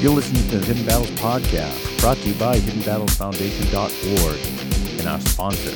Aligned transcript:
You're 0.00 0.14
listening 0.14 0.48
to 0.48 0.56
the 0.56 0.64
Hidden 0.64 0.86
Battles 0.86 1.10
Podcast, 1.10 2.00
brought 2.00 2.16
to 2.16 2.28
you 2.28 2.34
by 2.36 2.56
HiddenBattlesFoundation.org 2.56 4.98
and 4.98 5.06
our 5.06 5.20
sponsor, 5.20 5.72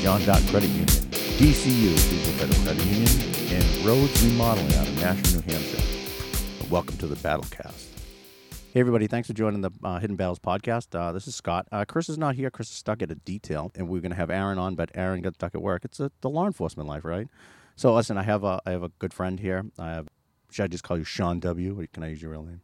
John 0.00 0.24
Dot 0.24 0.40
Credit 0.48 0.70
Union, 0.70 0.86
DCU, 0.86 1.94
Digital 2.08 2.32
Federal 2.38 2.64
Credit 2.64 2.82
Union, 2.86 3.10
and 3.52 3.62
Rhodes 3.84 4.24
Remodeling 4.24 4.72
out 4.76 4.88
of 4.88 4.98
Nashua, 4.98 5.42
New 5.42 5.52
Hampshire. 5.52 5.82
Welcome 6.70 6.96
to 6.96 7.06
the 7.06 7.16
Battlecast. 7.16 7.88
Hey, 8.72 8.80
everybody. 8.80 9.08
Thanks 9.08 9.28
for 9.28 9.34
joining 9.34 9.60
the 9.60 9.72
uh, 9.84 9.98
Hidden 9.98 10.16
Battles 10.16 10.38
podcast. 10.38 10.98
Uh, 10.98 11.12
this 11.12 11.28
is 11.28 11.34
Scott. 11.34 11.68
Uh, 11.70 11.84
Chris 11.84 12.08
is 12.08 12.16
not 12.16 12.36
here. 12.36 12.50
Chris 12.50 12.70
is 12.70 12.76
stuck 12.76 13.02
at 13.02 13.10
a 13.10 13.14
detail, 13.14 13.70
and 13.74 13.90
we're 13.90 14.00
going 14.00 14.08
to 14.08 14.16
have 14.16 14.30
Aaron 14.30 14.56
on, 14.56 14.74
but 14.74 14.90
Aaron 14.94 15.20
got 15.20 15.34
stuck 15.34 15.54
at 15.54 15.60
work. 15.60 15.84
It's 15.84 16.00
a, 16.00 16.10
the 16.22 16.30
law 16.30 16.46
enforcement 16.46 16.88
life, 16.88 17.04
right? 17.04 17.28
So, 17.76 17.94
listen, 17.94 18.16
I 18.16 18.22
have 18.22 18.42
a, 18.42 18.62
I 18.64 18.70
have 18.70 18.82
a 18.82 18.88
good 18.98 19.12
friend 19.12 19.38
here. 19.38 19.66
I 19.78 19.90
have, 19.90 20.08
should 20.50 20.62
I 20.62 20.68
just 20.68 20.82
call 20.82 20.96
you 20.96 21.04
Sean 21.04 21.40
W? 21.40 21.86
Can 21.92 22.04
I 22.04 22.08
use 22.08 22.22
your 22.22 22.30
real 22.30 22.44
name? 22.44 22.62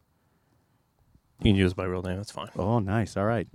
You 1.41 1.51
can 1.51 1.55
use 1.55 1.75
my 1.75 1.85
real 1.85 2.01
name. 2.03 2.17
That's 2.17 2.31
fine. 2.31 2.49
Oh, 2.55 2.79
nice. 2.79 3.17
All 3.17 3.25
right. 3.25 3.47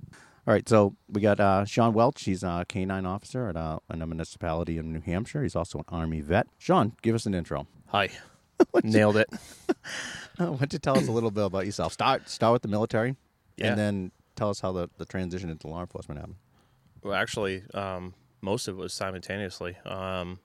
All 0.47 0.53
right. 0.55 0.69
So, 0.69 0.97
we 1.09 1.21
got 1.21 1.39
uh, 1.41 1.65
Sean 1.65 1.93
Welch. 1.93 2.25
He's 2.25 2.43
a 2.43 2.65
K9 2.69 3.07
officer 3.07 3.49
at 3.49 3.57
uh, 3.57 3.79
a 3.89 3.97
municipality 3.97 4.79
in 4.79 4.93
New 4.93 5.01
Hampshire. 5.01 5.43
He's 5.43 5.57
also 5.57 5.79
an 5.79 5.85
Army 5.89 6.21
vet. 6.21 6.47
Sean, 6.59 6.93
give 7.03 7.15
us 7.15 7.27
an 7.27 7.35
intro. 7.35 7.67
Hi. 7.89 8.09
Nailed 8.83 9.17
it. 9.19 9.29
Why 10.37 10.47
don't 10.47 10.73
you 10.73 10.79
tell 10.79 10.99
us 10.99 11.09
a 11.09 11.13
little 11.13 11.31
bit 11.31 11.45
about 11.45 11.65
yourself? 11.67 11.93
Start, 11.93 12.29
start 12.29 12.53
with 12.55 12.63
the 12.63 12.69
military, 12.69 13.17
Yeah. 13.57 13.69
and 13.69 13.79
then 13.79 14.13
tell 14.35 14.51
us 14.51 14.61
how 14.61 14.73
the, 14.73 14.89
the 14.99 15.05
transition 15.05 15.49
into 15.51 15.69
law 15.69 15.81
enforcement 15.81 16.19
happened. 16.21 16.37
Well, 17.03 17.15
actually, 17.15 17.63
um, 17.75 18.15
most 18.41 18.67
of 18.69 18.77
it 18.79 18.81
was 18.81 18.93
simultaneously. 18.93 19.77
Um, 19.87 20.41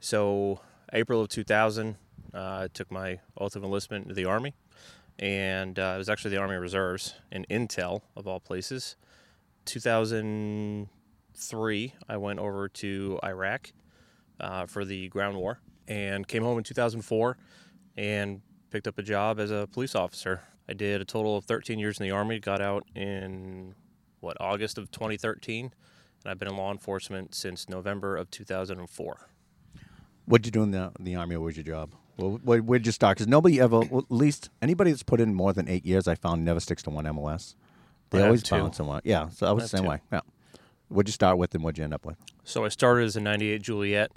so, 0.00 0.60
April 0.92 1.20
of 1.20 1.28
2000, 1.28 1.96
uh, 2.34 2.38
I 2.38 2.68
took 2.72 2.90
my 2.90 3.20
oath 3.38 3.56
of 3.56 3.64
enlistment 3.64 4.04
into 4.04 4.14
the 4.14 4.24
Army, 4.24 4.54
and 5.18 5.78
uh, 5.78 5.92
it 5.94 5.98
was 5.98 6.08
actually 6.08 6.32
the 6.32 6.38
Army 6.38 6.56
Reserves 6.56 7.14
and 7.30 7.46
Intel, 7.48 8.00
of 8.16 8.26
all 8.26 8.40
places. 8.40 8.96
2003, 9.64 11.94
I 12.08 12.16
went 12.16 12.38
over 12.38 12.68
to 12.68 13.18
Iraq 13.22 13.72
uh, 14.40 14.66
for 14.66 14.84
the 14.84 15.08
ground 15.08 15.36
war, 15.36 15.60
and 15.88 16.26
came 16.26 16.42
home 16.42 16.58
in 16.58 16.64
2004 16.64 17.36
and 17.96 18.40
picked 18.70 18.88
up 18.88 18.98
a 18.98 19.02
job 19.02 19.38
as 19.38 19.50
a 19.50 19.68
police 19.70 19.94
officer. 19.94 20.42
I 20.68 20.72
did 20.72 21.00
a 21.00 21.04
total 21.04 21.36
of 21.36 21.44
13 21.44 21.78
years 21.78 22.00
in 22.00 22.04
the 22.04 22.10
Army, 22.10 22.40
got 22.40 22.60
out 22.60 22.84
in 22.94 23.74
what 24.20 24.36
August 24.40 24.78
of 24.78 24.90
2013, 24.90 25.66
and 25.66 26.30
I've 26.30 26.38
been 26.38 26.48
in 26.48 26.56
law 26.56 26.72
enforcement 26.72 27.34
since 27.34 27.68
November 27.68 28.16
of 28.16 28.30
2004. 28.30 29.28
What 30.26 30.42
did 30.42 30.46
you 30.46 30.52
do 30.52 30.62
in 30.62 30.70
the, 30.70 30.90
the 30.98 31.16
army? 31.16 31.36
What 31.36 31.44
was 31.44 31.56
your 31.56 31.64
job? 31.64 31.92
Well, 32.16 32.38
where'd 32.38 32.86
you 32.86 32.92
start? 32.92 33.16
Because 33.16 33.26
nobody 33.26 33.60
ever, 33.60 33.80
well, 33.80 34.00
at 34.00 34.10
least 34.10 34.50
anybody 34.62 34.90
that's 34.90 35.02
put 35.02 35.20
in 35.20 35.34
more 35.34 35.52
than 35.52 35.68
eight 35.68 35.84
years, 35.84 36.06
I 36.06 36.14
found 36.14 36.44
never 36.44 36.60
sticks 36.60 36.82
to 36.84 36.90
one 36.90 37.04
MOS. 37.12 37.56
They 38.10 38.18
I 38.18 38.20
have 38.22 38.28
always 38.28 38.42
two. 38.42 38.54
bounce 38.54 38.76
someone. 38.76 39.00
Yeah, 39.04 39.28
so 39.30 39.46
I 39.46 39.52
was 39.52 39.64
the 39.64 39.76
same 39.76 39.84
two. 39.84 39.90
way. 39.90 40.00
Yeah. 40.12 40.20
What'd 40.88 41.08
you 41.08 41.12
start 41.12 41.38
with, 41.38 41.54
and 41.54 41.64
what'd 41.64 41.78
you 41.78 41.84
end 41.84 41.94
up 41.94 42.06
with? 42.06 42.16
So 42.44 42.64
I 42.64 42.68
started 42.68 43.04
as 43.06 43.16
a 43.16 43.20
98 43.20 43.62
Juliet. 43.62 44.12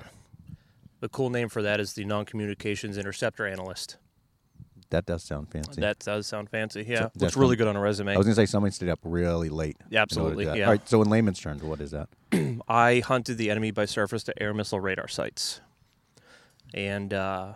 The 1.00 1.10
cool 1.10 1.30
name 1.30 1.50
for 1.50 1.62
that 1.62 1.80
is 1.80 1.94
the 1.94 2.06
non-communications 2.06 2.98
interceptor 2.98 3.48
analyst. 3.48 3.98
That 4.90 5.06
does 5.06 5.24
sound 5.24 5.50
fancy. 5.50 5.82
That 5.82 6.00
does 6.00 6.28
sound 6.28 6.50
fancy. 6.50 6.86
Yeah, 6.88 7.02
that's 7.02 7.22
looks 7.22 7.38
really 7.38 7.56
good 7.56 7.68
on 7.68 7.76
a 7.76 7.80
resume. 7.80 8.14
I 8.14 8.18
was 8.18 8.26
gonna 8.26 8.36
say 8.36 8.46
somebody 8.46 8.72
stayed 8.72 8.90
up 8.90 9.00
really 9.04 9.50
late. 9.50 9.76
Yeah, 9.90 10.00
in 10.00 10.00
order 10.00 10.10
to 10.10 10.16
do 10.16 10.22
absolutely, 10.22 10.46
that. 10.46 10.58
yeah. 10.58 10.66
All 10.66 10.72
right. 10.72 10.88
So 10.88 11.02
in 11.02 11.10
layman's 11.10 11.40
terms, 11.40 11.62
what 11.62 11.82
is 11.82 11.92
that? 11.92 12.08
I 12.70 13.00
hunted 13.00 13.38
the 13.38 13.50
enemy 13.50 13.72
by 13.72 13.86
surface 13.86 14.24
to 14.24 14.42
air 14.42 14.54
missile 14.54 14.80
radar 14.80 15.10
sites, 15.10 15.60
and 16.74 17.14
uh, 17.14 17.54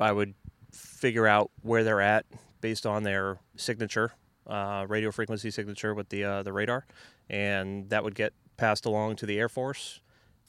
I 0.00 0.12
would 0.12 0.34
figure 0.72 1.26
out 1.26 1.50
where 1.62 1.84
they're 1.84 2.00
at 2.00 2.26
based 2.60 2.86
on 2.86 3.02
their 3.02 3.38
signature, 3.56 4.12
uh, 4.46 4.86
radio 4.88 5.10
frequency 5.10 5.50
signature 5.50 5.94
with 5.94 6.08
the 6.08 6.24
uh, 6.24 6.42
the 6.42 6.52
radar, 6.52 6.86
and 7.28 7.88
that 7.90 8.04
would 8.04 8.14
get 8.14 8.32
passed 8.56 8.86
along 8.86 9.16
to 9.16 9.26
the 9.26 9.38
Air 9.38 9.48
Force, 9.48 10.00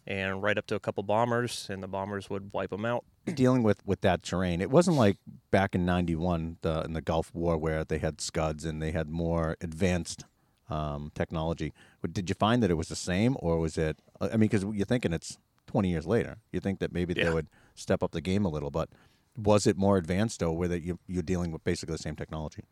and 0.07 0.41
right 0.41 0.57
up 0.57 0.67
to 0.67 0.75
a 0.75 0.79
couple 0.79 1.03
bombers, 1.03 1.67
and 1.69 1.81
the 1.81 1.87
bombers 1.87 2.29
would 2.29 2.51
wipe 2.53 2.69
them 2.69 2.85
out. 2.85 3.03
Dealing 3.33 3.63
with 3.63 3.85
with 3.85 4.01
that 4.01 4.23
terrain, 4.23 4.61
it 4.61 4.69
wasn't 4.71 4.97
like 4.97 5.17
back 5.51 5.75
in 5.75 5.85
'91 5.85 6.57
the, 6.61 6.81
in 6.81 6.93
the 6.93 7.01
Gulf 7.01 7.33
War 7.33 7.57
where 7.57 7.83
they 7.83 7.99
had 7.99 8.21
Scuds 8.21 8.65
and 8.65 8.81
they 8.81 8.91
had 8.91 9.09
more 9.09 9.57
advanced 9.61 10.25
um, 10.69 11.11
technology. 11.13 11.73
Did 12.11 12.29
you 12.29 12.35
find 12.35 12.61
that 12.63 12.71
it 12.71 12.75
was 12.75 12.87
the 12.87 12.95
same, 12.95 13.35
or 13.39 13.59
was 13.59 13.77
it? 13.77 13.97
I 14.21 14.31
mean, 14.31 14.41
because 14.41 14.63
you're 14.63 14.85
thinking 14.85 15.13
it's 15.13 15.37
20 15.67 15.89
years 15.89 16.05
later. 16.05 16.37
You 16.51 16.59
think 16.59 16.79
that 16.79 16.93
maybe 16.93 17.13
they 17.13 17.29
would 17.29 17.47
step 17.73 18.01
up 18.03 18.11
the 18.11 18.21
game 18.21 18.45
a 18.45 18.49
little, 18.49 18.71
but 18.71 18.89
was 19.37 19.67
it 19.67 19.77
more 19.77 19.97
advanced, 19.97 20.39
though, 20.39 20.51
were 20.53 20.67
that 20.67 20.81
you 20.81 20.99
you're 21.07 21.23
dealing 21.23 21.51
with 21.51 21.63
basically 21.63 21.93
the 21.93 22.01
same 22.01 22.15
technology? 22.15 22.63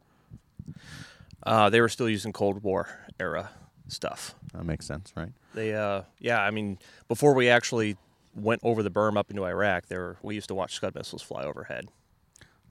Uh, 1.43 1.69
they 1.69 1.81
were 1.81 1.89
still 1.89 2.09
using 2.09 2.31
Cold 2.31 2.63
War 2.63 2.87
era 3.19 3.49
stuff. 3.87 4.35
That 4.53 4.65
makes 4.65 4.85
sense, 4.85 5.11
right? 5.15 5.31
They, 5.53 5.73
uh, 5.73 6.03
yeah, 6.19 6.41
I 6.41 6.51
mean, 6.51 6.79
before 7.07 7.33
we 7.33 7.49
actually 7.49 7.97
went 8.35 8.61
over 8.63 8.81
the 8.81 8.89
berm 8.89 9.17
up 9.17 9.29
into 9.29 9.45
Iraq, 9.45 9.87
there 9.87 10.17
we 10.21 10.35
used 10.35 10.47
to 10.47 10.55
watch 10.55 10.73
Scud 10.73 10.95
missiles 10.95 11.21
fly 11.21 11.43
overhead. 11.43 11.89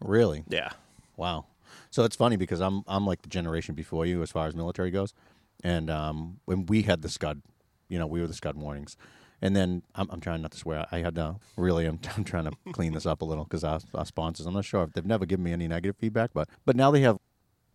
Really? 0.01 0.43
Yeah. 0.49 0.71
Wow. 1.17 1.47
So 1.91 2.05
it's 2.05 2.17
funny 2.17 2.37
because 2.37 2.61
I'm 2.61 2.83
I'm 2.87 3.07
like 3.07 3.23
the 3.23 3.29
generation 3.29 3.75
before 3.75 4.07
you 4.07 4.23
as 4.23 4.31
far 4.31 4.47
as 4.47 4.55
military 4.55 4.91
goes, 4.91 5.15
and 5.63 5.91
um, 5.91 6.41
when 6.47 6.67
we 6.67 6.83
had 6.83 7.03
the 7.03 7.09
Scud, 7.09 7.43
you 7.89 7.99
know, 7.99 8.07
we 8.07 8.21
were 8.21 8.27
the 8.27 8.35
Scud 8.35 8.57
mornings, 8.57 8.97
and 9.43 9.55
then 9.55 9.83
I'm, 9.95 10.09
I'm 10.11 10.21
trying 10.21 10.41
not 10.41 10.53
to 10.53 10.59
swear. 10.59 10.87
I 10.93 11.01
had 11.01 11.17
to 11.17 11.37
really 11.57 11.85
I'm, 11.87 11.99
I'm 12.17 12.25
trying 12.25 12.45
to 12.45 12.53
clean 12.73 12.95
this 12.95 13.05
up 13.05 13.21
a 13.21 13.25
little 13.25 13.45
because 13.45 13.65
our, 13.65 13.81
our 13.95 14.07
sponsors. 14.07 14.47
I'm 14.47 14.55
not 14.55 14.65
sure 14.65 14.85
if 14.85 14.93
they've 14.93 15.05
never 15.05 15.27
given 15.27 15.45
me 15.45 15.53
any 15.53 15.69
negative 15.69 15.97
feedback, 15.99 16.31
but 16.33 16.49
but 16.65 16.77
now 16.77 16.91
they 16.91 17.01
have 17.03 17.19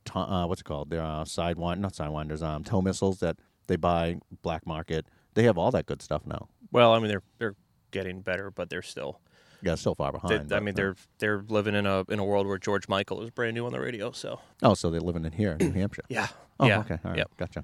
to, 0.05 0.17
uh, 0.17 0.47
what's 0.47 0.61
it 0.61 0.63
called? 0.63 0.89
They're 0.89 1.01
uh, 1.03 1.25
sidewind, 1.25 1.79
not 1.79 1.93
sidewinders, 1.93 2.41
um, 2.41 2.63
tow 2.63 2.81
missiles 2.81 3.19
that 3.19 3.37
they 3.67 3.75
buy 3.75 4.19
black 4.41 4.65
market. 4.65 5.05
They 5.33 5.43
have 5.43 5.57
all 5.57 5.69
that 5.71 5.85
good 5.85 6.01
stuff 6.01 6.25
now. 6.25 6.47
Well, 6.71 6.93
I 6.93 6.99
mean, 6.99 7.09
they're 7.09 7.23
they're 7.37 7.55
getting 7.91 8.21
better, 8.21 8.49
but 8.49 8.69
they're 8.69 8.81
still. 8.81 9.19
Yeah, 9.63 9.73
still 9.73 9.95
far 9.95 10.11
They, 10.11 10.19
behind. 10.19 10.53
I 10.53 10.59
mean, 10.59 10.75
uh, 10.75 10.77
they're 10.77 10.95
they're 11.17 11.43
living 11.49 11.73
in 11.73 11.85
a 11.87 12.05
in 12.09 12.19
a 12.19 12.23
world 12.25 12.45
where 12.47 12.59
George 12.59 12.87
Michael 12.87 13.23
is 13.23 13.31
brand 13.31 13.55
new 13.55 13.65
on 13.65 13.71
the 13.71 13.79
radio. 13.79 14.11
So 14.11 14.39
oh, 14.61 14.75
so 14.75 14.91
they're 14.91 15.01
living 15.01 15.25
in 15.25 15.31
here, 15.31 15.57
in 15.59 15.71
New 15.73 15.79
Hampshire. 15.79 16.03
yeah, 16.09 16.27
Oh, 16.59 16.67
yeah, 16.67 16.79
okay. 16.79 16.99
All 17.03 17.11
right. 17.11 17.17
Yep. 17.17 17.31
Gotcha. 17.37 17.59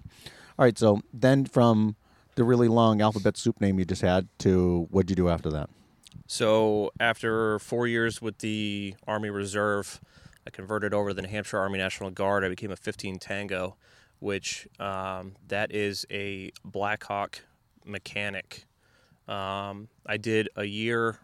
All 0.57 0.65
right. 0.65 0.77
So 0.77 1.01
then 1.13 1.45
from 1.45 1.95
the 2.35 2.43
really 2.43 2.67
long 2.67 3.01
alphabet 3.01 3.37
soup 3.37 3.59
name 3.61 3.79
you 3.79 3.85
just 3.85 4.01
had 4.01 4.27
to 4.39 4.87
what'd 4.91 5.09
you 5.09 5.15
do 5.15 5.29
after 5.29 5.49
that? 5.51 5.69
So 6.27 6.91
after 6.99 7.59
four 7.59 7.87
years 7.87 8.21
with 8.21 8.39
the 8.39 8.95
Army 9.07 9.29
Reserve, 9.29 9.99
I 10.45 10.49
converted 10.49 10.93
over 10.93 11.09
to 11.09 11.13
the 11.13 11.21
New 11.21 11.29
Hampshire 11.29 11.59
Army 11.59 11.77
National 11.77 12.11
Guard. 12.11 12.43
I 12.43 12.49
became 12.49 12.71
a 12.71 12.75
15 12.75 13.19
Tango, 13.19 13.75
which 14.19 14.67
um, 14.79 15.33
that 15.47 15.73
is 15.73 16.05
a 16.09 16.51
Black 16.63 17.03
Hawk 17.03 17.41
mechanic. 17.85 18.65
Um, 19.27 19.87
I 20.05 20.17
did 20.17 20.49
a 20.55 20.65
year 20.65 21.19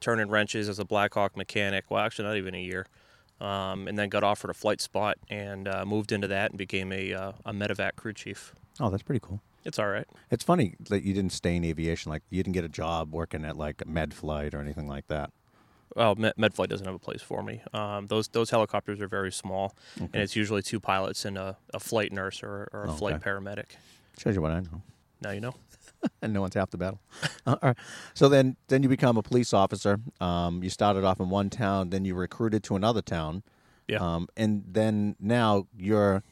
turning 0.00 0.28
wrenches 0.28 0.68
as 0.68 0.78
a 0.78 0.84
Black 0.84 1.14
Hawk 1.14 1.36
mechanic. 1.36 1.90
Well, 1.90 2.04
actually, 2.04 2.26
not 2.26 2.36
even 2.36 2.54
a 2.54 2.60
year. 2.60 2.86
Um, 3.40 3.88
and 3.88 3.98
then 3.98 4.08
got 4.10 4.22
offered 4.22 4.50
a 4.50 4.54
flight 4.54 4.80
spot 4.80 5.18
and 5.28 5.66
uh, 5.66 5.84
moved 5.84 6.12
into 6.12 6.28
that 6.28 6.50
and 6.50 6.58
became 6.58 6.92
a, 6.92 7.12
uh, 7.12 7.32
a 7.44 7.52
medevac 7.52 7.96
crew 7.96 8.12
chief. 8.12 8.54
Oh, 8.80 8.90
that's 8.90 9.02
pretty 9.02 9.20
cool. 9.20 9.40
It's 9.64 9.78
all 9.78 9.88
right. 9.88 10.06
It's 10.30 10.44
funny 10.44 10.74
that 10.88 11.02
you 11.04 11.14
didn't 11.14 11.32
stay 11.32 11.56
in 11.56 11.64
aviation. 11.64 12.10
Like 12.10 12.22
you 12.30 12.42
didn't 12.42 12.54
get 12.54 12.64
a 12.64 12.68
job 12.68 13.12
working 13.12 13.44
at 13.44 13.56
like 13.56 13.78
MedFlight 13.78 14.54
or 14.54 14.60
anything 14.60 14.86
like 14.88 15.06
that. 15.08 15.30
Well, 15.96 16.14
Med- 16.16 16.34
MedFlight 16.38 16.68
doesn't 16.68 16.84
have 16.86 16.94
a 16.94 16.98
place 16.98 17.22
for 17.22 17.42
me. 17.42 17.62
Um, 17.72 18.06
those 18.08 18.28
those 18.28 18.50
helicopters 18.50 19.00
are 19.00 19.06
very 19.08 19.30
small, 19.32 19.74
and 19.98 20.14
it's 20.16 20.34
usually 20.34 20.60
two 20.62 20.80
pilots 20.80 21.24
and 21.24 21.38
a, 21.38 21.56
a 21.72 21.78
flight 21.80 22.12
nurse 22.12 22.42
or, 22.42 22.68
or 22.72 22.84
a 22.84 22.88
Okay. 22.90 22.98
flight 22.98 23.20
paramedic. 23.20 23.66
Shows 24.18 24.34
you 24.34 24.42
what 24.42 24.50
I 24.52 24.60
know. 24.60 24.82
Now 25.22 25.30
you 25.30 25.40
know. 25.40 25.54
and 26.20 26.32
no 26.34 26.40
one's 26.40 26.54
half 26.54 26.70
the 26.70 26.78
battle. 26.78 27.00
All 27.46 27.58
right. 27.62 27.76
So 28.12 28.28
then, 28.28 28.56
then 28.68 28.82
you 28.82 28.88
become 28.88 29.16
a 29.16 29.22
police 29.22 29.52
officer. 29.54 30.00
Um, 30.20 30.62
you 30.62 30.68
started 30.70 31.04
off 31.04 31.20
in 31.20 31.30
one 31.30 31.48
town, 31.48 31.90
then 31.90 32.04
you 32.04 32.14
recruited 32.14 32.62
to 32.64 32.76
another 32.76 33.00
town. 33.02 33.42
Yeah. 33.88 33.98
Um, 33.98 34.28
and 34.36 34.64
then 34.68 35.14
now 35.20 35.66
you're 35.76 36.22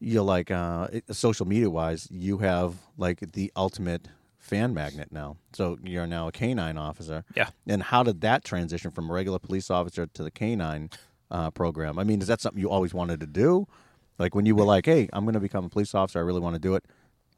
you're 0.00 0.24
like 0.24 0.50
uh, 0.50 0.88
social 1.10 1.46
media 1.46 1.70
wise, 1.70 2.08
you 2.10 2.38
have 2.38 2.74
like 2.96 3.20
the 3.32 3.52
ultimate 3.54 4.08
fan 4.38 4.74
magnet 4.74 5.12
now. 5.12 5.36
So 5.52 5.78
you're 5.84 6.06
now 6.06 6.28
a 6.28 6.32
canine 6.32 6.78
officer. 6.78 7.24
Yeah. 7.36 7.50
And 7.66 7.82
how 7.82 8.02
did 8.02 8.22
that 8.22 8.44
transition 8.44 8.90
from 8.90 9.10
a 9.10 9.12
regular 9.12 9.38
police 9.38 9.70
officer 9.70 10.06
to 10.06 10.22
the 10.22 10.30
canine 10.30 10.90
uh, 11.30 11.50
program? 11.50 11.98
I 11.98 12.04
mean, 12.04 12.20
is 12.20 12.28
that 12.28 12.40
something 12.40 12.60
you 12.60 12.70
always 12.70 12.94
wanted 12.94 13.20
to 13.20 13.26
do? 13.26 13.66
Like 14.18 14.34
when 14.34 14.46
you 14.46 14.54
were 14.54 14.64
like, 14.64 14.86
"Hey, 14.86 15.08
I'm 15.12 15.24
going 15.24 15.34
to 15.34 15.40
become 15.40 15.64
a 15.64 15.68
police 15.68 15.94
officer. 15.94 16.18
I 16.18 16.22
really 16.22 16.40
want 16.40 16.54
to 16.54 16.60
do 16.60 16.74
it." 16.74 16.84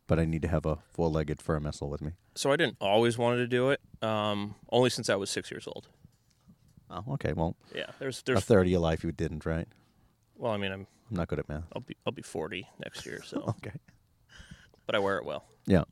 but 0.09 0.19
I 0.19 0.25
need 0.25 0.43
to 0.43 0.49
have 0.49 0.67
a 0.67 0.77
four-legged 0.91 1.41
fur 1.41 1.59
missile 1.61 1.89
with 1.89 2.03
me. 2.03 2.13
So 2.35 2.53
I 2.53 2.57
didn't 2.57 2.77
always 2.81 3.17
wanted 3.17 3.37
to 3.39 3.47
do 3.47 3.71
it. 3.71 3.81
Um, 4.03 4.57
only 4.71 4.91
since 4.91 5.09
I 5.09 5.15
was 5.15 5.31
six 5.31 5.51
years 5.51 5.67
old. 5.67 5.89
Oh, 6.91 7.05
okay. 7.13 7.33
Well, 7.33 7.57
Yeah. 7.75 7.87
There's 7.99 8.21
there's 8.23 8.39
a 8.39 8.43
third 8.43 8.67
of 8.67 8.71
your 8.71 8.81
life 8.81 9.05
you 9.05 9.13
didn't, 9.13 9.47
right? 9.47 9.67
Well, 10.37 10.53
I 10.53 10.57
mean, 10.57 10.73
I'm 10.73 10.87
I'm 11.11 11.17
not 11.17 11.29
good 11.29 11.39
at 11.39 11.49
math. 11.49 11.65
I'll 11.75 11.83
be 11.83 11.97
I'll 12.07 12.13
be 12.13 12.23
40 12.23 12.67
next 12.85 13.07
year. 13.07 13.23
So, 13.25 13.39
Okay. 13.59 13.73
but 14.87 14.95
I 14.95 14.99
wear 14.99 15.19
it 15.19 15.25
well. 15.25 15.45
Yeah. 15.67 15.85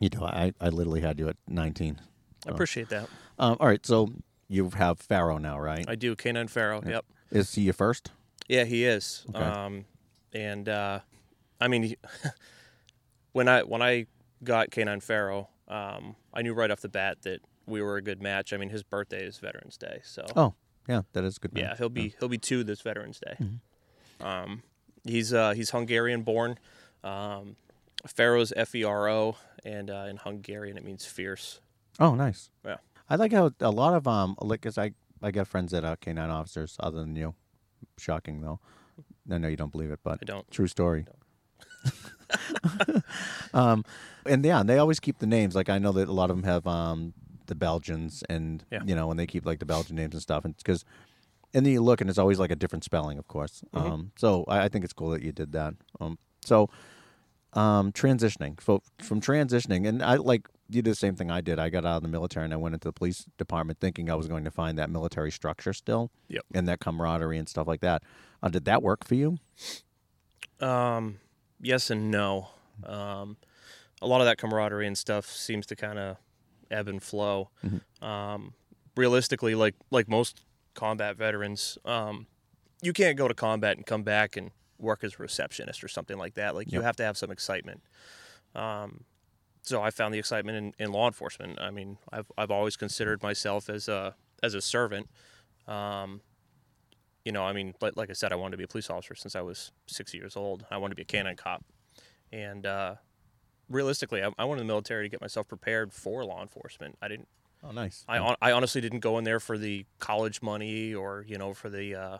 You 0.00 0.08
do. 0.08 0.24
I, 0.24 0.52
I 0.60 0.68
literally 0.70 1.00
had 1.00 1.18
you 1.18 1.28
at 1.28 1.36
19. 1.46 2.00
I 2.46 2.50
appreciate 2.50 2.88
that. 2.88 3.08
Um, 3.38 3.56
all 3.60 3.66
right. 3.68 3.84
So 3.86 4.10
you 4.48 4.70
have 4.70 4.98
Pharaoh 4.98 5.38
now, 5.38 5.58
right? 5.58 5.84
I 5.88 5.94
do. 5.94 6.16
Canine 6.16 6.48
Pharaoh. 6.48 6.82
Yep. 6.84 7.04
Is 7.30 7.54
he 7.54 7.62
your 7.62 7.74
first? 7.74 8.10
Yeah, 8.48 8.64
he 8.64 8.84
is. 8.84 9.24
Okay. 9.34 9.44
Um, 9.44 9.84
and 10.32 10.68
uh, 10.68 11.00
I 11.60 11.68
mean, 11.68 11.84
he, 11.84 11.96
when 13.32 13.48
I 13.48 13.62
when 13.62 13.82
I 13.82 14.06
got 14.42 14.70
Canine 14.70 15.00
Pharaoh, 15.00 15.48
um, 15.68 16.16
I 16.32 16.42
knew 16.42 16.52
right 16.54 16.70
off 16.70 16.80
the 16.80 16.88
bat 16.88 17.22
that 17.22 17.40
we 17.66 17.80
were 17.80 17.96
a 17.96 18.02
good 18.02 18.20
match. 18.22 18.52
I 18.52 18.56
mean, 18.56 18.68
his 18.70 18.82
birthday 18.82 19.24
is 19.24 19.38
Veterans 19.38 19.76
Day, 19.76 20.00
so 20.04 20.26
Oh, 20.36 20.54
yeah, 20.88 21.02
that 21.12 21.24
is 21.24 21.36
a 21.36 21.40
good. 21.40 21.52
yeah, 21.54 21.76
he'll 21.76 21.88
be 21.88 22.14
he'll 22.18 22.28
be 22.28 22.38
two 22.38 22.64
this 22.64 22.80
Veterans 22.80 23.20
Day. 23.20 23.36
Mm-hmm. 23.40 24.26
Um, 24.26 24.62
he's 25.04 25.32
uh, 25.32 25.52
he's 25.52 25.70
Hungarian 25.70 26.22
born. 26.22 26.58
Um, 27.02 27.56
Pharaoh's 28.06 28.52
F 28.56 28.74
E 28.74 28.84
R 28.84 29.08
O, 29.08 29.36
and 29.64 29.90
uh, 29.90 30.06
in 30.08 30.16
Hungarian 30.18 30.76
it 30.76 30.84
means 30.84 31.04
fierce. 31.04 31.60
Oh, 31.98 32.14
nice. 32.14 32.50
Yeah. 32.64 32.76
I 33.08 33.16
like 33.16 33.32
how 33.32 33.52
a 33.60 33.70
lot 33.70 33.94
of 33.94 34.08
um, 34.08 34.36
like, 34.40 34.66
I 34.78 34.92
I 35.22 35.30
got 35.30 35.46
friends 35.46 35.72
that 35.72 35.84
are 35.84 35.96
canine 35.96 36.30
officers 36.30 36.76
other 36.80 37.00
than 37.00 37.16
you. 37.16 37.34
Shocking 37.98 38.40
though. 38.40 38.60
I 39.30 39.38
know 39.38 39.48
you 39.48 39.56
don't 39.56 39.72
believe 39.72 39.90
it, 39.90 40.00
but 40.02 40.18
I 40.22 40.24
don't. 40.24 40.50
true 40.50 40.66
story. 40.66 41.06
um, 43.54 43.84
and 44.26 44.44
yeah, 44.44 44.62
they 44.62 44.78
always 44.78 45.00
keep 45.00 45.18
the 45.18 45.26
names. 45.26 45.54
Like 45.54 45.68
I 45.68 45.78
know 45.78 45.92
that 45.92 46.08
a 46.08 46.12
lot 46.12 46.30
of 46.30 46.36
them 46.36 46.44
have 46.44 46.66
um 46.66 47.14
the 47.46 47.54
Belgians, 47.54 48.22
and 48.28 48.64
Yeah. 48.70 48.82
you 48.84 48.94
know, 48.94 49.10
and 49.10 49.18
they 49.18 49.26
keep 49.26 49.44
like 49.46 49.58
the 49.58 49.66
Belgian 49.66 49.96
names 49.96 50.14
and 50.14 50.22
stuff, 50.22 50.44
and 50.44 50.56
because. 50.56 50.84
And 51.56 51.64
then 51.64 51.72
you 51.72 51.82
look, 51.82 52.00
and 52.00 52.10
it's 52.10 52.18
always 52.18 52.40
like 52.40 52.50
a 52.50 52.56
different 52.56 52.82
spelling, 52.82 53.16
of 53.16 53.28
course. 53.28 53.62
Mhm. 53.72 53.80
Um, 53.80 54.12
so 54.16 54.42
I, 54.48 54.64
I 54.64 54.68
think 54.68 54.82
it's 54.84 54.92
cool 54.92 55.10
that 55.10 55.22
you 55.22 55.30
did 55.30 55.52
that. 55.52 55.74
Um, 56.00 56.18
so 56.44 56.68
um, 57.52 57.92
transitioning 57.92 58.60
fo- 58.60 58.82
from 59.00 59.20
transitioning, 59.20 59.86
and 59.86 60.02
I 60.02 60.16
like 60.16 60.48
you 60.68 60.82
did 60.82 60.90
the 60.90 60.96
same 60.96 61.14
thing 61.14 61.30
I 61.30 61.40
did. 61.40 61.60
I 61.60 61.68
got 61.68 61.84
out 61.84 61.98
of 61.98 62.02
the 62.02 62.08
military 62.08 62.44
and 62.44 62.52
I 62.52 62.56
went 62.56 62.74
into 62.74 62.88
the 62.88 62.92
police 62.92 63.26
department 63.38 63.78
thinking 63.78 64.10
I 64.10 64.16
was 64.16 64.26
going 64.26 64.42
to 64.42 64.50
find 64.50 64.76
that 64.78 64.90
military 64.90 65.30
structure 65.30 65.72
still, 65.72 66.10
Yep. 66.26 66.42
and 66.54 66.66
that 66.66 66.80
camaraderie 66.80 67.38
and 67.38 67.48
stuff 67.48 67.68
like 67.68 67.82
that. 67.82 68.02
Uh, 68.42 68.48
did 68.48 68.64
that 68.64 68.82
work 68.82 69.04
for 69.04 69.14
you? 69.14 69.38
Um, 70.60 71.18
yes 71.60 71.88
and 71.90 72.10
no. 72.10 72.48
Um, 72.84 73.36
a 74.02 74.08
lot 74.08 74.20
of 74.22 74.26
that 74.26 74.38
camaraderie 74.38 74.86
and 74.88 74.98
stuff 74.98 75.26
seems 75.26 75.66
to 75.66 75.76
kind 75.76 76.00
of 76.00 76.16
ebb 76.70 76.88
and 76.88 77.02
flow. 77.02 77.50
Um, 78.06 78.54
realistically, 78.96 79.54
like 79.54 79.74
like 79.90 80.08
most 80.08 80.42
combat 80.74 81.16
veterans, 81.16 81.78
um, 81.84 82.26
you 82.82 82.92
can't 82.92 83.16
go 83.16 83.28
to 83.28 83.34
combat 83.34 83.76
and 83.76 83.86
come 83.86 84.02
back 84.02 84.36
and 84.36 84.50
work 84.78 85.04
as 85.04 85.14
a 85.14 85.22
receptionist 85.22 85.82
or 85.82 85.88
something 85.88 86.18
like 86.18 86.34
that. 86.34 86.54
Like 86.54 86.70
you 86.72 86.80
have 86.82 86.96
to 86.96 87.04
have 87.04 87.16
some 87.16 87.30
excitement. 87.30 87.82
Um, 88.54 89.04
so 89.62 89.82
I 89.82 89.90
found 89.90 90.12
the 90.12 90.18
excitement 90.18 90.58
in, 90.78 90.84
in 90.84 90.92
law 90.92 91.06
enforcement. 91.06 91.58
I 91.60 91.70
mean, 91.70 91.98
I've 92.12 92.30
I've 92.36 92.50
always 92.50 92.76
considered 92.76 93.22
myself 93.22 93.70
as 93.70 93.88
a 93.88 94.14
as 94.42 94.54
a 94.54 94.60
servant. 94.60 95.08
Um, 95.66 96.20
you 97.24 97.32
know, 97.32 97.42
I 97.42 97.54
mean, 97.54 97.74
like, 97.80 97.96
like 97.96 98.10
I 98.10 98.12
said, 98.12 98.32
I 98.32 98.36
wanted 98.36 98.52
to 98.52 98.56
be 98.58 98.64
a 98.64 98.68
police 98.68 98.90
officer 98.90 99.14
since 99.14 99.34
I 99.34 99.40
was 99.40 99.72
six 99.86 100.12
years 100.12 100.36
old. 100.36 100.66
I 100.70 100.76
wanted 100.76 100.92
to 100.92 100.96
be 100.96 101.02
a 101.02 101.06
canine 101.06 101.36
cop, 101.36 101.64
and 102.30 102.66
uh, 102.66 102.96
realistically, 103.68 104.22
I, 104.22 104.30
I 104.38 104.44
went 104.44 104.60
in 104.60 104.66
the 104.66 104.70
military 104.72 105.04
to 105.04 105.08
get 105.08 105.20
myself 105.20 105.48
prepared 105.48 105.92
for 105.92 106.24
law 106.24 106.42
enforcement. 106.42 106.98
I 107.00 107.08
didn't. 107.08 107.28
Oh, 107.62 107.70
nice. 107.70 108.04
I, 108.08 108.36
I 108.42 108.52
honestly 108.52 108.80
didn't 108.80 109.00
go 109.00 109.16
in 109.18 109.24
there 109.24 109.40
for 109.40 109.56
the 109.56 109.86
college 109.98 110.42
money 110.42 110.94
or 110.94 111.24
you 111.26 111.38
know 111.38 111.54
for 111.54 111.70
the 111.70 111.94
uh, 111.94 112.18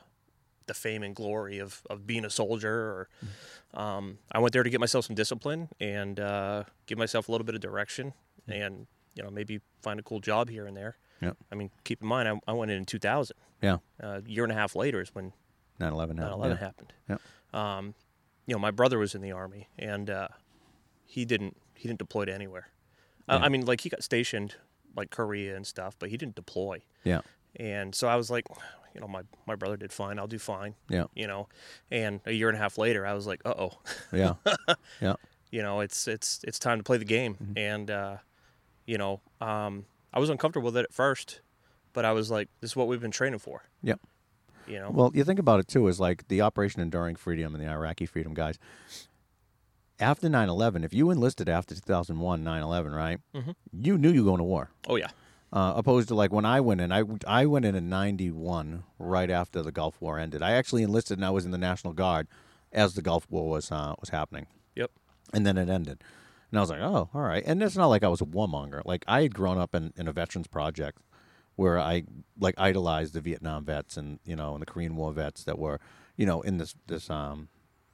the 0.66 0.74
fame 0.74 1.02
and 1.02 1.14
glory 1.14 1.58
of, 1.58 1.82
of 1.90 2.06
being 2.06 2.24
a 2.24 2.30
soldier. 2.30 2.72
Or 2.74 3.08
um, 3.74 4.18
I 4.32 4.38
went 4.38 4.52
there 4.52 4.62
to 4.62 4.70
get 4.70 4.80
myself 4.80 5.04
some 5.04 5.14
discipline 5.14 5.68
and 5.80 6.18
uh, 6.18 6.64
give 6.86 6.98
myself 6.98 7.28
a 7.28 7.32
little 7.32 7.44
bit 7.44 7.54
of 7.54 7.60
direction, 7.60 8.14
and 8.48 8.86
you 9.14 9.22
know 9.22 9.30
maybe 9.30 9.60
find 9.82 10.00
a 10.00 10.02
cool 10.02 10.20
job 10.20 10.48
here 10.48 10.66
and 10.66 10.76
there. 10.76 10.96
Yeah. 11.20 11.32
I 11.50 11.54
mean, 11.54 11.70
keep 11.84 12.02
in 12.02 12.08
mind, 12.08 12.28
I, 12.28 12.40
I 12.46 12.52
went 12.52 12.70
in 12.70 12.78
in 12.78 12.84
2000. 12.84 13.36
Yeah. 13.62 13.78
Uh, 14.02 14.20
a 14.26 14.30
year 14.30 14.42
and 14.42 14.52
a 14.52 14.56
half 14.56 14.74
later 14.74 15.00
is 15.00 15.14
when 15.14 15.32
9/11 15.80 16.18
happened. 16.18 16.18
9/11 16.18 16.18
happened. 16.18 16.58
happened. 16.58 16.92
Yep. 17.08 17.20
Um, 17.60 17.94
you 18.46 18.54
know, 18.54 18.58
my 18.58 18.70
brother 18.70 18.98
was 18.98 19.14
in 19.14 19.22
the 19.22 19.32
army, 19.32 19.68
and 19.78 20.10
uh, 20.10 20.28
he 21.14 21.24
didn't 21.24 21.56
he 21.76 21.86
didn't 21.86 22.00
deploy 22.00 22.24
to 22.24 22.34
anywhere. 22.34 22.66
I, 23.28 23.36
Yeah. 23.36 23.44
I 23.44 23.48
mean, 23.48 23.64
like 23.66 23.80
he 23.82 23.88
got 23.88 24.02
stationed 24.02 24.56
like 24.96 25.10
Korea 25.10 25.54
and 25.54 25.64
stuff, 25.64 25.94
but 25.98 26.10
he 26.10 26.16
didn't 26.16 26.34
deploy. 26.34 26.82
Yeah. 27.04 27.20
And 27.54 27.94
so 27.94 28.08
I 28.08 28.16
was 28.16 28.30
like, 28.32 28.46
you 28.94 29.00
know, 29.00 29.06
my 29.06 29.22
my 29.46 29.54
brother 29.54 29.76
did 29.76 29.92
fine. 29.92 30.18
I'll 30.18 30.26
do 30.26 30.40
fine. 30.40 30.74
Yeah. 30.88 31.04
You 31.14 31.28
know, 31.28 31.48
and 31.92 32.20
a 32.26 32.32
year 32.32 32.48
and 32.48 32.56
a 32.56 32.60
half 32.60 32.78
later, 32.78 33.06
I 33.06 33.14
was 33.14 33.28
like, 33.28 33.42
uh 33.44 33.54
oh, 33.56 33.78
Yeah. 34.12 34.34
yeah. 35.00 35.14
you 35.52 35.62
know, 35.62 35.80
it's 35.80 36.08
it's 36.08 36.40
it's 36.42 36.58
time 36.58 36.78
to 36.78 36.84
play 36.84 36.98
the 36.98 37.04
game. 37.04 37.34
Mm-hmm. 37.34 37.58
And 37.58 37.90
uh, 37.92 38.16
you 38.84 38.98
know, 38.98 39.20
um, 39.40 39.86
I 40.12 40.18
was 40.18 40.30
uncomfortable 40.30 40.66
with 40.66 40.76
it 40.76 40.84
at 40.84 40.92
first, 40.92 41.42
but 41.92 42.04
I 42.04 42.10
was 42.10 42.28
like, 42.28 42.48
this 42.60 42.70
is 42.72 42.76
what 42.76 42.88
we've 42.88 43.00
been 43.00 43.12
training 43.12 43.38
for. 43.38 43.62
Yeah. 43.82 43.94
You 44.66 44.80
know. 44.80 44.90
Well, 44.90 45.12
you 45.14 45.22
think 45.22 45.38
about 45.38 45.60
it 45.60 45.68
too, 45.68 45.86
is 45.86 46.00
like 46.00 46.26
the 46.26 46.40
Operation 46.40 46.80
Enduring 46.80 47.14
Freedom 47.14 47.54
and 47.54 47.62
the 47.62 47.70
Iraqi 47.70 48.06
Freedom 48.06 48.34
guys. 48.34 48.58
After 50.04 50.28
9 50.28 50.48
11, 50.48 50.84
if 50.84 50.92
you 50.92 51.10
enlisted 51.10 51.48
after 51.48 51.74
2001, 51.74 52.44
9 52.44 52.62
11, 52.62 52.92
right? 52.92 53.20
Mhm. 53.34 53.54
You 53.72 53.96
knew 53.98 54.10
you 54.10 54.22
were 54.22 54.30
going 54.30 54.38
to 54.38 54.44
war. 54.44 54.70
oh 54.86 54.96
yeah. 54.96 55.08
Uh, 55.52 55.72
opposed 55.76 56.08
to 56.08 56.14
like 56.16 56.32
when 56.32 56.44
I 56.44 56.60
went 56.60 56.80
in, 56.80 56.90
I, 56.90 57.04
I 57.28 57.46
went 57.46 57.64
in 57.64 57.74
in 57.76 57.88
91, 57.88 58.82
right 58.98 59.30
after 59.30 59.62
the 59.62 59.70
Gulf 59.70 60.00
War 60.00 60.18
ended. 60.18 60.42
I 60.42 60.50
actually 60.52 60.82
enlisted 60.82 61.16
and 61.16 61.24
I 61.24 61.30
was 61.30 61.44
in 61.44 61.52
the 61.52 61.58
National 61.58 61.92
Guard 61.92 62.26
as 62.72 62.94
the 62.94 63.02
Gulf 63.02 63.26
War 63.30 63.48
was, 63.48 63.70
uh, 63.70 63.94
was 64.00 64.08
happening. 64.10 64.46
Yep. 64.74 64.90
And 65.32 65.46
then 65.46 65.56
it 65.56 65.68
ended. 65.68 66.02
And 66.50 66.58
I 66.58 66.60
was 66.60 66.70
like, 66.70 66.80
oh, 66.80 67.08
all 67.14 67.20
right. 67.22 67.42
And 67.46 67.62
it's 67.62 67.76
not 67.76 67.86
like 67.86 68.02
I 68.02 68.08
was 68.08 68.20
a 68.20 68.24
warmonger. 68.26 68.82
Like 68.84 69.04
I 69.06 69.22
had 69.22 69.32
grown 69.34 69.56
up 69.58 69.74
in, 69.76 69.92
in 69.96 70.08
a 70.08 70.12
veterans 70.12 70.48
project 70.48 70.98
where 71.56 71.78
I 71.78 72.02
like 72.38 72.56
idolized 72.58 73.14
the 73.14 73.20
Vietnam 73.20 73.64
vets 73.64 73.96
and 73.96 74.18
you 74.24 74.34
know 74.34 74.54
and 74.54 74.60
the 74.62 74.66
Korean 74.66 74.96
War 74.96 75.12
vets 75.12 75.44
that 75.44 75.56
were 75.58 75.78
you 76.16 76.26
know 76.26 76.42
in 76.42 76.58
this 76.58 76.74
this 76.88 77.08
um 77.10 77.46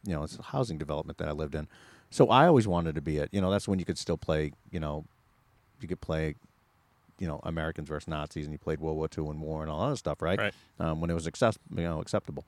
you 0.07 0.15
know 0.15 0.23
this 0.23 0.39
housing 0.43 0.79
development 0.79 1.19
that 1.19 1.29
I 1.29 1.33
lived 1.33 1.55
in. 1.55 1.69
So 2.11 2.29
I 2.29 2.47
always 2.47 2.67
wanted 2.67 2.97
to 2.97 3.01
be 3.01 3.19
it. 3.19 3.29
You 3.33 3.41
know 3.41 3.51
that's 3.51 3.69
when 3.69 3.79
you 3.79 3.85
could 3.85 3.99
still 3.99 4.17
play. 4.17 4.53
You 4.71 4.81
know, 4.81 5.05
you 5.81 5.89
could 5.89 6.01
play. 6.01 6.35
You 7.19 7.27
know, 7.27 7.39
Americans 7.43 7.87
versus 7.87 8.09
Nazis, 8.09 8.47
and 8.47 8.53
you 8.53 8.59
played 8.59 8.81
World 8.81 8.97
War 8.97 9.07
II 9.17 9.29
and 9.29 9.43
war 9.43 9.61
and 9.61 9.71
all 9.71 9.91
that 9.91 9.97
stuff, 9.99 10.23
right? 10.23 10.39
Right. 10.39 10.55
Um, 10.79 11.03
when 11.03 11.11
it 11.11 11.15
was 11.15 11.27
access, 11.27 11.59
you 11.77 11.83
know, 11.83 12.01
acceptable. 12.01 12.47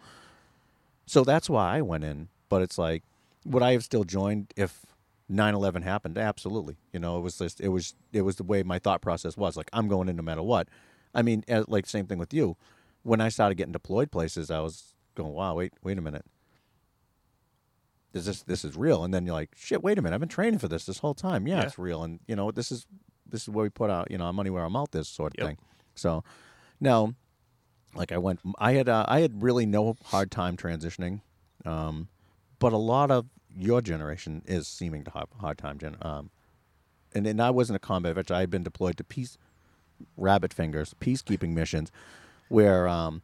So 1.05 1.25
that's 1.25 1.51
why 1.51 1.77
I 1.77 1.83
went 1.83 2.05
in. 2.05 2.29
But 2.49 2.63
it's 2.63 2.79
like, 2.79 3.03
would 3.45 3.63
I 3.63 3.73
have 3.73 3.85
still 3.85 4.05
joined 4.05 4.55
if 4.57 4.87
9/11 5.31 5.83
happened? 5.83 6.17
Absolutely. 6.17 6.77
You 6.93 7.01
know, 7.01 7.19
it 7.19 7.21
was 7.21 7.39
just 7.39 7.61
it 7.61 7.69
was 7.69 7.95
it 8.13 8.23
was 8.23 8.37
the 8.37 8.45
way 8.45 8.63
my 8.63 8.79
thought 8.79 9.03
process 9.03 9.37
was. 9.37 9.57
Like 9.59 9.69
I'm 9.75 9.89
going 9.89 10.09
in 10.09 10.17
no 10.17 10.23
matter 10.23 10.43
what. 10.43 10.69
I 11.15 11.21
mean, 11.23 11.45
as, 11.49 11.69
like 11.69 11.87
same 11.87 12.07
thing 12.07 12.19
with 12.19 12.33
you. 12.33 12.57
When 13.03 13.21
I 13.21 13.29
started 13.29 13.57
getting 13.57 13.73
deployed 13.73 14.11
places, 14.11 14.51
I 14.51 14.61
was 14.61 14.95
going, 15.15 15.35
"Wow, 15.35 15.55
wait, 15.57 15.73
wait 15.83 15.99
a 15.99 16.01
minute. 16.01 16.25
Is 18.15 18.27
this 18.27 18.43
this 18.43 18.65
is 18.65 18.77
real?" 18.77 19.05
And 19.05 19.13
then 19.15 19.25
you're 19.27 19.35
like, 19.35 19.51
"Shit, 19.57 19.83
wait 19.83 19.99
a 19.99 20.03
minute. 20.03 20.15
I've 20.15 20.21
been 20.21 20.29
training 20.29 20.59
for 20.59 20.69
this 20.69 20.87
this 20.87 20.99
whole 20.99 21.15
time. 21.15 21.47
Yeah, 21.47 21.59
Yeah. 21.59 21.63
it's 21.65 21.79
real. 21.79 22.03
And 22.05 22.21
you 22.27 22.37
know, 22.37 22.51
this 22.51 22.71
is 22.73 22.87
this 23.29 23.43
is 23.43 23.49
where 23.49 23.63
we 23.65 23.71
put 23.71 23.89
out, 23.91 24.11
you 24.11 24.19
know, 24.19 24.25
our 24.27 24.33
money 24.33 24.51
where 24.51 24.63
our 24.63 24.71
mouth 24.71 24.95
is, 24.95 25.09
sort 25.09 25.33
of 25.35 25.39
Yep. 25.39 25.47
thing." 25.49 25.59
So, 25.95 26.23
now, 26.81 27.15
like 27.95 28.13
I 28.13 28.19
went, 28.19 28.41
I 28.59 28.73
had 28.73 28.89
uh, 28.89 29.05
I 29.09 29.21
had 29.21 29.43
really 29.43 29.67
no 29.67 29.97
hard 30.05 30.31
time 30.31 30.57
transitioning, 30.57 31.21
um, 31.65 32.09
but 32.59 32.73
a 32.73 32.79
lot 32.79 33.11
of 33.11 33.27
your 33.55 33.81
generation 33.83 34.43
is 34.47 34.67
seeming 34.67 35.05
to 35.05 35.11
have 35.13 35.29
a 35.37 35.41
hard 35.41 35.59
time. 35.59 35.79
Gen- 35.79 35.97
um, 36.03 36.31
and 37.15 37.27
and 37.27 37.41
I 37.43 37.51
wasn't 37.51 37.77
a 37.77 37.81
combat 37.81 38.15
veteran. 38.15 38.37
I 38.37 38.41
had 38.41 38.51
been 38.51 38.63
deployed 38.63 38.97
to 38.99 39.05
peace 39.05 39.37
rabbit 40.17 40.53
fingers 40.53 40.95
peacekeeping 41.01 41.51
missions, 41.51 41.91
where 42.49 42.89
um, 42.89 43.23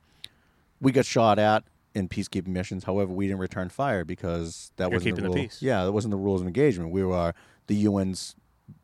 we 0.81 0.93
got 0.93 1.07
shot 1.07 1.39
at 1.39 1.65
in 1.99 2.09
peacekeeping 2.09 2.49
missions. 2.49 2.85
However, 2.85 3.13
we 3.13 3.27
didn't 3.27 3.41
return 3.41 3.69
fire 3.69 4.05
because 4.05 4.73
that 4.77 4.91
You're 4.91 4.99
wasn't 4.99 5.17
the 5.17 5.23
the 5.23 5.29
rule. 5.29 5.35
peace. 5.37 5.61
Yeah, 5.63 5.85
that 5.85 5.93
wasn't 5.93 6.13
the 6.13 6.19
rules 6.19 6.41
of 6.41 6.47
engagement. 6.47 6.91
We 6.91 7.05
were 7.05 7.35
the 7.67 7.87
UN's 7.87 8.35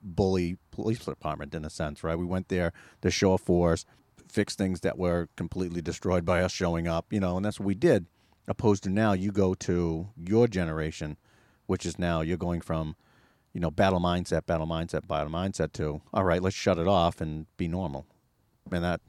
bully 0.03 0.57
police 0.71 0.99
department 0.99 1.55
in 1.55 1.65
a 1.65 1.71
sense, 1.71 2.03
right? 2.05 2.19
We 2.19 2.25
went 2.25 2.49
there 2.49 2.73
to 3.03 3.11
show 3.11 3.33
a 3.35 3.39
force, 3.39 3.85
fix 4.29 4.55
things 4.57 4.81
that 4.81 4.99
were 4.99 5.29
completely 5.37 5.81
destroyed 5.83 6.25
by 6.25 6.43
us 6.43 6.53
showing 6.53 6.89
up, 6.89 7.07
you 7.13 7.21
know, 7.21 7.37
and 7.37 7.45
that's 7.45 7.61
what 7.61 7.67
we 7.67 7.75
did. 7.75 8.07
Opposed 8.49 8.83
to 8.85 8.91
now, 8.91 9.13
you 9.15 9.33
go 9.33 9.55
to 9.55 10.09
your 10.17 10.47
generation, 10.49 11.17
which 11.67 11.87
is 11.87 11.99
now 11.99 12.21
you're 12.21 12.37
going 12.37 12.61
from, 12.61 12.95
you 13.55 13.61
know, 13.61 13.71
battle 13.71 14.01
mindset, 14.01 14.45
battle 14.47 14.67
mindset, 14.67 15.07
battle 15.07 15.33
mindset 15.33 15.73
to 15.75 16.03
all 16.13 16.25
right, 16.25 16.43
let's 16.43 16.57
shut 16.57 16.79
it 16.79 16.87
off 16.89 17.21
and 17.21 17.47
be 17.57 17.69
normal, 17.69 18.07
and 18.71 18.85
that 18.85 19.01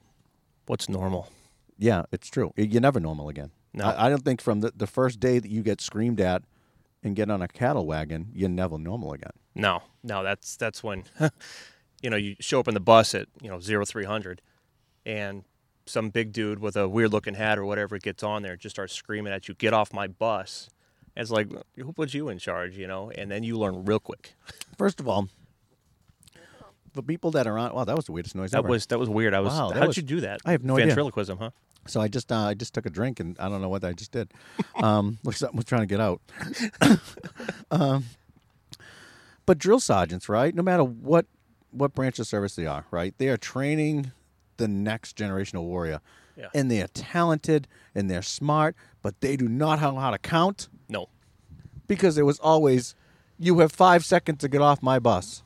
What's 0.68 0.88
normal? 0.90 1.30
yeah, 1.78 2.04
it's 2.12 2.30
true. 2.30 2.54
You're 2.56 2.82
never 2.82 3.00
normal 3.00 3.28
again. 3.30 3.52
No. 3.76 3.86
I, 3.86 4.06
I 4.06 4.10
don't 4.10 4.24
think 4.24 4.42
from 4.42 4.62
the, 4.62 4.72
the 4.76 4.88
first 4.88 5.20
day 5.20 5.38
that 5.38 5.50
you 5.52 5.62
get 5.62 5.82
screamed 5.82 6.20
at 6.22 6.44
and 7.04 7.16
get 7.16 7.30
on 7.30 7.42
a 7.42 7.48
cattle 7.48 7.86
wagon, 7.86 8.30
you're 8.34 8.50
never 8.50 8.78
normal 8.80 9.14
again. 9.14 9.34
No, 9.54 9.84
no, 10.04 10.24
that's 10.24 10.56
that's 10.58 10.82
when 10.84 11.04
you 12.02 12.10
know 12.10 12.18
you 12.18 12.36
show 12.40 12.60
up 12.60 12.68
in 12.68 12.74
the 12.74 12.80
bus 12.80 13.14
at 13.14 13.28
you 13.42 13.50
know 13.50 13.60
zero 13.60 13.86
three 13.86 14.06
hundred, 14.06 14.42
and 15.06 15.44
some 15.86 16.10
big 16.10 16.32
dude 16.34 16.60
with 16.60 16.76
a 16.76 16.88
weird 16.90 17.12
looking 17.12 17.36
hat 17.36 17.58
or 17.60 17.66
whatever 17.66 17.98
gets 18.00 18.24
on 18.24 18.42
there 18.42 18.54
and 18.54 18.62
just 18.62 18.76
starts 18.76 18.94
screaming 18.94 19.32
at 19.34 19.48
you, 19.48 19.54
"Get 19.56 19.74
off 19.74 19.94
my 19.94 20.08
bus!" 20.08 20.70
And 21.16 21.22
it's 21.22 21.32
like, 21.32 21.50
who 21.78 21.94
put 21.94 22.14
you 22.14 22.28
in 22.30 22.40
charge? 22.40 22.76
You 22.78 22.88
know, 22.88 23.10
and 23.12 23.30
then 23.32 23.44
you 23.44 23.58
learn 23.58 23.86
real 23.86 24.00
quick. 24.00 24.34
First 24.78 25.00
of 25.00 25.08
all, 25.08 25.30
the 26.94 27.04
people 27.04 27.32
that 27.32 27.48
are 27.48 27.58
on, 27.58 27.74
wow, 27.74 27.84
that 27.84 27.96
was 27.96 28.06
the 28.06 28.12
weirdest 28.12 28.36
noise 28.36 28.52
That 28.52 28.60
ever. 28.60 28.68
was 28.70 28.86
that 28.88 29.00
was 29.00 29.10
weird. 29.10 29.34
I 29.34 29.40
was. 29.42 29.54
Wow, 29.54 29.72
how'd 29.72 29.88
was- 29.88 29.98
you 29.98 30.04
do 30.04 30.22
that? 30.22 30.40
I 30.46 30.52
have 30.52 30.64
no 30.64 30.76
idea. 30.78 30.88
Ventriloquism, 30.88 31.38
huh? 31.38 31.52
So 31.88 32.02
I 32.02 32.08
just 32.08 32.32
uh, 32.32 32.36
I 32.48 32.54
just 32.56 32.74
took 32.74 32.86
a 32.86 32.90
drink 32.90 33.20
and 33.20 33.38
I 33.40 33.48
don't 33.50 33.62
know 33.62 33.70
what 33.70 33.84
I 33.84 33.94
just 33.94 34.12
did. 34.12 34.32
Um, 34.84 35.18
was 35.24 35.40
trying 35.66 35.82
to 35.82 35.86
get 35.88 36.00
out. 36.02 36.22
um, 37.72 38.04
but 39.46 39.58
drill 39.58 39.80
sergeants, 39.80 40.28
right? 40.28 40.54
No 40.54 40.64
matter 40.64 40.84
what 40.84 41.26
what 41.72 41.94
branch 41.94 42.20
of 42.20 42.28
service 42.28 42.56
they 42.56 42.66
are, 42.66 42.86
right? 42.92 43.14
They 43.18 43.28
are 43.30 43.38
training 43.38 44.12
the 44.58 44.68
next 44.68 45.16
generation 45.18 45.58
of 45.58 45.64
warrior, 45.66 46.00
Yeah. 46.38 46.48
and 46.54 46.72
they 46.72 46.82
are 46.82 46.88
talented 46.88 47.68
and 47.94 48.10
they're 48.10 48.22
smart, 48.22 48.76
but 49.02 49.20
they 49.22 49.36
do 49.36 49.48
not 49.50 49.82
know 49.82 49.96
how 50.00 50.12
to 50.12 50.18
count 50.18 50.70
No. 50.88 51.10
because 51.88 52.18
it 52.18 52.24
was 52.24 52.40
always 52.40 52.96
you 53.38 53.60
have 53.60 53.72
five 53.74 54.06
seconds 54.06 54.40
to 54.40 54.48
get 54.48 54.62
off 54.62 54.82
my 54.82 55.00
bus. 55.00 55.44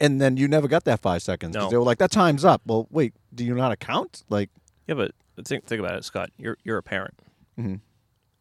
And 0.00 0.20
then 0.20 0.36
you 0.36 0.48
never 0.48 0.66
got 0.66 0.84
that 0.84 1.00
five 1.00 1.22
seconds 1.22 1.54
No. 1.54 1.68
they 1.70 1.76
were 1.76 1.84
like, 1.84 1.98
that 1.98 2.10
time's 2.10 2.44
up. 2.44 2.62
Well, 2.66 2.88
wait, 2.90 3.12
do 3.34 3.44
you 3.44 3.54
know 3.54 3.62
how 3.62 3.68
to 3.68 3.76
count? 3.76 4.24
Like, 4.30 4.48
Yeah, 4.88 4.94
but 4.94 5.12
think 5.44 5.66
think 5.66 5.80
about 5.80 5.96
it, 5.96 6.04
Scott. 6.04 6.30
You're 6.36 6.56
you're 6.64 6.78
a 6.78 6.82
parent. 6.82 7.14
Mhm. 7.58 7.80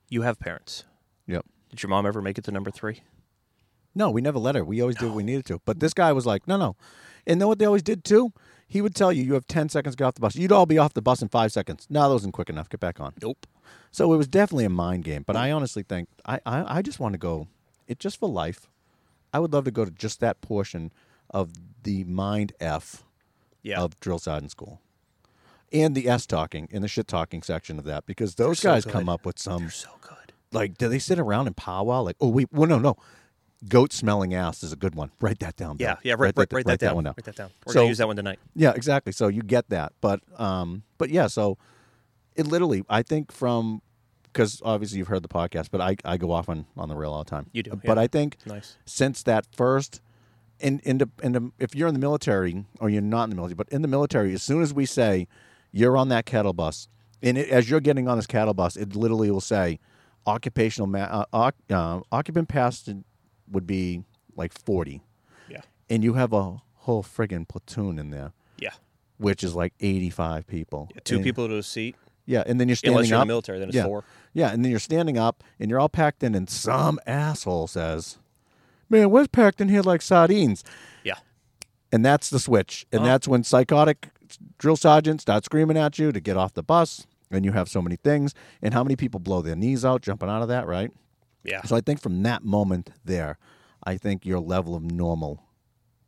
You 0.10 0.22
have 0.24 0.40
parents. 0.40 0.84
yep. 1.28 1.46
Did 1.70 1.82
your 1.84 1.90
mom 1.90 2.06
ever 2.06 2.22
make 2.22 2.38
it 2.38 2.44
to 2.46 2.52
number 2.52 2.70
three? 2.72 3.02
No, 3.96 4.10
we 4.10 4.22
never 4.22 4.40
let 4.40 4.56
her. 4.56 4.64
We 4.66 4.82
always 4.82 4.96
did 4.98 5.08
what 5.08 5.16
we 5.16 5.24
needed 5.24 5.46
to. 5.48 5.62
But 5.66 5.80
this 5.80 5.94
guy 5.94 6.12
was 6.14 6.26
like, 6.26 6.48
no, 6.48 6.58
no. 6.58 6.76
And 7.28 7.40
know 7.40 7.48
what 7.48 7.60
they 7.60 7.66
always 7.66 7.84
did 7.84 8.04
too? 8.04 8.32
He 8.68 8.82
would 8.82 8.96
tell 8.96 9.12
you, 9.12 9.22
you 9.24 9.34
have 9.34 9.48
10 9.48 9.68
seconds 9.70 9.96
to 9.96 9.98
get 9.98 10.06
off 10.06 10.14
the 10.16 10.22
bus. 10.22 10.36
You'd 10.36 10.52
all 10.52 10.66
be 10.66 10.78
off 10.78 10.94
the 10.94 11.02
bus 11.02 11.22
in 11.22 11.28
five 11.30 11.52
seconds. 11.52 11.88
No, 11.90 12.08
that 12.08 12.14
wasn't 12.14 12.34
quick 12.34 12.50
enough. 12.50 12.70
Get 12.70 12.80
back 12.80 13.00
on. 13.02 13.14
Nope. 13.22 13.46
So 13.92 14.14
it 14.14 14.18
was 14.18 14.28
definitely 14.30 14.64
a 14.66 14.70
mind 14.70 15.04
game. 15.04 15.24
But 15.28 15.36
I 15.36 15.52
honestly 15.52 15.84
think, 15.84 16.08
I, 16.26 16.40
I, 16.46 16.78
I 16.78 16.82
just 16.82 17.00
want 17.02 17.14
to 17.14 17.18
go, 17.18 17.48
it 17.88 18.00
just 18.00 18.18
for 18.18 18.30
life. 18.30 18.68
I 19.34 19.40
would 19.40 19.52
love 19.54 19.66
to 19.66 19.72
go 19.72 19.84
to 19.86 19.92
just 19.92 20.20
that 20.22 20.40
portion 20.42 20.92
of 21.30 21.52
the 21.84 22.04
mind 22.06 22.54
F 22.62 23.04
Yeah. 23.62 23.82
of 23.82 24.00
drill 24.00 24.20
sergeant 24.20 24.52
school. 24.52 24.80
And 25.74 25.96
the 25.96 26.10
S 26.10 26.26
talking 26.26 26.68
and 26.72 26.84
the 26.84 26.88
shit 26.88 27.08
talking 27.08 27.42
section 27.42 27.80
of 27.80 27.86
that 27.86 28.06
because 28.06 28.36
those 28.36 28.60
so 28.60 28.72
guys 28.72 28.84
good. 28.86 28.94
come 28.94 29.08
up 29.10 29.26
with 29.26 29.40
some 29.40 29.62
They're 29.64 29.70
so 29.72 29.90
good. 30.02 30.34
like 30.52 30.78
do 30.78 30.90
they 30.90 31.00
sit 31.00 31.18
around 31.20 31.48
and 31.48 31.56
powwow 31.56 32.02
like 32.02 32.18
oh 32.20 32.28
wait 32.30 32.50
well 32.52 32.68
no 32.68 32.78
no 32.78 32.98
goat 33.70 33.94
smelling 33.94 34.34
ass 34.34 34.64
is 34.64 34.74
a 34.74 34.76
good 34.76 34.96
one 34.96 35.12
write 35.22 35.40
that 35.40 35.56
down 35.56 35.78
Bill. 35.78 35.88
Yeah, 35.88 35.96
yeah. 36.04 36.14
Write, 36.18 36.34
write, 36.36 36.52
write, 36.52 36.66
that, 36.66 36.80
down. 36.80 36.96
one 36.96 37.04
down 37.06 37.14
Write 37.18 37.26
that 37.26 37.36
down. 37.36 37.52
We're 37.66 37.74
So- 37.74 37.80
gonna 37.82 37.88
use 37.90 38.00
that 38.00 38.08
one 38.08 38.16
tonight. 38.18 38.40
yeah 38.56 38.72
exactly 38.76 39.12
so 39.14 39.28
you 39.28 39.42
get 39.44 39.70
that 39.70 39.94
but 40.02 40.20
um 40.38 40.84
but 40.98 41.10
yeah 41.10 41.28
so 41.28 41.58
it 42.36 42.48
literally 42.48 42.84
i 42.90 43.02
think 43.02 43.32
from 43.32 43.82
because 44.24 44.62
obviously 44.66 44.98
you've 44.98 45.08
heard 45.10 45.24
the 45.24 45.30
podcast 45.30 45.70
but 45.72 45.80
i 45.80 45.96
i 46.04 46.18
go 46.18 46.32
off 46.32 46.50
on 46.50 46.66
on 46.76 46.90
the 46.90 46.96
rail 46.96 47.14
all 47.14 47.24
the 47.24 47.30
time 47.30 47.48
You 47.54 47.64
do, 47.64 47.72
but 47.86 47.96
yeah. 47.98 48.04
i 48.04 48.08
think 48.08 48.38
Nice. 48.46 48.76
since 48.86 49.24
that 49.24 49.46
first 49.56 50.02
in 50.60 50.80
in 50.84 50.98
the, 51.00 51.10
in 51.24 51.32
the, 51.32 51.52
if 51.60 51.76
you're 51.76 51.88
in 51.88 51.94
the 51.94 52.00
military 52.00 52.66
or 52.80 52.90
you're 52.90 53.02
not 53.02 53.24
in 53.26 53.30
the 53.30 53.36
military 53.38 53.56
but 53.56 53.70
in 53.70 53.82
the 53.82 53.88
military 53.88 54.34
as 54.34 54.44
soon 54.44 54.62
as 54.62 54.74
we 54.74 54.86
say 54.86 55.28
you're 55.72 55.96
on 55.98 56.10
that 56.10 56.26
cattle 56.26 56.54
bus 56.54 56.88
and 57.24 57.38
it, 57.38 57.50
as 57.50 57.70
you're 57.70 57.80
getting 57.80 58.08
on 58.08 58.18
this 58.18 58.28
cattle 58.28 58.54
bus 58.54 58.76
it 58.76 58.96
literally 58.96 59.30
will 59.32 59.42
say 59.42 59.80
occupational 60.28 60.88
ma- 60.88 61.00
uh, 61.00 61.26
oc- 61.34 61.56
uh, 61.70 62.00
occupant 62.12 62.48
past 62.48 62.90
would 63.50 63.66
be 63.68 64.04
like 64.36 64.54
40 64.54 65.02
Yeah. 65.50 65.62
and 65.90 66.04
you 66.04 66.14
have 66.14 66.34
a 66.34 66.58
whole 66.76 67.04
friggin' 67.04 67.48
platoon 67.48 67.98
in 68.00 68.10
there 68.12 68.34
Yeah. 68.58 68.72
which 69.18 69.44
is 69.44 69.56
like 69.56 69.74
85 69.80 70.48
people 70.48 70.90
Two 71.04 71.16
And- 71.16 71.24
people 71.24 71.48
to 71.48 71.58
a 71.58 71.64
seat. 71.64 71.96
yeah 72.26 72.44
and 72.46 72.60
then 72.60 72.68
you're 72.70 72.76
standing 72.76 72.98
Unless 72.98 73.10
you're 73.10 73.18
in 73.18 73.22
up 73.22 73.28
the 73.28 73.32
military, 73.34 73.60
then 73.60 73.70
it's 73.70 73.76
yeah. 73.76 73.86
four. 73.86 74.04
yeah 74.34 74.52
and 74.52 74.64
then 74.64 74.70
you're 74.72 74.80
standing 74.80 75.18
up 75.18 75.44
and 75.60 75.70
you're 75.70 75.80
all 75.80 75.90
packed 75.90 76.24
in 76.24 76.36
and 76.36 76.50
some 76.50 77.00
asshole 77.08 77.68
says 77.68 78.18
man 78.90 79.10
we're 79.10 79.28
packed 79.28 79.60
in 79.62 79.70
here 79.70 79.82
like 79.82 80.02
sardines 80.02 80.64
Yeah. 81.04 81.16
and 81.92 82.06
that's 82.06 82.30
the 82.30 82.40
switch 82.40 82.86
and 82.92 83.02
Uh-huh. 83.02 83.08
that's 83.10 83.28
when 83.28 83.44
psychotic 83.44 84.10
drill 84.58 84.76
sergeants 84.78 85.22
start 85.24 85.46
screaming 85.46 85.78
at 85.78 85.98
you 86.00 86.12
to 86.12 86.20
get 86.20 86.38
off 86.38 86.54
the 86.54 86.64
bus 86.64 87.06
and 87.30 87.46
you 87.46 87.52
have 87.54 87.70
so 87.70 87.82
many 87.82 87.96
things 87.96 88.34
and 88.62 88.74
how 88.74 88.84
many 88.84 88.96
people 88.96 89.20
blow 89.20 89.42
their 89.42 89.56
knees 89.56 89.86
out 89.86 90.02
jumping 90.02 90.30
out 90.30 90.42
of 90.42 90.48
that 90.48 90.68
right 90.68 90.92
Yeah. 91.44 91.62
so 91.64 91.76
i 91.76 91.82
think 91.82 92.02
from 92.02 92.24
that 92.24 92.44
moment 92.44 92.92
there 93.06 93.38
i 93.84 93.98
think 93.98 94.26
your 94.26 94.40
level 94.40 94.76
of 94.76 94.84
normal 94.84 95.44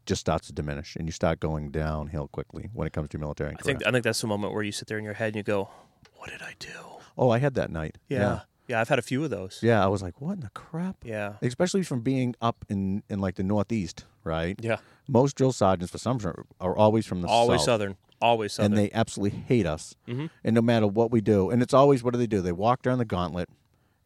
just 0.05 0.19
starts 0.21 0.47
to 0.47 0.53
diminish 0.53 0.95
and 0.97 1.07
you 1.07 1.11
start 1.13 1.39
going 1.39 1.71
downhill 1.71 2.27
quickly 2.27 2.69
when 2.73 2.85
it 2.85 2.91
comes 2.93 3.07
to 3.09 3.17
your 3.17 3.21
military 3.21 3.55
I 3.57 3.61
think. 3.63 3.85
I 3.87 3.91
think 3.91 4.03
that's 4.03 4.19
the 4.19 4.27
moment 4.27 4.53
where 4.53 4.63
you 4.63 4.73
sit 4.73 4.87
there 4.89 4.97
in 4.97 5.05
your 5.05 5.13
head 5.13 5.27
and 5.27 5.37
you 5.37 5.43
go, 5.43 5.69
"What 6.17 6.29
did 6.29 6.41
I 6.41 6.55
do?" 6.59 6.69
oh 7.17 7.29
i 7.29 7.37
had 7.39 7.53
that 7.53 7.69
night 7.71 7.97
Yeah. 8.09 8.41
Yeah. 8.67 8.81
I've 8.81 8.89
had 8.89 8.99
a 8.99 9.03
few 9.03 9.23
of 9.23 9.29
those. 9.29 9.59
yeah 9.61 9.81
i 9.83 9.87
was 9.87 10.01
like 10.01 10.19
what 10.19 10.33
in 10.33 10.39
the 10.41 10.49
crap 10.49 10.97
Yeah. 11.05 11.33
especially 11.41 11.83
from 11.83 12.01
being 12.01 12.35
up 12.41 12.65
in, 12.67 13.03
in 13.09 13.19
like 13.19 13.35
the 13.35 13.43
northeast 13.43 14.03
right 14.25 14.57
Yeah. 14.61 14.77
most 15.07 15.35
drill 15.37 15.53
sergeants 15.53 15.91
for 15.91 15.99
some 15.99 16.17
reason 16.17 16.33
are 16.59 16.75
always 16.75 17.05
from 17.05 17.21
the 17.21 17.27
Always 17.29 17.61
south 17.61 17.65
southern. 17.65 17.95
Always 18.23 18.53
southern. 18.53 18.71
and 18.71 18.79
they 18.79 18.89
absolutely 18.93 19.37
hate 19.51 19.65
us 19.65 19.95
Mhm. 20.07 20.29
and 20.45 20.53
no 20.55 20.61
matter 20.61 20.87
what 20.87 21.11
we 21.11 21.19
do 21.21 21.49
and 21.51 21.61
it's 21.61 21.73
always 21.73 22.03
what 22.03 22.13
do 22.13 22.17
they 22.17 22.27
do 22.35 22.39
they 22.41 22.51
walk 22.53 22.81
down 22.81 22.97
the 22.97 23.05
gauntlet 23.15 23.49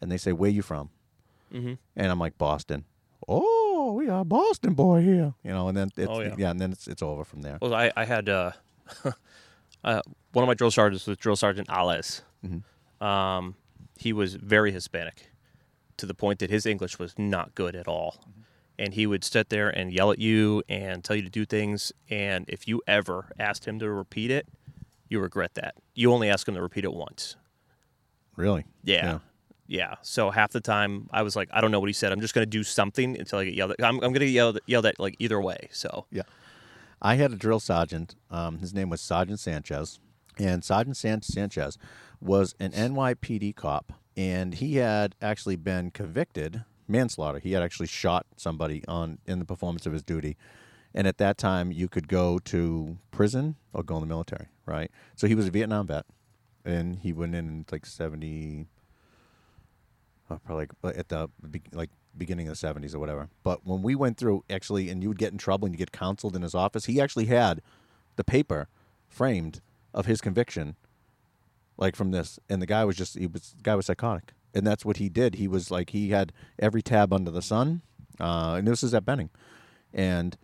and 0.01 0.11
they 0.11 0.17
say 0.17 0.31
where 0.33 0.49
you 0.49 0.61
from 0.63 0.89
hmm 1.51 1.73
and 1.95 2.11
i'm 2.11 2.19
like 2.19 2.37
boston 2.37 2.83
oh 3.27 3.93
we 3.93 4.09
are 4.09 4.25
boston 4.25 4.73
boy 4.73 5.01
here 5.01 5.33
you 5.43 5.51
know 5.51 5.67
and 5.67 5.77
then 5.77 5.89
it's, 5.95 6.09
Oh, 6.09 6.19
yeah. 6.21 6.35
yeah. 6.37 6.49
and 6.51 6.59
then 6.59 6.71
it's, 6.71 6.87
it's 6.87 7.01
over 7.03 7.23
from 7.23 7.41
there 7.43 7.57
Well, 7.61 7.73
I, 7.73 7.91
I 7.95 8.05
had 8.05 8.27
uh, 8.27 8.51
uh, 9.83 10.01
one 10.33 10.43
of 10.43 10.47
my 10.47 10.53
drill 10.55 10.71
sergeants 10.71 11.07
was 11.07 11.17
Drill 11.17 11.35
Sergeant 11.35 11.67
Ales. 11.69 12.21
Mm-hmm. 12.45 13.03
Um, 13.05 13.55
he 13.97 14.13
was 14.13 14.35
very 14.35 14.71
Hispanic 14.71 15.29
to 15.97 16.05
the 16.05 16.13
point 16.13 16.39
that 16.39 16.49
his 16.49 16.65
English 16.65 16.99
was 16.99 17.13
not 17.17 17.55
good 17.55 17.75
at 17.75 17.87
all. 17.87 18.17
Mm-hmm. 18.21 18.41
And 18.79 18.93
he 18.93 19.07
would 19.07 19.23
sit 19.23 19.49
there 19.49 19.69
and 19.69 19.91
yell 19.91 20.11
at 20.11 20.19
you 20.19 20.61
and 20.69 21.03
tell 21.03 21.15
you 21.15 21.23
to 21.23 21.29
do 21.29 21.45
things. 21.45 21.91
And 22.09 22.45
if 22.47 22.67
you 22.67 22.81
ever 22.87 23.29
asked 23.39 23.65
him 23.65 23.79
to 23.79 23.89
repeat 23.89 24.29
it, 24.29 24.47
you 25.09 25.19
regret 25.19 25.55
that. 25.55 25.75
You 25.95 26.11
only 26.13 26.29
ask 26.29 26.47
him 26.47 26.53
to 26.55 26.61
repeat 26.61 26.83
it 26.83 26.93
once. 26.93 27.35
really 28.35 28.65
Yeah. 28.83 29.19
yeah. 29.65 29.95
So 30.03 30.29
half 30.29 30.51
the 30.51 30.61
time 30.61 31.09
I 31.11 31.23
was 31.23 31.35
like, 31.35 31.49
I 31.51 31.59
don't 31.61 31.71
know 31.71 31.79
what 31.79 31.89
he 31.89 31.93
said. 31.93 32.11
I'm 32.11 32.21
just 32.21 32.35
going 32.35 32.43
to 32.43 32.49
do 32.49 32.63
something 32.63 33.17
until 33.17 33.39
I 33.39 33.45
get 33.45 33.55
yelled 33.55 33.71
at. 33.71 33.83
I'm, 33.83 33.95
I'm 33.95 33.99
going 33.99 34.13
to 34.15 34.19
get 34.19 34.31
yelled, 34.31 34.59
yelled 34.67 34.85
at 34.85 34.99
like 34.99 35.15
either 35.19 35.41
way. 35.41 35.69
So 35.71 36.05
Yeah. 36.11 36.23
I 37.01 37.15
had 37.15 37.31
a 37.31 37.35
drill 37.35 37.59
sergeant. 37.59 38.15
Um, 38.29 38.59
his 38.59 38.73
name 38.73 38.89
was 38.89 39.01
Sergeant 39.01 39.39
Sanchez. 39.39 39.99
And 40.37 40.63
Sergeant 40.63 40.97
San- 40.97 41.21
Sanchez 41.23 41.77
was 42.21 42.53
an 42.59 42.71
NYPD 42.71 43.55
cop. 43.55 43.93
And 44.15 44.55
he 44.55 44.75
had 44.77 45.15
actually 45.21 45.55
been 45.55 45.89
convicted 45.91 46.63
manslaughter. 46.87 47.39
He 47.39 47.53
had 47.53 47.63
actually 47.63 47.87
shot 47.87 48.25
somebody 48.35 48.83
on 48.87 49.19
in 49.25 49.39
the 49.39 49.45
performance 49.45 49.85
of 49.85 49.93
his 49.93 50.03
duty. 50.03 50.37
And 50.93 51.05
at 51.05 51.17
that 51.17 51.37
time, 51.37 51.71
you 51.71 51.87
could 51.87 52.07
go 52.07 52.39
to 52.39 52.97
prison 53.11 53.55
or 53.73 53.83
go 53.83 53.95
in 53.95 54.01
the 54.01 54.07
military, 54.07 54.47
right? 54.65 54.89
So 55.15 55.27
he 55.27 55.35
was 55.35 55.47
a 55.47 55.51
Vietnam 55.51 55.87
vet. 55.87 56.05
And 56.65 56.99
he 56.99 57.13
went 57.13 57.35
in 57.35 57.65
like 57.71 57.85
70, 57.85 58.67
uh, 60.29 60.37
probably 60.37 60.67
at 60.83 61.09
the 61.09 61.29
like 61.71 61.91
beginning 62.17 62.47
of 62.47 62.53
the 62.53 62.57
seventies 62.57 62.95
or 62.95 62.99
whatever. 62.99 63.29
But 63.43 63.65
when 63.65 63.81
we 63.81 63.95
went 63.95 64.17
through, 64.17 64.43
actually, 64.49 64.89
and 64.89 65.01
you 65.01 65.09
would 65.09 65.19
get 65.19 65.31
in 65.31 65.37
trouble 65.37 65.65
and 65.65 65.73
you 65.73 65.77
get 65.77 65.91
counseled 65.91 66.35
in 66.35 66.41
his 66.41 66.55
office, 66.55 66.85
he 66.85 66.99
actually 66.99 67.25
had 67.25 67.61
the 68.15 68.23
paper 68.23 68.67
framed 69.07 69.61
of 69.93 70.05
his 70.05 70.21
conviction, 70.21 70.75
like 71.77 71.95
from 71.95 72.11
this, 72.11 72.39
and 72.49 72.61
the 72.61 72.65
guy 72.65 72.83
was 72.85 72.95
just 72.95 73.17
he 73.17 73.27
was 73.27 73.53
the 73.57 73.63
guy 73.63 73.75
was 73.75 73.85
psychotic, 73.85 74.33
and 74.57 74.67
that's 74.67 74.83
what 74.83 74.97
he 74.97 75.07
did. 75.09 75.35
He 75.35 75.47
was 75.47 75.71
like 75.71 75.91
he 75.91 76.09
had 76.09 76.33
every 76.59 76.81
tab 76.81 77.13
under 77.13 77.31
the 77.31 77.41
sun, 77.41 77.81
uh, 78.19 78.55
and 78.57 78.67
this 78.67 78.83
is 78.83 78.93
at 78.93 79.05
Benning, 79.05 79.29
and. 79.93 80.37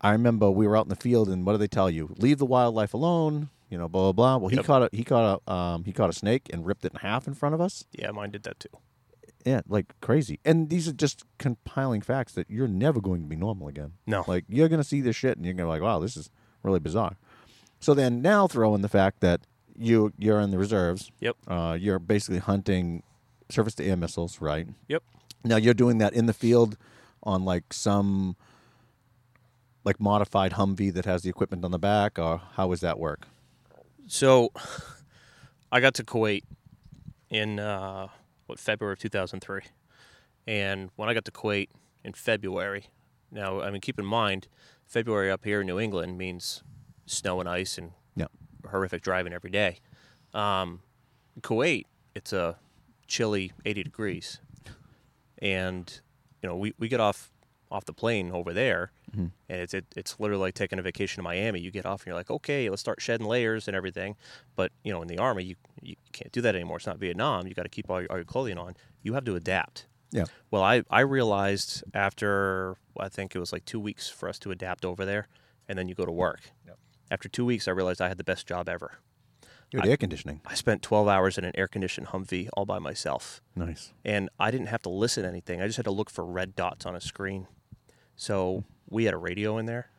I 0.00 0.12
remember 0.12 0.48
we 0.48 0.64
were 0.68 0.76
out 0.76 0.84
in 0.84 0.90
the 0.90 0.94
field, 0.94 1.28
and 1.28 1.44
what 1.44 1.50
do 1.54 1.58
they 1.58 1.66
tell 1.66 1.90
you? 1.90 2.14
Leave 2.18 2.38
the 2.38 2.46
wildlife 2.46 2.94
alone. 2.94 3.48
You 3.68 3.78
know, 3.78 3.88
blah 3.88 4.02
blah 4.02 4.12
blah. 4.12 4.36
Well, 4.36 4.48
he 4.48 4.54
Yep. 4.54 4.64
caught 4.64 4.82
a 4.84 4.88
he 4.92 5.02
caught 5.02 5.42
a 5.44 5.52
um, 5.52 5.82
he 5.82 5.92
caught 5.92 6.08
a 6.08 6.12
snake 6.12 6.48
and 6.52 6.64
ripped 6.64 6.84
it 6.84 6.92
in 6.92 7.00
half 7.00 7.26
in 7.26 7.34
front 7.34 7.56
of 7.56 7.60
us. 7.60 7.84
yeah, 7.92 8.12
mine 8.12 8.30
did 8.30 8.44
that 8.44 8.60
too. 8.60 8.68
Yeah, 9.44 9.62
like 9.68 9.86
crazy. 10.00 10.38
And 10.44 10.70
these 10.70 10.86
are 10.86 10.92
just 10.92 11.24
compiling 11.38 12.00
facts 12.00 12.32
that 12.34 12.48
you're 12.48 12.68
never 12.68 13.00
going 13.00 13.22
to 13.22 13.26
be 13.26 13.34
normal 13.34 13.66
again. 13.66 13.94
No. 14.06 14.22
Like 14.28 14.44
you're 14.48 14.68
going 14.68 14.80
to 14.80 14.86
see 14.88 15.00
this 15.00 15.16
shit 15.16 15.36
and 15.36 15.44
you're 15.44 15.54
going 15.54 15.66
to 15.68 15.72
be 15.74 15.80
like, 15.80 15.82
wow, 15.82 15.98
this 15.98 16.16
is 16.16 16.30
really 16.62 16.78
bizarre. 16.78 17.16
So 17.80 17.92
then 17.92 18.22
now 18.22 18.46
throw 18.46 18.76
in 18.76 18.82
the 18.82 18.88
fact 18.88 19.18
that 19.18 19.40
you 19.76 20.12
you're 20.16 20.38
in 20.38 20.52
the 20.52 20.58
reserves. 20.58 21.10
Yep. 21.18 21.36
Uh, 21.48 21.76
you're 21.80 21.98
basically 21.98 22.38
hunting 22.38 23.02
surface 23.50 23.74
to 23.76 23.84
air 23.84 23.96
missiles, 23.96 24.40
right? 24.40 24.66
Yep. 24.88 25.02
Now 25.44 25.56
you're 25.56 25.74
doing 25.74 25.98
that 25.98 26.12
in 26.12 26.26
the 26.26 26.32
field 26.32 26.76
on 27.22 27.44
like 27.44 27.72
some 27.72 28.36
like 29.84 30.00
modified 30.00 30.52
Humvee 30.52 30.92
that 30.92 31.04
has 31.04 31.22
the 31.22 31.30
equipment 31.30 31.64
on 31.64 31.70
the 31.70 31.78
back, 31.78 32.18
or 32.18 32.40
how 32.54 32.68
does 32.68 32.80
that 32.80 32.98
work? 32.98 33.26
So, 34.06 34.50
I 35.72 35.80
got 35.80 35.94
to 35.94 36.04
Kuwait 36.04 36.42
in 37.30 37.58
uh, 37.58 38.08
what 38.46 38.58
February 38.58 38.94
of 38.94 38.98
2003, 38.98 39.62
and 40.46 40.90
when 40.96 41.08
I 41.08 41.14
got 41.14 41.24
to 41.26 41.30
Kuwait 41.30 41.68
in 42.04 42.12
February, 42.12 42.86
now 43.30 43.60
I 43.60 43.70
mean 43.70 43.80
keep 43.80 43.98
in 43.98 44.04
mind, 44.06 44.48
February 44.86 45.30
up 45.30 45.44
here 45.44 45.60
in 45.60 45.66
New 45.66 45.78
England 45.78 46.18
means 46.18 46.62
snow 47.06 47.40
and 47.40 47.48
ice 47.48 47.78
and 47.78 47.92
Yeah. 48.16 48.26
horrific 48.70 49.02
driving 49.02 49.32
every 49.32 49.50
day. 49.50 49.78
Um, 50.34 50.80
Kuwait, 51.40 51.84
it's 52.14 52.32
a 52.32 52.56
chilly 53.08 53.52
80 53.64 53.82
degrees, 53.82 54.40
and 55.38 56.00
you 56.42 56.48
know 56.48 56.56
we, 56.56 56.74
we 56.78 56.88
get 56.88 57.00
off 57.00 57.30
off 57.70 57.84
the 57.84 57.92
plane 57.92 58.30
over 58.30 58.52
there, 58.52 58.92
mm-hmm. 59.10 59.26
and 59.48 59.60
it's 59.60 59.74
it, 59.74 59.86
it's 59.96 60.18
literally 60.18 60.42
like 60.42 60.54
taking 60.54 60.78
a 60.78 60.82
vacation 60.82 61.16
to 61.16 61.22
Miami. 61.22 61.60
You 61.60 61.70
get 61.70 61.86
off 61.86 62.02
and 62.02 62.08
you're 62.08 62.14
like, 62.14 62.30
okay, 62.30 62.70
let's 62.70 62.80
start 62.80 63.00
shedding 63.00 63.26
layers 63.26 63.68
and 63.68 63.76
everything. 63.76 64.16
But 64.56 64.72
you 64.84 64.92
know, 64.92 65.02
in 65.02 65.08
the 65.08 65.18
army, 65.18 65.44
you 65.44 65.56
you 65.82 65.96
can't 66.12 66.32
do 66.32 66.40
that 66.42 66.54
anymore. 66.54 66.76
It's 66.76 66.86
not 66.86 66.98
Vietnam. 66.98 67.46
You 67.46 67.54
got 67.54 67.64
to 67.64 67.68
keep 67.68 67.90
all 67.90 68.00
your, 68.00 68.10
all 68.10 68.18
your 68.18 68.24
clothing 68.24 68.58
on. 68.58 68.74
You 69.02 69.14
have 69.14 69.24
to 69.24 69.36
adapt. 69.36 69.86
Yeah. 70.10 70.24
Well, 70.50 70.62
I 70.62 70.82
I 70.90 71.00
realized 71.00 71.82
after 71.94 72.76
I 72.98 73.08
think 73.08 73.34
it 73.34 73.38
was 73.38 73.52
like 73.52 73.64
two 73.64 73.80
weeks 73.80 74.08
for 74.08 74.28
us 74.28 74.38
to 74.40 74.50
adapt 74.50 74.84
over 74.84 75.04
there, 75.04 75.28
and 75.68 75.78
then 75.78 75.88
you 75.88 75.94
go 75.94 76.06
to 76.06 76.12
work. 76.12 76.40
Yep. 76.66 76.78
After 77.10 77.28
two 77.28 77.44
weeks, 77.44 77.68
I 77.68 77.72
realized 77.72 78.00
I 78.00 78.08
had 78.08 78.18
the 78.18 78.24
best 78.24 78.46
job 78.46 78.68
ever. 78.68 78.98
You 79.70 79.80
had 79.80 79.88
air 79.88 79.96
conditioning. 79.98 80.40
I 80.46 80.54
spent 80.54 80.80
12 80.82 81.08
hours 81.08 81.36
in 81.36 81.44
an 81.44 81.52
air 81.54 81.68
conditioned 81.68 82.08
Humvee 82.08 82.48
all 82.54 82.64
by 82.64 82.78
myself 82.78 83.42
Nice. 83.54 83.92
and 84.04 84.30
I 84.40 84.50
didn't 84.50 84.68
have 84.68 84.82
to 84.82 84.88
listen 84.88 85.24
to 85.24 85.28
anything. 85.28 85.60
I 85.60 85.66
just 85.66 85.76
had 85.76 85.84
to 85.84 85.90
look 85.90 86.08
for 86.10 86.24
red 86.24 86.56
dots 86.56 86.86
on 86.86 86.96
a 86.96 87.00
screen. 87.00 87.46
So 88.16 88.64
we 88.88 89.04
had 89.04 89.14
a 89.14 89.18
radio 89.18 89.58
in 89.58 89.66
there. 89.66 89.90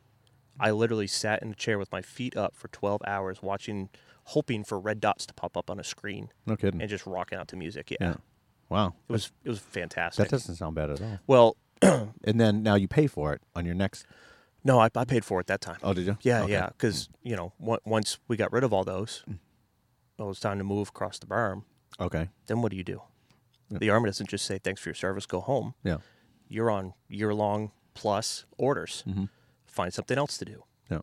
I 0.59 0.71
literally 0.71 1.07
sat 1.07 1.41
in 1.41 1.51
a 1.51 1.55
chair 1.55 1.77
with 1.77 1.91
my 1.91 2.01
feet 2.01 2.35
up 2.35 2.55
for 2.55 2.67
12 2.69 3.01
hours 3.07 3.41
watching, 3.41 3.89
hoping 4.25 4.63
for 4.63 4.79
red 4.79 4.99
dots 4.99 5.25
to 5.27 5.33
pop 5.33 5.55
up 5.55 5.69
on 5.69 5.79
a 5.79 5.83
screen 5.83 6.29
No 6.45 6.55
kidding. 6.57 6.81
and 6.81 6.89
just 6.89 7.05
rocking 7.05 7.37
out 7.37 7.47
to 7.49 7.55
music. 7.55 7.91
Yeah. 7.91 7.97
yeah. 8.01 8.15
Wow. 8.69 8.95
It 9.07 9.11
was 9.11 9.31
it 9.43 9.49
was 9.49 9.59
fantastic. 9.59 10.25
That 10.25 10.31
doesn't 10.31 10.55
sound 10.55 10.75
bad 10.75 10.89
at 10.89 11.01
all. 11.01 11.19
well, 11.27 11.57
And 11.81 12.39
then 12.39 12.61
now 12.61 12.75
you 12.75 12.87
pay 12.87 13.07
for 13.07 13.33
it 13.33 13.41
on 13.55 13.65
your 13.65 13.75
next. 13.75 14.05
no, 14.63 14.79
I, 14.79 14.89
I 14.95 15.05
paid 15.05 15.23
for 15.23 15.39
it 15.39 15.47
that 15.47 15.61
time. 15.61 15.77
Oh, 15.81 15.93
did 15.93 16.05
you? 16.07 16.17
Yeah, 16.21 16.41
Okay. 16.43 16.51
yeah. 16.51 16.67
Because, 16.67 17.07
you 17.23 17.35
know, 17.37 17.53
on- 17.65 17.79
once 17.85 18.19
we 18.27 18.35
got 18.35 18.51
rid 18.51 18.63
of 18.65 18.73
all 18.73 18.83
those, 18.83 19.23
mm. 19.29 19.37
Well, 20.19 20.29
it's 20.29 20.39
time 20.39 20.57
to 20.59 20.63
move 20.63 20.89
across 20.89 21.17
the 21.17 21.25
berm. 21.25 21.63
Okay. 21.99 22.29
Then 22.47 22.61
what 22.61 22.69
do 22.71 22.77
you 22.77 22.83
do? 22.83 23.01
Yeah. 23.69 23.77
The 23.79 23.89
Army 23.89 24.07
doesn't 24.07 24.29
just 24.29 24.45
say, 24.45 24.59
thanks 24.59 24.81
for 24.81 24.89
your 24.89 24.95
service, 24.95 25.25
go 25.25 25.39
home. 25.41 25.73
Yeah. 25.83 25.97
You're 26.47 26.69
on 26.69 26.93
year 27.07 27.33
long 27.33 27.71
plus 27.93 28.45
orders. 28.57 29.03
Mm-hmm. 29.07 29.25
Find 29.65 29.93
something 29.93 30.17
else 30.17 30.37
to 30.39 30.45
do. 30.45 30.63
Yeah. 30.91 30.99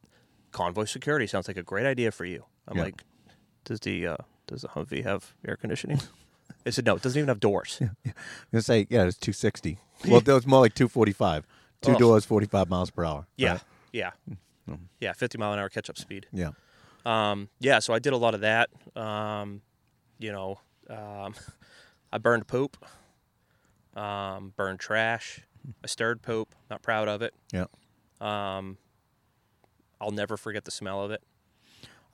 Convoy 0.52 0.84
security 0.84 1.26
sounds 1.26 1.48
like 1.48 1.56
a 1.56 1.62
great 1.62 1.86
idea 1.86 2.10
for 2.12 2.24
you. 2.24 2.44
I'm 2.68 2.76
Yeah. 2.76 2.84
like, 2.84 3.02
does 3.64 3.80
the 3.80 4.06
uh, 4.06 4.16
does 4.46 4.62
the 4.62 4.68
Humvee 4.68 5.02
have 5.04 5.34
air 5.46 5.56
conditioning? 5.56 6.00
they 6.64 6.70
said 6.70 6.84
no. 6.86 6.96
It 6.96 7.02
doesn't 7.02 7.18
even 7.18 7.28
have 7.28 7.40
doors. 7.40 7.78
I'm 7.80 7.90
gonna 8.52 8.62
say 8.62 8.86
yeah, 8.90 9.04
it's 9.04 9.16
260. 9.18 9.78
well, 10.08 10.20
that 10.20 10.32
was 10.34 10.46
more 10.46 10.60
like 10.60 10.74
245. 10.74 11.46
Two 11.82 11.92
Oh. 11.94 11.98
doors, 11.98 12.24
45 12.24 12.68
miles 12.68 12.90
per 12.90 13.04
hour. 13.04 13.26
Yeah, 13.36 13.52
right? 13.52 13.60
yeah, 13.92 14.10
yeah. 15.00 15.12
50 15.12 15.38
mile 15.38 15.52
an 15.52 15.58
hour 15.58 15.68
catch 15.68 15.88
up 15.90 15.98
speed. 15.98 16.26
Yeah. 16.32 16.50
Um, 17.06 17.48
yeah, 17.60 17.78
so 17.78 17.94
I 17.94 18.00
did 18.00 18.12
a 18.12 18.16
lot 18.16 18.34
of 18.34 18.40
that. 18.40 18.68
Um, 18.96 19.62
you 20.18 20.32
know, 20.32 20.58
um, 20.90 21.34
I 22.12 22.18
burned 22.18 22.48
poop, 22.48 22.76
um, 23.94 24.52
burned 24.56 24.80
trash. 24.80 25.40
I 25.82 25.86
stirred 25.86 26.22
poop. 26.22 26.54
Not 26.68 26.82
proud 26.82 27.08
of 27.08 27.22
it. 27.22 27.32
Yeah. 27.52 27.66
Um, 28.20 28.78
I'll 30.00 30.10
never 30.10 30.36
forget 30.36 30.64
the 30.64 30.70
smell 30.70 31.02
of 31.02 31.10
it. 31.10 31.22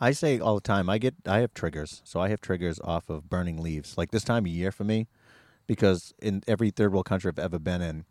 I 0.00 0.12
say 0.12 0.38
all 0.38 0.56
the 0.56 0.60
time. 0.60 0.90
I 0.90 0.98
get. 0.98 1.14
I 1.26 1.38
have 1.38 1.54
triggers. 1.54 2.02
So 2.04 2.20
I 2.20 2.28
have 2.28 2.40
triggers 2.40 2.80
off 2.80 3.08
of 3.08 3.30
burning 3.30 3.62
leaves. 3.62 3.96
Like 3.96 4.10
this 4.10 4.24
time 4.24 4.44
of 4.44 4.48
year 4.48 4.72
for 4.72 4.84
me, 4.84 5.06
because 5.66 6.12
in 6.20 6.42
every 6.46 6.70
third 6.70 6.92
world 6.92 7.06
country 7.06 7.30
I've 7.30 7.38
ever 7.38 7.58
been 7.58 7.82
in, 7.82 8.04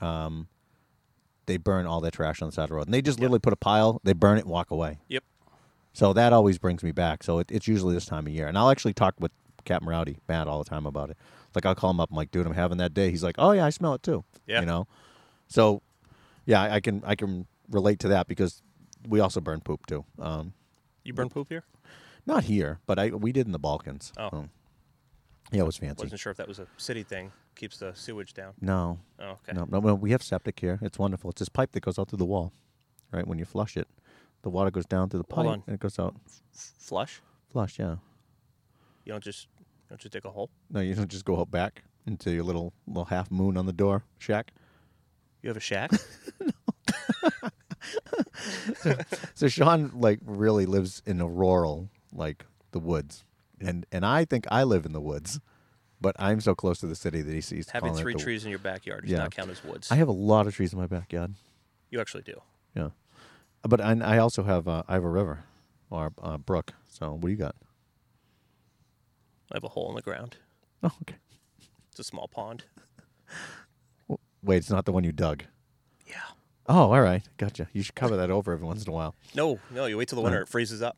um, 0.00 0.48
they 1.46 1.58
burn 1.58 1.86
all 1.86 2.00
their 2.00 2.10
trash 2.10 2.40
on 2.40 2.48
the 2.48 2.52
side 2.52 2.64
of 2.64 2.68
the 2.70 2.76
road, 2.76 2.86
and 2.86 2.94
they 2.94 3.02
just 3.02 3.20
literally 3.20 3.40
put 3.40 3.52
a 3.52 3.56
pile. 3.56 4.00
They 4.04 4.14
burn 4.14 4.38
it, 4.38 4.42
and 4.42 4.50
walk 4.50 4.70
away. 4.70 5.00
Yep. 5.08 5.22
So 5.94 6.12
that 6.12 6.32
always 6.34 6.58
brings 6.58 6.82
me 6.82 6.92
back. 6.92 7.22
So 7.22 7.38
it, 7.38 7.50
it's 7.50 7.66
usually 7.66 7.94
this 7.94 8.04
time 8.04 8.26
of 8.26 8.32
year, 8.32 8.46
and 8.46 8.58
I'll 8.58 8.68
actually 8.70 8.92
talk 8.92 9.14
with 9.18 9.32
Captain 9.64 9.88
Rowdy, 9.88 10.18
Matt, 10.28 10.46
all 10.48 10.62
the 10.62 10.68
time 10.68 10.84
about 10.86 11.08
it. 11.10 11.16
Like 11.54 11.64
I'll 11.64 11.74
call 11.74 11.90
him 11.90 12.00
up. 12.00 12.10
I'm 12.10 12.16
like, 12.16 12.30
dude, 12.30 12.46
I'm 12.46 12.52
having 12.54 12.78
that 12.78 12.92
day. 12.92 13.10
He's 13.10 13.22
like, 13.22 13.36
oh 13.38 13.52
yeah, 13.52 13.64
I 13.64 13.70
smell 13.70 13.94
it 13.94 14.02
too. 14.02 14.24
Yeah. 14.46 14.60
You 14.60 14.66
know. 14.66 14.86
So, 15.48 15.80
yeah, 16.44 16.60
I 16.62 16.80
can 16.80 17.02
I 17.06 17.14
can 17.14 17.46
relate 17.70 18.00
to 18.00 18.08
that 18.08 18.26
because 18.28 18.60
we 19.08 19.20
also 19.20 19.40
burn 19.40 19.60
poop 19.60 19.86
too. 19.86 20.04
Um, 20.18 20.52
You 21.04 21.14
burn 21.14 21.28
poop 21.30 21.48
here? 21.48 21.64
not 22.26 22.44
here, 22.44 22.80
but 22.86 22.98
I 22.98 23.08
we 23.10 23.30
did 23.32 23.46
in 23.46 23.52
the 23.52 23.58
Balkans. 23.58 24.12
Oh. 24.18 24.28
So, 24.30 24.48
yeah, 25.52 25.60
it 25.60 25.66
was 25.66 25.76
fancy. 25.76 26.02
Wasn't 26.04 26.20
sure 26.20 26.30
if 26.32 26.38
that 26.38 26.48
was 26.48 26.58
a 26.58 26.66
city 26.76 27.02
thing. 27.04 27.30
Keeps 27.54 27.76
the 27.78 27.92
sewage 27.94 28.34
down. 28.34 28.54
No, 28.60 28.98
Oh, 29.20 29.38
okay. 29.46 29.52
no, 29.52 29.64
no, 29.70 29.78
no. 29.78 29.94
We 29.94 30.10
have 30.10 30.22
septic 30.24 30.58
here. 30.58 30.80
It's 30.82 30.98
wonderful. 30.98 31.30
It's 31.30 31.38
this 31.38 31.48
pipe 31.48 31.70
that 31.72 31.84
goes 31.84 31.98
out 32.00 32.08
through 32.08 32.18
the 32.18 32.24
wall, 32.24 32.52
right? 33.12 33.24
When 33.24 33.38
you 33.38 33.44
flush 33.44 33.76
it, 33.76 33.86
the 34.44 34.50
water 34.50 34.70
goes 34.70 34.86
down 34.86 35.08
through 35.08 35.24
the 35.28 35.34
Hold 35.34 35.46
pipe 35.46 35.52
on. 35.52 35.62
and 35.66 35.74
it 35.74 35.80
goes 35.80 35.98
out. 35.98 36.14
Flush? 36.52 37.20
Flush, 37.50 37.78
yeah. 37.80 37.96
You 39.04 39.12
don't 39.12 39.24
just 39.24 39.48
you 39.58 39.64
don't 39.90 40.00
just 40.00 40.12
dig 40.12 40.24
a 40.24 40.30
hole. 40.30 40.50
No, 40.70 40.80
you 40.80 40.94
don't 40.94 41.10
just 41.10 41.24
go 41.24 41.40
out 41.40 41.50
back 41.50 41.82
into 42.06 42.30
your 42.30 42.44
little 42.44 42.72
little 42.86 43.06
half 43.06 43.30
moon 43.30 43.56
on 43.56 43.66
the 43.66 43.72
door 43.72 44.04
shack. 44.18 44.52
You 45.42 45.48
have 45.48 45.56
a 45.56 45.60
shack? 45.60 45.90
So 49.34 49.48
Sean 49.48 49.90
like 49.94 50.20
really 50.24 50.66
lives 50.66 51.02
in 51.06 51.20
a 51.20 51.26
rural 51.26 51.88
like 52.12 52.44
the 52.72 52.78
woods, 52.78 53.24
and 53.60 53.84
and 53.92 54.04
I 54.06 54.24
think 54.24 54.46
I 54.50 54.62
live 54.64 54.84
in 54.86 54.92
the 54.92 55.00
woods, 55.00 55.40
but 56.00 56.14
I'm 56.18 56.40
so 56.40 56.54
close 56.54 56.78
to 56.80 56.86
the 56.86 56.94
city 56.94 57.22
that 57.22 57.34
he 57.34 57.40
sees 57.40 57.68
Having 57.70 57.94
three 57.94 58.14
trees 58.14 58.44
in 58.44 58.50
your 58.50 58.58
backyard 58.58 59.02
does 59.02 59.10
Yeah. 59.12 59.18
not 59.18 59.30
count 59.32 59.50
as 59.50 59.62
woods. 59.64 59.90
I 59.90 59.96
have 59.96 60.08
a 60.08 60.12
lot 60.12 60.46
of 60.46 60.54
trees 60.54 60.72
in 60.72 60.78
my 60.78 60.86
backyard. 60.86 61.34
you 61.90 62.00
actually 62.00 62.22
do. 62.22 62.40
Yeah, 62.74 62.90
but 63.68 63.80
I, 63.80 63.92
I 64.00 64.18
also 64.18 64.42
have 64.44 64.68
uh, 64.68 64.82
I 64.88 64.94
have 64.94 65.04
a 65.04 65.08
river 65.08 65.44
or 65.90 66.12
a 66.22 66.38
brook. 66.38 66.72
So 66.88 67.12
what 67.12 67.22
do 67.22 67.28
you 67.28 67.36
got? 67.36 67.56
I 69.52 69.56
have 69.56 69.64
a 69.64 69.68
hole 69.68 69.88
in 69.90 69.94
the 69.96 70.02
ground. 70.02 70.36
Oh, 70.82 70.90
okay. 71.02 71.16
It's 71.90 72.00
a 72.00 72.04
small 72.04 72.28
pond. 72.28 72.64
Wait, 74.42 74.56
it's 74.56 74.70
not 74.70 74.84
the 74.84 74.92
one 74.92 75.04
you 75.04 75.12
dug. 75.12 75.44
Yeah. 76.06 76.16
Oh, 76.66 76.92
all 76.92 77.00
right, 77.00 77.22
gotcha. 77.38 77.68
You 77.72 77.82
should 77.82 77.94
cover 77.94 78.16
that 78.16 78.30
over 78.30 78.52
every 78.52 78.66
once 78.66 78.84
in 78.84 78.90
a 78.90 78.92
while. 78.92 79.14
No, 79.34 79.58
no. 79.70 79.86
You 79.86 79.96
wait 79.96 80.08
till 80.08 80.16
the 80.16 80.22
winter; 80.22 80.42
it 80.42 80.48
freezes 80.48 80.82
up. 80.82 80.96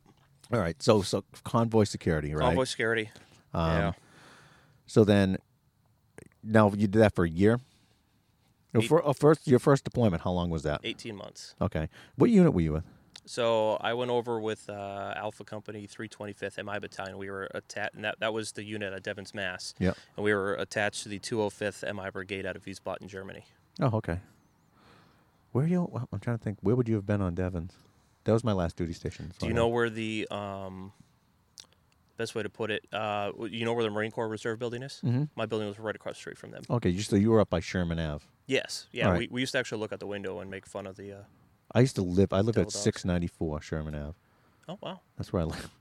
All 0.51 0.59
right, 0.59 0.81
so 0.81 1.01
so 1.01 1.23
convoy 1.43 1.83
security, 1.85 2.33
right? 2.33 2.47
Convoy 2.47 2.65
security. 2.65 3.11
Um, 3.53 3.71
yeah. 3.71 3.91
So 4.85 5.03
then, 5.03 5.37
now 6.43 6.69
you 6.71 6.87
did 6.87 7.01
that 7.01 7.15
for 7.15 7.25
a 7.25 7.29
year. 7.29 7.59
Your 8.73 8.83
Eight- 8.83 8.89
fir- 8.89 9.03
uh, 9.05 9.13
first, 9.13 9.47
your 9.47 9.59
first 9.59 9.83
deployment, 9.83 10.23
how 10.23 10.31
long 10.31 10.49
was 10.49 10.63
that? 10.63 10.81
18 10.83 11.15
months. 11.15 11.55
Okay. 11.61 11.87
What 12.15 12.29
unit 12.29 12.53
were 12.53 12.61
you 12.61 12.73
with? 12.73 12.83
So 13.25 13.73
I 13.81 13.93
went 13.93 14.09
over 14.11 14.39
with 14.39 14.69
uh, 14.69 15.13
Alpha 15.15 15.43
Company 15.43 15.85
325th 15.87 16.63
MI 16.63 16.79
Battalion. 16.79 17.17
We 17.17 17.29
were 17.29 17.49
attached, 17.53 17.95
and 17.95 18.03
that, 18.05 18.19
that 18.19 18.33
was 18.33 18.53
the 18.53 18.63
unit 18.63 18.93
at 18.93 19.03
Devens, 19.03 19.33
Mass. 19.33 19.73
Yeah. 19.79 19.93
And 20.15 20.23
we 20.23 20.33
were 20.33 20.53
attached 20.55 21.03
to 21.03 21.09
the 21.09 21.19
205th 21.19 21.83
MI 21.93 22.09
Brigade 22.09 22.45
out 22.45 22.55
of 22.55 22.63
Wiesbaden, 22.63 23.07
Germany. 23.07 23.43
Oh, 23.81 23.97
okay. 23.97 24.19
Where 25.51 25.65
you? 25.67 25.89
well, 25.91 26.07
I'm 26.11 26.19
trying 26.19 26.37
to 26.37 26.43
think. 26.43 26.59
Where 26.61 26.75
would 26.75 26.87
you 26.87 26.95
have 26.95 27.05
been 27.05 27.21
on 27.21 27.35
Devens? 27.35 27.73
That 28.25 28.33
was 28.33 28.43
my 28.43 28.53
last 28.53 28.75
duty 28.75 28.93
station. 28.93 29.31
so 29.31 29.39
Do 29.39 29.45
you 29.47 29.53
I 29.53 29.55
know 29.55 29.67
where 29.69 29.89
the 29.89 30.27
um, 30.31 30.91
best 32.17 32.35
way 32.35 32.43
to 32.43 32.49
put 32.49 32.71
it? 32.71 32.85
Uh, 32.91 33.31
you 33.49 33.63
know 33.65 33.73
where 33.73 33.83
the 33.83 33.89
Marine 33.89 34.11
Corps 34.11 34.27
Reserve 34.27 34.59
Building 34.59 34.83
is? 34.83 34.99
Mhm. 35.03 35.29
My 35.35 35.45
building 35.45 35.67
was 35.67 35.79
right 35.79 35.95
across 35.95 36.15
the 36.15 36.19
street 36.21 36.37
from 36.37 36.51
them. 36.51 36.63
Okay, 36.69 36.89
you, 36.89 37.01
so 37.01 37.15
you 37.15 37.31
were 37.31 37.39
up 37.39 37.49
by 37.49 37.59
Sherman 37.59 37.99
Ave. 37.99 38.25
Yes. 38.47 38.87
Yeah. 38.91 39.09
All 39.11 39.17
We, 39.17 39.27
we 39.31 39.41
used 39.41 39.51
to 39.53 39.59
actually 39.59 39.79
look 39.79 39.91
out 39.93 39.99
the 39.99 40.07
window 40.07 40.39
and 40.39 40.49
make 40.51 40.65
fun 40.65 40.87
of 40.87 40.95
the. 40.97 41.13
Uh, 41.13 41.23
I 41.73 41.81
used 41.81 41.95
to 41.95 42.01
live. 42.01 42.33
I 42.33 42.41
lived 42.41 42.57
at 42.57 42.71
694 42.71 43.61
Sherman 43.61 43.95
Ave. 43.95 44.13
oh 44.69 44.77
wow. 44.81 45.01
That's 45.17 45.31
where 45.31 45.41
I 45.41 45.45
live. 45.45 45.69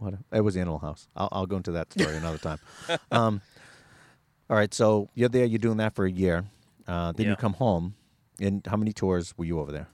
What? 0.00 0.14
A, 0.14 0.36
it 0.36 0.40
was 0.42 0.56
Animal 0.56 0.78
House. 0.78 1.08
I'll, 1.16 1.28
I'll 1.32 1.46
go 1.46 1.56
into 1.56 1.72
that 1.72 1.92
story 1.92 2.16
another 2.16 2.38
time. 2.38 2.58
Um, 3.10 3.40
all 4.48 4.56
right, 4.56 4.72
so 4.72 5.08
you're 5.16 5.28
there. 5.28 5.44
You're 5.44 5.58
doing 5.58 5.78
that 5.78 5.96
for 5.96 6.06
a 6.06 6.10
year. 6.10 6.44
Uh, 6.86 7.10
then 7.10 7.26
you 7.26 7.34
come 7.36 7.54
home. 7.54 7.96
And 8.40 8.64
how 8.64 8.76
many 8.76 8.92
tours 8.92 9.34
were 9.36 9.44
you 9.44 9.58
over 9.58 9.72
there? 9.72 9.88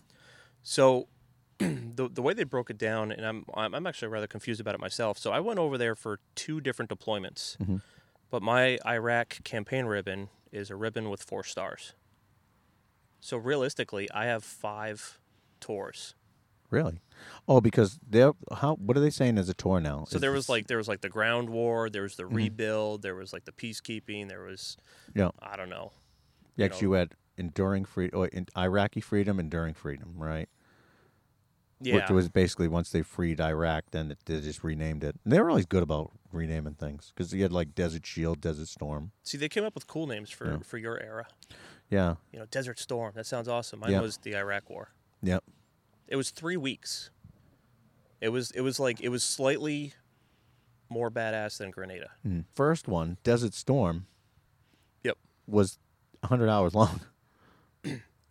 So 0.63 1.09
the 1.59 2.09
the 2.13 2.23
way 2.23 2.35
they 2.35 2.45
broke 2.45 2.71
it 2.71 2.79
down, 2.79 3.13
and 3.13 3.25
I'm 3.27 3.45
I'm 3.55 3.87
actually 3.87 4.09
rather 4.09 4.27
confused 4.27 4.61
about 4.61 4.75
it 4.75 4.81
myself. 4.81 5.19
So 5.19 5.31
I 5.33 5.41
went 5.41 5.59
over 5.59 5.79
there 5.79 5.95
for 5.95 6.19
two 6.35 6.61
different 6.61 6.91
deployments, 6.91 7.57
Mhm. 7.59 7.81
but 8.31 8.43
my 8.43 8.79
Iraq 8.87 9.39
campaign 9.45 9.87
ribbon 9.87 10.29
is 10.53 10.71
a 10.71 10.77
ribbon 10.77 11.11
with 11.11 11.23
four 11.23 11.45
stars. 11.45 11.95
So 13.21 13.37
realistically, 13.37 14.11
I 14.13 14.27
have 14.27 14.45
five 14.45 15.19
tours. 15.61 16.15
Really? 16.71 17.01
Oh, 17.47 17.61
because 17.61 17.99
they're 18.09 18.33
how? 18.53 18.75
What 18.75 18.97
are 18.97 19.01
they 19.01 19.11
saying 19.11 19.39
as 19.39 19.49
a 19.49 19.55
tour 19.55 19.81
now? 19.81 20.05
So 20.09 20.17
Is 20.17 20.21
there 20.21 20.33
was 20.33 20.49
like 20.49 20.67
there 20.67 20.79
was 20.79 20.89
like 20.89 21.03
the 21.03 21.09
ground 21.09 21.51
war, 21.51 21.89
there 21.89 22.03
was 22.03 22.17
the 22.17 22.27
rebuild, 22.27 23.03
there 23.03 23.15
was 23.15 23.33
like 23.33 23.45
the 23.45 23.53
peacekeeping, 23.53 24.29
there 24.29 24.43
was 24.43 24.77
yeah, 25.15 25.31
I 25.41 25.57
don't 25.57 25.71
know. 25.71 25.93
yeah. 26.57 26.65
you 26.67 26.71
know- 26.71 26.79
you 26.81 26.93
had 26.93 27.13
enduring 27.37 27.85
freedom, 27.85 28.21
or 28.21 28.31
Iraqi 28.57 29.01
freedom, 29.01 29.39
enduring 29.41 29.75
freedom, 29.75 30.15
right? 30.17 30.49
Yeah. 31.81 31.97
Which 31.97 32.11
was 32.11 32.29
basically 32.29 32.69
once 32.69 32.91
they 32.91 33.03
freed 33.03 33.41
Iraq, 33.41 33.85
then 33.91 34.13
it, 34.13 34.19
they 34.25 34.41
just 34.41 34.63
renamed 34.65 35.05
it. 35.05 35.17
And 35.25 35.33
they 35.33 35.41
were 35.41 35.51
always 35.51 35.67
good 35.67 35.83
about 35.83 36.13
renaming 36.33 36.75
things 36.75 37.13
because 37.15 37.33
you 37.35 37.43
had 37.43 37.53
like 37.53 37.75
Desert 37.75 38.07
Shield, 38.07 38.41
Desert 38.41 38.69
Storm. 38.69 39.13
See, 39.23 39.37
they 39.39 39.49
came 39.49 39.65
up 39.65 39.75
with 39.75 39.87
cool 39.87 40.07
names 40.07 40.31
for 40.31 40.47
Yeah. 40.51 40.59
for 40.63 40.79
your 40.79 41.01
era. 41.03 41.27
Yeah. 41.91 42.15
You 42.33 42.39
know, 42.41 42.47
Desert 42.47 42.79
Storm. 42.79 43.13
That 43.17 43.27
sounds 43.27 43.49
awesome. 43.49 43.81
Mine 43.81 43.91
Yeah. 43.93 44.01
was 44.01 44.17
the 44.19 44.35
Iraq 44.37 44.71
War. 44.71 44.93
Yep. 45.23 45.45
It 46.09 46.17
was 46.17 46.31
three 46.31 46.57
weeks. 46.57 47.11
It 48.21 48.29
was 48.31 48.51
it 48.53 48.61
was 48.63 48.79
like 48.81 49.01
it 49.01 49.09
was 49.11 49.23
slightly 49.23 49.93
more 50.89 51.11
badass 51.11 51.59
than 51.59 51.71
Grenada. 51.71 52.11
Mm. 52.27 52.45
First 52.55 52.87
one, 52.89 53.17
Desert 53.25 53.53
Storm, 53.53 54.07
Yep. 55.03 55.19
was 55.47 55.79
100 56.23 56.49
hours 56.49 56.75
long. 56.75 57.01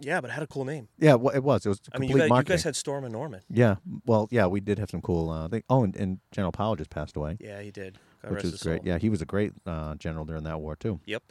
Yeah, 0.04 0.22
but 0.22 0.30
it 0.30 0.34
had 0.34 0.44
a 0.44 0.48
cool 0.48 0.66
name. 0.66 0.88
Yeah, 1.00 1.16
well, 1.16 1.34
it 1.36 1.44
was. 1.44 1.66
It 1.66 1.70
was 1.70 1.82
I 1.94 1.98
mean, 1.98 2.10
complete 2.10 2.10
you 2.10 2.18
guys, 2.20 2.26
you 2.26 2.30
marketing. 2.30 2.54
guys 2.56 2.64
had 2.64 2.76
Storm 2.76 3.04
and 3.04 3.14
Norman. 3.14 3.42
yeah, 3.50 3.76
well, 4.06 4.28
yeah, 4.32 4.46
we 4.48 4.60
did 4.60 4.80
have 4.80 4.90
some 4.90 5.02
cool. 5.02 5.30
Uh, 5.30 5.48
thing. 5.48 5.64
Oh, 5.70 5.84
and, 5.84 5.96
and 5.96 6.20
General 6.32 6.52
Powell 6.52 6.76
just 6.76 6.90
passed 6.90 7.16
away, 7.16 7.38
Yeah, 7.40 7.62
he 7.62 7.72
did. 7.72 7.98
God 8.22 8.32
which 8.32 8.44
rest 8.44 8.52
his 8.52 8.64
great. 8.64 8.78
soul. 8.82 8.88
Yeah, 8.88 8.98
he 8.98 9.10
was 9.10 9.22
a 9.22 9.26
great 9.26 9.54
uh, 9.66 9.96
general 9.96 10.26
during 10.26 10.44
that 10.44 10.60
war 10.62 10.76
too. 10.76 11.00
Yep. 11.06 11.24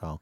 So, 0.00 0.20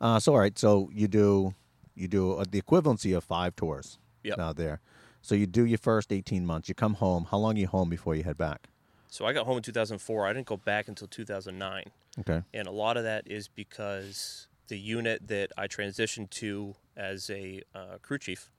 uh, 0.00 0.18
so 0.20 0.32
all 0.32 0.38
right. 0.40 0.58
So 0.58 0.88
you 0.92 1.08
do 1.08 1.54
you 1.94 2.08
do 2.08 2.32
uh, 2.34 2.44
the 2.50 2.60
equivalency 2.60 3.16
of 3.16 3.24
five 3.24 3.54
tours. 3.56 3.98
Yep. 4.24 4.38
Out 4.38 4.56
there. 4.56 4.80
So 5.22 5.34
you 5.34 5.46
do 5.46 5.64
your 5.64 5.78
first 5.78 6.12
eighteen 6.12 6.44
months. 6.46 6.68
You 6.68 6.74
come 6.74 6.94
home. 6.94 7.26
How 7.30 7.38
long 7.38 7.56
are 7.56 7.58
you 7.60 7.66
home 7.68 7.88
before 7.88 8.14
you 8.14 8.22
head 8.24 8.36
back? 8.38 8.68
So 9.08 9.24
I 9.24 9.32
got 9.32 9.46
home 9.46 9.56
in 9.56 9.62
2004. 9.62 10.26
I 10.26 10.32
didn't 10.32 10.46
go 10.48 10.56
back 10.56 10.88
until 10.88 11.06
2009. 11.06 11.84
Okay. 12.20 12.42
And 12.52 12.66
a 12.66 12.70
lot 12.72 12.96
of 12.96 13.04
that 13.04 13.22
is 13.26 13.48
because 13.48 14.48
the 14.68 14.76
unit 14.78 15.28
that 15.28 15.52
I 15.56 15.68
transitioned 15.68 16.28
to 16.30 16.74
as 16.96 17.30
a 17.30 17.62
uh, 17.74 17.98
crew 18.02 18.18
chief, 18.18 18.50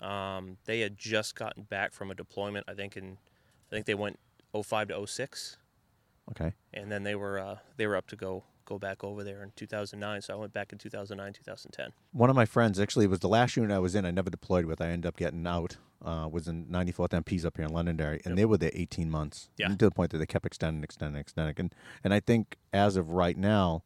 um, 0.00 0.56
they 0.64 0.80
had 0.80 0.98
just 0.98 1.34
gotten 1.34 1.62
back 1.64 1.92
from 1.92 2.10
a 2.10 2.14
deployment. 2.14 2.66
I 2.68 2.74
think 2.74 2.96
in, 2.96 3.18
I 3.70 3.74
think 3.74 3.86
they 3.86 3.94
went 3.94 4.18
05 4.60 4.88
to 4.88 5.06
06, 5.06 5.56
Okay. 6.32 6.52
and 6.74 6.90
then 6.90 7.02
they 7.04 7.14
were 7.14 7.38
uh, 7.38 7.56
they 7.76 7.86
were 7.86 7.96
up 7.96 8.06
to 8.08 8.16
go 8.16 8.44
go 8.64 8.78
back 8.80 9.04
over 9.04 9.22
there 9.22 9.44
in 9.44 9.52
2009. 9.54 10.22
So 10.22 10.34
I 10.34 10.36
went 10.36 10.52
back 10.52 10.72
in 10.72 10.78
2009, 10.78 11.32
2010. 11.34 11.92
One 12.12 12.28
of 12.30 12.34
my 12.34 12.44
friends 12.46 12.80
actually 12.80 13.04
it 13.04 13.10
was 13.10 13.20
the 13.20 13.28
last 13.28 13.56
unit 13.56 13.70
I 13.70 13.78
was 13.78 13.94
in. 13.94 14.04
I 14.04 14.10
never 14.10 14.28
deployed 14.28 14.64
with. 14.64 14.80
I 14.80 14.86
ended 14.88 15.06
up 15.06 15.16
getting 15.16 15.46
out. 15.46 15.76
Uh, 16.04 16.28
was 16.30 16.46
in 16.46 16.66
94th 16.66 17.10
MPs 17.24 17.44
up 17.46 17.56
here 17.56 17.64
in 17.64 17.72
Londonderry, 17.72 18.20
and 18.24 18.32
Yep. 18.32 18.36
they 18.36 18.44
were 18.44 18.58
there 18.58 18.70
18 18.74 19.08
months. 19.10 19.48
Yeah. 19.56 19.68
To 19.68 19.76
the 19.76 19.90
point 19.90 20.10
that 20.10 20.18
they 20.18 20.26
kept 20.26 20.44
extending, 20.44 20.84
extending, 20.84 21.18
extending, 21.20 21.54
and 21.58 21.74
and 22.04 22.12
I 22.12 22.20
think 22.20 22.58
as 22.72 22.96
of 22.96 23.10
right 23.10 23.36
now, 23.36 23.82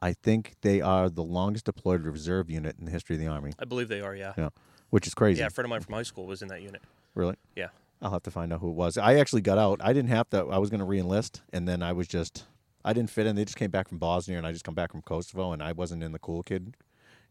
I 0.00 0.12
think 0.12 0.54
they 0.62 0.80
are 0.80 1.08
the 1.08 1.22
longest 1.22 1.64
deployed 1.64 2.02
reserve 2.02 2.50
unit 2.50 2.76
in 2.78 2.84
the 2.84 2.90
history 2.90 3.16
of 3.16 3.20
the 3.20 3.28
Army. 3.28 3.52
I 3.58 3.64
believe 3.64 3.88
they 3.88 4.00
are. 4.00 4.14
Yeah. 4.14 4.34
Yeah, 4.36 4.50
which 4.90 5.06
is 5.06 5.14
crazy. 5.14 5.40
Yeah. 5.40 5.46
A 5.46 5.50
friend 5.50 5.66
of 5.66 5.70
mine 5.70 5.80
from 5.80 5.94
high 5.94 6.02
school 6.02 6.26
was 6.26 6.42
in 6.42 6.48
that 6.48 6.62
unit. 6.62 6.82
Really. 7.14 7.36
Yeah. 7.54 7.68
I'll 8.02 8.10
have 8.10 8.22
to 8.24 8.30
find 8.30 8.52
out 8.52 8.60
who 8.60 8.68
it 8.68 8.74
was. 8.74 8.98
I 8.98 9.14
actually 9.14 9.40
got 9.40 9.56
out. 9.56 9.80
I 9.82 9.92
didn't 9.94 10.10
have 10.10 10.28
to. 10.30 10.46
I 10.46 10.58
was 10.58 10.68
going 10.68 10.80
to 10.80 10.86
reenlist, 10.86 11.40
and 11.52 11.66
then 11.66 11.82
I 11.82 11.92
was 11.92 12.08
just. 12.08 12.44
I 12.84 12.92
didn't 12.92 13.10
fit 13.10 13.26
in. 13.26 13.34
They 13.34 13.44
just 13.44 13.56
came 13.56 13.70
back 13.70 13.88
from 13.88 13.98
Bosnia, 13.98 14.38
and 14.38 14.46
I 14.46 14.52
just 14.52 14.64
come 14.64 14.74
back 14.74 14.92
from 14.92 15.02
Kosovo, 15.02 15.52
and 15.52 15.62
I 15.62 15.72
wasn't 15.72 16.02
in 16.02 16.12
the 16.12 16.18
cool 16.18 16.42
kid, 16.42 16.76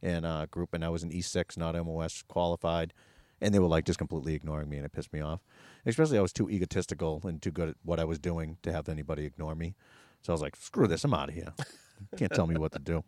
and 0.01 0.25
uh, 0.25 0.47
group, 0.47 0.73
and 0.73 0.83
I 0.83 0.89
was 0.89 1.03
in 1.03 1.13
E 1.13 1.21
six, 1.21 1.55
not 1.55 1.75
MOS 1.75 2.23
qualified, 2.27 2.93
and 3.39 3.53
they 3.53 3.59
were 3.59 3.67
like 3.67 3.85
just 3.85 3.99
completely 3.99 4.33
ignoring 4.33 4.69
me, 4.69 4.77
and 4.77 4.85
it 4.85 4.91
pissed 4.91 5.13
me 5.13 5.21
off. 5.21 5.39
Especially 5.85 6.17
I 6.17 6.21
was 6.21 6.33
too 6.33 6.49
egotistical 6.49 7.21
and 7.23 7.41
too 7.41 7.51
good 7.51 7.69
at 7.69 7.75
what 7.83 7.99
I 7.99 8.05
was 8.05 8.19
doing 8.19 8.57
to 8.63 8.73
have 8.73 8.89
anybody 8.89 9.25
ignore 9.25 9.55
me. 9.55 9.75
So 10.23 10.33
I 10.33 10.35
was 10.35 10.41
like, 10.41 10.55
screw 10.55 10.87
this, 10.87 11.03
I'm 11.03 11.13
out 11.13 11.29
of 11.29 11.35
here. 11.35 11.53
You 11.99 12.07
can't 12.17 12.31
tell 12.33 12.47
me 12.47 12.57
what 12.57 12.71
to 12.73 12.79
do, 12.79 13.03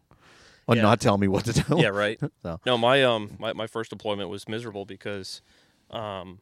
or 0.67 0.75
Yeah. 0.75 0.81
not 0.81 0.99
tell 0.99 1.17
me 1.17 1.27
what 1.27 1.45
to 1.45 1.53
do. 1.53 1.63
yeah. 1.79 1.87
Right. 1.89 2.19
So 2.41 2.59
No, 2.65 2.77
my 2.77 3.03
um 3.03 3.35
my, 3.39 3.53
my 3.53 3.67
first 3.67 3.89
deployment 3.89 4.29
was 4.29 4.47
miserable 4.47 4.85
because, 4.85 5.41
um, 5.91 6.39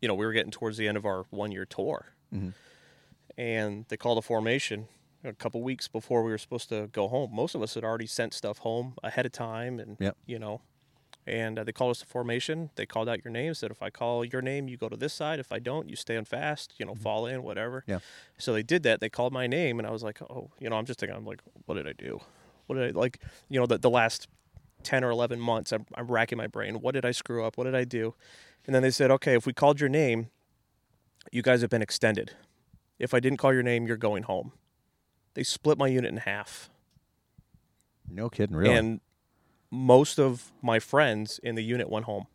you 0.00 0.08
know, 0.08 0.14
we 0.14 0.26
were 0.26 0.32
getting 0.32 0.50
towards 0.52 0.76
the 0.76 0.86
end 0.88 0.96
of 0.96 1.04
our 1.06 1.24
one 1.30 1.52
year 1.52 1.64
tour, 1.64 2.06
Mhm. 2.34 2.52
and 3.36 3.84
they 3.88 3.96
called 3.96 4.18
a 4.18 4.22
formation 4.22 4.88
a 5.24 5.32
couple 5.32 5.62
weeks 5.62 5.88
before 5.88 6.22
we 6.22 6.30
were 6.30 6.38
supposed 6.38 6.68
to 6.68 6.86
go 6.88 7.08
home. 7.08 7.30
Most 7.34 7.54
of 7.54 7.62
us 7.62 7.74
had 7.74 7.84
already 7.84 8.06
sent 8.06 8.32
stuff 8.34 8.58
home 8.58 8.94
ahead 9.02 9.26
of 9.26 9.32
time, 9.32 9.80
and 9.80 9.96
Yep. 9.98 10.16
you 10.26 10.38
know, 10.38 10.60
and 11.26 11.58
uh, 11.58 11.64
they 11.64 11.72
called 11.72 11.90
us 11.90 12.00
to 12.00 12.06
formation. 12.06 12.70
They 12.76 12.86
called 12.86 13.08
out 13.08 13.24
your 13.24 13.32
name, 13.32 13.52
said 13.54 13.70
if 13.70 13.82
I 13.82 13.90
call 13.90 14.24
your 14.24 14.40
name, 14.40 14.68
you 14.68 14.76
go 14.76 14.88
to 14.88 14.96
this 14.96 15.12
side. 15.12 15.40
If 15.40 15.50
I 15.50 15.58
don't, 15.58 15.88
you 15.88 15.96
stand 15.96 16.28
fast. 16.28 16.74
You 16.78 16.86
know, 16.86 16.94
fall 16.94 17.26
in, 17.26 17.42
whatever. 17.42 17.84
Yeah. 17.86 17.98
So 18.38 18.52
they 18.52 18.62
did 18.62 18.84
that. 18.84 19.00
They 19.00 19.08
called 19.08 19.32
my 19.32 19.46
name, 19.46 19.78
and 19.78 19.88
I 19.88 19.90
was 19.90 20.02
like, 20.02 20.22
oh, 20.22 20.50
you 20.60 20.70
know, 20.70 20.76
I'm 20.76 20.86
just 20.86 21.00
thinking, 21.00 21.16
I'm 21.16 21.26
like, 21.26 21.40
what 21.64 21.74
did 21.74 21.88
I 21.88 21.92
do? 21.92 22.20
What 22.66 22.76
did 22.76 22.94
I 22.96 22.98
like? 22.98 23.20
You 23.48 23.58
know, 23.58 23.66
the 23.66 23.78
the 23.78 23.90
last 23.90 24.28
10 24.82 25.02
or 25.02 25.10
11 25.10 25.40
months 25.40 25.72
I'm, 25.72 25.84
I'm 25.96 26.06
racking 26.06 26.38
my 26.38 26.46
brain 26.46 26.80
what 26.80 26.92
did 26.92 27.04
i 27.04 27.10
screw 27.10 27.44
up 27.44 27.58
what 27.58 27.64
did 27.64 27.74
i 27.74 27.82
do 27.82 28.14
and 28.66 28.74
then 28.74 28.82
they 28.82 28.90
said 28.90 29.10
okay 29.10 29.34
if 29.34 29.44
we 29.44 29.52
called 29.52 29.80
your 29.80 29.88
name 29.88 30.28
you 31.32 31.42
guys 31.42 31.60
have 31.62 31.70
been 31.70 31.82
extended 31.82 32.34
if 32.98 33.12
i 33.12 33.18
didn't 33.18 33.38
call 33.38 33.52
your 33.52 33.64
name 33.64 33.88
you're 33.88 33.96
going 33.96 34.22
home 34.22 34.52
they 35.34 35.42
split 35.42 35.76
my 35.76 35.88
unit 35.88 36.12
in 36.12 36.18
half 36.18 36.70
no 38.08 38.28
kidding, 38.28 38.54
really. 38.54 38.72
and 38.72 39.00
most 39.76 40.18
of 40.18 40.52
my 40.62 40.78
friends 40.78 41.38
in 41.42 41.54
the 41.54 41.62
unit 41.62 41.88
went 41.90 42.04
home 42.06 42.26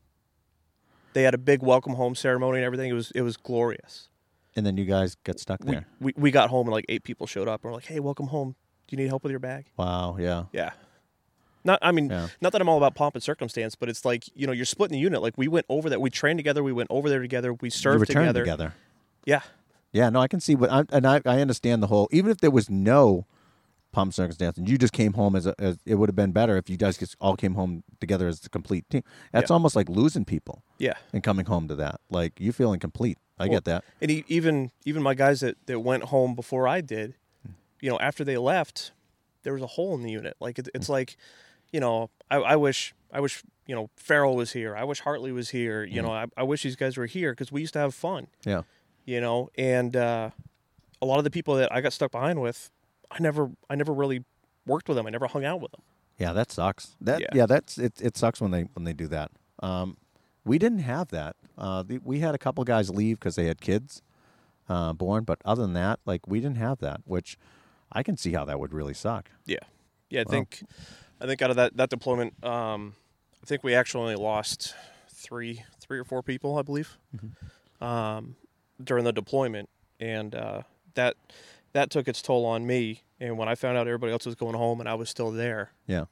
they 1.14 1.24
had 1.24 1.34
a 1.34 1.38
big 1.38 1.62
welcome 1.62 1.94
home 1.96 2.16
ceremony 2.16 2.60
and 2.60 2.66
everything 2.66 2.90
it 2.90 2.94
was 2.94 3.12
it 3.12 3.22
was 3.22 3.36
glorious 3.38 4.08
and 4.56 4.66
then 4.66 4.76
you 4.78 4.84
guys 4.86 5.16
got 5.24 5.40
stuck 5.40 5.60
there. 5.64 5.86
we, 6.00 6.14
we 6.18 6.30
got 6.32 6.50
home 6.50 6.68
and 6.68 6.74
like 6.74 6.86
eight 6.90 7.04
people 7.04 7.26
showed 7.28 7.48
up 7.48 7.64
and 7.64 7.72
we're 7.72 7.76
like 7.76 7.86
hey 7.86 8.00
welcome 8.00 8.28
home 8.28 8.56
do 8.88 8.96
you 8.96 9.02
need 9.02 9.08
help 9.08 9.24
with 9.24 9.32
your 9.32 9.40
bag 9.40 9.66
Wow. 9.78 10.18
Yeah. 10.20 10.46
Yeah. 10.52 10.72
Not 11.64 11.80
I 11.82 11.92
mean 11.92 12.10
Yeah. 12.10 12.28
not 12.42 12.52
that 12.54 12.62
I'm 12.62 12.68
all 12.70 12.78
about 12.78 12.96
pomp 12.96 13.16
and 13.16 13.24
circumstance, 13.24 13.76
but 13.76 13.88
it's 13.88 14.04
like, 14.04 14.26
you 14.36 14.48
know, 14.48 14.52
you're 14.54 14.66
splitting 14.66 14.94
the 14.96 15.00
unit. 15.00 15.22
Like 15.22 15.38
we 15.38 15.48
went 15.48 15.66
over 15.70 15.90
that. 15.90 16.02
We 16.02 16.10
trained 16.10 16.40
together, 16.40 16.64
we 16.64 16.74
went 16.74 16.88
over 16.90 17.08
there 17.08 17.22
together, 17.22 17.54
we 17.54 17.70
served 17.70 18.08
together. 18.08 18.42
together. 18.42 18.74
Yeah. 19.26 19.42
Yeah, 19.94 20.10
no, 20.10 20.20
I 20.22 20.28
can 20.28 20.40
see 20.40 20.56
what, 20.56 20.72
I, 20.72 20.84
and 20.92 21.06
I, 21.06 21.22
I 21.26 21.40
understand 21.42 21.84
the 21.84 21.88
whole. 21.88 22.08
Even 22.12 22.32
if 22.32 22.38
there 22.40 22.50
was 22.52 22.70
no 22.70 23.26
pump 23.92 24.14
circumstance, 24.14 24.58
and 24.58 24.70
you 24.70 24.78
just 24.78 24.94
came 24.94 25.14
home 25.14 25.36
as, 25.36 25.46
a, 25.46 25.56
as 25.60 25.78
it 25.86 25.96
would 25.96 26.10
have 26.10 26.16
been 26.16 26.32
better 26.32 26.58
if 26.58 26.70
you 26.70 26.78
guys 26.78 26.98
just 26.98 27.16
all 27.20 27.36
came 27.36 27.56
home 27.56 27.84
together 28.00 28.28
as 28.28 28.46
a 28.46 28.50
complete 28.50 28.90
team. 28.90 29.04
That's 29.32 29.50
Yeah. 29.50 29.54
almost 29.56 29.76
like 29.76 29.90
losing 29.90 30.26
people 30.26 30.64
Yeah. 30.78 30.94
and 31.14 31.22
coming 31.24 31.46
home 31.46 31.68
to 31.68 31.76
that. 31.76 32.00
Like 32.10 32.40
you 32.40 32.52
feeling 32.52 32.80
complete. 32.80 33.18
I 33.40 33.44
Well, 33.46 33.54
get 33.58 33.66
that. 33.66 33.84
And 34.02 34.12
e- 34.12 34.26
even 34.28 34.72
even 34.86 35.02
my 35.04 35.14
guys 35.16 35.40
that, 35.42 35.58
that 35.66 35.80
went 35.80 36.04
home 36.06 36.36
before 36.36 36.68
I 36.68 36.82
did, 36.82 37.16
you 37.82 37.90
know, 37.90 37.98
after 38.00 38.24
they 38.24 38.38
left, 38.38 38.92
there 39.44 39.54
was 39.54 39.62
a 39.64 39.68
hole 39.68 39.96
in 39.96 40.04
the 40.04 40.12
unit. 40.12 40.36
Like 40.40 40.60
it, 40.60 40.70
it's 40.76 40.90
like, 40.90 41.18
you 41.72 41.80
know, 41.80 42.10
I, 42.30 42.38
I 42.38 42.56
wish 42.56 42.94
I 43.12 43.20
wish 43.20 43.44
you 43.68 43.76
know 43.76 43.90
Farrell 43.96 44.36
was 44.36 44.52
here. 44.52 44.76
I 44.76 44.84
wish 44.84 45.00
Hartley 45.02 45.32
was 45.32 45.50
here. 45.50 45.84
You 45.84 46.02
know, 46.02 46.12
I, 46.12 46.26
I 46.38 46.44
wish 46.44 46.62
these 46.64 46.76
guys 46.76 46.98
were 46.98 47.08
here 47.08 47.32
because 47.32 47.52
we 47.52 47.62
used 47.62 47.74
to 47.74 47.80
have 47.80 47.94
fun. 47.96 48.28
Yeah. 48.46 48.62
you 49.06 49.20
know 49.20 49.50
and 49.58 49.96
uh, 49.96 50.30
a 51.02 51.06
lot 51.08 51.18
of 51.18 51.24
the 51.24 51.32
people 51.32 51.56
that 51.56 51.74
i 51.74 51.82
got 51.82 51.92
stuck 51.92 52.12
behind 52.12 52.40
with 52.40 52.70
i 53.12 53.20
never 53.20 53.52
i 53.70 53.76
never 53.76 53.94
really 53.94 54.24
worked 54.66 54.88
with 54.88 54.96
them 54.98 55.06
i 55.08 55.10
never 55.10 55.28
hung 55.28 55.46
out 55.46 55.62
with 55.62 55.72
them 55.72 55.82
Yeah, 56.18 56.34
that 56.34 56.52
sucks. 56.52 56.96
That 57.02 57.22
yeah, 57.22 57.28
Yeah. 57.34 57.46
that's 57.48 57.78
it. 57.78 57.94
It 58.02 58.16
sucks 58.18 58.40
when 58.42 58.52
they 58.52 58.64
when 58.76 58.84
they 58.86 58.94
do 58.94 59.08
that. 59.08 59.32
Um, 59.64 59.98
we 60.46 60.58
didn't 60.60 60.80
have 60.86 61.08
that. 61.10 61.36
Uh, 61.58 61.82
the, 61.84 61.98
we 62.04 62.20
had 62.20 62.36
a 62.36 62.38
couple 62.38 62.64
guys 62.64 62.90
leave 62.90 63.18
because 63.20 63.36
they 63.36 63.48
had 63.48 63.60
kids 63.60 64.02
uh, 64.70 64.94
born, 64.94 65.24
but 65.24 65.40
other 65.46 65.64
than 65.64 65.74
that, 65.74 66.00
like 66.06 66.28
we 66.28 66.40
didn't 66.40 66.58
have 66.58 66.78
that, 66.80 67.02
which 67.06 67.38
I 67.92 68.04
can 68.04 68.18
see 68.18 68.34
how 68.34 68.46
that 68.46 68.60
would 68.60 68.74
really 68.74 68.94
suck. 68.94 69.32
yeah 69.46 69.58
yeah 70.10 70.22
i 70.22 70.24
Wow. 70.26 70.32
think 70.32 70.64
i 71.22 71.26
think 71.26 71.42
out 71.42 71.50
of 71.50 71.56
that 71.56 71.76
that 71.78 71.90
deployment 71.90 72.34
um, 72.46 72.94
i 73.42 73.46
think 73.48 73.64
we 73.64 73.74
actually 73.74 74.02
only 74.04 74.16
lost 74.16 74.76
three 75.10 75.64
three 75.80 75.98
or 76.00 76.04
four 76.06 76.22
people 76.22 76.58
i 76.58 76.62
believe 76.62 76.98
um, 77.82 78.36
during 78.84 79.04
the 79.06 79.14
deployment 79.14 79.70
and 80.00 80.36
uh, 80.36 80.62
that 80.96 81.16
that 81.74 81.90
took 81.90 82.08
its 82.08 82.22
toll 82.22 82.46
on 82.46 82.66
me 82.66 83.02
and 83.20 83.38
when 83.38 83.48
i 83.50 83.56
found 83.56 83.78
out 83.78 83.88
everybody 83.88 84.12
else 84.12 84.26
was 84.26 84.36
going 84.36 84.56
home 84.56 84.80
and 84.80 84.88
i 84.90 84.94
was 84.94 85.10
still 85.10 85.32
there 85.32 85.72
Yeah. 85.88 86.06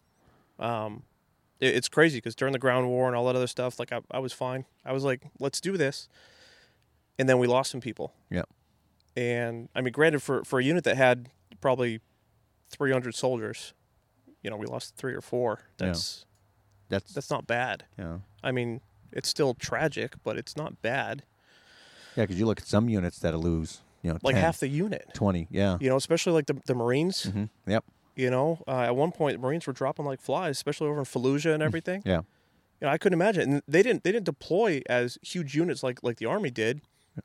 um, 0.60 1.04
it, 1.60 1.76
it's 1.76 1.90
crazy 1.90 2.18
because 2.18 2.36
during 2.36 2.54
the 2.54 2.60
ground 2.60 2.88
war 2.88 3.08
and 3.08 3.16
all 3.16 3.26
that 3.26 3.36
other 3.36 3.48
stuff, 3.48 3.80
like 3.80 3.92
I, 3.92 4.00
I 4.12 4.20
was 4.20 4.32
fine. 4.32 4.64
I 4.86 4.94
was 4.94 5.04
like, 5.04 5.24
let's 5.40 5.60
do 5.60 5.76
this, 5.76 6.08
and 7.18 7.28
then 7.28 7.38
we 7.38 7.48
lost 7.48 7.70
some 7.72 7.82
people. 7.82 8.14
Yeah. 8.30 8.44
And 9.18 9.68
I 9.76 9.82
mean, 9.82 9.92
granted, 9.92 10.22
for 10.24 10.44
for 10.46 10.60
a 10.60 10.64
unit 10.64 10.84
that 10.86 10.96
had 10.96 11.28
probably 11.60 12.00
300 12.70 13.14
soldiers, 13.14 13.74
you 14.42 14.50
know, 14.50 14.56
we 14.56 14.66
lost 14.68 14.96
three 14.96 15.14
or 15.14 15.20
four. 15.22 15.60
Yeah. 15.80 15.88
That's 15.88 16.26
That's 16.88 17.14
that's 17.14 17.30
not 17.30 17.46
bad. 17.46 17.84
yeah. 17.98 18.20
I 18.42 18.52
mean, 18.54 18.80
it's 19.12 19.28
still 19.28 19.54
tragic, 19.54 20.14
but 20.24 20.38
it's 20.38 20.56
not 20.56 20.82
bad. 20.82 21.24
Yeah, 22.16 22.24
because 22.24 22.40
you 22.40 22.46
look 22.46 22.62
at 22.62 22.68
some 22.68 22.88
units 22.88 23.20
that 23.20 23.38
lose, 23.38 23.82
you 24.02 24.12
know, 24.12 24.20
Like 24.24 24.36
10, 24.36 24.44
half 24.44 24.60
the 24.60 24.68
unit. 24.68 25.08
20. 25.14 25.48
Yeah. 25.52 25.78
You 25.82 25.90
know, 25.90 25.96
especially 25.98 26.34
like 26.34 26.46
the 26.48 26.60
the 26.66 26.76
Marines. 26.76 27.24
hmm 27.24 27.46
Yep. 27.68 27.84
You 28.16 28.30
know, 28.30 28.62
uh, 28.68 28.82
at 28.82 28.96
one 28.96 29.12
point, 29.14 29.36
the 29.38 29.42
Marines 29.42 29.66
were 29.66 29.74
dropping 29.74 30.06
like 30.06 30.20
flies, 30.22 30.58
especially 30.58 30.88
over 30.90 31.00
in 31.00 31.06
Fallujah 31.06 31.54
and 31.54 31.64
everything. 31.64 32.02
Yeah. 32.06 32.22
You 32.82 32.88
know, 32.88 32.90
I 32.90 32.98
couldn't 32.98 33.14
imagine. 33.20 33.54
And 33.54 33.62
they 33.68 33.82
didn't 33.84 34.04
they 34.04 34.12
didn't 34.12 34.26
deploy 34.26 34.82
as 34.90 35.18
huge 35.22 35.56
units 35.56 35.84
like 35.84 36.00
like 36.04 36.18
the 36.18 36.26
army 36.26 36.50
did. 36.50 36.82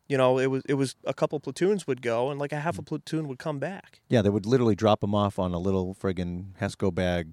You 0.08 0.16
know, 0.18 0.38
it 0.38 0.46
was 0.46 0.62
it 0.68 0.74
was 0.74 0.96
a 1.04 1.14
couple 1.14 1.38
platoons 1.40 1.86
would 1.86 2.02
go 2.02 2.30
and 2.30 2.38
like 2.40 2.52
a 2.52 2.58
half 2.60 2.78
a 2.78 2.82
platoon 2.82 3.28
would 3.28 3.38
come 3.38 3.58
back. 3.60 4.00
Yeah, 4.08 4.22
they 4.22 4.30
would 4.30 4.46
literally 4.46 4.74
drop 4.74 5.00
them 5.00 5.14
off 5.14 5.38
on 5.38 5.52
a 5.54 5.58
little 5.58 5.94
friggin' 5.94 6.54
Hesco 6.60 6.92
bag, 6.92 7.32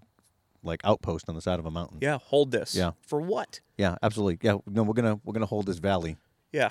like 0.63 0.81
outpost 0.83 1.27
on 1.29 1.33
the 1.35 1.41
side 1.41 1.57
of 1.57 1.65
a 1.65 1.71
mountain. 1.71 1.97
Yeah, 2.01 2.19
hold 2.21 2.51
this. 2.51 2.75
Yeah. 2.75 2.91
For 3.01 3.19
what? 3.19 3.61
Yeah, 3.77 3.95
absolutely. 4.03 4.37
Yeah, 4.43 4.57
no, 4.67 4.83
we're 4.83 4.93
gonna 4.93 5.19
we're 5.23 5.33
gonna 5.33 5.45
hold 5.47 5.65
this 5.65 5.79
valley. 5.79 6.17
Yeah. 6.51 6.69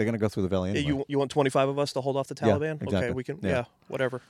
They're 0.00 0.06
gonna 0.06 0.18
go 0.18 0.28
through 0.28 0.44
the 0.44 0.48
valley 0.48 0.70
anyway. 0.70 0.86
you 0.86 1.04
you 1.08 1.18
want 1.18 1.30
25 1.30 1.68
of 1.68 1.78
us 1.78 1.92
to 1.92 2.00
hold 2.00 2.16
off 2.16 2.28
the 2.28 2.34
Yeah, 2.40 2.54
Taliban? 2.54 2.74
exactly. 2.82 2.96
Okay, 2.98 3.10
we 3.12 3.22
can 3.24 3.38
Yeah. 3.42 3.50
yeah, 3.50 3.64
whatever. 3.88 4.22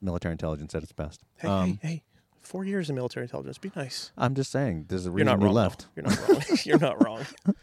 Military 0.00 0.32
intelligence 0.32 0.74
at 0.74 0.82
its 0.82 0.92
best. 0.92 1.22
Hey, 1.38 1.48
um, 1.48 1.78
hey, 1.82 1.88
hey. 1.88 2.02
4 2.40 2.64
years 2.64 2.88
in 2.90 2.94
military 2.94 3.24
intelligence. 3.24 3.58
Be 3.58 3.72
nice. 3.74 4.12
I'm 4.16 4.34
just 4.34 4.50
saying, 4.52 4.86
there's 4.88 5.06
a 5.06 5.08
You're 5.08 5.14
reason 5.14 5.26
not 5.26 5.38
we 5.40 5.44
wrong. 5.46 5.54
though. 5.54 5.60
left. 5.60 5.86
You're 5.96 6.04
not 6.06 6.28
wrong. 6.28 6.42
You're 6.64 6.78
not 6.78 7.04
wrong. 7.04 7.26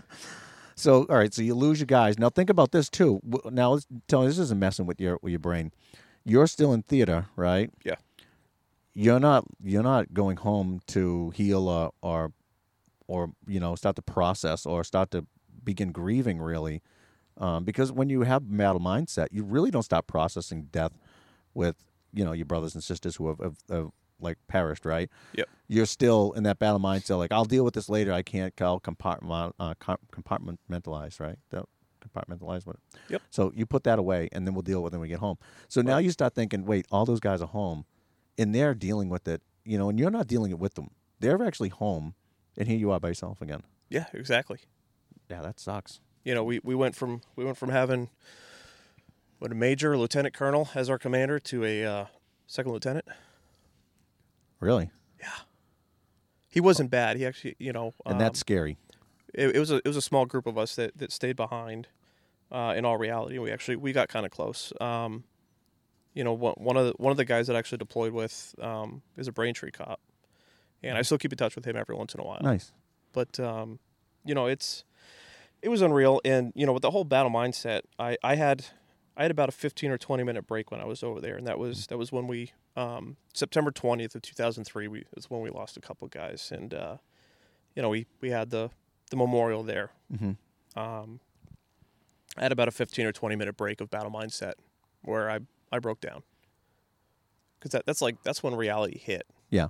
So, 0.76 1.04
all 1.10 1.18
right, 1.18 1.32
so 1.32 1.42
you 1.44 1.54
lose 1.54 1.80
your 1.80 1.86
guys. 1.86 2.18
Now 2.18 2.30
think 2.30 2.50
about 2.50 2.72
this 2.72 2.90
too. 2.90 3.20
W- 3.30 3.54
Now, 3.56 3.74
let's 3.74 3.86
tell 4.08 4.22
me 4.22 4.28
this 4.28 4.40
isn't 4.40 4.58
messing 4.58 4.88
with 4.88 5.00
your 5.00 5.20
with 5.22 5.30
your 5.32 5.40
brain. 5.40 5.72
You're 6.24 6.48
still 6.48 6.74
in 6.74 6.82
theater, 6.84 7.28
right? 7.36 7.70
Yeah. 7.84 7.96
You're 8.96 9.20
not. 9.20 9.46
You're 9.64 9.84
not 9.84 10.14
going 10.14 10.38
home 10.38 10.82
to 10.88 11.30
heal 11.32 11.68
or, 11.68 11.92
or 12.02 12.32
or 13.08 13.32
you 13.48 13.60
know 13.60 13.76
start 13.76 13.96
to 13.98 14.02
process 14.02 14.66
or 14.66 14.84
start 14.84 15.12
to 15.12 15.28
begin 15.64 15.92
grieving 15.92 16.40
really 16.42 16.82
um, 17.38 17.64
because 17.64 17.92
when 17.92 18.10
you 18.10 18.22
have 18.22 18.42
battle 18.58 18.80
mindset 18.82 19.28
you 19.32 19.44
really 19.44 19.72
don't 19.72 19.84
stop 19.84 20.08
processing 20.08 20.68
death 20.72 20.92
with 21.54 21.76
you 22.14 22.24
know 22.26 22.32
your 22.34 22.46
brothers 22.46 22.74
and 22.76 22.84
sisters 22.84 23.16
who 23.16 23.28
have, 23.28 23.40
have, 23.40 23.56
have 23.70 23.90
like 24.20 24.38
perished 24.48 24.86
right? 24.86 25.10
Yep. 25.34 25.50
you're 25.68 25.86
still 25.86 26.32
in 26.34 26.44
that 26.44 26.60
battle 26.60 26.80
mindset 26.80 27.18
like 27.18 27.32
i'll 27.32 27.46
deal 27.46 27.64
with 27.66 27.74
this 27.74 27.90
later. 27.90 28.14
I 28.14 28.22
can't 28.22 28.54
i'll 28.62 28.80
compartment, 28.80 29.56
uh, 29.60 29.74
compartmentalize 30.14 31.20
right? 31.20 31.38
Don't 31.50 31.68
compartmentalize 32.06 32.66
what 32.66 32.78
Yep. 33.10 33.22
so 33.30 33.52
you 33.56 33.66
put 33.66 33.84
that 33.84 34.00
away 34.00 34.28
and 34.32 34.46
then 34.46 34.54
we'll 34.54 34.64
deal 34.64 34.82
with 34.84 34.94
it 34.94 34.98
when 34.98 35.02
we 35.02 35.08
get 35.08 35.20
home. 35.20 35.38
So 35.68 35.82
now 35.82 35.98
you 36.00 36.12
start 36.12 36.34
thinking 36.36 36.66
wait 36.66 36.86
all 36.92 37.06
those 37.06 37.20
guys 37.20 37.42
are 37.42 37.48
home 37.48 37.86
and 38.38 38.54
they're 38.56 38.74
dealing 38.74 39.10
with 39.10 39.28
it 39.28 39.42
you 39.66 39.78
know 39.78 39.90
and 39.90 40.00
you're 40.00 40.12
not 40.12 40.28
dealing 40.28 40.52
it 40.52 40.60
with 40.60 40.74
them. 40.76 40.90
They're 41.20 41.42
actually 41.44 41.70
home 41.70 42.16
and 42.58 42.68
here 42.68 42.78
you 42.78 42.92
are 42.92 43.00
by 43.00 43.10
yourself 43.10 43.42
again. 43.42 43.64
Yeah, 43.90 44.06
exactly. 44.14 44.60
yeah 45.30 45.42
that 45.42 45.60
sucks 45.60 46.00
You 46.24 46.36
know, 46.36 46.44
we, 46.44 46.60
we 46.64 46.76
went 46.76 46.96
from 46.96 47.22
we 47.36 47.44
went 47.44 47.58
from 47.58 47.70
having 47.70 48.10
what 49.40 49.52
a 49.52 49.56
major, 49.56 49.98
lieutenant 49.98 50.36
colonel 50.36 50.70
as 50.76 50.90
our 50.90 51.00
commander 51.00 51.40
to 51.40 51.66
a 51.66 51.86
uh, 51.86 52.06
second 52.48 52.72
lieutenant. 52.72 53.06
really 54.60 54.90
Yeah. 55.20 55.30
He 56.48 56.60
wasn't 56.60 56.92
bad. 56.92 57.18
He 57.18 57.26
actually, 57.26 57.56
you 57.58 57.72
know, 57.72 57.94
and 58.06 58.14
um, 58.14 58.20
that's 58.20 58.40
scary 58.40 58.78
it, 59.34 59.56
it 59.56 59.60
was 59.60 59.72
a 59.72 59.78
it 59.78 59.88
was 59.88 59.98
a 59.98 60.02
small 60.02 60.26
group 60.26 60.46
of 60.46 60.58
us 60.58 60.76
that, 60.76 60.98
that 60.98 61.12
stayed 61.12 61.36
behind. 61.36 61.88
Uh, 62.52 62.74
in 62.76 62.84
all 62.84 62.98
reality, 62.98 63.40
we 63.40 63.50
actually 63.50 63.78
we 63.78 63.94
got 63.94 64.10
kind 64.10 64.26
of 64.26 64.32
close. 64.32 64.74
Um, 64.82 65.24
you 66.14 66.24
know, 66.24 66.34
one, 66.34 66.54
one 66.58 66.76
of 66.76 66.88
the, 66.88 66.94
one 66.98 67.12
of 67.12 67.18
the 67.18 67.24
guys 67.24 67.48
that 67.48 67.56
I 67.56 67.60
actually 67.60 67.78
deployed 67.78 68.12
with 68.12 68.54
um, 68.62 69.02
is 69.16 69.30
a 69.30 69.32
Braintree 69.32 69.72
cop, 69.72 70.02
and 70.84 70.98
I 70.98 71.02
still 71.02 71.18
keep 71.18 71.32
in 71.32 71.38
touch 71.38 71.56
with 71.56 71.64
him 71.64 71.78
every 71.78 71.96
once 71.96 72.14
in 72.14 72.20
a 72.20 72.24
while. 72.26 72.42
nice 72.42 72.74
But 73.14 73.40
um, 73.40 73.80
you 74.26 74.36
know, 74.36 74.48
it's 74.48 74.84
it 75.62 75.70
was 75.70 75.82
unreal, 75.82 76.22
and 76.26 76.52
you 76.56 76.66
know, 76.66 76.74
with 76.74 76.82
the 76.82 76.92
whole 76.92 77.04
battle 77.04 77.32
mindset, 77.32 77.82
I, 78.00 78.18
I 78.24 78.36
had 78.36 78.66
I 79.16 79.24
had 79.24 79.32
about 79.32 79.50
a 79.50 79.52
fifteen 79.52 79.92
or 79.92 79.98
twenty 79.98 80.24
minute 80.24 80.48
break 80.48 80.72
when 80.72 80.82
I 80.82 80.86
was 80.86 81.04
over 81.04 81.22
there, 81.22 81.36
and 81.36 81.46
that 81.48 81.60
was 81.60 81.88
that 81.88 81.98
was 81.98 82.12
when 82.12 82.28
we 82.28 82.52
um, 82.76 83.18
September 83.34 83.72
twentieth 83.72 84.16
of 84.16 84.22
two 84.22 84.34
thousand 84.34 84.64
three. 84.66 84.88
We 84.88 85.06
is 85.16 85.30
when 85.30 85.42
we 85.42 85.50
lost 85.50 85.78
a 85.78 85.82
couple 85.82 86.08
guys, 86.08 86.52
and 86.54 86.74
uh, 86.74 86.98
you 87.76 87.82
know, 87.82 87.90
we 87.90 88.08
we 88.22 88.30
had 88.32 88.50
the 88.50 88.70
the 89.10 89.18
memorial 89.18 89.64
there. 89.64 89.92
mm-hmm. 90.12 90.32
Um, 90.80 91.20
I 92.38 92.44
had 92.44 92.52
about 92.52 92.68
a 92.68 92.72
15 92.72 93.06
or 93.06 93.12
20 93.12 93.36
minute 93.36 93.58
break 93.58 93.82
of 93.82 93.90
battle 93.90 94.12
mindset 94.12 94.54
where 95.04 95.30
I, 95.30 95.40
I 95.72 95.80
broke 95.80 96.00
down. 96.00 96.24
Because 97.60 97.72
that, 97.72 97.86
that's 97.86 98.02
like, 98.02 98.24
that's 98.24 98.42
when 98.42 98.56
reality 98.56 98.98
hit. 98.98 99.28
yeah 99.50 99.68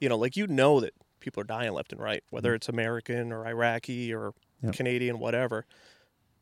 You 0.00 0.08
know, 0.08 0.16
like 0.16 0.36
you 0.36 0.46
know 0.46 0.80
that 0.80 0.92
people 1.18 1.40
are 1.40 1.44
dying 1.44 1.72
left 1.72 1.92
and 1.92 2.00
right, 2.00 2.22
whether 2.30 2.54
it's 2.54 2.68
American 2.68 3.32
or 3.32 3.46
Iraqi 3.46 4.14
or 4.14 4.34
Yep. 4.62 4.74
Canadian, 4.74 5.18
whatever. 5.18 5.64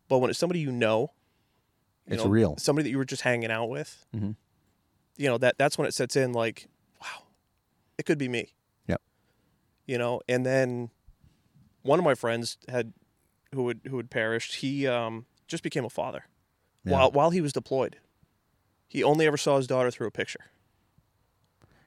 But 0.08 0.18
when 0.18 0.30
it's 0.30 0.38
somebody 0.38 0.60
you 0.60 0.72
know, 0.72 1.12
you 2.06 2.14
It's 2.14 2.24
know, 2.24 2.30
real. 2.30 2.56
somebody 2.58 2.84
that 2.84 2.90
you 2.90 2.98
were 2.98 3.04
just 3.04 3.22
hanging 3.22 3.50
out 3.50 3.68
with, 3.68 4.06
Mhm. 4.14 4.36
you 5.16 5.28
know, 5.28 5.38
that 5.38 5.58
that's 5.58 5.76
when 5.76 5.86
it 5.86 5.92
sets 5.94 6.14
in 6.16 6.32
like, 6.32 6.68
wow, 7.02 7.24
it 7.98 8.06
could 8.06 8.18
be 8.18 8.28
me. 8.28 8.54
Yep. 8.86 9.02
You 9.86 9.98
know, 9.98 10.20
and 10.28 10.46
then 10.46 10.90
one 11.82 11.98
of 11.98 12.04
my 12.04 12.14
friends 12.14 12.58
had 12.68 12.92
who 13.52 13.68
had 13.68 13.80
who 13.88 13.96
had 13.96 14.10
perished, 14.10 14.56
he 14.56 14.86
um, 14.86 15.26
just 15.46 15.62
became 15.62 15.84
a 15.84 15.90
father 15.90 16.24
Yeah. 16.84 16.92
while 16.92 17.10
while 17.10 17.30
he 17.30 17.40
was 17.40 17.52
deployed. 17.52 17.98
He 18.88 19.02
only 19.02 19.26
ever 19.26 19.36
saw 19.36 19.56
his 19.56 19.66
daughter 19.66 19.90
through 19.90 20.06
a 20.06 20.10
picture. 20.12 20.46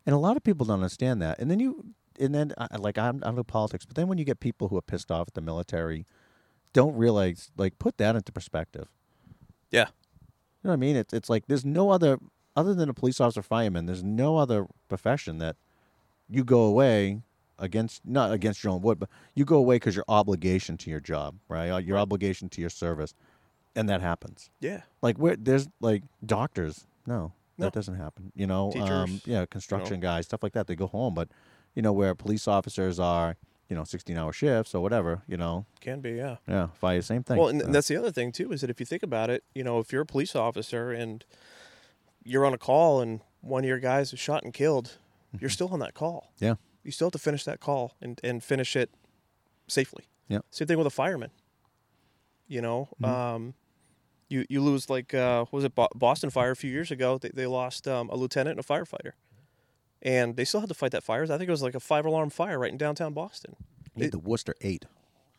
And 0.06 0.13
a 0.15 0.20
lot 0.20 0.36
of 0.38 0.44
people 0.44 0.65
don't 0.65 0.76
understand 0.82 1.22
that. 1.22 1.39
And 1.39 1.50
then 1.52 1.60
you, 1.60 1.94
and 2.20 2.34
then 2.36 2.54
like 2.78 2.98
I'm, 2.98 3.18
I 3.24 3.28
don't 3.28 3.36
know 3.36 3.44
politics, 3.44 3.86
but 3.86 3.96
then 3.96 4.08
when 4.08 4.18
you 4.18 4.26
get 4.26 4.39
people 4.39 4.68
who 4.68 4.78
are 4.78 4.82
pissed 4.82 5.12
off 5.12 5.28
at 5.30 5.34
the 5.34 5.42
military, 5.42 6.06
don't 6.73 6.95
realize 6.95 7.51
like 7.58 7.79
put 7.79 7.97
that 7.97 8.15
into 8.15 8.32
perspective. 8.32 8.88
Yeah. 9.71 9.88
You 9.88 10.67
know 10.67 10.69
what 10.71 10.73
I 10.73 10.77
mean? 10.77 10.95
It's 10.95 11.13
it's 11.13 11.29
like 11.29 11.45
there's 11.47 11.65
no 11.65 11.89
other 11.91 12.19
other 12.55 12.73
than 12.73 12.89
a 12.89 12.93
police 12.93 13.19
officer, 13.21 13.41
fireman. 13.41 13.86
There's 13.86 14.03
no 14.03 14.38
other 14.38 14.67
profession 14.88 15.38
that 15.39 15.55
you 16.29 16.43
go 16.43 16.62
away 16.62 17.21
against 17.58 18.05
not 18.05 18.32
against 18.32 18.63
your 18.63 18.73
own 18.73 18.82
wood, 18.82 18.99
but 18.99 19.10
you 19.36 19.45
go 19.45 19.58
away 19.58 19.75
because 19.75 19.95
your 19.95 20.05
obligation 20.08 20.77
to 20.77 20.89
your 20.89 20.99
job, 20.99 21.36
right? 21.47 21.67
Your 21.84 21.95
Right. 21.95 22.01
obligation 22.01 22.49
to 22.49 22.62
your 22.62 22.69
service, 22.69 23.13
and 23.75 23.88
that 23.89 24.01
happens. 24.01 24.49
Yeah. 24.60 24.82
Like 25.01 25.17
where 25.17 25.36
there's 25.36 25.67
like 25.79 26.03
doctors, 26.25 26.88
no, 27.05 27.34
No. 27.58 27.65
that 27.65 27.73
doesn't 27.73 27.95
happen. 27.95 28.32
You 28.36 28.47
know, 28.47 28.71
um, 28.73 29.21
yeah, 29.25 29.45
construction 29.45 29.99
guys, 29.99 30.25
stuff 30.25 30.43
like 30.43 30.53
that. 30.53 30.67
They 30.67 30.75
go 30.75 30.88
home, 30.88 31.13
but 31.13 31.29
you 31.75 31.82
know 31.82 31.93
where 31.93 32.15
police 32.15 32.47
officers 32.47 32.99
are, 32.99 33.36
you 33.69 33.75
know, 33.75 33.84
sixteen 33.84 34.17
hour 34.17 34.34
shifts 34.34 34.73
or 34.75 34.82
whatever. 34.82 35.21
You 35.27 35.38
know, 35.38 35.65
Can 35.79 36.01
be, 36.01 36.12
yeah. 36.12 36.38
yeah, 36.47 36.67
fire 36.79 37.01
same 37.01 37.23
thing. 37.23 37.38
Well, 37.38 37.47
and 37.49 37.73
that's 37.73 37.88
the 37.88 37.95
other 37.97 38.12
thing 38.12 38.32
too 38.32 38.51
is 38.51 38.62
that 38.62 38.69
if 38.69 38.79
you 38.79 38.86
think 38.86 39.03
about 39.03 39.29
it, 39.29 39.43
you 39.53 39.63
know, 39.63 39.79
if 39.79 39.91
you're 39.93 40.01
a 40.01 40.05
police 40.05 40.36
officer 40.36 40.91
and 40.91 41.23
you're 42.23 42.45
on 42.45 42.53
a 42.53 42.58
call 42.58 42.99
and 43.01 43.21
one 43.41 43.63
of 43.63 43.67
your 43.67 43.79
guys 43.79 44.12
is 44.12 44.19
shot 44.19 44.43
and 44.43 44.53
killed, 44.53 44.97
you're 45.39 45.49
still 45.49 45.69
on 45.69 45.79
that 45.79 45.93
call. 45.93 46.32
Mm-hmm. 46.36 46.45
yeah, 46.45 46.53
You 46.84 46.91
still 46.91 47.08
have 47.08 47.13
to 47.13 47.19
finish 47.19 47.43
that 47.45 47.60
call 47.60 47.95
and, 48.01 48.19
and 48.23 48.43
finish 48.43 48.75
it 48.75 48.89
safely. 49.67 50.05
Yeah. 50.27 50.39
Same 50.51 50.67
thing 50.67 50.77
with 50.77 50.88
a 50.88 50.91
fireman. 50.91 51.32
You 52.47 52.62
know, 52.62 52.89
Mhm. 53.01 53.08
um, 53.08 53.53
you 54.27 54.45
you 54.49 54.62
lose 54.62 54.89
like 54.89 55.13
uh, 55.13 55.41
what 55.45 55.53
was 55.53 55.63
it 55.63 55.73
Boston 55.95 56.29
Fire 56.32 56.51
a 56.51 56.55
few 56.55 56.71
years 56.71 56.89
ago? 56.91 57.17
They 57.19 57.29
they 57.34 57.45
lost 57.47 57.88
um, 57.88 58.10
a 58.10 58.15
lieutenant 58.15 58.58
and 58.58 58.65
a 58.65 58.67
firefighter, 58.67 59.13
and 60.01 60.35
they 60.35 60.45
still 60.45 60.59
had 60.59 60.69
to 60.69 60.75
fight 60.75 60.91
that 60.91 61.03
fire. 61.03 61.23
I 61.23 61.27
think 61.27 61.43
it 61.43 61.49
was 61.49 61.63
like 61.63 61.75
a 61.75 61.79
five 61.79 62.05
alarm 62.05 62.29
fire 62.29 62.59
right 62.59 62.71
in 62.71 62.77
downtown 62.77 63.13
Boston. 63.13 63.55
need 63.95 64.12
the 64.12 64.19
Worcester 64.19 64.55
eight. 64.62 64.85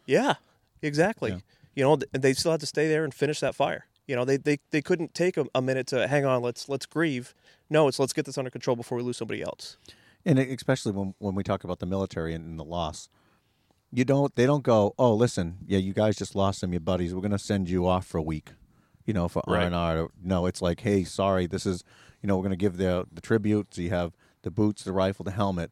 Yeah, 0.06 0.34
exactly. 0.82 1.30
Yeah. 1.30 1.38
You 1.74 1.84
know, 1.84 1.96
th- 1.96 2.10
they 2.12 2.32
still 2.32 2.50
had 2.50 2.60
to 2.60 2.66
stay 2.66 2.88
there 2.88 3.04
and 3.04 3.14
finish 3.14 3.40
that 3.40 3.54
fire. 3.54 3.86
You 4.06 4.16
know, 4.16 4.24
they 4.24 4.36
they, 4.36 4.58
they 4.70 4.82
couldn't 4.82 5.14
take 5.14 5.36
a, 5.36 5.46
a 5.54 5.62
minute 5.62 5.86
to 5.88 6.08
hang 6.08 6.24
on. 6.24 6.42
Let's 6.42 6.68
let's 6.68 6.86
grieve. 6.86 7.34
No, 7.68 7.86
it's 7.88 7.98
let's 7.98 8.12
get 8.12 8.26
this 8.26 8.36
under 8.36 8.50
control 8.50 8.76
before 8.76 8.98
we 8.98 9.04
lose 9.04 9.16
somebody 9.16 9.42
else. 9.42 9.76
And 10.24 10.38
especially 10.38 10.92
when 10.92 11.14
when 11.18 11.34
we 11.34 11.42
talk 11.42 11.64
about 11.64 11.78
the 11.78 11.86
military 11.86 12.34
and, 12.34 12.44
and 12.44 12.58
the 12.58 12.64
loss, 12.64 13.08
you 13.92 14.04
don't 14.04 14.34
they 14.34 14.46
don't 14.46 14.64
go, 14.64 14.94
oh, 14.98 15.14
listen, 15.14 15.58
yeah, 15.66 15.78
you 15.78 15.92
guys 15.92 16.16
just 16.16 16.34
lost 16.34 16.58
some 16.60 16.70
of 16.70 16.74
your 16.74 16.80
buddies. 16.80 17.14
We're 17.14 17.22
gonna 17.22 17.38
send 17.38 17.70
you 17.70 17.86
off 17.86 18.06
for 18.06 18.18
a 18.18 18.22
week, 18.22 18.50
you 19.06 19.14
know, 19.14 19.28
for 19.28 19.42
R 19.48 19.60
and 19.60 19.74
R. 19.74 20.08
No, 20.22 20.46
it's 20.46 20.60
like, 20.60 20.80
hey, 20.80 21.04
sorry, 21.04 21.46
this 21.46 21.64
is, 21.64 21.84
you 22.20 22.26
know, 22.26 22.36
we're 22.36 22.42
gonna 22.42 22.56
give 22.56 22.76
the 22.76 23.06
the 23.12 23.20
tribute. 23.20 23.74
So 23.74 23.82
you 23.82 23.90
have 23.90 24.12
the 24.42 24.50
boots, 24.50 24.84
the 24.84 24.92
rifle, 24.92 25.24
the 25.24 25.30
helmet. 25.32 25.70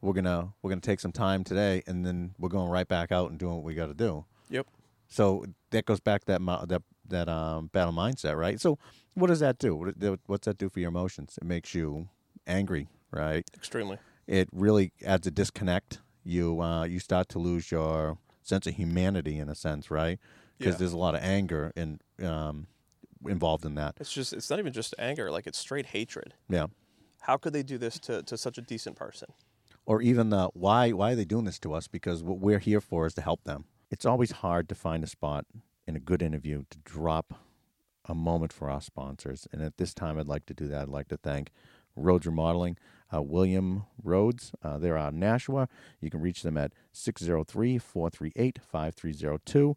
We're 0.00 0.14
gonna 0.14 0.54
we're 0.62 0.70
gonna 0.70 0.80
take 0.80 1.00
some 1.00 1.12
time 1.12 1.44
today, 1.44 1.82
and 1.86 2.04
then 2.06 2.34
we're 2.38 2.48
going 2.48 2.70
right 2.70 2.88
back 2.88 3.12
out 3.12 3.30
and 3.30 3.38
doing 3.38 3.54
what 3.56 3.64
we 3.64 3.74
got 3.74 3.86
to 3.86 3.94
do. 3.94 4.24
Yep. 4.48 4.66
So 5.08 5.44
that 5.70 5.84
goes 5.84 6.00
back 6.00 6.24
to 6.24 6.38
that 6.38 6.68
that 6.68 6.82
that 7.08 7.28
um, 7.28 7.66
battle 7.72 7.92
mindset, 7.92 8.36
right? 8.38 8.60
So 8.60 8.78
what 9.14 9.26
does 9.26 9.40
that 9.40 9.58
do? 9.58 9.74
What, 9.76 10.20
what's 10.26 10.46
that 10.46 10.56
do 10.58 10.68
for 10.68 10.80
your 10.80 10.88
emotions? 10.88 11.38
It 11.42 11.44
makes 11.46 11.74
you 11.74 12.08
angry, 12.46 12.88
right? 13.10 13.44
Extremely. 13.54 13.98
it 14.26 14.48
really 14.52 14.92
adds 15.04 15.26
a 15.26 15.30
disconnect. 15.30 15.98
You 16.24 16.60
uh, 16.62 16.84
you 16.84 16.98
start 17.00 17.28
to 17.30 17.38
lose 17.38 17.70
your 17.70 18.16
sense 18.42 18.66
of 18.66 18.74
humanity 18.76 19.38
in 19.38 19.48
a 19.50 19.54
sense, 19.54 19.90
right? 19.90 20.18
Because 20.56 20.74
Yeah. 20.74 20.78
there's 20.78 20.92
a 20.92 20.98
lot 20.98 21.14
of 21.14 21.22
anger 21.22 21.72
in, 21.76 22.00
um, 22.22 22.66
involved 23.26 23.64
in 23.66 23.74
that. 23.74 23.96
It's 24.00 24.12
just 24.12 24.32
it's 24.32 24.48
not 24.48 24.58
even 24.58 24.72
just 24.72 24.94
anger. 24.98 25.30
Like 25.30 25.46
it's 25.46 25.58
straight 25.58 25.86
hatred. 25.86 26.34
Yeah. 26.48 26.66
How 27.20 27.36
could 27.36 27.52
they 27.52 27.62
do 27.62 27.78
this 27.78 27.98
to, 28.00 28.22
to 28.22 28.36
such 28.36 28.58
a 28.58 28.62
decent 28.62 28.96
person? 28.96 29.32
Or 29.86 30.02
even 30.02 30.30
the 30.30 30.50
why 30.54 30.92
why 30.92 31.12
are 31.12 31.16
they 31.16 31.24
doing 31.24 31.44
this 31.44 31.58
to 31.60 31.74
us? 31.74 31.88
Because 31.88 32.22
what 32.22 32.38
we're 32.38 32.58
here 32.58 32.80
for 32.80 33.06
is 33.06 33.14
to 33.14 33.22
help 33.22 33.44
them. 33.44 33.64
It's 33.90 34.04
always 34.04 34.30
hard 34.30 34.68
to 34.68 34.74
find 34.74 35.02
a 35.02 35.06
spot 35.06 35.46
in 35.86 35.96
a 35.96 36.00
good 36.00 36.22
interview 36.22 36.64
to 36.70 36.78
drop 36.78 37.34
a 38.04 38.14
moment 38.14 38.52
for 38.52 38.70
our 38.70 38.80
sponsors. 38.80 39.48
And 39.52 39.62
at 39.62 39.76
this 39.76 39.94
time, 39.94 40.18
I'd 40.18 40.26
like 40.26 40.46
to 40.46 40.54
do 40.54 40.68
that. 40.68 40.82
I'd 40.82 40.88
like 40.88 41.08
to 41.08 41.16
thank 41.16 41.50
Rhodes 41.96 42.26
Remodeling, 42.26 42.76
uh, 43.12 43.22
William 43.22 43.84
Rhodes. 44.02 44.52
Uh, 44.62 44.78
they're 44.78 44.96
out 44.96 45.12
in 45.12 45.20
Nashua. 45.20 45.68
You 46.00 46.10
can 46.10 46.20
reach 46.20 46.42
them 46.42 46.56
at 46.56 46.72
603 46.92 47.78
438 47.78 48.58
5302. 48.62 49.76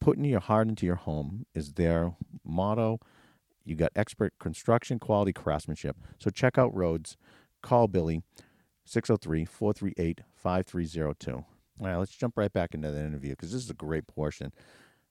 Putting 0.00 0.24
your 0.24 0.40
heart 0.40 0.68
into 0.68 0.86
your 0.86 0.96
home 0.96 1.46
is 1.54 1.74
their 1.74 2.14
motto. 2.44 2.98
You 3.64 3.76
got 3.76 3.92
expert 3.94 4.34
construction, 4.38 4.98
quality 4.98 5.32
craftsmanship. 5.32 5.96
So 6.18 6.30
check 6.30 6.58
out 6.58 6.74
Rhodes. 6.74 7.16
Call 7.62 7.86
Billy, 7.86 8.22
603 8.84 9.44
438 9.44 10.20
5302. 10.34 11.32
All 11.32 11.44
right, 11.80 11.96
let's 11.96 12.14
jump 12.14 12.36
right 12.36 12.52
back 12.52 12.74
into 12.74 12.90
the 12.90 13.00
interview 13.00 13.30
because 13.30 13.52
this 13.52 13.62
is 13.62 13.70
a 13.70 13.74
great 13.74 14.06
portion. 14.06 14.52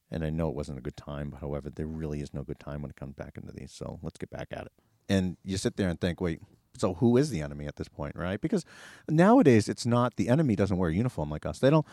And 0.10 0.26
I 0.26 0.30
know 0.30 0.50
it 0.50 0.56
wasn't 0.56 0.78
a 0.78 0.82
good 0.82 0.98
time, 0.98 1.30
but 1.30 1.40
however, 1.40 1.70
there 1.70 1.88
really 1.88 2.20
is 2.20 2.34
no 2.34 2.44
good 2.44 2.60
time 2.60 2.82
when 2.82 2.92
it 2.92 2.98
comes 2.98 3.16
back 3.16 3.38
into 3.38 3.54
these. 3.54 3.72
So 3.72 4.00
let's 4.02 4.18
get 4.18 4.30
back 4.30 4.50
at 4.52 4.66
it. 4.66 4.72
And 5.08 5.38
you 5.44 5.58
sit 5.58 5.78
there 5.78 5.88
and 5.88 6.00
think, 6.00 6.20
wait, 6.20 6.42
so 6.78 6.96
who 6.96 7.18
is 7.18 7.30
the 7.30 7.42
enemy 7.42 7.66
at 7.66 7.78
this 7.78 7.88
point, 7.88 8.16
right? 8.16 8.40
Because 8.40 8.66
nowadays 9.10 9.70
it's 9.70 9.86
not 9.86 10.16
the 10.16 10.30
enemy 10.30 10.56
doesn't 10.56 10.78
wear 10.78 10.90
a 10.90 10.94
uniform 10.94 11.30
like 11.30 11.46
us. 11.46 11.60
They 11.60 11.70
don't, 11.70 11.86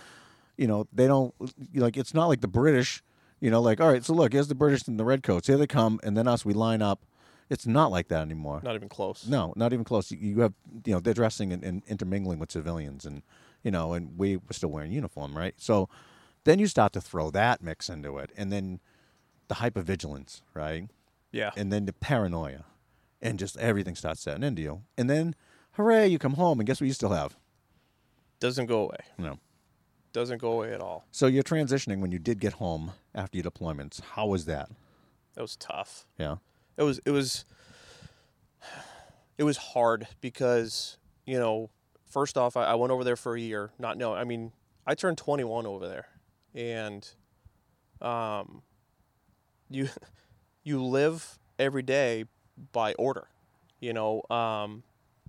you 0.57 0.67
know, 0.67 0.87
they 0.93 1.07
don't 1.07 1.35
like 1.75 1.97
it's 1.97 2.15
not 2.15 2.27
like 2.27 2.41
the 2.41 2.49
British, 2.49 3.03
you 3.41 3.51
know, 3.51 3.61
like 3.61 3.81
all 3.81 3.89
right, 3.89 4.05
so 4.05 4.15
look, 4.15 4.33
here's 4.33 4.49
the 4.49 4.55
British 4.55 4.89
in 4.89 4.97
the 4.97 5.05
red 5.05 5.23
coats. 5.23 5.47
Here 5.47 5.57
they 5.57 5.67
come, 5.67 6.01
and 6.03 6.17
then 6.17 6.27
us, 6.29 6.45
we 6.45 6.53
line 6.53 6.83
up. 6.83 7.05
It's 7.51 7.67
not 7.67 7.91
like 7.91 8.09
that 8.09 8.21
anymore. 8.21 8.61
Not 8.63 8.75
even 8.75 8.89
close. 8.91 9.27
No, 9.27 9.55
not 9.57 9.73
even 9.73 9.85
close. 9.85 10.11
You, 10.11 10.19
you 10.19 10.41
have, 10.41 10.53
you 10.85 10.93
know, 10.93 11.01
they're 11.01 11.15
dressing 11.15 11.53
and, 11.53 11.65
and 11.65 11.83
intermingling 11.87 12.39
with 12.39 12.53
civilians, 12.53 13.07
and 13.07 13.23
you 13.63 13.71
know, 13.71 13.95
and 13.95 14.19
we 14.19 14.37
were 14.37 14.53
still 14.53 14.71
wearing 14.71 14.93
uniform, 14.93 15.37
right? 15.37 15.55
So 15.57 15.89
then 16.45 16.59
you 16.59 16.67
start 16.67 16.93
to 16.93 17.01
throw 17.01 17.31
that 17.31 17.63
mix 17.63 17.89
into 17.89 18.19
it, 18.19 18.33
and 18.37 18.53
then 18.53 18.81
the 19.49 19.57
hypervigilance, 19.57 20.43
right? 20.55 20.89
Yeah. 21.33 21.51
And 21.57 21.73
then 21.73 21.87
the 21.87 21.93
paranoia, 21.93 22.65
and 23.21 23.39
just 23.39 23.57
everything 23.59 23.95
starts 23.95 24.21
setting 24.21 24.43
into 24.43 24.63
you. 24.63 24.83
And 24.97 25.09
then, 25.11 25.35
hooray, 25.73 26.09
you 26.09 26.19
come 26.19 26.35
home, 26.35 26.61
and 26.61 26.67
guess 26.67 26.81
what 26.81 26.87
you 26.87 26.93
still 26.93 27.13
have? 27.13 27.37
Doesn't 28.41 28.67
go 28.67 28.83
away. 28.83 28.99
Know. 29.19 29.39
Doesn't 30.13 30.39
go 30.39 30.53
away 30.53 30.73
at 30.73 30.81
all. 30.81 31.07
So 31.11 31.27
you're 31.27 31.43
transitioning 31.43 32.01
when 32.01 32.13
you 32.13 32.19
did 32.19 32.41
get 32.41 32.55
home 32.55 32.93
after 33.15 33.37
your 33.37 33.51
deployments. 33.51 34.01
How 34.01 34.27
was 34.27 34.47
that? 34.47 34.71
It 35.37 35.43
was 35.43 35.57
tough. 35.57 36.07
Yeah. 36.19 36.37
It 36.77 36.83
was 36.83 37.01
it 37.05 37.11
was 37.11 37.45
it 39.37 39.45
was 39.45 39.57
hard 39.57 40.09
because, 40.21 40.97
you 41.27 41.39
know, 41.39 41.71
first 42.07 42.37
off 42.39 42.57
I, 42.57 42.65
I 42.65 42.75
went 42.75 42.93
over 42.93 43.05
there 43.05 43.17
for 43.17 43.37
a 43.37 43.41
year, 43.41 43.71
not 43.79 43.97
knowing 43.99 44.19
I 44.19 44.25
mean, 44.25 44.53
I 44.87 44.95
turned 44.95 45.19
twenty 45.19 45.45
one 45.45 45.67
over 45.67 45.87
there 45.87 46.07
and 46.55 47.09
um 48.01 48.63
you 49.69 49.89
you 50.65 50.83
live 50.83 51.39
every 51.59 51.83
day 51.83 52.25
by 52.73 52.95
order. 52.95 53.29
You 53.81 53.93
know, 53.93 54.23
um 54.31 54.83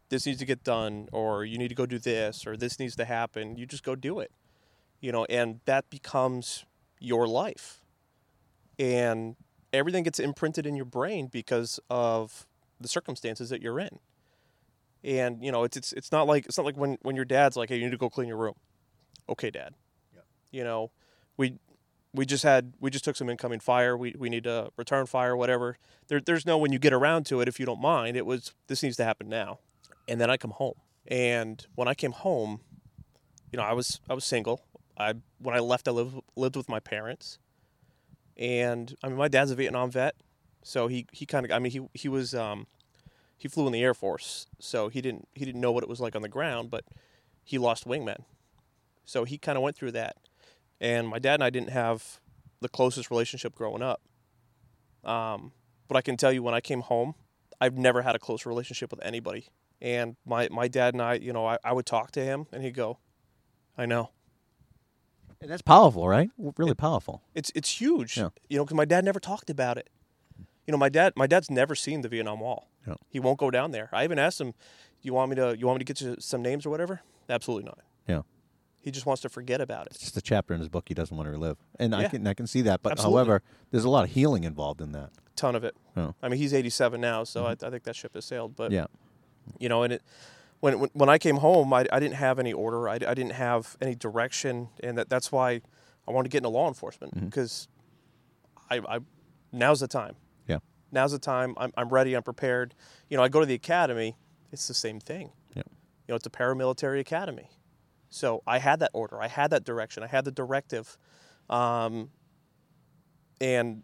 this 0.10 0.26
needs 0.26 0.39
to 0.39 0.46
get 0.46 0.63
done 0.63 1.08
or 1.12 1.46
you 1.46 1.58
need 1.58 1.68
to 1.68 1.76
go 1.76 1.86
do 1.86 2.00
this 2.00 2.48
or 2.48 2.58
this 2.58 2.80
needs 2.80 2.96
to 2.96 3.06
happen. 3.06 3.58
You 3.58 3.65
just 3.65 3.84
go 3.84 3.96
do 3.96 4.20
it. 4.20 4.32
You 4.99 5.12
know, 5.12 5.25
and 5.25 5.62
that 5.65 5.89
becomes 5.89 6.65
your 6.99 7.27
life. 7.27 7.81
And 8.77 9.35
everything 9.73 10.03
gets 10.03 10.19
imprinted 10.19 10.65
in 10.65 10.75
your 10.75 10.85
brain 10.85 11.27
because 11.27 11.79
of 11.89 12.47
the 12.79 12.88
circumstances 12.88 13.49
that 13.49 13.62
you're 13.62 13.79
in. 13.79 13.99
And 15.03 15.43
you 15.43 15.51
know, 15.51 15.63
it's 15.63 15.77
it's 15.77 15.93
it's 15.93 16.12
not 16.12 16.27
like 16.27 16.45
it's 16.45 16.57
not 16.57 16.65
like 16.65 16.77
when 16.77 16.97
when 17.01 17.15
your 17.15 17.25
dad's 17.25 17.55
like, 17.55 17.69
"Hey, 17.69 17.77
you 17.77 17.85
need 17.85 17.91
to 17.91 17.97
go 17.97 18.09
clean 18.09 18.27
your 18.27 18.38
room." 18.38 18.55
Okay, 19.29 19.49
dad. 19.49 19.75
Yeah. 20.13 20.21
You 20.51 20.63
know, 20.65 20.91
we 21.38 21.57
we 22.13 22.25
just 22.25 22.43
had 22.43 22.73
we 22.79 22.89
just 22.89 23.05
took 23.05 23.15
some 23.15 23.29
incoming 23.29 23.59
fire. 23.59 23.95
We 23.95 24.13
we 24.17 24.29
need 24.29 24.43
to 24.43 24.71
return 24.77 25.05
fire, 25.05 25.38
whatever. 25.38 25.77
There 26.07 26.19
there's 26.19 26.45
no 26.45 26.57
when 26.57 26.73
you 26.73 26.79
get 26.79 26.91
around 26.91 27.25
to 27.27 27.39
it 27.39 27.47
if 27.47 27.59
you 27.59 27.65
don't 27.65 27.81
mind. 27.81 28.17
It 28.17 28.25
was 28.25 28.53
this 28.67 28.83
needs 28.83 28.97
to 28.97 29.05
happen 29.05 29.29
now. 29.29 29.59
And 30.07 30.19
then 30.19 30.29
I 30.29 30.38
come 30.38 30.51
home. 30.51 30.75
And 31.07 31.65
when 31.75 31.88
I 31.88 31.93
came 31.93 32.12
home, 32.12 32.62
you 33.51 33.57
know, 33.57 33.63
I 33.63 33.73
was 33.73 34.01
I 34.09 34.13
was 34.13 34.25
single. 34.25 34.65
I 34.99 35.13
when 35.39 35.55
I 35.55 35.59
left 35.59 35.88
I 35.88 35.91
lived 35.91 36.19
lived 36.35 36.55
with 36.55 36.69
my 36.69 36.79
parents 36.79 37.39
and 38.39 38.95
I 39.03 39.07
mean 39.09 39.17
my 39.17 39.27
dad's 39.27 39.51
a 39.51 39.55
Vietnam 39.55 39.91
vet, 39.91 40.15
so 40.63 40.88
he 40.88 41.05
he 41.12 41.25
kind 41.25 41.45
of 41.45 41.51
I 41.51 41.59
mean 41.59 41.71
he 41.71 41.88
he 41.93 42.07
was 42.07 42.33
um 42.33 42.67
he 43.38 43.47
flew 43.47 43.67
in 43.67 43.73
the 43.73 43.83
Air 43.83 43.93
Force, 43.93 44.47
so 44.59 44.89
he 44.89 45.01
didn't 45.01 45.27
he 45.35 45.45
didn't 45.45 45.62
know 45.62 45.71
what 45.71 45.83
it 45.83 45.89
was 45.89 45.99
like 45.99 46.15
on 46.15 46.21
the 46.21 46.29
ground, 46.29 46.71
but 46.71 46.85
he 47.43 47.57
lost 47.57 47.85
wingmen, 47.85 48.23
so 49.05 49.25
he 49.25 49.38
kind 49.38 49.57
of 49.57 49.63
went 49.63 49.75
through 49.75 49.91
that, 49.91 50.17
and 50.79 51.07
my 51.07 51.19
dad 51.19 51.35
and 51.35 51.43
I 51.43 51.49
didn't 51.49 51.69
have 51.69 52.21
the 52.62 52.69
closest 52.69 53.09
relationship 53.12 53.55
growing 53.55 53.81
up. 53.81 54.01
Um, 55.03 55.53
but 55.88 55.95
I 55.95 56.01
can 56.01 56.17
tell 56.17 56.31
you 56.31 56.43
when 56.43 56.53
I 56.53 56.59
came 56.62 56.81
home, 56.81 57.15
I've 57.62 57.77
never 57.77 58.01
had 58.01 58.15
a 58.15 58.19
close 58.19 58.45
relationship 58.45 58.91
with 58.91 59.01
anybody, 59.03 59.47
and 59.81 60.15
my 60.25 60.47
my 60.49 60.67
dad 60.69 60.93
and 60.93 61.01
I, 61.01 61.15
you 61.15 61.33
know, 61.33 61.45
I, 61.45 61.57
I 61.63 61.73
would 61.73 61.85
talk 61.85 62.12
to 62.12 62.23
him, 62.23 62.47
and 62.53 62.63
he'd 62.63 62.75
go, 62.75 62.99
"I 63.77 63.85
know." 63.85 64.12
And 65.41 65.49
that's 65.49 65.62
powerful, 65.62 66.08
right? 66.08 66.30
Really 66.58 66.75
powerful. 66.75 67.21
It's 67.34 67.52
it's 67.56 67.80
huge. 67.80 68.17
Yeah. 68.17 68.30
You 68.49 68.58
know, 68.58 68.65
because 68.65 68.75
my 68.75 68.86
dad 68.86 69.06
never 69.06 69.19
talked 69.19 69.49
about 69.49 69.78
it. 69.78 69.89
You 70.67 70.71
know, 70.71 70.78
my 70.78 70.89
dad 70.89 71.13
my 71.15 71.28
dad's 71.28 71.49
never 71.49 71.75
seen 71.75 72.02
the 72.02 72.10
Vietnam 72.10 72.41
Wall. 72.41 72.69
Yeah. 72.86 72.95
He 73.10 73.19
won't 73.19 73.39
go 73.39 73.49
down 73.49 73.71
there. 73.71 73.89
I 73.93 74.04
even 74.04 74.19
asked 74.19 74.41
him, 74.41 74.54
"You 75.02 75.13
want 75.13 75.30
me 75.30 75.36
to 75.38 75.58
you 75.58 75.65
want 75.65 75.78
me 75.80 75.86
to 75.86 75.93
get 75.93 76.02
you 76.02 76.17
some 76.19 76.41
names 76.41 76.65
or 76.65 76.69
whatever?" 76.69 77.02
Absolutely 77.30 77.65
not. 77.65 77.80
Yeah. 78.08 78.21
He 78.82 78.91
just 78.91 79.06
wants 79.06 79.21
to 79.21 79.30
forget 79.30 79.62
about 79.62 79.88
it. 79.88 79.93
It's 79.93 80.02
just 80.02 80.17
a 80.17 80.21
chapter 80.21 80.54
in 80.54 80.60
his 80.60 80.69
book 80.69 80.86
he 80.88 80.93
doesn't 80.93 81.15
want 81.15 81.28
to 81.28 81.32
relive, 81.32 81.58
and 81.80 81.95
I 81.95 82.08
can 82.08 82.25
I 82.28 82.34
can 82.34 82.47
see 82.47 82.62
that. 82.62 82.82
But 82.82 82.93
Absolutely. 82.93 83.17
however, 83.17 83.41
there's 83.71 83.86
a 83.86 83.89
lot 83.89 84.04
of 84.04 84.12
healing 84.12 84.43
involved 84.43 84.82
in 84.82 84.91
that. 84.91 85.12
Ton 85.36 85.56
of 85.56 85.63
it. 85.63 85.75
Oh. 85.95 86.15
I 86.21 86.28
mean, 86.28 86.38
he's 86.38 86.54
87 86.54 86.99
now, 86.99 87.23
so 87.23 87.45
I, 87.45 87.56
mm-hmm. 87.56 87.65
I 87.65 87.69
think 87.69 87.84
that 87.84 87.95
ship 87.95 88.13
has 88.15 88.25
sailed. 88.25 88.58
But 88.58 88.71
Yeah. 88.71 88.88
you 89.58 89.69
know, 89.69 89.84
and 89.84 89.93
it 89.93 90.02
when 90.60 90.80
when, 90.80 90.89
when 90.93 91.10
I 91.10 91.17
came 91.17 91.38
home, 91.38 91.74
I, 91.74 91.86
I 91.91 92.00
didn't 92.00 92.15
have 92.15 92.39
any 92.39 92.54
order. 92.54 92.88
I, 92.89 92.95
I 92.95 93.13
didn't 93.13 93.32
have 93.32 93.78
any 93.82 93.95
direction, 93.95 94.69
and 94.82 94.98
that 94.98 95.10
that's 95.10 95.32
why 95.32 95.62
I 96.08 96.12
wanted 96.12 96.30
to 96.30 96.30
get 96.30 96.39
into 96.39 96.50
law 96.50 96.67
enforcement 96.67 97.13
because 97.19 97.67
I, 98.69 98.82
I 98.88 99.00
now's 99.52 99.80
the 99.80 99.88
time. 99.88 100.15
Yeah. 100.48 100.60
Now's 100.91 101.12
the 101.12 101.19
time. 101.19 101.54
I'm 101.58 101.72
I'm 101.78 101.89
ready. 101.89 102.13
I'm 102.13 102.24
prepared. 102.24 102.76
You 103.10 103.17
know, 103.17 103.24
I 103.24 103.30
go 103.30 103.39
to 103.39 103.45
the 103.45 103.54
academy. 103.54 104.17
It's 104.52 104.67
the 104.67 104.74
same 104.74 105.00
thing. 105.00 105.32
Yeah. 105.56 105.63
You 106.08 106.13
know, 106.13 106.15
it's 106.15 106.26
a 106.26 106.32
paramilitary 106.32 107.00
academy. 107.00 107.50
So 108.10 108.41
I 108.48 108.58
had 108.58 108.80
that 108.80 108.89
order. 108.93 109.22
I 109.22 109.28
had 109.28 109.52
that 109.52 109.63
direction. 109.63 110.04
I 110.04 110.08
had 110.08 110.26
the 110.26 110.32
directive, 110.32 110.98
um, 111.50 112.10
and 113.39 113.84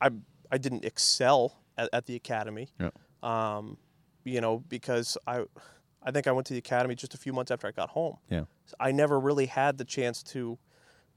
I 0.00 0.10
I 0.50 0.58
didn't 0.58 0.84
excel 0.84 1.56
at, 1.78 1.88
at 1.92 2.06
the 2.06 2.16
academy. 2.16 2.68
Yeah. 2.78 2.90
Um, 3.22 3.78
you 4.24 4.40
know, 4.40 4.58
because 4.68 5.16
I 5.26 5.44
I 6.02 6.10
think 6.10 6.26
I 6.26 6.32
went 6.32 6.46
to 6.46 6.54
the 6.54 6.58
academy 6.58 6.94
just 6.94 7.14
a 7.14 7.18
few 7.18 7.32
months 7.32 7.50
after 7.50 7.66
I 7.66 7.72
got 7.72 7.90
home. 7.90 8.16
Yeah. 8.30 8.44
So 8.66 8.74
I 8.80 8.92
never 8.92 9.20
really 9.20 9.46
had 9.46 9.78
the 9.78 9.84
chance 9.84 10.22
to 10.24 10.58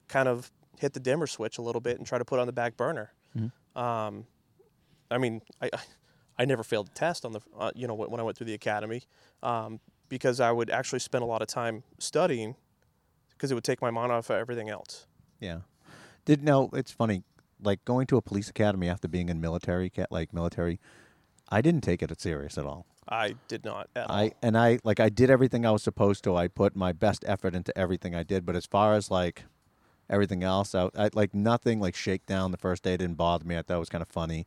kind 0.08 0.28
of 0.28 0.52
hit 0.78 0.94
the 0.94 1.00
dimmer 1.00 1.28
switch 1.28 1.58
a 1.58 1.62
little 1.62 1.82
bit 1.82 1.98
and 1.98 2.06
try 2.06 2.18
to 2.18 2.26
put 2.26 2.40
on 2.40 2.48
the 2.48 2.54
back 2.54 2.76
burner. 2.76 3.14
Mm-hmm. 3.38 3.80
Um, 3.80 4.26
I 5.10 5.18
mean, 5.18 5.42
I 5.62 5.70
I 6.38 6.46
never 6.46 6.64
failed 6.64 6.90
a 6.90 6.92
test 6.94 7.26
on 7.26 7.32
the 7.34 7.40
uh, 7.58 7.72
you 7.76 7.88
know 7.88 7.94
when 7.94 8.10
when 8.10 8.20
I 8.20 8.24
went 8.24 8.38
through 8.38 8.48
the 8.48 8.54
academy 8.54 9.04
um, 9.42 9.80
because 10.10 10.40
I 10.40 10.52
would 10.52 10.70
actually 10.70 11.00
spend 11.00 11.24
a 11.24 11.28
lot 11.28 11.42
of 11.42 11.48
time 11.48 11.84
studying 12.00 12.56
because 13.30 13.52
it 13.52 13.56
would 13.56 13.64
take 13.64 13.82
my 13.82 13.92
mind 13.92 14.12
off 14.12 14.30
of 14.30 14.38
everything 14.38 14.70
else. 14.70 15.06
Yeah. 15.40 15.60
Did 16.26 16.44
no? 16.44 16.70
It's 16.74 16.92
funny. 16.92 17.24
Like 17.62 17.84
going 17.86 18.08
to 18.08 18.18
a 18.18 18.22
police 18.22 18.50
academy 18.50 18.90
after 18.90 19.08
being 19.08 19.30
in 19.30 19.40
military, 19.40 19.92
like 20.10 20.34
military, 20.34 20.80
I 21.50 21.62
didn't 21.62 21.82
take 21.82 22.02
it 22.02 22.20
serious 22.20 22.58
at 22.58 22.66
all. 22.66 22.86
I 23.08 23.36
did 23.48 23.66
not 23.66 23.90
at 23.96 24.10
all. 24.10 24.16
I 24.16 24.32
and 24.42 24.58
I 24.58 24.80
like 24.84 25.00
I 25.00 25.10
did 25.10 25.30
everything 25.30 25.66
I 25.66 25.72
was 25.72 25.84
supposed 25.84 26.24
to. 26.26 26.36
I 26.36 26.48
put 26.48 26.76
my 26.76 26.92
best 26.92 27.24
effort 27.28 27.56
into 27.56 27.78
everything 27.78 28.16
I 28.16 28.24
did. 28.24 28.46
But 28.46 28.56
as 28.56 28.66
far 28.66 28.94
as 28.96 29.12
like 29.12 29.46
everything 30.10 30.44
else, 30.44 30.74
I, 30.76 30.90
I 30.98 31.10
like 31.14 31.34
nothing 31.34 31.80
like 31.80 31.96
shakedown 31.96 32.52
the 32.52 32.58
first 32.58 32.84
day 32.84 32.98
didn't 32.98 33.16
bother 33.18 33.46
me. 33.46 33.58
I 33.58 33.62
thought 33.62 33.76
it 33.76 33.80
was 33.80 33.90
kind 33.90 34.02
of 34.02 34.08
funny. 34.10 34.46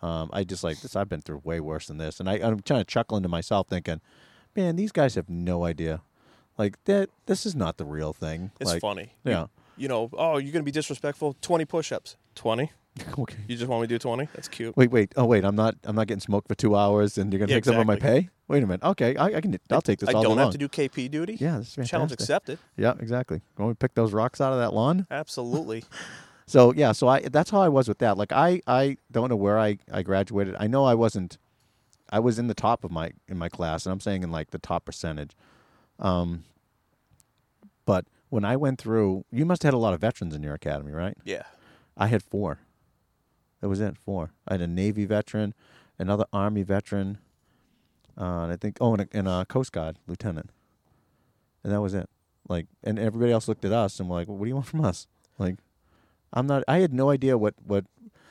Um, 0.00 0.30
I 0.32 0.44
just 0.44 0.62
like 0.62 0.80
this. 0.80 0.94
I've 0.94 1.08
been 1.08 1.22
through 1.22 1.42
way 1.44 1.60
worse 1.60 1.86
than 1.88 1.98
this, 1.98 2.20
and 2.20 2.28
I, 2.30 2.34
I'm 2.34 2.60
trying 2.60 2.80
to 2.80 2.84
chuckle 2.84 3.16
into 3.16 3.28
myself, 3.28 3.66
thinking, 3.68 4.00
"Man, 4.54 4.76
these 4.76 4.92
guys 4.92 5.16
have 5.16 5.28
no 5.28 5.64
idea. 5.64 6.02
Like 6.56 6.82
that. 6.84 7.10
This 7.26 7.44
is 7.46 7.54
not 7.56 7.76
the 7.78 7.84
real 7.84 8.12
thing. 8.12 8.52
it's 8.60 8.70
like, 8.70 8.80
funny. 8.80 9.12
You- 9.24 9.32
Yeah. 9.32 9.46
You, 9.76 9.86
know, 9.86 10.10
oh, 10.14 10.38
you're 10.38 10.52
gonna 10.52 10.64
be 10.64 10.72
disrespectful. 10.72 11.36
Twenty 11.40 11.64
push-ups. 11.64 12.16
Twenty. 12.34 12.72
okay. 13.18 13.36
You 13.46 13.56
just 13.56 13.68
want 13.68 13.82
me 13.82 13.88
to 13.88 13.94
do 13.94 13.98
twenty? 13.98 14.28
That's 14.34 14.48
cute. 14.48 14.76
Wait, 14.76 14.90
wait. 14.90 15.12
Oh, 15.16 15.24
wait. 15.24 15.44
I'm 15.44 15.56
not. 15.56 15.74
I'm 15.84 15.96
not 15.96 16.06
getting 16.06 16.20
smoked 16.20 16.48
for 16.48 16.54
two 16.54 16.76
hours, 16.76 17.18
and 17.18 17.32
you're 17.32 17.38
gonna 17.38 17.50
Yeah, 17.50 17.56
take 17.56 17.64
some 17.66 17.78
of 17.78 17.86
my 17.86 17.96
pay. 17.96 18.28
Wait 18.48 18.62
a 18.62 18.66
minute. 18.66 18.82
Okay, 18.82 19.14
I, 19.16 19.26
I 19.26 19.40
can. 19.40 19.58
I'll 19.70 19.82
take 19.82 19.98
this 20.00 20.08
I 20.08 20.12
all 20.12 20.22
don't 20.22 20.36
day 20.36 20.42
have 20.42 20.46
long. 20.46 20.52
to 20.52 20.58
do 20.58 20.68
KP 20.68 21.10
duty. 21.10 21.36
Yeah, 21.38 21.58
this 21.58 21.76
is 21.76 21.88
Challenge 21.88 22.12
accepted. 22.12 22.58
Yeah, 22.76 22.94
exactly. 22.98 23.40
Going 23.56 23.70
to 23.70 23.74
pick 23.76 23.94
those 23.94 24.12
rocks 24.12 24.40
out 24.40 24.52
of 24.52 24.58
that 24.58 24.72
lawn. 24.74 25.06
Absolutely. 25.10 25.84
So 26.46 26.72
yeah, 26.72 26.92
so 26.92 27.08
I 27.08 27.20
that's 27.20 27.50
how 27.50 27.60
I 27.60 27.68
was 27.68 27.88
with 27.88 27.98
that. 27.98 28.16
Like 28.16 28.32
I 28.32 28.62
I 28.66 28.96
don't 29.12 29.28
know 29.28 29.36
where 29.36 29.58
I 29.58 29.76
I 29.92 30.02
graduated. 30.02 30.56
I 30.58 30.66
know 30.66 30.86
I 30.86 30.94
wasn't. 30.94 31.36
I 32.08 32.20
was 32.20 32.38
in 32.38 32.46
the 32.46 32.54
top 32.54 32.84
of 32.84 32.90
my 32.90 33.12
in 33.28 33.36
my 33.36 33.50
class, 33.50 33.84
and 33.84 33.92
I'm 33.92 34.00
saying 34.00 34.22
in 34.22 34.30
like 34.30 34.50
the 34.50 34.58
top 34.58 34.86
percentage. 34.86 35.32
Um. 35.98 36.44
But 37.84 38.06
when 38.30 38.46
I 38.46 38.56
went 38.56 38.78
through, 38.80 39.26
you 39.30 39.44
must 39.44 39.62
have 39.62 39.74
had 39.74 39.76
a 39.76 39.80
lot 39.80 39.92
of 39.92 40.00
veterans 40.00 40.34
in 40.34 40.42
your 40.42 40.54
academy, 40.54 40.92
right? 40.92 41.18
yeah. 41.24 41.42
I 41.98 42.06
had 42.06 42.22
four. 42.22 42.60
That 43.60 43.68
was 43.68 43.80
it. 43.80 43.96
Four. 43.96 44.30
I 44.46 44.54
had 44.54 44.60
a 44.60 44.66
Navy 44.66 45.04
veteran, 45.04 45.54
another 45.98 46.24
Army 46.32 46.62
veteran, 46.62 47.18
uh, 48.16 48.42
and 48.42 48.52
I 48.52 48.56
think 48.56 48.78
oh, 48.80 48.92
and 48.94 49.02
a, 49.02 49.08
and 49.12 49.28
a 49.28 49.44
Coast 49.46 49.72
Guard 49.72 49.98
lieutenant, 50.06 50.50
and 51.64 51.72
that 51.72 51.80
was 51.80 51.94
it. 51.94 52.08
Like, 52.48 52.66
and 52.82 52.98
everybody 52.98 53.32
else 53.32 53.48
looked 53.48 53.64
at 53.64 53.72
us 53.72 53.98
and 54.00 54.08
were 54.08 54.16
like, 54.16 54.28
well, 54.28 54.36
"What 54.36 54.44
do 54.44 54.48
you 54.48 54.54
want 54.54 54.66
from 54.66 54.84
us?" 54.84 55.06
Like, 55.38 55.56
I'm 56.32 56.46
not. 56.46 56.62
I 56.68 56.78
had 56.78 56.92
no 56.92 57.10
idea 57.10 57.36
what 57.36 57.54
what. 57.64 57.84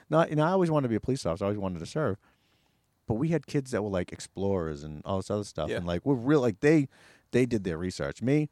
Not. 0.09 0.29
You 0.29 0.37
know, 0.37 0.43
I 0.45 0.51
always 0.51 0.71
wanted 0.71 0.83
to 0.87 0.89
be 0.89 0.95
a 0.95 0.99
police 1.01 1.25
officer. 1.25 1.43
I 1.45 1.47
always 1.47 1.59
wanted 1.59 1.79
to 1.79 1.85
serve, 1.85 2.17
but 3.07 3.15
we 3.15 3.29
had 3.29 3.45
kids 3.47 3.71
that 3.71 3.83
were 3.83 3.89
like 3.89 4.11
explorers 4.13 4.83
and 4.83 5.01
all 5.05 5.17
this 5.17 5.29
other 5.29 5.43
stuff, 5.43 5.69
Yeah. 5.69 5.77
and 5.77 5.85
like 5.85 6.05
we're 6.05 6.15
real. 6.15 6.39
Like 6.41 6.61
they 6.61 6.87
they 7.31 7.45
did 7.45 7.63
their 7.65 7.77
research. 7.77 8.21
Me, 8.21 8.49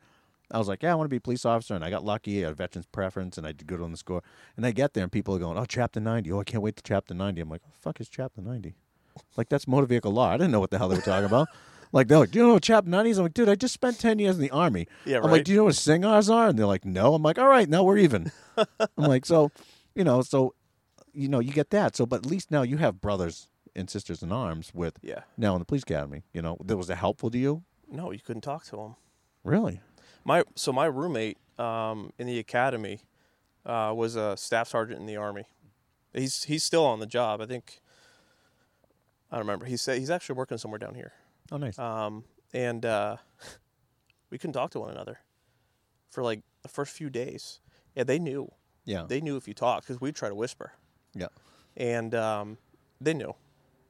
I 0.52 0.58
was 0.60 0.68
like, 0.68 0.84
yeah, 0.84 0.92
I 0.92 0.96
want 0.96 1.06
to 1.06 1.10
be 1.10 1.18
a 1.18 1.22
police 1.22 1.46
officer, 1.46 1.74
and 1.76 1.84
I 1.84 1.90
got 1.90 2.04
lucky. 2.06 2.40
I 2.40 2.44
had 2.46 2.52
a 2.52 2.56
veterans 2.56 2.86
preference, 2.92 3.38
and 3.38 3.48
I 3.48 3.52
did 3.52 3.68
good 3.68 3.82
on 3.82 3.92
the 3.92 3.98
score. 3.98 4.22
And 4.56 4.66
I 4.66 4.72
get 4.72 4.94
there, 4.94 5.04
and 5.04 5.12
people 5.12 5.36
are 5.36 5.40
going, 5.40 5.58
"Oh, 5.58 5.66
Chapter 5.66 6.00
90. 6.00 6.32
Oh, 6.32 6.40
I 6.40 6.44
can't 6.44 6.62
wait 6.64 6.76
to 6.78 6.84
Chapter 6.84 7.14
90." 7.14 7.42
I'm 7.42 7.50
like, 7.50 7.64
"What 7.64 7.74
the 7.74 7.80
fuck 7.80 8.00
is 8.02 8.10
Chapter 8.10 8.42
90?" 8.42 8.76
Like 9.38 9.50
that's 9.50 9.68
motor 9.68 9.88
vehicle 9.88 10.12
law. 10.12 10.30
I 10.30 10.38
didn't 10.38 10.52
know 10.52 10.60
what 10.60 10.70
the 10.72 10.78
hell 10.78 10.90
they 10.90 10.96
were 10.96 11.02
talking 11.02 11.26
about. 11.26 11.48
Like 11.92 12.10
they're 12.10 12.18
like, 12.20 12.32
"Do 12.32 12.40
you 12.40 12.48
know 12.48 12.54
what 12.56 12.64
Chapter 12.64 12.90
90 12.90 13.10
is?" 13.10 13.18
I'm 13.20 13.24
like, 13.26 13.34
"Dude, 13.34 13.48
I 13.48 13.56
just 13.56 13.74
spent 13.74 14.00
10 14.00 14.20
years 14.20 14.36
in 14.36 14.42
the 14.42 14.52
army." 14.52 14.88
Yeah, 15.06 15.20
I'm 15.24 15.32
like. 15.32 15.46
"Do 15.46 15.52
you 15.54 15.60
know 15.60 15.64
what 15.66 15.76
SINCGARS 15.76 16.30
are?" 16.30 16.50
And 16.50 16.60
they're 16.60 16.66
like, 16.66 16.84
"No." 16.84 17.14
I'm 17.14 17.22
like, 17.24 17.38
"All 17.38 17.48
right, 17.48 17.70
now 17.70 17.84
we're 17.84 18.00
even." 18.00 18.32
I'm 18.58 18.68
like, 18.98 19.26
so, 19.26 19.50
you 19.94 20.04
know, 20.04 20.22
so, 20.22 20.56
you 21.14 21.30
know, 21.30 21.40
you 21.40 21.54
get 21.54 21.70
that. 21.70 21.96
So, 21.96 22.06
but 22.06 22.18
at 22.18 22.26
least 22.26 22.52
now 22.52 22.64
you 22.64 22.78
have 22.78 23.00
brothers 23.00 23.48
and 23.78 23.90
sisters 23.90 24.22
in 24.24 24.32
arms 24.34 24.72
with 24.74 24.98
Yeah. 25.04 25.22
now 25.38 25.54
in 25.56 25.60
the 25.60 25.66
police 25.66 25.84
academy. 25.84 26.24
You 26.34 26.42
know, 26.42 26.58
that 26.66 26.76
was 26.76 26.88
that 26.88 26.98
helpful 26.98 27.30
to 27.32 27.38
you? 27.38 27.64
No, 27.90 28.12
you 28.12 28.20
couldn't 28.20 28.42
talk 28.42 28.66
to 28.66 28.76
them. 28.76 28.96
Really? 29.46 29.80
My 30.26 30.44
so 30.56 30.74
my 30.74 30.86
roommate 30.86 31.38
um, 31.58 32.12
in 32.18 32.28
the 32.28 32.40
academy 32.40 33.02
uh, 33.66 33.94
was 33.96 34.16
a 34.16 34.36
staff 34.36 34.68
sergeant 34.68 35.00
in 35.00 35.06
the 35.06 35.16
army. 35.16 35.46
He's 36.14 36.44
he's 36.44 36.64
still 36.64 36.86
on 36.86 37.00
the 37.00 37.06
job. 37.06 37.42
I 37.42 37.46
think. 37.46 37.80
I 39.32 39.38
don't 39.38 39.48
remember. 39.48 39.66
He 39.66 39.78
said 39.78 39.98
he's 40.00 40.10
actually 40.10 40.36
working 40.36 40.58
somewhere 40.58 40.78
down 40.78 40.96
here. 40.96 41.14
Oh, 41.52 41.58
nice. 41.58 41.78
Um, 41.78 42.24
and 42.54 42.86
uh, 42.86 43.18
we 44.30 44.38
couldn't 44.38 44.54
talk 44.54 44.72
to 44.72 44.80
one 44.80 44.92
another 44.92 45.20
for 46.10 46.24
like 46.24 46.42
the 46.62 46.70
first 46.70 46.94
few 46.94 47.10
days. 47.10 47.60
Yeah, 47.96 48.04
they 48.04 48.20
knew. 48.20 48.52
yeah. 48.86 49.06
They 49.08 49.22
knew 49.22 49.36
if 49.36 49.48
you 49.48 49.54
talked 49.54 49.88
because 49.88 50.00
we'd 50.00 50.16
try 50.16 50.30
to 50.30 50.36
whisper, 50.36 50.74
yeah. 51.14 51.28
and 51.76 52.14
um, 52.14 52.58
they 53.00 53.14
knew. 53.14 53.36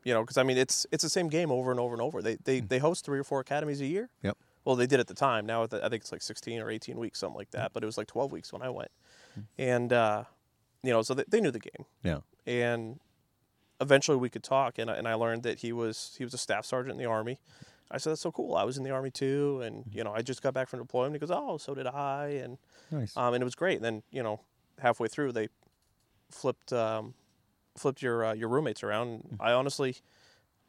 You 0.04 0.14
know, 0.14 0.22
because 0.22 0.38
I 0.38 0.44
mean, 0.44 0.58
it's 0.58 0.86
it's 0.92 1.04
the 1.04 1.10
same 1.10 1.30
game 1.30 1.52
over 1.52 1.72
and 1.72 1.80
over 1.80 1.94
and 1.94 2.02
over. 2.02 2.22
They 2.22 2.36
they 2.44 2.60
they 2.60 2.78
host 2.80 3.06
three 3.06 3.20
or 3.20 3.24
four 3.24 3.40
academies 3.40 3.82
a 3.82 3.88
year. 3.88 4.10
Yep. 4.22 4.38
Well, 4.66 4.76
they 4.76 4.88
did 4.88 5.00
at 5.00 5.08
the 5.08 5.14
time. 5.14 5.46
Now 5.46 5.64
I 5.64 5.68
think 5.68 5.94
it's 6.02 6.12
like 6.12 6.22
16 6.24 6.60
or 6.60 6.70
18 6.70 6.98
weeks, 6.98 7.20
something 7.20 7.38
like 7.38 7.52
that. 7.52 7.72
But 7.74 7.84
it 7.84 7.86
was 7.86 7.98
like 7.98 8.08
12 8.08 8.32
weeks 8.32 8.52
when 8.52 8.62
I 8.62 8.70
went, 8.70 8.92
and 9.58 9.94
uh, 9.94 10.24
you 10.84 10.92
know, 10.92 11.02
so 11.04 11.14
they, 11.14 11.24
they 11.28 11.40
knew 11.42 11.52
the 11.52 11.60
game. 11.60 11.86
Yeah. 12.04 12.20
And 12.46 13.00
eventually 13.82 14.18
we 14.18 14.30
could 14.30 14.44
talk, 14.44 14.78
and 14.78 14.90
I, 14.90 14.96
and 14.96 15.08
I 15.08 15.14
learned 15.14 15.44
that 15.44 15.60
he 15.60 15.72
was 15.72 16.16
he 16.18 16.24
was 16.24 16.34
a 16.34 16.38
staff 16.38 16.66
sergeant 16.66 16.94
in 16.94 16.98
the 16.98 17.10
army. 17.10 17.40
I 17.92 17.98
said 18.00 18.12
that's 18.12 18.22
so 18.22 18.32
cool. 18.32 18.56
I 18.56 18.64
was 18.64 18.78
in 18.78 18.84
the 18.84 18.90
army 18.92 19.12
too, 19.12 19.62
and 19.64 19.84
you 19.92 20.04
know, 20.04 20.12
I 20.14 20.22
just 20.24 20.42
got 20.42 20.54
back 20.54 20.68
from 20.68 20.80
deployment. 20.80 21.14
He 21.16 21.20
goes, 21.20 21.32
oh, 21.32 21.58
so 21.58 21.76
did 21.76 21.86
I, 21.88 22.40
and 22.44 22.58
Nice. 22.92 23.16
um, 23.16 23.34
and 23.36 23.42
it 23.42 23.46
was 23.46 23.56
great. 23.56 23.76
And 23.76 23.86
then 23.86 24.04
you 24.12 24.24
know, 24.24 24.42
halfway 24.80 25.08
through 25.08 25.32
they 25.34 25.48
flipped 26.32 26.74
um, 26.74 27.14
flipped 27.78 28.02
your 28.02 28.26
uh, 28.26 28.34
your 28.34 28.50
roommates 28.50 28.84
around. 28.84 29.08
And 29.10 29.38
I 29.40 29.52
honestly, 29.52 29.98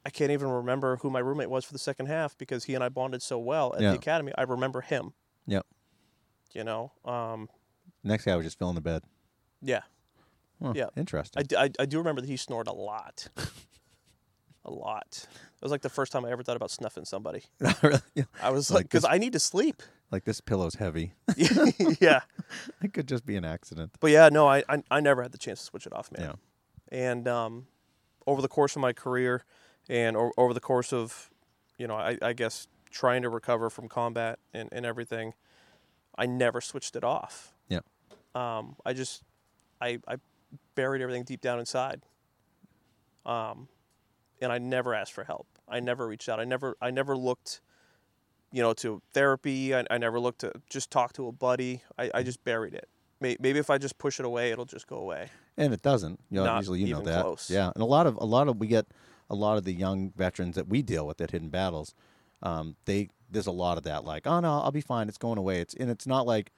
I 0.06 0.10
can't 0.10 0.30
even 0.30 0.48
remember 0.48 0.96
who 0.98 1.10
my 1.10 1.18
roommate 1.18 1.50
was 1.50 1.64
for 1.64 1.72
the 1.72 1.78
second 1.80 2.06
half 2.06 2.38
because 2.38 2.62
he 2.64 2.74
and 2.76 2.84
I 2.84 2.88
bonded 2.88 3.22
so 3.22 3.38
well 3.40 3.74
at 3.74 3.80
Yeah. 3.82 3.90
the 3.90 3.96
academy. 3.96 4.32
I 4.38 4.42
remember 4.44 4.80
him. 4.80 5.12
Yep. 5.48 5.66
You 6.54 6.62
know, 6.64 6.92
um, 7.04 7.48
Next 8.04 8.24
guy 8.24 8.36
was 8.36 8.46
just 8.46 8.56
filling 8.58 8.76
the 8.76 8.80
bed. 8.80 9.02
yeah, 9.60 9.82
Huh, 10.62 10.72
Yeah. 10.76 10.86
Interesting. 10.96 11.42
I 11.58 11.70
I 11.78 11.86
do 11.86 11.98
remember 11.98 12.20
that 12.20 12.28
he 12.28 12.36
snored 12.36 12.68
a 12.68 12.72
lot, 12.72 13.28
a 14.64 14.70
lot. 14.70 15.26
It 15.56 15.62
was 15.62 15.72
like 15.72 15.82
the 15.82 15.88
first 15.90 16.12
time 16.12 16.24
I 16.24 16.30
ever 16.30 16.42
thought 16.42 16.56
about 16.56 16.70
snuffing 16.70 17.04
somebody. 17.04 17.42
Yeah. 18.14 18.24
I 18.42 18.50
was 18.50 18.70
Like 18.70 18.76
like, 18.76 18.84
because 18.86 19.02
this- 19.02 19.10
I 19.10 19.18
need 19.18 19.32
to 19.34 19.40
sleep. 19.40 19.82
Like 20.12 20.24
this 20.24 20.40
pillow's 20.40 20.76
heavy. 20.76 21.14
yeah, 22.00 22.20
it 22.82 22.92
could 22.92 23.08
just 23.08 23.26
be 23.26 23.34
an 23.36 23.44
accident. 23.44 23.90
but 23.98 24.12
yeah, 24.12 24.28
no, 24.30 24.46
I, 24.46 24.62
I 24.68 24.82
I 24.88 25.00
never 25.00 25.20
had 25.22 25.32
the 25.32 25.38
chance 25.38 25.58
to 25.60 25.64
switch 25.66 25.84
it 25.84 25.92
off, 25.92 26.10
man. 26.12 26.34
Yeah. 26.92 26.96
and 26.96 27.26
um, 27.26 27.66
over 28.24 28.40
the 28.40 28.48
course 28.48 28.76
of 28.76 28.82
my 28.82 28.92
career 28.92 29.44
and 29.88 30.16
o- 30.16 30.32
over 30.36 30.52
the 30.54 30.60
course 30.60 30.92
of 30.92 31.30
you 31.78 31.86
know 31.86 31.94
I, 31.96 32.18
I 32.22 32.32
guess 32.32 32.66
trying 32.90 33.22
to 33.22 33.28
recover 33.28 33.70
from 33.70 33.88
combat 33.88 34.38
and, 34.54 34.68
and 34.72 34.86
everything 34.86 35.34
i 36.16 36.26
never 36.26 36.60
switched 36.60 36.96
it 36.96 37.04
off 37.04 37.52
Yeah. 37.68 37.80
um, 38.34 38.76
i 38.84 38.92
just 38.92 39.22
I, 39.80 39.98
I 40.08 40.16
buried 40.74 41.02
everything 41.02 41.24
deep 41.24 41.40
down 41.40 41.58
inside 41.58 42.02
um, 43.24 43.68
and 44.40 44.52
i 44.52 44.58
never 44.58 44.94
asked 44.94 45.12
for 45.12 45.24
help 45.24 45.46
i 45.68 45.80
never 45.80 46.06
reached 46.06 46.28
out 46.28 46.40
i 46.40 46.44
never 46.44 46.76
i 46.80 46.90
never 46.90 47.16
looked 47.16 47.60
you 48.52 48.62
know 48.62 48.72
to 48.74 49.02
therapy 49.12 49.74
i, 49.74 49.84
I 49.90 49.98
never 49.98 50.18
looked 50.20 50.40
to 50.40 50.52
just 50.70 50.90
talk 50.90 51.12
to 51.14 51.26
a 51.28 51.32
buddy 51.32 51.82
i, 51.98 52.10
I 52.14 52.22
just 52.22 52.42
buried 52.44 52.74
it 52.74 52.88
May- 53.20 53.36
maybe 53.40 53.58
if 53.58 53.70
i 53.70 53.78
just 53.78 53.98
push 53.98 54.20
it 54.20 54.26
away 54.26 54.50
it'll 54.52 54.64
just 54.64 54.86
go 54.86 54.96
away 54.96 55.28
And 55.58 55.72
it 55.72 55.80
doesn't. 55.82 56.20
You 56.30 56.40
know, 56.40 56.44
Not 56.44 56.58
usually 56.58 56.80
you 56.80 56.92
know 56.92 57.00
that. 57.00 57.22
close. 57.22 57.48
Yeah. 57.50 57.70
And 57.74 57.82
a 57.82 57.86
lot 57.86 58.06
of 58.06 58.16
a 58.20 58.24
lot 58.26 58.46
of 58.46 58.58
we 58.58 58.66
get 58.66 58.84
a 59.28 59.34
lot 59.34 59.58
of 59.58 59.64
the 59.64 59.72
young 59.72 60.12
veterans 60.16 60.54
that 60.56 60.68
we 60.68 60.82
deal 60.82 61.06
with 61.06 61.20
at 61.20 61.30
hidden 61.30 61.48
battles. 61.48 61.94
Um, 62.42 62.76
they 62.84 63.08
there's 63.30 63.46
a 63.46 63.52
lot 63.52 63.76
of 63.78 63.84
that 63.84 64.04
like, 64.04 64.26
oh 64.26 64.40
no, 64.40 64.60
I'll 64.60 64.70
be 64.72 64.80
fine. 64.80 65.08
It's 65.08 65.18
going 65.18 65.38
away. 65.38 65.60
It's 65.60 65.74
and 65.74 65.90
it's 65.90 66.06
not 66.06 66.26
like 66.26 66.52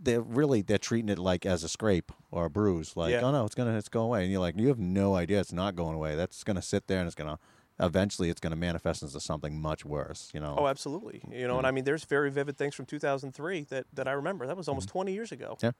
they're 0.00 0.20
really 0.20 0.60
they're 0.62 0.78
treating 0.78 1.08
it 1.08 1.18
like 1.18 1.46
as 1.46 1.62
a 1.62 1.68
scrape 1.68 2.10
or 2.30 2.46
a 2.46 2.50
bruise. 2.50 2.96
Like, 2.96 3.12
Yeah. 3.12 3.20
oh 3.22 3.30
no, 3.30 3.44
it's 3.44 3.54
gonna 3.54 3.76
it's 3.78 3.88
going 3.88 4.06
away. 4.06 4.22
And 4.24 4.32
you're 4.32 4.40
like, 4.40 4.58
you 4.58 4.68
have 4.68 4.78
no 4.78 5.14
idea 5.14 5.40
it's 5.40 5.52
not 5.52 5.76
going 5.76 5.94
away. 5.94 6.16
That's 6.16 6.42
gonna 6.44 6.62
sit 6.62 6.86
there 6.88 6.98
and 6.98 7.06
it's 7.06 7.14
gonna 7.14 7.38
eventually 7.80 8.28
it's 8.30 8.40
gonna 8.40 8.56
manifest 8.56 9.02
into 9.02 9.18
something 9.20 9.60
much 9.60 9.84
worse. 9.84 10.30
You 10.34 10.40
know. 10.40 10.56
Oh, 10.58 10.66
absolutely. 10.66 11.22
You 11.30 11.46
know, 11.46 11.58
and 11.58 11.66
I 11.66 11.70
mean, 11.70 11.84
there's 11.84 12.04
very 12.04 12.30
vivid 12.30 12.56
things 12.58 12.74
from 12.74 12.86
2003 12.86 13.62
that, 13.70 13.86
that 13.92 14.08
I 14.08 14.12
remember. 14.12 14.46
That 14.46 14.56
was 14.56 14.68
almost 14.68 14.88
20 14.88 15.12
years 15.12 15.30
ago. 15.32 15.56
Yeah. 15.62 15.72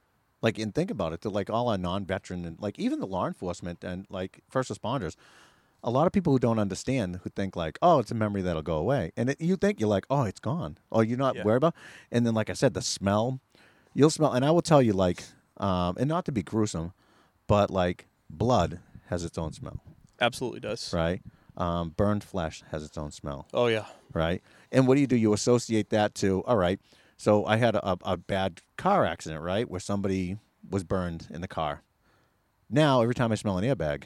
Like, 0.42 0.58
and 0.58 0.74
think 0.74 0.90
about 0.90 1.12
it, 1.14 1.22
to 1.22 1.30
like 1.30 1.48
all 1.48 1.68
our 1.70 1.78
non-veteran 1.78 2.44
and 2.44 2.60
like 2.60 2.78
even 2.78 3.00
the 3.00 3.06
law 3.06 3.26
enforcement 3.26 3.82
and 3.82 4.06
like 4.10 4.40
first 4.50 4.70
responders, 4.70 5.16
a 5.84 5.90
lot 5.90 6.06
of 6.06 6.12
people 6.12 6.32
who 6.32 6.38
don't 6.40 6.58
understand 6.58 7.20
who 7.22 7.30
think 7.30 7.54
like, 7.54 7.78
oh, 7.82 7.98
it's 8.00 8.10
a 8.10 8.14
memory 8.14 8.42
that'll 8.42 8.62
go 8.62 8.76
away, 8.78 9.12
and 9.16 9.30
it, 9.30 9.40
you 9.40 9.54
think 9.56 9.78
you're 9.78 9.88
like, 9.88 10.06
oh, 10.10 10.22
it's 10.22 10.40
gone, 10.40 10.78
oh, 10.90 11.00
you're 11.02 11.18
not 11.18 11.36
Yeah. 11.36 11.44
worried 11.44 11.58
about, 11.58 11.74
and 12.10 12.26
then 12.26 12.34
like 12.34 12.50
I 12.50 12.54
said, 12.54 12.74
the 12.74 12.82
smell, 12.82 13.38
you'll 13.94 14.10
smell, 14.10 14.32
and 14.32 14.44
I 14.44 14.50
will 14.50 14.62
tell 14.62 14.82
you 14.82 14.92
like, 14.94 15.22
um, 15.58 15.96
and 15.98 16.08
not 16.08 16.24
to 16.24 16.32
be 16.32 16.42
gruesome, 16.42 16.92
but 17.46 17.70
like 17.70 18.06
blood 18.28 18.80
has 19.06 19.22
its 19.24 19.38
own 19.38 19.52
smell, 19.52 19.80
Absolutely 20.20 20.60
does. 20.60 20.92
right? 20.92 21.20
Um, 21.56 21.90
burned 21.90 22.24
flesh 22.24 22.64
has 22.72 22.82
its 22.82 22.98
own 22.98 23.12
smell 23.12 23.46
Oh, 23.54 23.66
yeah. 23.68 23.84
right? 24.12 24.42
And 24.72 24.88
what 24.88 24.96
do 24.96 25.00
you 25.00 25.06
do? 25.06 25.14
You 25.14 25.32
associate 25.34 25.90
that 25.90 26.14
to 26.16 26.42
all 26.46 26.56
right. 26.56 26.80
So 27.16 27.46
I 27.46 27.58
had 27.58 27.76
a, 27.76 27.96
a 28.04 28.16
bad 28.16 28.60
car 28.76 29.04
accident, 29.04 29.40
right, 29.42 29.70
where 29.70 29.78
somebody 29.78 30.38
was 30.68 30.82
burned 30.82 31.28
in 31.30 31.42
the 31.42 31.46
car. 31.48 31.82
Now 32.68 33.02
every 33.02 33.14
time 33.14 33.30
I 33.30 33.36
smell 33.36 33.56
an 33.58 33.64
airbag, 33.64 34.04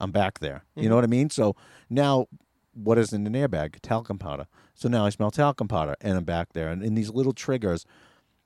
I'm 0.00 0.10
back 0.10 0.38
there. 0.38 0.64
You 0.74 0.88
know 0.88 0.94
what 0.94 1.04
I 1.04 1.08
mean? 1.08 1.30
So 1.30 1.54
now, 1.88 2.26
what 2.72 2.98
is 2.98 3.12
in 3.12 3.26
an 3.26 3.34
airbag? 3.34 3.80
Talcum 3.82 4.18
powder. 4.18 4.46
So 4.74 4.88
now 4.88 5.04
I 5.04 5.10
smell 5.10 5.30
talcum 5.30 5.68
powder, 5.68 5.96
and 6.00 6.16
I'm 6.16 6.24
back 6.24 6.54
there. 6.54 6.68
And 6.68 6.82
in 6.82 6.94
these 6.94 7.10
little 7.10 7.32
triggers, 7.34 7.84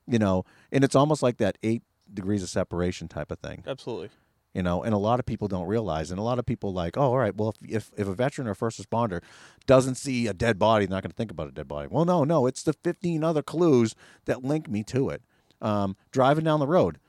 you 0.07 0.19
know, 0.19 0.43
and 0.71 0.83
it's 0.83 0.95
almost 0.95 1.23
like 1.23 1.37
that 1.37 1.57
eight 1.63 1.83
degrees 2.13 2.43
of 2.43 2.49
separation 2.49 3.07
type 3.07 3.31
of 3.31 3.39
thing 3.39 3.63
Absolutely. 3.65 4.09
you 4.53 4.61
know 4.61 4.83
and 4.83 4.93
a 4.93 4.97
lot 4.97 5.19
of 5.19 5.25
people 5.25 5.47
don't 5.47 5.67
realize 5.67 6.11
and 6.11 6.19
a 6.19 6.23
lot 6.23 6.39
of 6.39 6.45
people 6.45 6.71
like 6.71 6.97
oh 6.97 7.01
all 7.01 7.17
right 7.17 7.35
well 7.35 7.49
if 7.49 7.75
if, 7.75 7.91
if 7.97 8.07
a 8.07 8.13
veteran 8.13 8.47
or 8.47 8.53
first 8.53 8.81
responder 8.81 9.21
doesn't 9.65 9.95
see 9.95 10.27
a 10.27 10.33
dead 10.33 10.59
body 10.59 10.85
they're 10.85 10.95
not 10.95 11.03
going 11.03 11.11
to 11.11 11.15
think 11.15 11.31
about 11.31 11.47
a 11.47 11.51
dead 11.51 11.67
body 11.67 11.87
well 11.89 12.05
no 12.05 12.23
no 12.23 12.45
it's 12.45 12.63
the 12.63 12.73
15 12.73 13.23
other 13.23 13.41
clues 13.41 13.95
that 14.25 14.43
link 14.43 14.69
me 14.69 14.83
to 14.83 15.09
it 15.09 15.23
um, 15.61 15.95
driving 16.11 16.43
down 16.43 16.59
the 16.59 16.67
road 16.67 16.99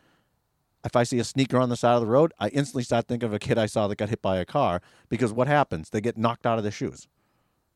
if 0.87 0.97
i 0.97 1.03
see 1.03 1.19
a 1.19 1.25
sneaker 1.25 1.59
on 1.59 1.69
the 1.69 1.77
side 1.77 1.95
of 1.95 2.01
the 2.01 2.07
road 2.07 2.33
i 2.39 2.49
instantly 2.49 2.83
start 2.83 3.07
thinking 3.07 3.27
of 3.27 3.35
a 3.35 3.39
kid 3.39 3.59
i 3.59 3.67
saw 3.67 3.87
that 3.87 3.97
got 3.97 4.09
hit 4.09 4.23
by 4.23 4.39
a 4.39 4.45
car 4.45 4.81
because 5.11 5.33
what 5.33 5.47
happens 5.49 5.91
they 5.91 6.01
get 6.01 6.17
knocked 6.17 6.47
out 6.47 6.57
of 6.59 6.63
their 6.65 6.73
shoes 6.73 7.07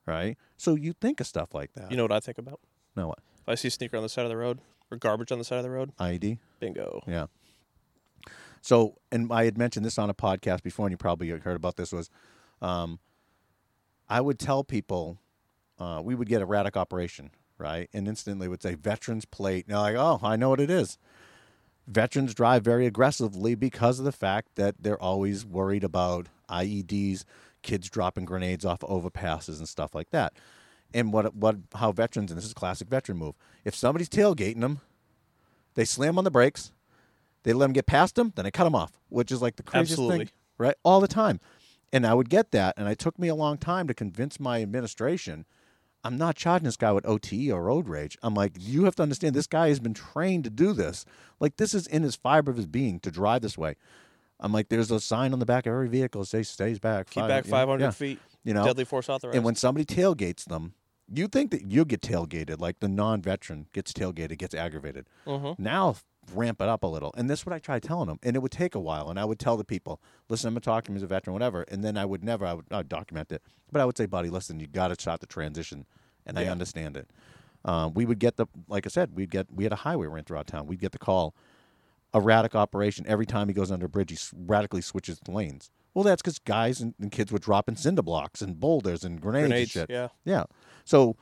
right 0.07 0.37
so 0.57 0.75
you 0.75 0.93
think 0.95 1.21
of 1.21 1.27
stuff 1.27 1.55
like 1.55 1.73
that 1.75 1.91
You 1.91 1.97
know 1.97 2.05
what 2.05 2.13
I 2.13 2.21
think 2.21 2.39
about? 2.39 2.61
no 2.97 3.09
what 3.09 3.19
If 3.43 3.49
I 3.49 3.55
see 3.57 3.69
a 3.69 3.71
sneaker 3.71 3.97
on 3.97 4.03
the 4.03 4.09
side 4.09 4.25
of 4.25 4.31
the 4.31 4.37
road 4.37 4.61
or 4.91 4.97
garbage 4.97 5.31
on 5.31 5.39
the 5.39 5.45
side 5.45 5.59
of 5.59 5.63
the 5.65 5.71
road, 5.71 5.93
ied 5.99 6.39
bingo. 6.59 7.03
Yeah. 7.07 7.27
So, 8.63 8.97
and 9.11 9.33
I 9.33 9.45
had 9.45 9.57
mentioned 9.57 9.87
this 9.87 9.99
on 9.99 10.11
a 10.11 10.15
podcast 10.15 10.63
before, 10.63 10.87
and 10.87 10.93
you 10.93 10.97
probably 10.99 11.29
heard 11.31 11.57
about 11.57 11.77
this. 11.77 11.93
Was 11.93 12.11
um, 12.61 12.99
I 14.09 14.21
would 14.21 14.39
tell 14.39 14.65
people 14.65 15.19
uh, 15.79 16.01
we 16.05 16.15
would 16.15 16.29
get 16.29 16.43
a 16.43 16.47
Raddick 16.47 16.77
operation, 16.77 17.31
right, 17.57 17.89
and 17.95 18.07
instantly 18.07 18.49
would 18.49 18.63
say 18.63 18.75
veterans 18.75 19.25
plate. 19.25 19.65
And 19.67 19.75
they're 19.75 19.81
like, 19.81 19.97
oh, 19.97 20.21
I 20.23 20.37
know 20.37 20.51
what 20.51 20.61
it 20.61 20.71
is. 20.71 20.99
Veterans 21.91 22.35
drive 22.35 22.63
very 22.63 22.87
aggressively 22.87 23.57
because 23.57 23.99
of 23.99 24.05
the 24.05 24.13
fact 24.13 24.55
that 24.55 24.77
they're 24.79 25.03
always 25.03 25.45
worried 25.45 25.83
about 25.83 26.29
IEDs, 26.49 27.25
kids 27.63 27.91
dropping 27.91 28.25
grenades 28.25 28.65
off 28.65 28.81
overpasses 28.81 29.59
and 29.59 29.69
stuff 29.69 29.95
like 29.95 30.11
that. 30.11 30.33
And 30.95 31.13
what 31.13 31.35
what 31.35 31.57
how 31.75 31.93
veterans 31.93 32.31
and 32.31 32.39
this 32.39 32.45
is 32.45 32.53
a 32.53 32.55
classic 32.55 32.89
veteran 32.89 33.19
move. 33.19 33.35
If 33.65 33.75
somebody's 33.75 34.09
tailgating 34.09 34.61
them, 34.61 34.81
they 35.75 35.85
slam 35.85 36.17
on 36.17 36.25
the 36.25 36.31
brakes, 36.31 36.73
they 37.43 37.53
let 37.53 37.67
them 37.67 37.73
get 37.73 37.87
past 37.87 38.15
them, 38.15 38.33
then 38.37 38.45
they 38.45 38.51
cut 38.51 38.65
them 38.65 38.75
off, 38.75 38.93
which 39.09 39.33
is 39.33 39.43
like 39.43 39.57
the 39.57 39.63
craziest 39.63 39.93
Absolutely. 39.93 40.19
thing, 40.19 40.31
right? 40.59 40.77
All 40.85 41.01
the 41.01 41.09
time. 41.09 41.41
And 41.93 42.07
I 42.07 42.15
would 42.15 42.31
get 42.31 42.53
that, 42.53 42.75
and 42.77 42.89
it 42.89 43.01
took 43.01 43.19
me 43.19 43.27
a 43.27 43.35
long 43.35 43.59
time 43.59 43.89
to 43.89 43.95
convince 43.95 44.39
my 44.39 44.63
administration. 44.63 45.45
I'm 46.03 46.17
not 46.17 46.35
charging 46.37 46.65
this 46.65 46.77
guy 46.79 46.93
with 46.93 47.05
OTE 47.07 47.51
or 47.51 47.63
road 47.65 47.89
rage. 47.89 48.17
I'm 48.23 48.35
like, 48.35 48.53
you 48.59 48.85
have 48.85 48.97
to 48.97 49.03
understand, 49.03 49.35
this 49.35 49.47
guy 49.47 49.69
has 49.69 49.81
been 49.81 49.93
trained 49.95 50.45
to 50.45 50.51
do 50.51 50.73
this. 50.73 51.05
Like, 51.41 51.57
this 51.59 51.75
is 51.75 51.87
in 51.87 52.03
his 52.03 52.17
fiber 52.17 52.51
of 52.51 52.57
his 52.57 52.67
being 52.67 53.01
to 53.01 53.11
drive 53.11 53.43
this 53.43 53.59
way. 53.59 53.77
I'm 54.39 54.53
like, 54.53 54.71
there's 54.71 54.91
a 54.91 55.01
sign 55.01 55.35
on 55.35 55.39
the 55.39 55.45
back 55.47 55.67
of 55.67 55.73
every 55.73 55.89
vehicle 55.89 56.23
that 56.23 56.27
says 56.29 56.49
stays 56.49 56.79
back. 56.79 57.11
Keep 57.11 57.23
five- 57.23 57.29
back 57.29 57.45
yeah, 57.45 57.51
500 57.51 57.85
yeah. 57.85 57.91
feet. 57.91 58.19
You 58.45 58.55
know, 58.55 58.65
Deadly 58.65 58.85
force 58.87 59.11
authorized. 59.11 59.37
and 59.37 59.45
when 59.45 59.55
somebody 59.55 59.85
tailgates 59.85 60.47
them, 60.47 60.73
you 61.13 61.29
think 61.29 61.51
that 61.51 61.67
you 61.71 61.85
get 61.85 62.01
tailgated, 62.01 62.59
like 62.59 62.81
the 62.81 62.89
non-veteran 62.89 63.67
gets 63.75 63.93
tailgated, 63.93 64.39
gets 64.39 64.55
aggravated. 64.55 65.07
Mhm. 65.27 65.59
Now 65.59 65.97
ramp 66.35 66.61
it 66.61 66.69
up 66.69 66.83
a 66.83 66.87
little, 66.87 67.13
and 67.17 67.29
this 67.29 67.41
is 67.41 67.47
what 67.47 67.53
I 67.55 67.59
tried 67.59 67.83
telling 67.83 68.09
them, 68.09 68.19
and 68.23 68.37
it 68.37 68.41
would 68.41 68.53
take 68.53 68.75
a 68.75 68.81
while. 68.81 69.11
And 69.11 69.19
I 69.19 69.25
would 69.25 69.39
tell 69.39 69.57
the 69.57 69.65
people, 69.65 70.01
"Listen, 70.29 70.49
I'm 70.49 70.55
gonna 70.55 70.61
talk 70.61 70.85
to 70.85 70.93
him 70.93 70.97
as 70.97 71.03
a 71.03 71.07
veteran, 71.07 71.33
whatever." 71.33 71.63
And 71.63 71.83
then 71.83 71.97
I 71.97 72.05
would 72.05 72.23
never, 72.23 72.47
I 72.47 72.55
would 72.55 72.67
I'd 72.71 72.89
document 72.89 73.33
it, 73.33 73.43
but 73.73 73.81
I 73.81 73.85
would 73.85 73.97
say, 73.97 74.07
"Buddy, 74.07 74.29
listen, 74.31 74.61
you 74.61 74.67
got 74.67 74.89
to 74.89 74.95
start 75.01 75.21
the 75.21 75.27
transition," 75.27 75.87
and 76.27 76.39
I 76.39 76.47
understand 76.47 76.97
it. 76.97 77.11
Um, 77.65 77.93
we 77.95 78.07
would 78.07 78.19
get 78.19 78.37
the, 78.37 78.47
like 78.69 78.87
I 78.87 78.89
said, 78.89 79.15
we'd 79.15 79.31
get 79.31 79.47
we 79.53 79.65
had 79.65 79.73
a 79.73 79.77
highway 79.77 80.07
ran 80.07 80.25
throughout 80.25 80.47
town. 80.47 80.67
We'd 80.67 80.81
get 80.81 80.93
the 80.93 80.99
call, 80.99 81.35
a 82.15 82.21
radic 82.21 82.55
operation 82.55 83.05
every 83.07 83.27
time 83.27 83.49
he 83.49 83.55
goes 83.55 83.71
under 83.71 83.87
a 83.87 83.89
bridge. 83.89 84.11
He 84.11 84.37
radically 84.47 84.81
switches 84.81 85.21
lanes. 85.29 85.71
Well, 85.93 86.05
that's 86.05 86.23
because 86.23 86.39
guys 86.39 86.81
and, 86.81 86.95
and 87.01 87.11
kids 87.11 87.33
were 87.33 87.39
dropping 87.39 87.77
cinder 87.77 88.03
blocks 88.03 88.41
and 88.43 88.61
boulders 88.61 89.05
and 89.05 89.21
grenades, 89.21 89.49
Grenades, 89.49 89.77
and 89.77 89.89
shit. 89.89 89.91
yeah. 89.91 90.09
Yeah. 90.25 90.45
So 90.85 91.17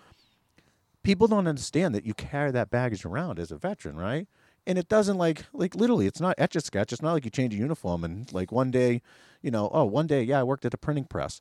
people 1.02 1.26
don't 1.26 1.46
understand 1.46 1.94
that 1.94 2.04
you 2.04 2.14
carry 2.14 2.50
that 2.50 2.70
baggage 2.70 3.04
around 3.04 3.38
as 3.38 3.50
a 3.50 3.56
veteran, 3.56 3.96
right? 3.96 4.28
And 4.68 4.78
it 4.78 4.88
doesn't 4.88 5.16
like 5.16 5.46
like 5.52 5.74
literally, 5.74 6.06
it's 6.06 6.20
not 6.20 6.34
etch 6.38 6.54
a 6.54 6.60
sketch. 6.60 6.92
It's 6.92 7.02
not 7.02 7.14
like 7.14 7.24
you 7.24 7.30
change 7.30 7.54
a 7.54 7.56
uniform 7.56 8.04
and 8.04 8.32
like 8.32 8.52
one 8.52 8.70
day, 8.70 9.02
you 9.42 9.50
know, 9.50 9.70
oh, 9.72 9.84
one 9.84 10.06
day, 10.06 10.22
yeah, 10.22 10.40
I 10.40 10.42
worked 10.44 10.66
at 10.66 10.74
a 10.74 10.78
printing 10.78 11.06
press. 11.06 11.40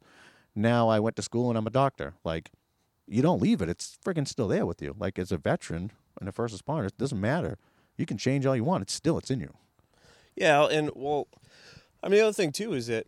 Now 0.55 0.87
I 0.87 0.99
went 0.99 1.17
to 1.17 1.21
school 1.21 1.49
and 1.49 1.57
I'm 1.57 1.67
a 1.67 1.69
doctor. 1.69 2.15
Like, 2.23 2.51
you 3.05 3.21
don't 3.21 3.41
leave 3.41 3.61
it. 3.61 3.69
It's 3.69 3.97
friggin' 4.03 4.27
still 4.27 4.47
there 4.47 4.65
with 4.65 4.81
you. 4.81 4.95
Like 4.97 5.19
as 5.19 5.31
a 5.31 5.37
veteran 5.37 5.91
and 6.19 6.27
a 6.27 6.31
first 6.31 6.55
responder, 6.55 6.87
it 6.87 6.97
doesn't 6.97 7.19
matter. 7.19 7.57
You 7.97 8.05
can 8.05 8.17
change 8.17 8.45
all 8.45 8.55
you 8.55 8.63
want. 8.63 8.83
It's 8.83 8.93
still 8.93 9.17
it's 9.17 9.29
in 9.29 9.41
you. 9.41 9.53
Yeah, 10.35 10.65
and 10.65 10.91
well, 10.95 11.27
I 12.01 12.07
mean 12.07 12.19
the 12.19 12.25
other 12.25 12.33
thing 12.33 12.53
too 12.53 12.73
is 12.73 12.87
that 12.87 13.07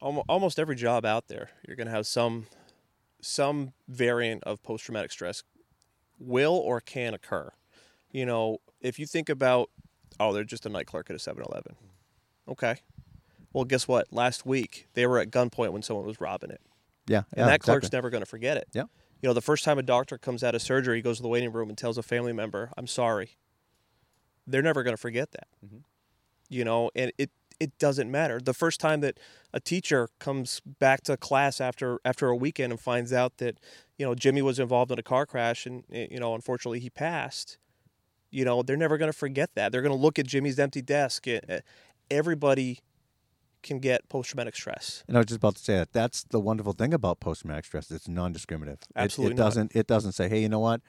almost 0.00 0.58
every 0.58 0.76
job 0.76 1.04
out 1.04 1.28
there, 1.28 1.50
you're 1.66 1.76
going 1.76 1.86
to 1.86 1.92
have 1.92 2.06
some 2.06 2.46
some 3.20 3.72
variant 3.86 4.42
of 4.44 4.62
post 4.62 4.84
traumatic 4.84 5.12
stress 5.12 5.44
will 6.18 6.54
or 6.54 6.80
can 6.80 7.14
occur. 7.14 7.52
You 8.10 8.26
know, 8.26 8.58
if 8.80 8.98
you 8.98 9.06
think 9.06 9.28
about 9.28 9.70
oh, 10.18 10.32
they're 10.32 10.44
just 10.44 10.66
a 10.66 10.68
night 10.68 10.86
clerk 10.86 11.08
at 11.08 11.16
a 11.16 11.18
7-Eleven. 11.18 11.76
Okay. 12.46 12.76
Well, 13.54 13.64
guess 13.64 13.88
what? 13.88 14.12
Last 14.12 14.44
week 14.44 14.86
they 14.94 15.06
were 15.06 15.18
at 15.18 15.30
gunpoint 15.30 15.72
when 15.72 15.82
someone 15.82 16.04
was 16.04 16.20
robbing 16.20 16.50
it. 16.50 16.60
Yeah. 17.06 17.22
And 17.32 17.48
that 17.48 17.60
clerk's 17.60 17.90
never 17.90 18.10
going 18.10 18.22
to 18.22 18.26
forget 18.26 18.56
it. 18.56 18.68
Yeah. 18.72 18.84
You 19.22 19.28
know, 19.28 19.32
the 19.32 19.40
first 19.40 19.64
time 19.64 19.78
a 19.78 19.82
doctor 19.82 20.18
comes 20.18 20.44
out 20.44 20.54
of 20.54 20.62
surgery, 20.62 20.96
he 20.96 21.02
goes 21.02 21.16
to 21.16 21.22
the 21.22 21.28
waiting 21.28 21.52
room 21.52 21.68
and 21.68 21.76
tells 21.78 21.98
a 21.98 22.02
family 22.02 22.32
member, 22.32 22.70
"I'm 22.76 22.86
sorry." 22.86 23.36
They're 24.46 24.62
never 24.62 24.82
going 24.82 24.94
to 24.94 25.00
forget 25.00 25.32
that. 25.32 25.48
Mhm. 25.64 25.82
You 26.48 26.64
know, 26.64 26.90
and 26.94 27.12
it 27.18 27.30
it 27.58 27.76
doesn't 27.78 28.10
matter. 28.10 28.40
The 28.40 28.54
first 28.54 28.80
time 28.80 29.00
that 29.02 29.18
a 29.52 29.60
teacher 29.60 30.08
comes 30.18 30.60
back 30.60 31.02
to 31.02 31.16
class 31.16 31.60
after 31.60 32.00
after 32.04 32.28
a 32.28 32.36
weekend 32.36 32.72
and 32.72 32.80
finds 32.80 33.12
out 33.12 33.36
that 33.38 33.58
you 33.98 34.06
know 34.06 34.14
Jimmy 34.14 34.42
was 34.42 34.58
involved 34.58 34.90
in 34.90 34.98
a 34.98 35.02
car 35.02 35.26
crash 35.26 35.66
and 35.66 35.84
eh, 35.92 36.06
you 36.10 36.18
know 36.18 36.34
unfortunately 36.34 36.80
he 36.80 36.88
passed, 36.90 37.58
you 38.30 38.44
know 38.44 38.62
they're 38.62 38.76
never 38.76 38.96
going 38.98 39.10
to 39.12 39.16
forget 39.16 39.50
that. 39.54 39.72
They're 39.72 39.82
going 39.82 39.94
to 39.94 40.00
look 40.00 40.18
at 40.18 40.26
Jimmy's 40.26 40.58
empty 40.58 40.82
desk. 40.82 41.26
Eh, 41.28 41.40
eh, 41.48 41.60
Everybody 42.10 42.80
can 43.62 43.78
get 43.78 44.08
post 44.08 44.30
traumatic 44.30 44.56
stress. 44.56 45.04
And 45.06 45.16
I 45.16 45.20
was 45.20 45.26
just 45.26 45.36
about 45.38 45.56
to 45.56 45.62
say 45.62 45.76
that. 45.76 45.92
That's 45.92 46.24
the 46.24 46.40
wonderful 46.40 46.72
thing 46.72 46.94
about 46.94 47.20
post 47.20 47.42
traumatic 47.42 47.66
stress. 47.66 47.90
It's 47.90 48.08
non-discriminative. 48.08 48.80
It- 48.82 48.86
Absolutely 48.96 49.34
It, 49.34 49.38
not. 49.38 49.44
doesn't. 49.44 49.76
It 49.76 49.86
doesn't 49.86 50.12
say, 50.12 50.28
hey, 50.28 50.40
you 50.40 50.48
know 50.48 50.60
what, 50.60 50.80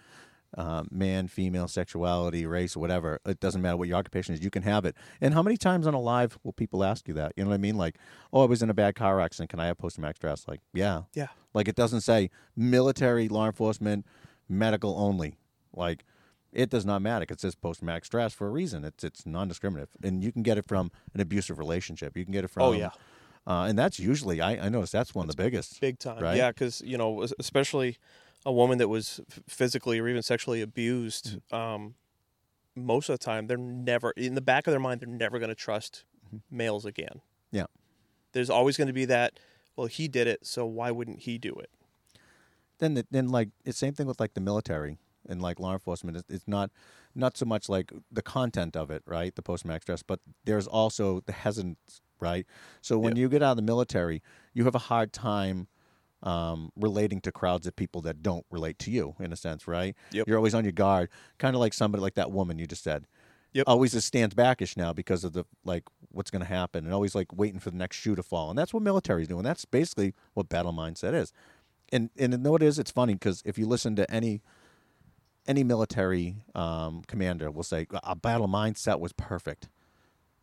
uh, 0.58 0.84
man, 0.90 1.28
female, 1.28 1.68
sexuality, 1.68 2.46
race, 2.46 2.76
whatever. 2.78 3.20
It 3.26 3.40
doesn't 3.42 3.62
matter 3.62 3.76
what 3.78 3.88
your 3.90 3.98
occupation 3.98 4.34
is. 4.36 4.44
You 4.44 4.50
can 4.50 4.64
have 4.64 4.86
it. 4.86 4.96
And 5.20 5.34
how 5.34 5.44
many 5.44 5.58
times 5.58 5.86
on 5.86 5.94
a 5.94 6.00
live 6.00 6.40
will 6.44 6.54
people 6.54 6.84
ask 6.84 7.08
you 7.10 7.14
that? 7.16 7.34
You 7.36 7.44
know 7.44 7.50
what 7.50 7.56
I 7.56 7.60
mean? 7.60 7.76
Like, 7.78 7.98
oh, 8.32 8.42
I 8.44 8.46
was 8.46 8.62
in 8.64 8.70
a 8.70 8.74
bad 8.74 8.96
car 8.96 9.20
accident. 9.20 9.50
Can 9.50 9.60
I 9.60 9.66
have 9.68 9.78
post 9.78 9.96
traumatic 9.96 10.16
stress? 10.18 10.48
Like, 10.48 10.62
yeah. 10.74 11.04
Yeah. 11.14 11.28
Like 11.54 11.68
it 11.68 11.76
doesn't 11.76 12.02
say 12.02 12.30
military, 12.56 13.28
law 13.28 13.46
enforcement, 13.48 14.06
medical 14.48 14.98
only. 14.98 15.38
Like 15.74 16.06
it 16.54 16.70
does 16.70 16.86
not 16.86 17.02
matter. 17.02 17.26
It 17.30 17.40
says 17.40 17.56
post 17.56 17.80
traumatic 17.80 18.06
stress 18.06 18.34
for 18.34 18.48
a 18.48 18.50
reason. 18.52 18.84
It's 18.84 19.04
it's 19.04 19.26
non-discriminative, 19.26 19.90
and 20.04 20.24
you 20.24 20.32
can 20.32 20.44
get 20.44 20.58
it 20.58 20.66
from 20.68 20.92
an 21.14 21.22
abusive 21.22 21.58
relationship. 21.58 22.18
You 22.18 22.24
can 22.26 22.34
get 22.34 22.44
it 22.44 22.50
from 22.50 22.64
Oh, 22.64 22.72
yeah. 22.74 22.90
uh, 23.48 23.64
and 23.70 23.78
that's 23.78 24.00
usually 24.00 24.42
I, 24.42 24.66
I 24.66 24.70
notice 24.70 24.92
that's 24.92 25.16
one 25.16 25.30
of 25.30 25.36
the 25.36 25.42
biggest. 25.42 25.80
Big 25.82 26.00
time. 26.00 26.22
Right? 26.24 26.38
Yeah, 26.38 26.50
because, 26.52 26.82
you 26.86 26.98
know, 26.98 27.24
especially 27.40 27.98
a 28.46 28.52
woman 28.52 28.78
that 28.80 28.88
was 28.88 29.22
physically 29.48 30.00
or 30.00 30.08
even 30.08 30.22
sexually 30.24 30.62
abused, 30.62 31.40
Mm-hmm. 31.52 31.56
um, 31.56 31.96
most 32.76 33.10
of 33.10 33.20
the 33.20 33.24
time, 33.24 33.48
they're 33.48 33.58
never, 33.58 34.12
in 34.12 34.34
the 34.36 34.42
back 34.42 34.66
of 34.66 34.72
their 34.72 34.80
mind, 34.80 35.02
they're 35.02 35.10
never 35.10 35.40
going 35.40 35.50
to 35.50 35.56
trust 35.56 36.06
males 36.50 36.86
again. 36.86 37.16
Mm-hmm. 37.16 37.58
Yeah. 37.58 37.66
There's 38.32 38.50
always 38.50 38.78
going 38.78 38.88
to 38.88 38.94
be 38.94 39.04
that, 39.06 39.40
well, 39.76 39.88
he 39.88 40.08
did 40.08 40.26
it, 40.26 40.46
so 40.48 40.66
why 40.66 40.90
wouldn't 40.90 41.20
he 41.20 41.38
do 41.38 41.54
it? 41.56 41.70
Then 42.80 42.94
the, 42.96 43.06
then 43.12 43.28
like 43.28 43.50
it's 43.66 43.78
same 43.78 43.94
thing 43.94 44.08
with 44.08 44.20
like 44.22 44.34
the 44.36 44.42
military 44.42 44.98
and 45.28 45.42
like 45.42 45.60
law 45.60 45.74
enforcement. 45.74 46.18
It's, 46.18 46.30
it's 46.30 46.48
not 46.48 46.72
not 47.16 47.38
so 47.38 47.46
much 47.46 47.70
like 47.70 47.92
the 48.12 48.22
content 48.22 48.76
of 48.76 48.90
it, 48.92 49.04
right? 49.06 49.36
The 49.36 49.42
post 49.42 49.64
traumatic 49.64 49.84
stress, 49.84 50.04
but 50.04 50.20
there's 50.46 50.68
also 50.68 51.22
the 51.22 51.34
hesitance, 51.34 52.02
right? 52.20 52.46
So 52.82 52.98
when 52.98 53.16
Yeah. 53.16 53.22
you 53.24 53.30
get 53.30 53.44
out 53.44 53.52
of 53.52 53.58
the 53.58 53.64
military, 53.64 54.22
you 54.54 54.64
have 54.66 54.76
a 54.76 54.80
hard 54.80 55.12
time 55.14 55.68
um, 56.24 56.72
relating 56.76 57.20
to 57.22 57.32
crowds 57.32 57.66
of 57.66 57.76
people 57.76 58.02
that 58.04 58.22
don't 58.22 58.46
relate 58.52 58.78
to 58.80 58.92
you 58.92 59.16
in 59.20 59.34
a 59.34 59.36
sense, 59.36 59.68
right? 59.68 59.96
Yep. 60.12 60.28
You're 60.28 60.38
always 60.38 60.54
on 60.54 60.64
your 60.64 60.72
guard, 60.72 61.10
kind 61.40 61.56
of 61.56 61.60
like 61.60 61.74
somebody 61.74 62.02
like 62.02 62.14
that 62.16 62.32
woman 62.32 62.60
you 62.60 62.68
just 62.68 62.84
said. 62.84 63.08
Yep. 63.54 63.66
Always 63.68 63.92
just 63.92 64.08
stands 64.08 64.34
backish 64.34 64.78
now 64.78 64.94
because 64.94 65.24
of 65.26 65.34
the 65.34 65.44
like 65.66 65.84
what's 66.12 66.32
going 66.32 66.42
to 66.42 66.48
happen, 66.48 66.86
and 66.86 66.94
always 66.94 67.16
like 67.16 67.34
waiting 67.36 67.60
for 67.60 67.70
the 67.70 67.76
next 67.76 67.98
shoe 67.98 68.16
to 68.16 68.24
fall, 68.24 68.50
and 68.50 68.58
that's 68.58 68.74
what 68.74 68.82
military's 68.82 69.28
doing. 69.28 69.44
That's 69.44 69.66
basically 69.66 70.14
what 70.36 70.48
battle 70.48 70.72
mindset 70.72 71.14
is. 71.14 71.34
And 71.92 72.10
and 72.18 72.32
you 72.32 72.38
know 72.40 72.52
what 72.52 72.64
it 72.64 72.68
is? 72.68 72.80
It's 72.80 72.92
funny 72.92 73.14
because 73.14 73.42
if 73.44 73.58
you 73.58 73.66
listen 73.66 73.96
to 73.98 74.10
any 74.10 74.42
any 75.48 75.64
military 75.64 76.36
um, 76.56 77.04
commander, 77.08 77.50
will 77.50 77.64
say 77.64 77.88
a 78.04 78.16
battle 78.16 78.48
mindset 78.48 79.00
was 79.00 79.14
perfect, 79.14 79.70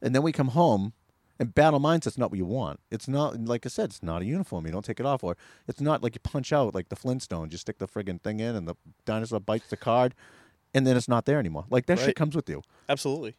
and 0.02 0.14
then 0.14 0.22
we 0.22 0.32
come 0.32 0.48
home 0.48 0.92
and 1.38 1.54
battle 1.54 1.80
mindset's 1.80 2.18
not 2.18 2.30
what 2.30 2.38
you 2.38 2.44
want. 2.44 2.80
It's 2.90 3.06
not 3.06 3.44
like 3.44 3.64
I 3.64 3.68
said, 3.68 3.90
it's 3.90 4.02
not 4.02 4.22
a 4.22 4.24
uniform. 4.24 4.66
You 4.66 4.72
don't 4.72 4.84
take 4.84 5.00
it 5.00 5.06
off, 5.06 5.22
or 5.22 5.36
it's 5.66 5.80
not 5.80 6.02
like 6.02 6.14
you 6.14 6.20
punch 6.20 6.52
out 6.52 6.74
like 6.74 6.88
the 6.88 6.96
Flintstones. 6.96 7.52
You 7.52 7.58
stick 7.58 7.78
the 7.78 7.86
friggin' 7.86 8.20
thing 8.20 8.40
in, 8.40 8.56
and 8.56 8.66
the 8.66 8.74
dinosaur 9.04 9.40
bites 9.40 9.68
the 9.68 9.76
card, 9.76 10.14
and 10.74 10.86
then 10.86 10.96
it's 10.96 11.08
not 11.08 11.24
there 11.26 11.38
anymore. 11.38 11.64
Like 11.70 11.86
that 11.86 11.98
shit 11.98 12.16
comes 12.16 12.34
with 12.34 12.48
you. 12.48 12.62
Absolutely. 12.88 13.34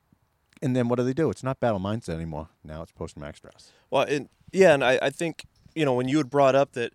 And 0.61 0.75
then 0.75 0.87
what 0.89 0.97
do 0.97 1.03
they 1.03 1.13
do? 1.13 1.29
It's 1.29 1.43
not 1.43 1.59
battle 1.59 1.79
mindset 1.79 2.15
anymore. 2.15 2.49
Now 2.63 2.81
it's 2.81 2.91
post 2.91 3.13
traumatic 3.13 3.37
stress. 3.37 3.71
Well, 3.89 4.03
and 4.03 4.29
yeah, 4.51 4.73
and 4.73 4.83
I, 4.83 4.99
I 5.01 5.09
think 5.09 5.45
you 5.75 5.85
know 5.85 5.93
when 5.93 6.07
you 6.07 6.17
had 6.17 6.29
brought 6.29 6.55
up 6.55 6.73
that 6.73 6.93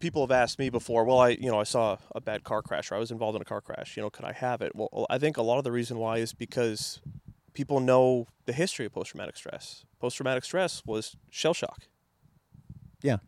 people 0.00 0.22
have 0.22 0.30
asked 0.30 0.58
me 0.58 0.70
before. 0.70 1.04
Well, 1.04 1.18
I 1.18 1.30
you 1.30 1.50
know 1.50 1.60
I 1.60 1.64
saw 1.64 1.98
a 2.14 2.20
bad 2.20 2.44
car 2.44 2.62
crash 2.62 2.90
or 2.90 2.96
I 2.96 2.98
was 2.98 3.10
involved 3.10 3.36
in 3.36 3.42
a 3.42 3.44
car 3.44 3.60
crash. 3.60 3.96
You 3.96 4.02
know, 4.02 4.10
could 4.10 4.24
I 4.24 4.32
have 4.32 4.62
it? 4.62 4.72
Well, 4.74 5.06
I 5.10 5.18
think 5.18 5.36
a 5.36 5.42
lot 5.42 5.58
of 5.58 5.64
the 5.64 5.72
reason 5.72 5.98
why 5.98 6.18
is 6.18 6.32
because 6.32 7.00
people 7.52 7.80
know 7.80 8.26
the 8.46 8.52
history 8.52 8.86
of 8.86 8.92
post 8.92 9.10
traumatic 9.10 9.36
stress. 9.36 9.84
Post 10.00 10.16
traumatic 10.16 10.44
stress 10.44 10.82
was 10.86 11.16
shell 11.30 11.54
shock. 11.54 11.88
Yeah. 13.02 13.18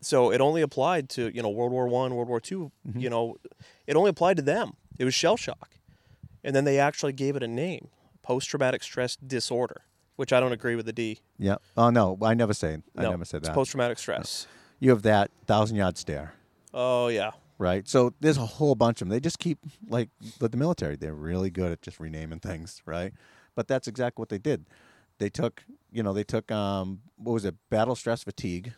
So 0.00 0.32
it 0.32 0.40
only 0.40 0.62
applied 0.62 1.08
to 1.10 1.34
you 1.34 1.42
know 1.42 1.50
World 1.50 1.72
War 1.72 1.88
One, 1.88 2.14
World 2.14 2.28
War 2.28 2.40
2 2.40 2.70
mm-hmm. 2.88 2.98
You 3.00 3.10
know, 3.10 3.36
it 3.86 3.96
only 3.96 4.10
applied 4.10 4.36
to 4.36 4.42
them. 4.42 4.74
It 4.98 5.04
was 5.04 5.14
shell 5.14 5.36
shock, 5.36 5.70
and 6.44 6.54
then 6.54 6.64
they 6.64 6.78
actually 6.78 7.12
gave 7.12 7.36
it 7.36 7.42
a 7.42 7.48
name: 7.48 7.88
post 8.22 8.48
traumatic 8.48 8.82
stress 8.82 9.16
disorder. 9.16 9.82
Which 10.16 10.34
I 10.34 10.40
don't 10.40 10.52
agree 10.52 10.76
with 10.76 10.84
the 10.84 10.92
D. 10.92 11.20
Yeah. 11.38 11.56
Oh 11.78 11.88
no, 11.88 12.18
I 12.20 12.34
never 12.34 12.52
say. 12.52 12.76
I 12.94 13.02
No, 13.02 13.10
never 13.12 13.24
said 13.24 13.42
that. 13.42 13.54
post 13.54 13.70
traumatic 13.70 13.98
stress. 13.98 14.46
You 14.80 14.90
have 14.90 15.02
that 15.02 15.30
thousand 15.46 15.76
yard 15.76 15.96
stare. 15.96 16.34
Oh 16.74 17.08
yeah. 17.08 17.30
right? 17.58 17.86
So 17.86 18.14
there's 18.20 18.36
a 18.38 18.46
whole 18.46 18.74
bunch 18.74 19.00
of 19.00 19.08
them. 19.08 19.14
They 19.14 19.20
just 19.20 19.38
keep 19.38 19.58
like 19.88 20.08
the 20.40 20.56
military. 20.56 20.96
They're 20.96 21.14
really 21.14 21.50
good 21.50 21.70
at 21.72 21.82
just 21.82 22.00
renaming 22.00 22.40
things, 22.40 22.82
right? 22.86 23.12
But 23.54 23.68
that's 23.68 23.86
exactly 23.86 24.20
what 24.22 24.28
they 24.30 24.38
did. 24.38 24.66
They 25.18 25.28
took, 25.28 25.62
you 25.92 26.02
know, 26.02 26.12
they 26.12 26.24
took 26.24 26.50
um, 26.50 27.00
what 27.16 27.32
was 27.34 27.44
it? 27.44 27.54
Battle 27.68 27.94
stress 27.94 28.24
fatigue 28.24 28.72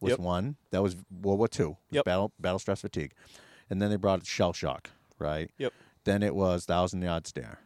was 0.00 0.10
Yep. 0.12 0.18
one. 0.20 0.56
That 0.70 0.82
was 0.82 0.96
World 1.22 1.38
War 1.38 1.48
Two. 1.48 1.76
Yep. 1.90 2.04
Battle 2.04 2.32
battle 2.40 2.58
stress 2.58 2.80
fatigue, 2.80 3.12
and 3.68 3.80
then 3.82 3.90
they 3.90 3.96
brought 3.96 4.20
it 4.20 4.26
shell 4.26 4.52
shock, 4.52 4.90
right? 5.18 5.50
Yep. 5.58 5.72
Then 6.04 6.22
it 6.22 6.34
was 6.34 6.64
thousand 6.64 7.02
yard 7.02 7.26
stare. 7.26 7.58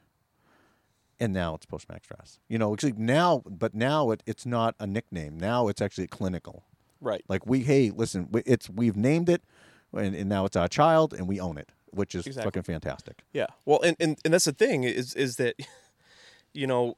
And 1.18 1.32
now 1.32 1.55
it's 1.55 1.64
post 1.64 1.87
traumatic 1.87 2.05
stress. 2.05 2.39
You 2.49 2.59
know, 2.59 2.72
actually 2.74 2.93
now, 2.93 3.43
but 3.49 3.74
now 3.74 4.11
it, 4.11 4.22
it's 4.26 4.45
not 4.45 4.74
a 4.78 4.87
nickname. 4.87 5.39
Now 5.39 5.68
it's 5.68 5.80
actually 5.80 6.09
clinical. 6.09 6.64
Right. 7.01 7.22
Like 7.28 7.47
we, 7.47 7.61
hey, 7.61 7.90
listen, 7.90 8.28
it's 8.47 8.68
we've 8.70 8.97
named 8.97 9.28
it, 9.28 9.42
and, 9.92 10.14
and 10.14 10.28
now 10.28 10.44
it's 10.44 10.57
our 10.57 10.68
child, 10.68 11.12
and 11.14 11.28
we 11.28 11.38
own 11.40 11.59
it, 11.59 11.70
which 11.90 12.14
is 12.14 12.26
Exactly. 12.26 12.49
fucking 12.49 12.62
fantastic. 12.62 13.22
Yeah. 13.32 13.47
Well, 13.64 13.80
and, 13.82 13.97
and, 14.01 14.18
and 14.24 14.32
that's 14.34 14.47
the 14.47 14.53
thing 14.53 14.84
is 14.84 15.14
is 15.14 15.36
that, 15.36 15.57
you 16.53 16.66
know, 16.66 16.97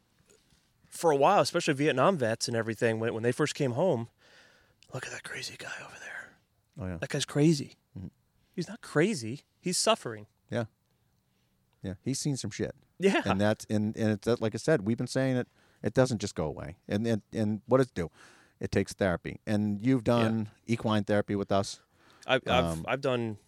for 0.88 1.11
a 1.11 1.16
while, 1.16 1.40
especially 1.40 1.74
Vietnam 1.74 2.16
vets 2.16 2.49
and 2.49 2.57
everything, 2.57 3.01
when 3.01 3.12
when 3.14 3.22
they 3.22 3.32
first 3.32 3.55
came 3.55 3.72
home, 3.72 4.09
look 4.94 5.05
at 5.07 5.12
that 5.12 5.24
crazy 5.24 5.55
guy 5.59 5.72
over 5.84 5.96
there. 6.01 6.30
Oh 6.80 6.86
yeah, 6.86 6.96
That 6.99 7.09
guy's 7.11 7.24
crazy. 7.26 7.76
Mm-hmm. 7.99 8.09
He's 8.55 8.68
not 8.68 8.80
crazy. 8.80 9.42
He's 9.61 9.76
suffering. 9.78 10.26
yeah, 10.51 10.64
yeah. 11.82 11.94
He's 12.05 12.18
seen 12.18 12.36
some 12.36 12.51
shit, 12.51 12.74
Yeah. 12.99 13.22
and 13.24 13.40
that's 13.40 13.66
and 13.68 13.96
and 13.96 14.11
it's 14.12 14.40
like 14.40 14.55
I 14.55 14.59
said, 14.59 14.86
we've 14.86 14.96
been 14.96 15.07
saying 15.09 15.36
it. 15.36 15.49
It 15.82 15.94
doesn't 15.94 16.18
just 16.20 16.34
go 16.34 16.44
away, 16.44 16.76
and 16.88 17.07
and 17.07 17.22
and 17.32 17.61
what 17.66 17.78
does 17.78 17.88
it 17.88 17.94
do? 17.94 18.11
It 18.61 18.70
takes 18.72 18.92
therapy, 18.92 19.40
and 19.46 19.84
you've 19.84 20.04
done 20.04 20.48
equine 20.66 21.04
therapy 21.04 21.34
with 21.36 21.52
us. 21.52 21.80
I've 22.26 22.42
I've, 22.46 22.64
Um, 22.64 22.84
I've 22.88 23.00
done 23.00 23.38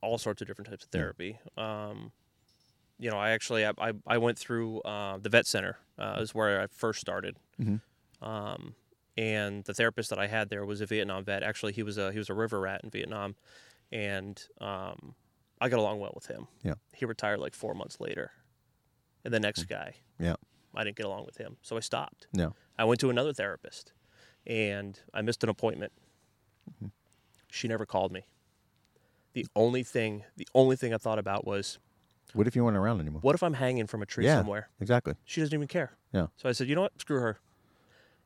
all 0.00 0.18
sorts 0.18 0.40
of 0.42 0.48
different 0.48 0.68
types 0.70 0.84
of 0.84 0.90
therapy. 0.90 1.38
Um, 1.56 2.12
you 2.98 3.10
know, 3.10 3.16
I 3.16 3.30
actually 3.30 3.64
I, 3.64 3.72
I, 3.78 3.92
I 4.06 4.18
went 4.18 4.38
through 4.38 4.80
uh, 4.82 5.18
the 5.18 5.28
vet 5.28 5.46
center 5.46 5.78
uh, 5.98 6.18
is 6.20 6.34
where 6.34 6.60
I 6.60 6.66
first 6.66 7.00
started. 7.00 7.36
Mhm. 7.60 7.80
Um, 8.20 8.74
and 9.16 9.64
the 9.64 9.72
therapist 9.74 10.10
that 10.10 10.18
I 10.18 10.26
had 10.26 10.50
there 10.50 10.64
was 10.66 10.80
a 10.80 10.86
Vietnam 10.86 11.24
vet. 11.24 11.42
Actually, 11.42 11.72
he 11.72 11.82
was 11.82 11.96
a 11.98 12.12
he 12.12 12.18
was 12.18 12.28
a 12.28 12.34
river 12.34 12.60
rat 12.60 12.80
in 12.84 12.90
Vietnam, 12.90 13.36
and 13.92 14.42
um, 14.60 15.14
I 15.60 15.68
got 15.68 15.78
along 15.78 16.00
well 16.00 16.12
with 16.14 16.26
him. 16.26 16.46
Yeah. 16.62 16.74
He 16.92 17.04
retired 17.04 17.38
like 17.40 17.54
four 17.54 17.74
months 17.74 18.00
later, 18.00 18.32
and 19.24 19.32
the 19.32 19.40
next 19.40 19.64
guy, 19.64 19.94
Yeah, 20.18 20.36
I 20.74 20.84
didn't 20.84 20.96
get 20.96 21.06
along 21.06 21.24
with 21.26 21.36
him, 21.38 21.56
so 21.62 21.76
I 21.76 21.80
stopped. 21.80 22.26
no, 22.32 22.54
I 22.78 22.84
went 22.84 23.00
to 23.00 23.10
another 23.10 23.32
therapist, 23.32 23.92
and 24.46 24.98
I 25.14 25.22
missed 25.22 25.42
an 25.44 25.50
appointment. 25.50 25.92
Mm-hmm. 26.70 26.86
She 27.50 27.68
never 27.68 27.86
called 27.86 28.12
me. 28.12 28.26
the 29.32 29.46
only 29.54 29.82
thing, 29.84 30.24
the 30.36 30.48
only 30.54 30.74
thing 30.76 30.92
I 30.92 30.96
thought 30.98 31.18
about 31.18 31.46
was, 31.46 31.78
What 32.34 32.46
if 32.48 32.56
you 32.56 32.64
weren't 32.64 32.76
around 32.76 33.00
anymore? 33.00 33.20
what 33.22 33.34
if 33.34 33.42
I'm 33.42 33.54
hanging 33.54 33.86
from 33.86 34.02
a 34.02 34.06
tree 34.06 34.24
Yeah. 34.24 34.38
somewhere? 34.38 34.68
Exactly. 34.80 35.14
She 35.24 35.40
doesn't 35.40 35.54
even 35.54 35.68
care. 35.68 35.92
Yeah. 36.12 36.26
So 36.36 36.48
I 36.48 36.52
said, 36.52 36.68
you 36.68 36.74
know 36.74 36.82
what? 36.82 37.00
Screw 37.00 37.20
her. 37.20 37.38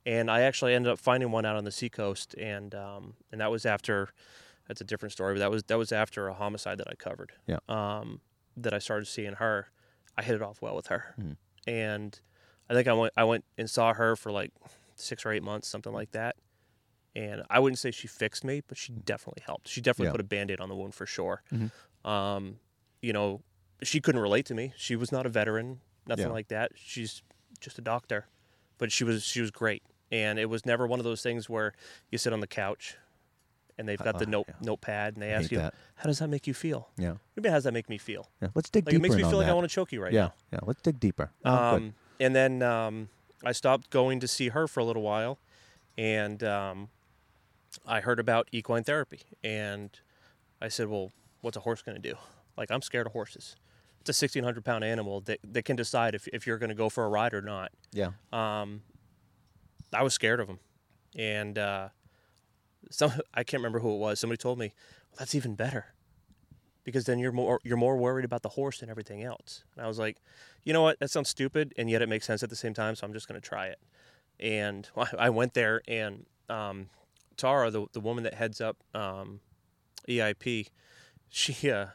And 0.07 0.31
I 0.31 0.43
actually 0.43 0.75
ended 0.75 0.93
up 0.93 0.99
finding 0.99 1.31
one 1.31 1.45
out 1.47 1.57
on 1.57 1.65
the 1.65 1.71
seacoast, 1.73 2.35
and 2.35 2.75
um, 2.75 3.15
and 3.33 3.41
that 3.41 3.51
was 3.51 3.65
after. 3.65 4.11
That's 4.69 4.81
a 4.83 4.85
different 4.85 5.13
story, 5.13 5.33
but 5.35 5.39
that 5.41 5.51
was 5.51 5.63
that 5.65 5.79
was 5.79 5.93
after 5.93 6.29
a 6.29 6.35
homicide 6.35 6.77
that 6.79 6.89
I 6.91 6.95
covered. 6.95 7.33
Yeah. 7.47 7.59
Um, 7.71 8.21
that 8.57 8.75
I 8.75 8.79
started 8.81 9.07
seeing 9.07 9.33
her. 9.35 9.69
I 10.17 10.23
hit 10.23 10.35
it 10.35 10.43
off 10.43 10.61
well 10.61 10.77
with 10.77 10.89
her, 10.89 11.15
Mhm. 11.19 11.37
and 11.67 12.21
I 12.69 12.75
think 12.75 12.87
I 12.87 12.93
went 12.93 13.15
I 13.17 13.25
went 13.25 13.45
and 13.57 13.69
saw 13.71 13.95
her 13.95 14.15
for 14.15 14.31
like 14.31 14.53
six 14.97 15.25
or 15.27 15.33
eight 15.33 15.43
months, 15.43 15.69
something 15.69 15.93
like 15.93 16.11
that. 16.13 16.37
And 17.17 17.43
I 17.49 17.61
wouldn't 17.61 17.79
say 17.79 17.91
she 17.93 18.09
fixed 18.09 18.43
me, 18.45 18.63
but 18.67 18.77
she 18.77 18.93
definitely 18.93 19.43
helped. 19.47 19.69
She 19.69 19.81
definitely 19.81 20.07
Yeah. 20.09 20.13
put 20.13 20.21
a 20.21 20.25
band-aid 20.25 20.61
on 20.61 20.69
the 20.69 20.75
wound 20.75 20.95
for 20.95 21.07
sure. 21.07 21.43
Mhm. 21.53 21.71
Um, 22.09 22.59
you 23.01 23.13
know, 23.13 23.43
she 23.83 24.01
couldn't 24.01 24.21
relate 24.21 24.47
to 24.47 24.55
me. 24.55 24.73
She 24.77 24.97
was 24.97 25.13
not 25.13 25.25
a 25.27 25.29
veteran, 25.29 25.81
nothing 26.07 26.27
Yeah. 26.27 26.33
like 26.33 26.49
that. 26.49 26.73
She's 26.75 27.23
just 27.61 27.79
a 27.79 27.83
doctor, 27.83 28.27
but 28.79 28.91
she 28.91 29.05
was 29.05 29.23
she 29.25 29.41
was 29.41 29.51
great, 29.51 29.83
and 30.11 30.39
it 30.39 30.47
was 30.47 30.67
never 30.67 30.87
one 30.87 30.99
of 30.99 31.05
those 31.05 31.23
things 31.23 31.49
where 31.49 31.73
you 32.11 32.19
sit 32.19 32.33
on 32.33 32.41
the 32.41 32.47
couch, 32.49 32.97
and 33.79 33.89
they've 33.89 33.99
got 34.03 34.19
the 34.19 34.27
Uh, 34.27 34.31
note 34.31 34.47
yeah. 34.49 34.55
notepad, 34.61 35.15
and 35.15 35.23
they 35.23 35.31
ask 35.33 35.53
you, 35.53 35.59
that. 35.59 35.75
"How 35.97 36.07
does 36.07 36.19
that 36.19 36.29
make 36.29 36.47
you 36.49 36.55
feel?" 36.55 36.91
Yeah. 36.97 37.17
Maybe 37.37 37.49
how 37.49 37.55
does 37.57 37.65
that 37.65 37.73
make 37.75 37.89
me 37.89 37.99
feel? 37.99 38.29
Yeah. 38.41 38.49
Let's 38.55 38.71
dig 38.71 38.87
Like 38.87 38.95
it 38.95 38.97
deeper 38.99 39.03
makes 39.03 39.15
me 39.23 39.29
feel 39.31 39.39
like 39.39 39.49
I 39.49 39.53
want 39.53 39.69
to 39.69 39.73
choke 39.75 39.93
you 39.93 40.03
right 40.03 40.13
yeah. 40.13 40.27
now. 40.27 40.35
Yeah. 40.53 40.59
Let's 40.65 40.83
dig 40.83 40.99
deeper. 40.99 41.31
Oh. 41.45 41.77
Um, 41.77 41.95
and 42.21 42.35
then 42.35 42.63
um, 42.63 43.09
I 43.45 43.53
stopped 43.53 43.91
going 43.91 44.21
to 44.21 44.29
see 44.29 44.49
her 44.49 44.67
for 44.67 44.81
a 44.81 44.85
little 44.85 45.03
while, 45.03 45.39
and 45.99 46.43
um, 46.43 46.89
I 47.87 48.01
heard 48.01 48.19
about 48.19 48.49
equine 48.53 48.85
therapy, 48.85 49.21
and 49.43 49.91
I 50.61 50.69
said, 50.69 50.89
"Well, 50.89 51.13
what's 51.41 51.57
a 51.57 51.61
horse 51.61 51.83
going 51.83 52.01
to 52.01 52.09
do? 52.11 52.17
Like, 52.57 52.71
I'm 52.71 52.83
scared 52.83 53.07
of 53.07 53.13
horses. 53.13 53.57
It's 54.01 54.11
a 54.11 54.25
1,600 54.25 54.65
pound 54.65 54.85
animal 54.85 55.21
that, 55.23 55.41
that 55.43 55.65
can 55.65 55.77
decide 55.77 56.15
if, 56.15 56.29
if 56.29 56.47
you're 56.47 56.59
going 56.59 56.69
to 56.69 56.75
go 56.75 56.89
for 56.89 57.05
a 57.05 57.09
ride 57.09 57.35
or 57.35 57.43
not." 57.43 57.73
Yeah. 57.93 58.13
Um, 58.33 58.83
I 59.93 60.03
was 60.03 60.15
scared 60.15 60.41
of 60.41 60.47
them, 60.47 60.59
and 61.17 61.59
uh, 61.59 61.89
some 62.91 63.13
I 63.33 63.45
can't 63.45 63.61
remember 63.61 63.81
who 63.81 63.95
it 63.95 63.99
was. 63.99 64.21
Somebody 64.21 64.39
told 64.39 64.59
me, 64.59 64.73
well, 65.11 65.19
"That's 65.21 65.35
even 65.35 65.55
better." 65.55 65.94
Because 66.85 67.05
then 67.05 67.19
you're 67.19 67.33
more 67.33 67.61
you're 67.65 67.77
more 67.79 67.97
worried 67.97 68.25
about 68.25 68.43
the 68.43 68.51
horse 68.51 68.81
than 68.81 68.91
everything 68.91 69.23
else. 69.23 69.65
And 69.75 69.85
I 69.85 69.89
was 69.89 69.99
like, 69.99 70.19
you 70.65 70.73
know 70.73 70.83
what? 70.83 70.99
That 71.01 71.11
sounds 71.11 71.29
stupid, 71.29 71.73
and 71.79 71.89
yet 71.89 72.03
it 72.03 72.09
makes 72.09 72.27
sense 72.27 72.43
at 72.43 72.51
the 72.51 72.57
same 72.57 72.75
time. 72.75 72.95
So 72.95 73.07
I'm 73.07 73.13
just 73.13 73.27
going 73.27 73.41
to 73.41 73.47
try 73.47 73.67
it. 73.67 73.79
And 74.39 74.89
I 75.19 75.31
went 75.31 75.55
there, 75.55 75.83
and 75.89 76.27
um, 76.49 76.89
Tara, 77.37 77.71
the 77.71 77.87
the 77.93 78.01
woman 78.01 78.25
that 78.25 78.35
heads 78.35 78.61
up 78.61 78.77
um, 78.95 79.41
EIP, 80.09 80.69
she 81.31 81.71
uh, 81.71 81.87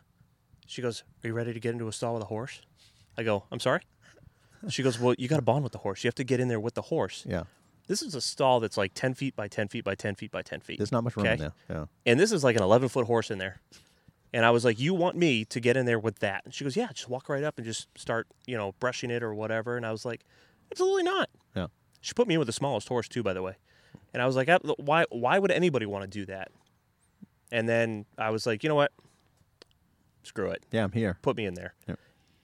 she 0.65 0.81
goes, 0.81 1.03
"Are 1.23 1.27
you 1.27 1.33
ready 1.33 1.53
to 1.53 1.59
get 1.59 1.73
into 1.73 1.87
a 1.87 1.93
stall 1.93 2.15
with 2.15 2.23
a 2.23 2.27
horse?" 2.27 2.61
I 3.17 3.23
go, 3.23 3.43
"I'm 3.51 3.59
sorry." 3.59 3.81
She 4.69 4.83
goes, 4.83 4.99
"Well, 4.99 5.15
you 5.17 5.27
got 5.27 5.37
to 5.37 5.41
bond 5.41 5.63
with 5.63 5.71
the 5.71 5.79
horse. 5.79 6.03
You 6.03 6.07
have 6.07 6.15
to 6.15 6.23
get 6.23 6.39
in 6.39 6.47
there 6.47 6.59
with 6.59 6.73
the 6.73 6.83
horse." 6.83 7.25
Yeah. 7.27 7.43
This 7.87 8.03
is 8.03 8.13
a 8.13 8.21
stall 8.21 8.59
that's 8.59 8.77
like 8.77 8.93
10 8.93 9.15
feet 9.15 9.35
by 9.35 9.47
10 9.47 9.67
feet 9.67 9.83
by 9.83 9.95
10 9.95 10.13
feet 10.13 10.29
by 10.29 10.43
10 10.43 10.59
feet. 10.59 10.77
There's 10.77 10.91
not 10.91 11.03
much 11.03 11.17
room 11.17 11.25
in 11.25 11.39
there. 11.39 11.53
Yeah. 11.67 11.85
And 12.05 12.19
this 12.19 12.31
is 12.31 12.43
like 12.43 12.55
an 12.55 12.61
11 12.61 12.89
foot 12.89 13.07
horse 13.07 13.31
in 13.31 13.39
there. 13.39 13.61
And 14.33 14.45
I 14.45 14.51
was 14.51 14.63
like, 14.65 14.79
You 14.79 14.93
want 14.93 15.15
me 15.15 15.45
to 15.45 15.59
get 15.59 15.77
in 15.77 15.85
there 15.85 15.99
with 15.99 16.19
that? 16.19 16.45
And 16.45 16.53
she 16.53 16.63
goes, 16.63 16.75
Yeah, 16.75 16.87
just 16.93 17.09
walk 17.09 17.29
right 17.29 17.43
up 17.43 17.57
and 17.57 17.65
just 17.65 17.87
start, 17.97 18.27
you 18.45 18.57
know, 18.57 18.73
brushing 18.79 19.11
it 19.11 19.23
or 19.23 19.33
whatever. 19.33 19.77
And 19.77 19.85
I 19.85 19.91
was 19.91 20.05
like, 20.05 20.23
Absolutely 20.71 21.03
not. 21.03 21.29
Yeah. 21.55 21.67
She 22.01 22.13
put 22.13 22.27
me 22.27 22.35
in 22.35 22.39
with 22.39 22.47
the 22.47 22.53
smallest 22.53 22.87
horse, 22.87 23.07
too, 23.07 23.23
by 23.23 23.33
the 23.33 23.41
way. 23.41 23.55
And 24.13 24.21
I 24.21 24.25
was 24.25 24.35
like, 24.35 24.49
"Uh, 24.49 24.59
Why, 24.77 25.05
why 25.09 25.39
would 25.39 25.51
anybody 25.51 25.85
want 25.85 26.03
to 26.03 26.07
do 26.09 26.25
that? 26.27 26.51
And 27.51 27.67
then 27.67 28.05
I 28.17 28.29
was 28.29 28.45
like, 28.45 28.63
You 28.63 28.69
know 28.69 28.75
what? 28.75 28.91
Screw 30.23 30.49
it. 30.49 30.63
Yeah. 30.71 30.83
I'm 30.83 30.91
here. 30.91 31.17
Put 31.21 31.37
me 31.37 31.45
in 31.45 31.55
there. 31.55 31.73
Yeah. 31.87 31.95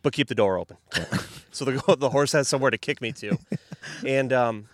But 0.01 0.13
keep 0.13 0.27
the 0.27 0.35
door 0.35 0.57
open. 0.57 0.77
so 1.51 1.65
the, 1.65 1.95
the 1.97 2.09
horse 2.09 2.31
has 2.31 2.47
somewhere 2.47 2.71
to 2.71 2.77
kick 2.77 3.01
me 3.01 3.11
to. 3.13 3.37
and 4.05 4.31
um, 4.31 4.67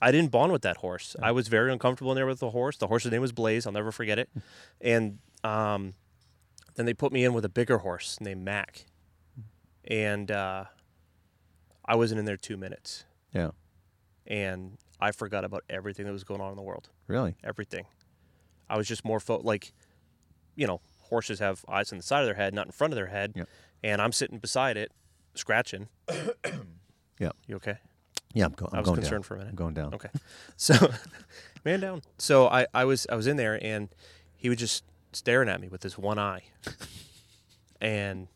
I 0.00 0.10
didn't 0.10 0.30
bond 0.30 0.52
with 0.52 0.62
that 0.62 0.78
horse. 0.78 1.14
I 1.22 1.32
was 1.32 1.48
very 1.48 1.72
uncomfortable 1.72 2.12
in 2.12 2.16
there 2.16 2.26
with 2.26 2.40
the 2.40 2.50
horse. 2.50 2.76
The 2.76 2.86
horse's 2.86 3.10
name 3.12 3.20
was 3.20 3.32
Blaze. 3.32 3.66
I'll 3.66 3.72
never 3.72 3.92
forget 3.92 4.18
it. 4.18 4.30
And 4.80 5.18
um, 5.44 5.94
then 6.78 6.86
they 6.86 6.94
put 6.94 7.12
me 7.12 7.24
in 7.24 7.32
with 7.34 7.44
a 7.44 7.48
bigger 7.48 7.78
horse 7.78 8.18
named 8.20 8.44
Mac. 8.44 8.86
And 9.84 10.30
uh, 10.30 10.64
I 11.84 11.96
wasn't 11.96 12.20
in 12.20 12.24
there 12.24 12.36
two 12.36 12.56
minutes. 12.56 13.04
Yeah. 13.34 13.50
And 14.26 14.78
I 15.00 15.10
forgot 15.12 15.44
about 15.44 15.64
everything 15.68 16.06
that 16.06 16.12
was 16.12 16.24
going 16.24 16.40
on 16.40 16.50
in 16.50 16.56
the 16.56 16.62
world. 16.62 16.88
Really? 17.06 17.36
Everything. 17.42 17.86
I 18.70 18.76
was 18.76 18.86
just 18.86 19.04
more 19.04 19.18
fo- 19.20 19.40
like, 19.42 19.72
you 20.54 20.66
know, 20.66 20.80
horses 21.02 21.38
have 21.40 21.64
eyes 21.68 21.90
on 21.92 21.98
the 21.98 22.04
side 22.04 22.20
of 22.20 22.26
their 22.26 22.34
head, 22.34 22.54
not 22.54 22.66
in 22.66 22.72
front 22.72 22.92
of 22.92 22.96
their 22.96 23.06
head. 23.06 23.32
Yep. 23.34 23.48
And 23.82 24.00
I'm 24.02 24.12
sitting 24.12 24.38
beside 24.38 24.76
it, 24.76 24.92
scratching. 25.34 25.88
yeah, 27.18 27.30
You 27.46 27.56
okay? 27.56 27.78
Yeah. 28.34 28.44
I'm, 28.46 28.52
go- 28.52 28.68
I'm 28.70 28.76
I 28.76 28.80
was 28.80 28.86
going 28.88 28.96
concerned 29.00 29.22
down. 29.22 29.26
for 29.28 29.34
a 29.34 29.38
minute. 29.38 29.50
I'm 29.50 29.56
going 29.56 29.74
down. 29.74 29.94
Okay. 29.94 30.10
So, 30.56 30.74
man 31.64 31.80
down. 31.80 32.02
So 32.18 32.46
I, 32.48 32.66
I 32.74 32.84
was 32.84 33.06
I 33.10 33.14
was 33.14 33.26
in 33.26 33.36
there 33.36 33.58
and 33.64 33.88
he 34.36 34.48
was 34.48 34.58
just 34.58 34.84
staring 35.12 35.48
at 35.48 35.60
me 35.60 35.68
with 35.68 35.82
his 35.82 35.96
one 35.98 36.18
eye, 36.18 36.42
and 37.80 38.28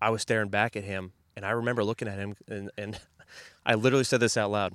I 0.00 0.10
was 0.10 0.22
staring 0.22 0.48
back 0.48 0.76
at 0.76 0.84
him, 0.84 1.12
and 1.36 1.44
I 1.44 1.50
remember 1.50 1.84
looking 1.84 2.08
at 2.08 2.18
him 2.18 2.34
and 2.48 2.70
and 2.78 2.98
I 3.66 3.74
literally 3.74 4.04
said 4.04 4.20
this 4.20 4.36
out 4.36 4.50
loud: 4.50 4.74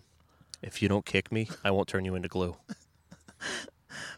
"If 0.61 0.81
you 0.81 0.89
don't 0.89 1.05
kick 1.05 1.31
me, 1.31 1.49
I 1.63 1.71
won't 1.71 1.87
turn 1.87 2.05
you 2.05 2.15
into 2.15 2.27
glue." 2.27 2.55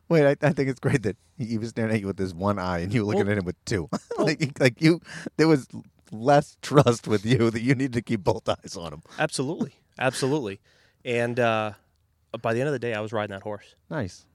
Wait, 0.09 0.25
I, 0.25 0.47
I 0.47 0.51
think 0.53 0.69
it's 0.69 0.79
great 0.79 1.03
that 1.03 1.17
he 1.37 1.45
he 1.45 1.57
was 1.57 1.69
staring 1.69 1.93
at 1.93 1.99
you 2.01 2.07
with 2.07 2.17
his 2.17 2.33
one 2.33 2.57
eye 2.59 2.79
and 2.79 2.93
you 2.93 3.01
were 3.01 3.07
looking 3.07 3.25
Well- 3.27 3.31
at 3.33 3.37
him 3.37 3.45
with 3.45 3.63
two. 3.65 3.89
like, 4.17 4.59
like 4.59 4.81
you, 4.81 5.01
there 5.37 5.47
was 5.47 5.67
less 6.11 6.57
trust 6.61 7.07
with 7.07 7.25
you 7.25 7.51
that 7.51 7.61
you 7.61 7.75
needed 7.75 7.93
to 7.93 8.01
keep 8.01 8.23
both 8.23 8.49
eyes 8.49 8.75
on 8.75 8.91
him. 8.93 9.03
Absolutely, 9.19 9.73
absolutely. 9.99 10.59
And 11.05 11.39
uh, 11.39 11.73
by 12.41 12.53
the 12.53 12.59
end 12.59 12.67
of 12.67 12.73
the 12.73 12.79
day, 12.79 12.93
I 12.95 12.99
was 13.01 13.13
riding 13.13 13.33
that 13.35 13.43
horse 13.43 13.75
Nice. 13.89 14.25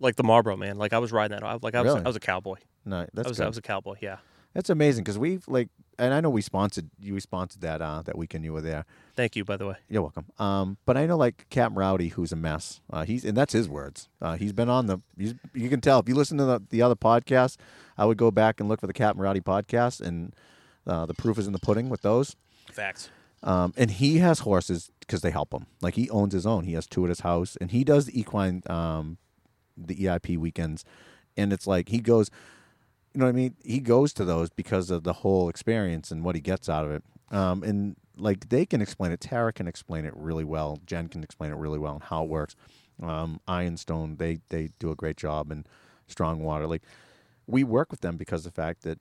Like 0.00 0.16
the 0.16 0.24
Marlboro 0.24 0.56
man. 0.56 0.78
Like 0.78 0.92
I 0.92 0.98
was 0.98 1.12
riding 1.12 1.36
that. 1.38 1.44
I- 1.46 1.58
Like 1.62 1.74
I 1.74 1.82
was 1.82 1.92
Really? 1.92 2.04
I 2.04 2.08
was 2.08 2.16
a 2.16 2.20
cowboy. 2.20 2.56
No, 2.84 3.06
that's 3.14 3.26
I 3.26 3.28
was 3.30 3.38
good. 3.38 3.44
I 3.44 3.48
was 3.48 3.58
a 3.58 3.62
cowboy. 3.62 3.96
Yeah. 4.00 4.16
That's 4.54 4.70
amazing 4.70 5.04
because 5.04 5.18
we've 5.18 5.46
like, 5.48 5.68
and 5.98 6.14
I 6.14 6.20
know 6.22 6.30
we 6.30 6.40
sponsored 6.40 6.88
you. 6.98 7.12
We 7.12 7.20
sponsored 7.20 7.60
that 7.60 7.82
uh, 7.82 8.00
that 8.02 8.16
weekend 8.16 8.42
you 8.44 8.54
were 8.54 8.62
there. 8.62 8.86
Thank 9.14 9.36
you, 9.36 9.44
by 9.44 9.58
the 9.58 9.66
way. 9.66 9.74
You're 9.90 10.00
welcome. 10.00 10.24
Um, 10.38 10.78
but 10.86 10.96
I 10.96 11.04
know 11.04 11.18
like 11.18 11.44
Captain 11.50 11.76
Rowdy, 11.76 12.08
who's 12.08 12.32
a 12.32 12.36
mess. 12.36 12.80
Uh, 12.90 13.04
he's 13.04 13.22
and 13.26 13.36
that's 13.36 13.52
his 13.52 13.68
words. 13.68 14.08
Uh, 14.22 14.36
he's 14.36 14.54
been 14.54 14.70
on 14.70 14.86
the. 14.86 14.98
He's, 15.18 15.34
you 15.52 15.68
can 15.68 15.82
tell 15.82 15.98
if 16.00 16.08
you 16.08 16.14
listen 16.14 16.38
to 16.38 16.44
the, 16.46 16.62
the 16.70 16.80
other 16.80 16.94
podcasts. 16.96 17.56
I 17.98 18.06
would 18.06 18.16
go 18.16 18.30
back 18.30 18.58
and 18.58 18.66
look 18.68 18.80
for 18.80 18.86
the 18.86 18.94
Captain 18.94 19.20
Rowdy 19.22 19.40
podcast, 19.40 20.00
and 20.00 20.34
uh, 20.86 21.04
the 21.04 21.14
proof 21.14 21.36
is 21.38 21.46
in 21.46 21.52
the 21.52 21.58
pudding 21.58 21.90
with 21.90 22.00
those. 22.00 22.34
Facts. 22.72 23.10
Um, 23.42 23.74
and 23.76 23.90
he 23.90 24.18
has 24.18 24.38
horses 24.40 24.90
because 25.00 25.20
they 25.20 25.30
help 25.32 25.52
him. 25.52 25.66
Like 25.82 25.94
he 25.96 26.08
owns 26.08 26.32
his 26.32 26.46
own. 26.46 26.64
He 26.64 26.72
has 26.72 26.86
two 26.86 27.04
at 27.04 27.10
his 27.10 27.20
house, 27.20 27.56
and 27.60 27.70
he 27.72 27.84
does 27.84 28.06
the 28.06 28.18
equine, 28.18 28.62
um, 28.68 29.18
the 29.76 29.94
EIP 29.96 30.38
weekends. 30.38 30.84
And 31.36 31.52
it's 31.52 31.66
like 31.66 31.88
he 31.88 31.98
goes, 31.98 32.30
you 33.12 33.20
know 33.20 33.26
what 33.26 33.30
I 33.30 33.32
mean? 33.32 33.56
He 33.62 33.80
goes 33.80 34.12
to 34.14 34.24
those 34.24 34.50
because 34.50 34.90
of 34.90 35.04
the 35.04 35.14
whole 35.14 35.48
experience 35.48 36.10
and 36.10 36.24
what 36.24 36.34
he 36.34 36.40
gets 36.40 36.68
out 36.68 36.84
of 36.84 36.92
it. 36.92 37.02
Um, 37.30 37.62
and 37.62 37.96
like 38.16 38.48
they 38.48 38.66
can 38.66 38.80
explain 38.80 39.12
it. 39.12 39.20
Tara 39.20 39.52
can 39.52 39.66
explain 39.66 40.04
it 40.04 40.14
really 40.16 40.44
well. 40.44 40.80
Jen 40.86 41.08
can 41.08 41.22
explain 41.22 41.50
it 41.50 41.56
really 41.56 41.78
well 41.78 41.94
and 41.94 42.02
how 42.02 42.24
it 42.24 42.28
works. 42.28 42.56
Um, 43.02 43.40
Ironstone, 43.46 44.16
they 44.16 44.40
they 44.48 44.70
do 44.78 44.90
a 44.90 44.94
great 44.94 45.16
job, 45.16 45.50
and 45.50 45.68
Strong 46.06 46.42
Water. 46.42 46.66
Like 46.66 46.82
we 47.46 47.64
work 47.64 47.90
with 47.90 48.00
them 48.00 48.16
because 48.16 48.44
the 48.44 48.50
fact 48.50 48.82
that 48.82 48.98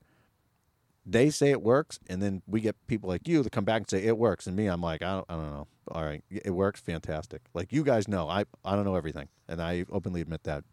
they 1.05 1.29
say 1.29 1.51
it 1.51 1.61
works, 1.61 1.99
and 2.09 2.21
then 2.21 2.41
we 2.47 2.61
get 2.61 2.75
people 2.87 3.09
like 3.09 3.27
you 3.27 3.43
that 3.43 3.51
come 3.51 3.65
back 3.65 3.81
and 3.81 3.89
say 3.89 4.03
it 4.03 4.17
works, 4.17 4.47
and 4.47 4.55
me, 4.55 4.67
I'm 4.67 4.81
like, 4.81 5.01
I 5.01 5.13
don't, 5.13 5.25
I 5.29 5.33
don't 5.35 5.51
know. 5.51 5.67
All 5.89 6.03
right, 6.03 6.23
it 6.29 6.51
works, 6.51 6.79
fantastic. 6.79 7.41
Like 7.53 7.71
you 7.71 7.83
guys 7.83 8.07
know, 8.07 8.27
I 8.27 8.45
I 8.63 8.75
don't 8.75 8.85
know 8.85 8.95
everything, 8.95 9.29
and 9.47 9.61
I 9.61 9.85
openly 9.91 10.21
admit 10.21 10.43
that. 10.43 10.63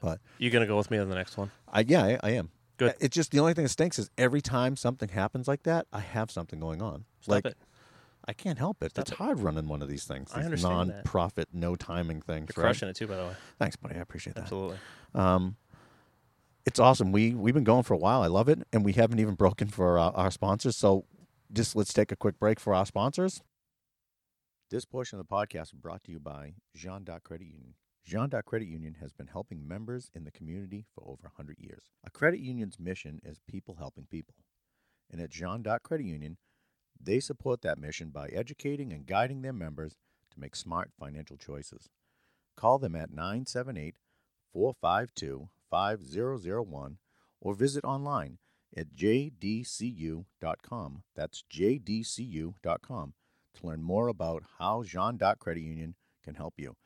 But 0.00 0.18
You 0.38 0.48
gonna 0.48 0.66
go 0.66 0.78
with 0.78 0.90
me 0.90 0.96
on 0.96 1.10
the 1.10 1.14
next 1.14 1.36
one? 1.36 1.50
I 1.68 1.80
yeah, 1.86 2.02
I, 2.04 2.18
I 2.22 2.30
am. 2.30 2.50
Good. 2.78 2.94
It's 3.00 3.14
just 3.14 3.30
the 3.32 3.40
only 3.40 3.52
thing 3.52 3.64
that 3.64 3.68
stinks 3.68 3.98
is 3.98 4.08
every 4.16 4.40
time 4.40 4.74
something 4.74 5.10
happens 5.10 5.46
like 5.46 5.64
that, 5.64 5.86
I 5.92 6.00
have 6.00 6.30
something 6.30 6.58
going 6.58 6.80
on. 6.80 7.04
Stop 7.20 7.32
like 7.34 7.44
it. 7.44 7.58
I 8.26 8.32
can't 8.32 8.58
help 8.58 8.82
it. 8.82 8.92
Stop 8.92 9.02
it's 9.02 9.12
it. 9.12 9.18
hard 9.18 9.40
running 9.40 9.68
one 9.68 9.82
of 9.82 9.88
these 9.88 10.04
things. 10.04 10.30
I 10.34 10.42
understand 10.42 10.88
that. 10.88 10.94
non-profit, 10.94 11.48
no 11.52 11.76
timing 11.76 12.22
things. 12.22 12.50
You're 12.56 12.62
right? 12.64 12.68
crushing 12.68 12.88
it 12.88 12.96
too, 12.96 13.06
by 13.06 13.16
the 13.16 13.24
way. 13.24 13.32
Thanks, 13.58 13.76
buddy. 13.76 13.96
I 13.96 13.98
appreciate 13.98 14.36
that. 14.36 14.42
Absolutely. 14.42 14.78
Um, 15.14 15.56
it's 16.66 16.78
awesome. 16.78 17.12
We 17.12 17.34
we've 17.34 17.54
been 17.54 17.64
going 17.64 17.82
for 17.84 17.94
a 17.94 17.98
while. 17.98 18.22
I 18.22 18.26
love 18.26 18.48
it, 18.48 18.60
and 18.72 18.84
we 18.84 18.92
haven't 18.92 19.18
even 19.18 19.34
broken 19.34 19.68
for 19.68 19.98
uh, 19.98 20.10
our 20.10 20.30
sponsors. 20.30 20.76
So, 20.76 21.04
just 21.52 21.74
let's 21.74 21.92
take 21.92 22.12
a 22.12 22.16
quick 22.16 22.38
break 22.38 22.60
for 22.60 22.74
our 22.74 22.86
sponsors. 22.86 23.42
This 24.70 24.84
portion 24.84 25.18
of 25.18 25.26
the 25.26 25.34
podcast 25.34 25.72
is 25.72 25.80
brought 25.80 26.04
to 26.04 26.12
you 26.12 26.20
by 26.20 26.54
Jeanne 26.76 27.04
D'Arc 27.04 27.24
Credit 27.24 27.46
Union. 27.46 27.74
Jeanne 28.04 28.28
D'Arc 28.28 28.46
Credit 28.46 28.68
Union 28.68 28.96
has 29.00 29.12
been 29.12 29.26
helping 29.26 29.66
members 29.66 30.10
in 30.14 30.24
the 30.24 30.30
community 30.30 30.86
for 30.94 31.02
over 31.04 31.24
100 31.24 31.58
years. 31.58 31.90
A 32.04 32.10
credit 32.10 32.40
union's 32.40 32.78
mission 32.78 33.20
is 33.24 33.40
people 33.46 33.76
helping 33.78 34.04
people, 34.04 34.34
and 35.10 35.20
at 35.20 35.30
Jeanne 35.30 35.62
D'Arc 35.62 35.82
Credit 35.82 36.06
Union, 36.06 36.36
they 37.02 37.20
support 37.20 37.62
that 37.62 37.78
mission 37.78 38.10
by 38.10 38.28
educating 38.28 38.92
and 38.92 39.06
guiding 39.06 39.42
their 39.42 39.52
members 39.52 39.96
to 40.32 40.40
make 40.40 40.54
smart 40.54 40.90
financial 40.98 41.36
choices. 41.36 41.88
Call 42.56 42.78
them 42.78 42.94
at 42.94 43.10
978 43.10 43.94
452 44.52 45.48
5001 45.70 46.98
or 47.40 47.54
visit 47.54 47.84
online 47.84 48.38
at 48.76 48.94
jdcu.com. 48.94 50.24
That's 51.16 51.44
jdcu.com 51.52 53.14
to 53.54 53.66
learn 53.66 53.82
more 53.82 54.08
about 54.08 54.44
how 54.58 54.82
Jeanne 54.82 55.16
D'Arc 55.16 55.38
Credit 55.38 55.62
Union 55.62 55.94
can 56.22 56.34
help 56.34 56.54
you. 56.56 56.76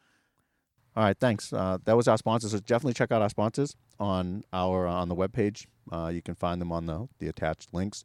All 0.97 1.03
right, 1.03 1.19
thanks. 1.19 1.53
Uh, 1.53 1.79
that 1.85 1.97
was 1.97 2.07
our 2.07 2.17
sponsors. 2.17 2.53
So 2.53 2.61
definitely 2.61 2.95
check 2.95 3.11
out 3.11 3.21
our 3.21 3.29
sponsors 3.29 3.77
on 3.99 4.45
our 4.53 4.87
uh, 4.87 4.93
on 4.93 5.09
the 5.09 5.17
webpage. 5.17 5.67
Uh, 5.91 6.11
you 6.15 6.23
can 6.23 6.35
find 6.35 6.61
them 6.61 6.71
on 6.71 6.87
the 6.87 7.09
the 7.19 7.29
attached 7.29 7.75
links. 7.75 8.05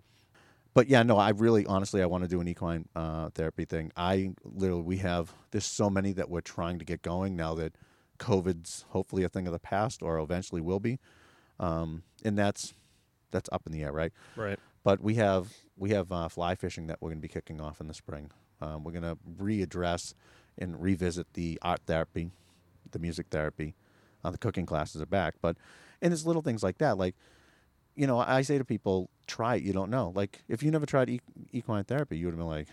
But 0.74 0.88
yeah, 0.88 1.04
no, 1.04 1.18
I 1.18 1.30
really 1.30 1.66
honestly 1.66 2.02
I 2.02 2.08
want 2.08 2.24
to 2.24 2.28
do 2.28 2.42
an 2.42 2.48
equine 2.48 2.88
uh, 2.96 3.30
therapy 3.30 3.66
thing. 3.66 3.92
I 3.96 4.32
literally 4.44 4.82
we 4.82 4.98
have 4.98 5.32
there's 5.52 5.66
so 5.66 5.90
many 5.90 6.14
that 6.14 6.30
we're 6.30 6.42
trying 6.42 6.80
to 6.80 6.86
get 6.86 7.02
going 7.02 7.36
now 7.36 7.54
that 7.56 7.76
COVID's 8.20 8.86
hopefully 8.90 9.24
a 9.24 9.30
thing 9.30 9.48
of 9.48 9.54
the 9.54 9.60
past 9.60 10.04
or 10.04 10.20
eventually 10.20 10.62
will 10.62 10.80
be, 10.80 11.00
um, 11.60 12.04
and 12.24 12.38
that's 12.38 12.74
that's 13.32 13.50
up 13.52 13.64
in 13.66 13.72
the 13.72 13.84
air, 13.84 13.92
right? 13.92 14.12
Right. 14.36 14.60
But 14.84 15.02
we 15.02 15.16
have 15.16 15.54
we 15.78 15.92
have 15.92 16.12
uh, 16.12 16.28
fly 16.30 16.56
fishing 16.56 16.88
that 16.88 17.02
we're 17.02 17.10
going 17.10 17.22
to 17.22 17.28
be 17.28 17.34
kicking 17.34 17.62
off 17.62 17.80
in 17.82 17.88
the 17.88 17.94
spring. 17.94 18.32
Um, 18.62 18.84
we're 18.84 18.92
going 18.92 19.04
to 19.04 19.18
readdress 19.42 20.14
and 20.58 20.82
revisit 20.82 21.34
the 21.34 21.58
art 21.62 21.82
therapy, 21.86 22.32
the 22.92 23.00
music 23.00 23.28
therapy. 23.32 23.76
Uh, 24.24 24.32
the 24.32 24.38
cooking 24.38 24.66
classes 24.66 25.02
are 25.02 25.06
back, 25.06 25.36
but 25.42 25.56
and 26.02 26.12
it's 26.14 26.26
little 26.26 26.42
things 26.42 26.62
like 26.62 26.78
that. 26.80 26.98
Like, 26.98 27.16
you 27.96 28.06
know, 28.06 28.20
I 28.20 28.42
say 28.42 28.58
to 28.58 28.66
people, 28.66 29.10
try 29.28 29.56
it. 29.56 29.64
You 29.64 29.72
don't 29.72 29.90
know. 29.90 30.12
Like, 30.14 30.44
if 30.50 30.62
you 30.62 30.72
never 30.72 30.86
tried 30.86 31.22
equine 31.54 31.86
therapy, 31.86 32.18
you 32.18 32.26
would 32.26 32.34
have 32.34 32.40
been 32.40 32.48
like, 32.48 32.68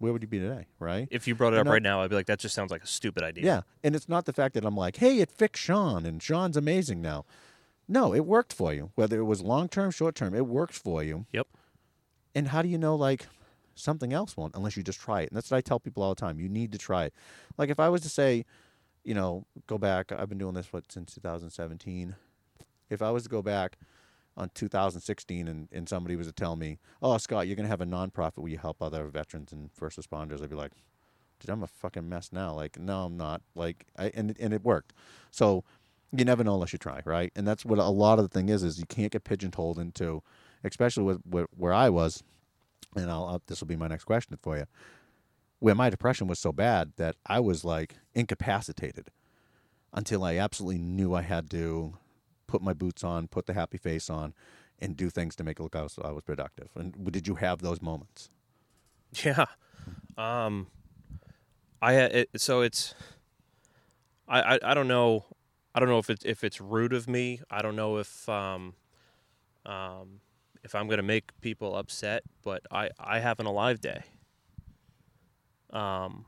where 0.00 0.12
would 0.12 0.22
you 0.22 0.28
be 0.28 0.40
today, 0.40 0.66
right? 0.80 1.06
If 1.10 1.28
you 1.28 1.34
brought 1.34 1.52
it 1.52 1.56
You 1.56 1.60
up 1.60 1.68
right 1.68 1.82
now, 1.82 2.02
I'd 2.02 2.10
be 2.10 2.16
like, 2.16 2.26
that 2.26 2.40
just 2.40 2.54
sounds 2.54 2.70
like 2.70 2.82
a 2.82 2.86
stupid 2.86 3.22
idea. 3.22 3.44
Yeah, 3.44 3.60
and 3.84 3.94
it's 3.94 4.08
not 4.08 4.24
the 4.24 4.32
fact 4.32 4.54
that 4.54 4.64
I'm 4.64 4.76
like, 4.76 4.96
hey, 4.96 5.18
it 5.18 5.30
fixed 5.30 5.62
Sean 5.62 6.04
and 6.04 6.22
Sean's 6.22 6.56
amazing 6.56 7.00
now. 7.00 7.24
No, 7.86 8.14
it 8.14 8.24
worked 8.24 8.52
for 8.52 8.72
you. 8.72 8.90
Whether 8.94 9.20
it 9.20 9.24
was 9.24 9.42
long 9.42 9.68
term, 9.68 9.90
short 9.90 10.14
term, 10.14 10.34
it 10.34 10.46
worked 10.46 10.74
for 10.74 11.02
you. 11.02 11.26
Yep. 11.32 11.46
And 12.34 12.48
how 12.48 12.62
do 12.62 12.68
you 12.68 12.78
know 12.78 12.96
like 12.96 13.26
something 13.74 14.12
else 14.12 14.36
won't 14.36 14.54
unless 14.54 14.76
you 14.76 14.82
just 14.82 15.00
try 15.00 15.20
it? 15.20 15.30
And 15.30 15.36
that's 15.36 15.50
what 15.50 15.58
I 15.58 15.60
tell 15.60 15.80
people 15.80 16.02
all 16.02 16.14
the 16.14 16.20
time. 16.20 16.40
You 16.40 16.48
need 16.48 16.72
to 16.72 16.78
try 16.78 17.04
it. 17.04 17.14
Like 17.58 17.68
if 17.68 17.78
I 17.78 17.88
was 17.88 18.00
to 18.02 18.08
say, 18.08 18.44
you 19.04 19.14
know, 19.14 19.44
go 19.66 19.78
back. 19.78 20.12
I've 20.12 20.28
been 20.28 20.38
doing 20.38 20.54
this 20.54 20.72
what 20.72 20.90
since 20.90 21.14
2017. 21.14 22.14
If 22.88 23.02
I 23.02 23.10
was 23.10 23.24
to 23.24 23.28
go 23.28 23.42
back 23.42 23.76
on 24.36 24.50
2016 24.54 25.48
and, 25.48 25.68
and 25.72 25.88
somebody 25.88 26.16
was 26.16 26.26
to 26.26 26.32
tell 26.32 26.56
me, 26.56 26.78
oh 27.02 27.18
Scott, 27.18 27.46
you're 27.46 27.56
gonna 27.56 27.68
have 27.68 27.80
a 27.80 27.86
nonprofit 27.86 28.38
where 28.38 28.50
you 28.50 28.58
help 28.58 28.82
other 28.82 29.04
veterans 29.06 29.52
and 29.52 29.70
first 29.72 29.98
responders, 29.98 30.42
I'd 30.42 30.50
be 30.50 30.56
like, 30.56 30.72
dude, 31.40 31.50
I'm 31.50 31.62
a 31.62 31.66
fucking 31.66 32.08
mess 32.08 32.30
now. 32.32 32.54
Like, 32.54 32.78
no, 32.78 33.04
I'm 33.04 33.16
not. 33.16 33.42
Like, 33.54 33.86
I, 33.98 34.10
and 34.14 34.36
and 34.38 34.54
it 34.54 34.62
worked. 34.62 34.92
So 35.30 35.64
you 36.12 36.24
never 36.24 36.44
know 36.44 36.54
unless 36.54 36.72
you 36.72 36.78
try, 36.78 37.00
right? 37.04 37.32
And 37.34 37.46
that's 37.46 37.64
what 37.64 37.78
a 37.78 37.84
lot 37.84 38.18
of 38.18 38.24
the 38.24 38.28
thing 38.28 38.48
is: 38.48 38.62
is 38.62 38.78
you 38.78 38.86
can't 38.86 39.12
get 39.12 39.24
pigeonholed 39.24 39.78
into, 39.78 40.22
especially 40.64 41.04
with, 41.04 41.20
with 41.26 41.46
where 41.56 41.72
I 41.72 41.88
was. 41.88 42.22
And 42.96 43.10
I'll, 43.10 43.24
I'll 43.24 43.42
this 43.46 43.60
will 43.60 43.68
be 43.68 43.76
my 43.76 43.88
next 43.88 44.04
question 44.04 44.38
for 44.40 44.56
you. 44.56 44.66
Where 45.58 45.74
my 45.74 45.90
depression 45.90 46.26
was 46.26 46.38
so 46.38 46.52
bad 46.52 46.92
that 46.96 47.16
I 47.26 47.40
was 47.40 47.64
like 47.64 47.96
incapacitated 48.14 49.10
until 49.92 50.24
I 50.24 50.36
absolutely 50.36 50.78
knew 50.78 51.14
I 51.14 51.22
had 51.22 51.50
to 51.50 51.94
put 52.50 52.62
my 52.62 52.74
boots 52.74 53.04
on, 53.04 53.28
put 53.28 53.46
the 53.46 53.54
happy 53.54 53.78
face 53.78 54.10
on, 54.10 54.34
and 54.78 54.96
do 54.96 55.08
things 55.10 55.36
to 55.36 55.44
make 55.44 55.60
it 55.60 55.62
look 55.62 55.74
like 55.74 55.90
I 56.02 56.10
was 56.12 56.24
productive. 56.24 56.68
And 56.74 57.12
did 57.12 57.28
you 57.28 57.36
have 57.36 57.60
those 57.60 57.80
moments? 57.80 58.30
Yeah. 59.24 59.46
Um, 60.18 60.66
I 61.82 61.94
it, 61.94 62.28
so 62.36 62.60
it's 62.60 62.94
I, 64.28 64.54
I 64.54 64.58
I 64.70 64.74
don't 64.74 64.88
know 64.88 65.24
I 65.74 65.80
don't 65.80 65.88
know 65.88 65.98
if 65.98 66.10
it's 66.10 66.24
if 66.24 66.44
it's 66.44 66.60
rude 66.60 66.92
of 66.92 67.08
me. 67.08 67.40
I 67.50 67.62
don't 67.62 67.76
know 67.76 67.98
if 67.98 68.28
um 68.28 68.74
um 69.64 70.20
if 70.62 70.74
I'm 70.74 70.88
gonna 70.88 71.02
make 71.02 71.30
people 71.40 71.76
upset, 71.76 72.22
but 72.42 72.62
I 72.70 72.90
I 72.98 73.20
have 73.20 73.40
an 73.40 73.46
alive 73.46 73.80
day. 73.80 74.02
Um, 75.72 76.26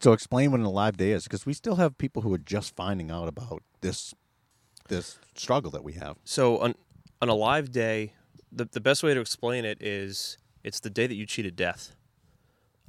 So 0.00 0.12
explain 0.12 0.50
what 0.52 0.60
an 0.60 0.66
alive 0.66 0.96
day 0.96 1.10
is, 1.12 1.24
because 1.24 1.44
we 1.46 1.52
still 1.52 1.76
have 1.76 1.98
people 1.98 2.22
who 2.22 2.32
are 2.32 2.38
just 2.38 2.74
finding 2.76 3.10
out 3.10 3.28
about 3.28 3.62
this 3.80 4.14
this 4.88 5.18
struggle 5.34 5.70
that 5.70 5.84
we 5.84 5.94
have. 5.94 6.16
so 6.24 6.58
on 6.58 6.74
an 7.20 7.28
alive 7.28 7.70
day, 7.70 8.12
the 8.50 8.64
the 8.64 8.80
best 8.80 9.02
way 9.02 9.14
to 9.14 9.20
explain 9.20 9.64
it 9.64 9.80
is 9.80 10.38
it's 10.64 10.80
the 10.80 10.90
day 10.90 11.06
that 11.06 11.14
you 11.14 11.26
cheated 11.26 11.56
death. 11.56 11.94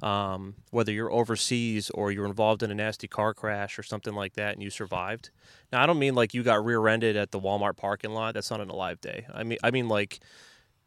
Um, 0.02 0.56
whether 0.70 0.92
you're 0.92 1.10
overseas 1.10 1.88
or 1.90 2.12
you're 2.12 2.26
involved 2.26 2.62
in 2.62 2.70
a 2.70 2.74
nasty 2.74 3.08
car 3.08 3.32
crash 3.32 3.78
or 3.78 3.82
something 3.82 4.12
like 4.12 4.34
that 4.34 4.52
and 4.52 4.62
you 4.62 4.68
survived. 4.68 5.30
Now 5.72 5.82
I 5.82 5.86
don't 5.86 5.98
mean 5.98 6.14
like 6.14 6.34
you 6.34 6.42
got 6.42 6.62
rear-ended 6.62 7.16
at 7.16 7.30
the 7.30 7.40
Walmart 7.40 7.76
parking 7.76 8.10
lot. 8.10 8.34
That's 8.34 8.50
not 8.50 8.60
an 8.60 8.68
alive 8.68 9.00
day. 9.00 9.26
I 9.32 9.44
mean 9.44 9.58
I 9.62 9.70
mean 9.70 9.88
like 9.88 10.20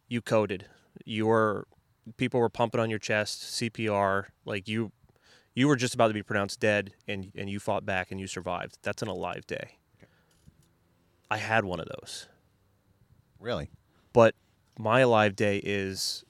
you 0.07 0.21
coded. 0.21 0.65
You 1.03 1.27
were 1.27 1.67
people 2.17 2.39
were 2.39 2.49
pumping 2.49 2.79
on 2.79 2.89
your 2.89 2.99
chest, 2.99 3.41
CPR, 3.59 4.25
like 4.45 4.67
you 4.67 4.91
you 5.55 5.67
were 5.67 5.77
just 5.77 5.95
about 5.95 6.09
to 6.09 6.13
be 6.13 6.21
pronounced 6.21 6.59
dead 6.59 6.93
and 7.07 7.31
and 7.35 7.49
you 7.49 7.59
fought 7.59 7.85
back 7.85 8.11
and 8.11 8.19
you 8.19 8.27
survived. 8.27 8.77
That's 8.83 9.01
an 9.01 9.07
alive 9.07 9.47
day. 9.47 9.76
I 11.29 11.37
had 11.37 11.65
one 11.65 11.79
of 11.79 11.87
those. 11.87 12.27
Really? 13.39 13.69
But 14.13 14.35
my 14.79 15.01
alive 15.01 15.35
day 15.35 15.57
is 15.63 16.23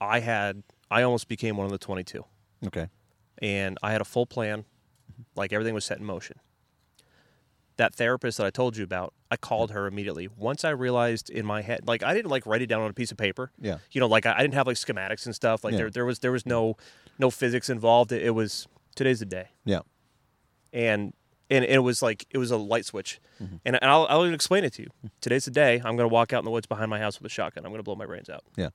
I 0.00 0.20
had 0.20 0.62
I 0.90 1.02
almost 1.02 1.28
became 1.28 1.56
one 1.56 1.66
of 1.66 1.72
the 1.72 1.78
22 1.78 2.24
Okay. 2.66 2.88
and 3.42 3.76
I 3.82 3.92
had 3.92 4.00
a 4.00 4.04
full 4.04 4.26
plan 4.26 4.64
like 5.36 5.52
everything 5.52 5.74
was 5.74 5.84
set 5.84 5.98
in 5.98 6.04
motion. 6.04 6.38
That 7.76 7.94
therapist 7.94 8.38
that 8.38 8.46
I 8.46 8.50
told 8.50 8.76
you 8.76 8.82
about, 8.82 9.14
I 9.30 9.36
called 9.36 9.70
her 9.70 9.86
immediately. 9.86 10.26
Once 10.36 10.64
I 10.64 10.70
realized 10.70 11.30
in 11.30 11.46
my 11.46 11.62
head, 11.62 11.86
like 11.86 12.02
I 12.02 12.12
didn't 12.14 12.30
like 12.30 12.44
write 12.46 12.60
it 12.62 12.66
down 12.66 12.82
on 12.82 12.90
a 12.90 12.94
piece 12.94 13.12
of 13.12 13.16
paper. 13.18 13.52
Yeah. 13.60 13.78
You 13.92 14.00
know, 14.00 14.08
like 14.08 14.26
I, 14.26 14.34
I 14.36 14.38
didn't 14.40 14.54
have 14.54 14.66
like 14.66 14.76
schematics 14.76 15.26
and 15.26 15.34
stuff. 15.34 15.62
Like 15.62 15.72
Yeah. 15.72 15.78
there, 15.78 15.90
there 15.90 16.04
was 16.04 16.18
there 16.20 16.32
was 16.32 16.44
no 16.46 16.76
no 17.20 17.30
physics 17.30 17.68
involved. 17.68 18.10
It, 18.10 18.22
it 18.22 18.30
was 18.30 18.66
today's 18.96 19.20
the 19.20 19.26
day, 19.26 19.48
Yeah. 19.64 19.80
and 20.72 21.12
and 21.50 21.64
it 21.64 21.78
was 21.78 22.02
like 22.02 22.26
it 22.30 22.38
was 22.38 22.50
a 22.50 22.56
light 22.56 22.84
switch. 22.84 23.20
Mm-hmm. 23.42 23.56
And, 23.64 23.78
and 23.82 23.90
I'll 23.90 24.06
I'll 24.08 24.24
explain 24.24 24.64
it 24.64 24.72
to 24.74 24.82
you. 24.82 24.88
Today's 25.20 25.44
the 25.46 25.50
day. 25.50 25.80
I'm 25.84 25.96
gonna 25.96 26.08
walk 26.08 26.32
out 26.32 26.40
in 26.40 26.44
the 26.44 26.50
woods 26.50 26.66
behind 26.66 26.90
my 26.90 26.98
house 26.98 27.18
with 27.20 27.30
a 27.30 27.34
shotgun. 27.34 27.64
I'm 27.64 27.72
gonna 27.72 27.82
blow 27.82 27.94
my 27.96 28.06
brains 28.06 28.28
out. 28.28 28.42
Yeah. 28.56 28.70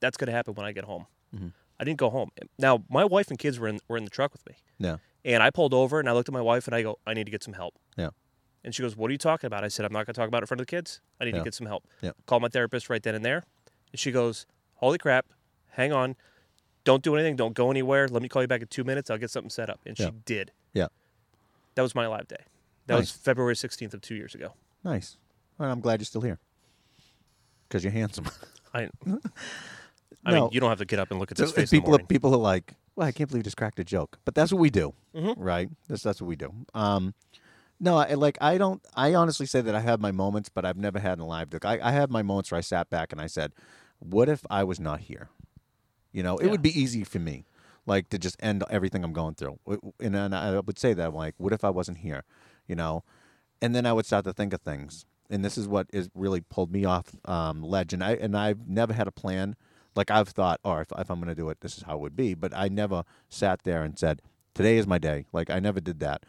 That's 0.00 0.16
gonna 0.16 0.32
happen 0.32 0.54
when 0.54 0.66
I 0.66 0.72
get 0.72 0.84
home. 0.84 1.06
Mm-hmm. 1.34 1.48
I 1.78 1.84
didn't 1.84 1.98
go 1.98 2.10
home. 2.10 2.30
Now 2.58 2.82
my 2.88 3.04
wife 3.04 3.28
and 3.30 3.38
kids 3.38 3.58
were 3.58 3.68
in 3.68 3.80
were 3.88 3.96
in 3.96 4.04
the 4.04 4.10
truck 4.10 4.32
with 4.32 4.46
me. 4.46 4.56
Yeah. 4.78 4.96
And 5.24 5.42
I 5.42 5.50
pulled 5.50 5.74
over 5.74 5.98
and 6.00 6.08
I 6.08 6.12
looked 6.12 6.28
at 6.28 6.32
my 6.32 6.40
wife 6.40 6.66
and 6.68 6.74
I 6.74 6.82
go, 6.82 6.98
I 7.06 7.12
need 7.12 7.24
to 7.24 7.30
get 7.32 7.42
some 7.42 7.54
help. 7.54 7.74
Yeah. 7.96 8.10
And 8.64 8.74
she 8.74 8.82
goes, 8.82 8.96
What 8.96 9.08
are 9.10 9.12
you 9.12 9.18
talking 9.18 9.46
about? 9.48 9.64
I 9.64 9.68
said, 9.68 9.84
I'm 9.84 9.92
not 9.92 10.06
going 10.06 10.14
to 10.14 10.20
talk 10.20 10.28
about 10.28 10.38
it 10.38 10.44
in 10.44 10.46
front 10.46 10.60
of 10.60 10.66
the 10.66 10.70
kids. 10.70 11.00
I 11.20 11.24
need 11.24 11.34
Yeah. 11.34 11.38
to 11.40 11.44
get 11.44 11.54
some 11.54 11.66
help. 11.66 11.84
Yeah. 12.00 12.12
Call 12.26 12.40
my 12.40 12.48
therapist 12.48 12.88
right 12.88 13.02
then 13.02 13.14
and 13.16 13.24
there. 13.24 13.42
And 13.92 13.98
she 14.00 14.12
goes, 14.12 14.46
Holy 14.76 14.98
crap, 14.98 15.26
hang 15.72 15.92
on. 15.92 16.14
Don't 16.84 17.02
do 17.02 17.14
anything. 17.16 17.34
Don't 17.36 17.54
go 17.54 17.70
anywhere. 17.70 18.06
Let 18.08 18.22
me 18.22 18.28
call 18.28 18.42
you 18.42 18.48
back 18.48 18.60
in 18.62 18.68
two 18.68 18.84
minutes. 18.84 19.10
I'll 19.10 19.18
get 19.18 19.30
something 19.30 19.50
set 19.50 19.68
up. 19.68 19.80
And 19.84 19.98
Yeah. 19.98 20.06
she 20.06 20.12
did. 20.24 20.52
Yeah. 20.72 20.86
That 21.76 21.82
was 21.82 21.94
my 21.94 22.06
live 22.06 22.26
day. 22.26 22.42
That 22.86 22.96
was 22.96 23.10
February 23.10 23.54
16th 23.54 23.94
of 23.94 24.00
two 24.00 24.14
years 24.14 24.34
ago. 24.34 24.54
Nice. 24.82 25.18
Well, 25.58 25.70
I'm 25.70 25.80
glad 25.80 26.00
you're 26.00 26.06
still 26.06 26.20
here. 26.22 26.38
Because 27.68 27.84
you're 27.84 27.92
handsome. 27.92 28.26
I, 28.74 28.82
I 28.84 28.88
No. 30.32 30.40
mean, 30.44 30.48
you 30.52 30.60
don't 30.60 30.70
have 30.70 30.78
to 30.78 30.84
get 30.84 30.98
up 30.98 31.10
and 31.10 31.20
look 31.20 31.30
at 31.30 31.36
this 31.36 31.50
So 31.50 31.54
face 31.56 31.70
people 31.70 31.94
are, 31.94 31.98
people 31.98 32.32
are 32.34 32.38
like, 32.38 32.74
well, 32.94 33.06
I 33.06 33.12
can't 33.12 33.28
believe 33.28 33.40
you 33.40 33.44
just 33.44 33.56
cracked 33.56 33.78
a 33.78 33.84
joke. 33.84 34.18
But 34.24 34.34
that's 34.34 34.52
what 34.52 34.60
we 34.60 34.70
do, 34.70 34.94
Mhm. 35.14 35.34
right? 35.36 35.68
That's 35.88 36.02
that's 36.02 36.20
what 36.20 36.28
we 36.28 36.36
do. 36.36 36.52
Um, 36.74 37.14
no, 37.78 37.96
I, 37.98 38.14
like 38.14 38.38
I 38.40 38.56
don't. 38.56 38.80
I 38.94 39.14
honestly 39.14 39.44
say 39.44 39.60
that 39.60 39.74
I 39.74 39.80
have 39.80 40.00
my 40.00 40.12
moments, 40.12 40.48
but 40.48 40.64
I've 40.64 40.78
never 40.78 40.98
had 40.98 41.18
a 41.18 41.24
live 41.24 41.52
look. 41.52 41.66
I, 41.66 41.78
I 41.82 41.90
have 41.92 42.08
my 42.10 42.22
moments 42.22 42.50
where 42.50 42.58
I 42.58 42.62
sat 42.62 42.88
back 42.88 43.12
and 43.12 43.20
I 43.20 43.26
said, 43.26 43.52
"What 43.98 44.30
if 44.30 44.40
I 44.48 44.64
was 44.64 44.80
not 44.80 45.00
here?" 45.00 45.28
You 46.12 46.22
know, 46.22 46.38
it 46.38 46.44
Yeah. 46.46 46.52
would 46.52 46.62
be 46.62 46.70
easy 46.80 47.04
for 47.04 47.18
me, 47.18 47.44
like 47.86 48.08
to 48.10 48.18
just 48.18 48.36
end 48.40 48.64
everything 48.68 49.04
I'm 49.04 49.12
going 49.12 49.34
through. 49.34 49.58
And 50.00 50.14
then 50.14 50.34
I 50.34 50.58
would 50.58 50.78
say 50.78 50.92
that, 50.94 51.14
like, 51.14 51.34
"What 51.38 51.52
if 51.52 51.64
I 51.64 51.70
wasn't 51.70 51.98
here?" 51.98 52.24
You 52.66 52.74
know, 52.74 53.04
and 53.62 53.74
then 53.74 53.86
I 53.86 53.92
would 53.92 54.06
start 54.06 54.24
to 54.24 54.32
think 54.32 54.52
of 54.52 54.60
things. 54.60 55.06
And 55.30 55.44
this 55.44 55.58
is 55.58 55.66
what 55.66 55.88
is 55.92 56.08
really 56.14 56.40
pulled 56.40 56.70
me 56.72 56.84
off 56.84 57.16
um, 57.24 57.62
ledge. 57.62 57.92
And 57.92 58.02
I 58.02 58.12
and 58.12 58.36
I've 58.36 58.68
never 58.68 58.92
had 58.92 59.08
a 59.08 59.12
plan. 59.12 59.56
Like 59.94 60.10
I've 60.10 60.28
thought, 60.28 60.60
oh, 60.64 60.76
if, 60.76 60.88
if 60.98 61.10
I'm 61.10 61.18
going 61.20 61.28
to 61.28 61.34
do 61.34 61.48
it, 61.48 61.60
this 61.62 61.78
is 61.78 61.84
how 61.84 61.94
it 61.94 62.00
would 62.00 62.16
be. 62.16 62.34
But 62.34 62.52
I 62.54 62.68
never 62.68 63.04
sat 63.30 63.62
there 63.62 63.82
and 63.82 63.98
said, 63.98 64.20
today 64.54 64.76
is 64.76 64.86
my 64.86 64.98
day. 64.98 65.26
Like 65.32 65.48
I 65.50 65.58
never 65.58 65.80
did 65.80 66.00
that. 66.00 66.24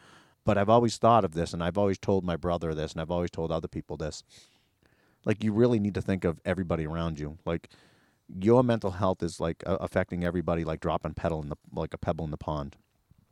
But 0.45 0.57
I've 0.57 0.69
always 0.69 0.95
thought 0.97 1.25
of 1.25 1.33
this, 1.33 1.53
and 1.53 1.61
I've 1.61 1.77
always 1.77 1.97
told 1.97 2.23
my 2.23 2.37
brother 2.37 2.73
this, 2.73 2.93
and 2.93 3.01
I've 3.01 3.11
always 3.11 3.29
told 3.29 3.51
other 3.51 3.67
people 3.67 3.97
this. 3.97 4.23
Like 5.25 5.43
you 5.43 5.51
really 5.51 5.79
need 5.79 5.93
to 5.95 6.01
think 6.01 6.23
of 6.23 6.39
everybody 6.45 6.87
around 6.87 7.19
you. 7.19 7.37
Like 7.45 7.69
your 8.27 8.63
mental 8.63 8.91
health 8.91 9.23
is 9.23 9.39
like 9.39 9.63
uh, 9.65 9.77
affecting 9.79 10.23
everybody, 10.23 10.63
like 10.63 10.79
dropping 10.79 11.13
pedal 11.13 11.41
in 11.41 11.49
the 11.49 11.57
like 11.71 11.93
a 11.93 11.97
pebble 11.97 12.25
in 12.25 12.31
the 12.31 12.37
pond. 12.37 12.75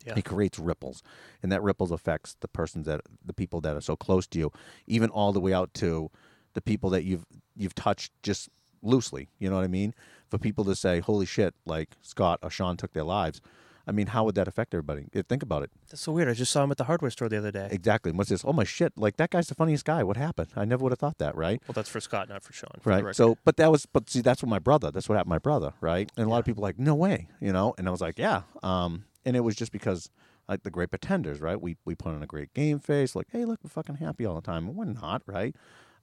Yeah. 0.04 0.14
it 0.18 0.24
creates 0.24 0.56
ripples 0.58 1.02
and 1.42 1.50
that 1.50 1.62
ripples 1.62 1.90
affects 1.90 2.36
the 2.38 2.46
persons 2.46 2.86
that 2.86 3.00
the 3.24 3.32
people 3.32 3.60
that 3.62 3.74
are 3.74 3.80
so 3.80 3.96
close 3.96 4.26
to 4.28 4.38
you 4.38 4.52
even 4.86 5.10
all 5.10 5.32
the 5.32 5.40
way 5.40 5.52
out 5.52 5.74
to 5.74 6.10
the 6.52 6.60
people 6.60 6.90
that 6.90 7.02
you've 7.02 7.24
you've 7.56 7.74
touched 7.74 8.12
just 8.22 8.48
loosely 8.82 9.30
you 9.40 9.50
know 9.50 9.56
what 9.56 9.64
i 9.64 9.68
mean? 9.68 9.94
For 10.28 10.38
people 10.38 10.64
to 10.66 10.76
say 10.76 11.00
holy 11.00 11.26
shit 11.26 11.54
like 11.64 11.96
scott 12.02 12.38
or 12.42 12.50
sean 12.50 12.76
took 12.76 12.92
their 12.92 13.02
lives 13.02 13.40
I 13.88 13.92
mean, 13.92 14.08
how 14.08 14.24
would 14.24 14.34
that 14.34 14.48
affect 14.48 14.74
everybody? 14.74 15.06
Think 15.28 15.44
about 15.44 15.62
it. 15.62 15.70
That's 15.88 16.02
so 16.02 16.12
weird. 16.12 16.28
I 16.28 16.34
just 16.34 16.50
saw 16.50 16.64
him 16.64 16.72
at 16.72 16.76
the 16.76 16.84
hardware 16.84 17.10
store 17.10 17.28
the 17.28 17.38
other 17.38 17.52
day. 17.52 17.68
Exactly. 17.70 18.10
And 18.10 18.18
What's 18.18 18.30
this? 18.30 18.44
Oh 18.44 18.52
my 18.52 18.64
shit! 18.64 18.92
Like 18.96 19.16
that 19.18 19.30
guy's 19.30 19.46
the 19.46 19.54
funniest 19.54 19.84
guy. 19.84 20.02
What 20.02 20.16
happened? 20.16 20.48
I 20.56 20.64
never 20.64 20.82
would 20.82 20.92
have 20.92 20.98
thought 20.98 21.18
that, 21.18 21.36
right? 21.36 21.62
Well, 21.68 21.74
that's 21.74 21.88
for 21.88 22.00
Scott, 22.00 22.28
not 22.28 22.42
for 22.42 22.52
Sean. 22.52 22.70
for 22.80 22.90
Right. 22.90 23.14
So, 23.14 23.38
but 23.44 23.56
that 23.58 23.70
was, 23.70 23.86
but 23.86 24.10
see, 24.10 24.22
that's 24.22 24.42
what 24.42 24.48
my 24.48 24.58
brother. 24.58 24.90
That's 24.90 25.08
what 25.08 25.16
happened. 25.16 25.30
My 25.30 25.38
brother, 25.38 25.72
right? 25.80 26.10
And 26.16 26.26
a 26.26 26.28
lot 26.28 26.40
of 26.40 26.44
people 26.44 26.64
are 26.64 26.68
like, 26.68 26.78
no 26.78 26.94
way, 26.94 27.28
you 27.40 27.52
know. 27.52 27.74
And 27.78 27.86
I 27.86 27.90
was 27.90 28.00
like, 28.00 28.18
yeah. 28.18 28.42
Um, 28.62 29.04
and 29.24 29.36
it 29.36 29.40
was 29.40 29.54
just 29.54 29.70
because 29.70 30.10
like 30.48 30.62
the 30.62 30.70
great 30.70 30.90
pretenders, 30.90 31.40
right? 31.40 31.60
We 31.60 31.76
we 31.84 31.94
put 31.94 32.12
on 32.12 32.22
a 32.22 32.26
great 32.26 32.52
game 32.54 32.80
face, 32.80 33.14
like, 33.14 33.28
hey, 33.30 33.44
look, 33.44 33.60
we're 33.62 33.70
fucking 33.70 33.96
happy 33.96 34.26
all 34.26 34.34
the 34.34 34.40
time. 34.40 34.66
And 34.66 34.76
we're 34.76 34.84
not, 34.86 35.22
right? 35.26 35.54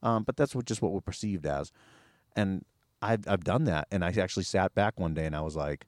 Um, 0.02 0.24
but 0.24 0.38
that's 0.38 0.56
what 0.56 0.66
just 0.66 0.82
what 0.82 0.92
we're 0.92 1.02
perceived 1.02 1.46
as. 1.46 1.72
And 2.36 2.64
I've 3.02 3.28
I've 3.28 3.44
done 3.44 3.66
that, 3.66 3.88
and 3.92 4.04
I 4.04 4.10
actually 4.10 4.44
sat 4.44 4.74
back 4.74 5.00
one 5.00 5.14
day 5.14 5.26
and 5.26 5.36
I 5.36 5.42
was 5.42 5.56
like, 5.56 5.86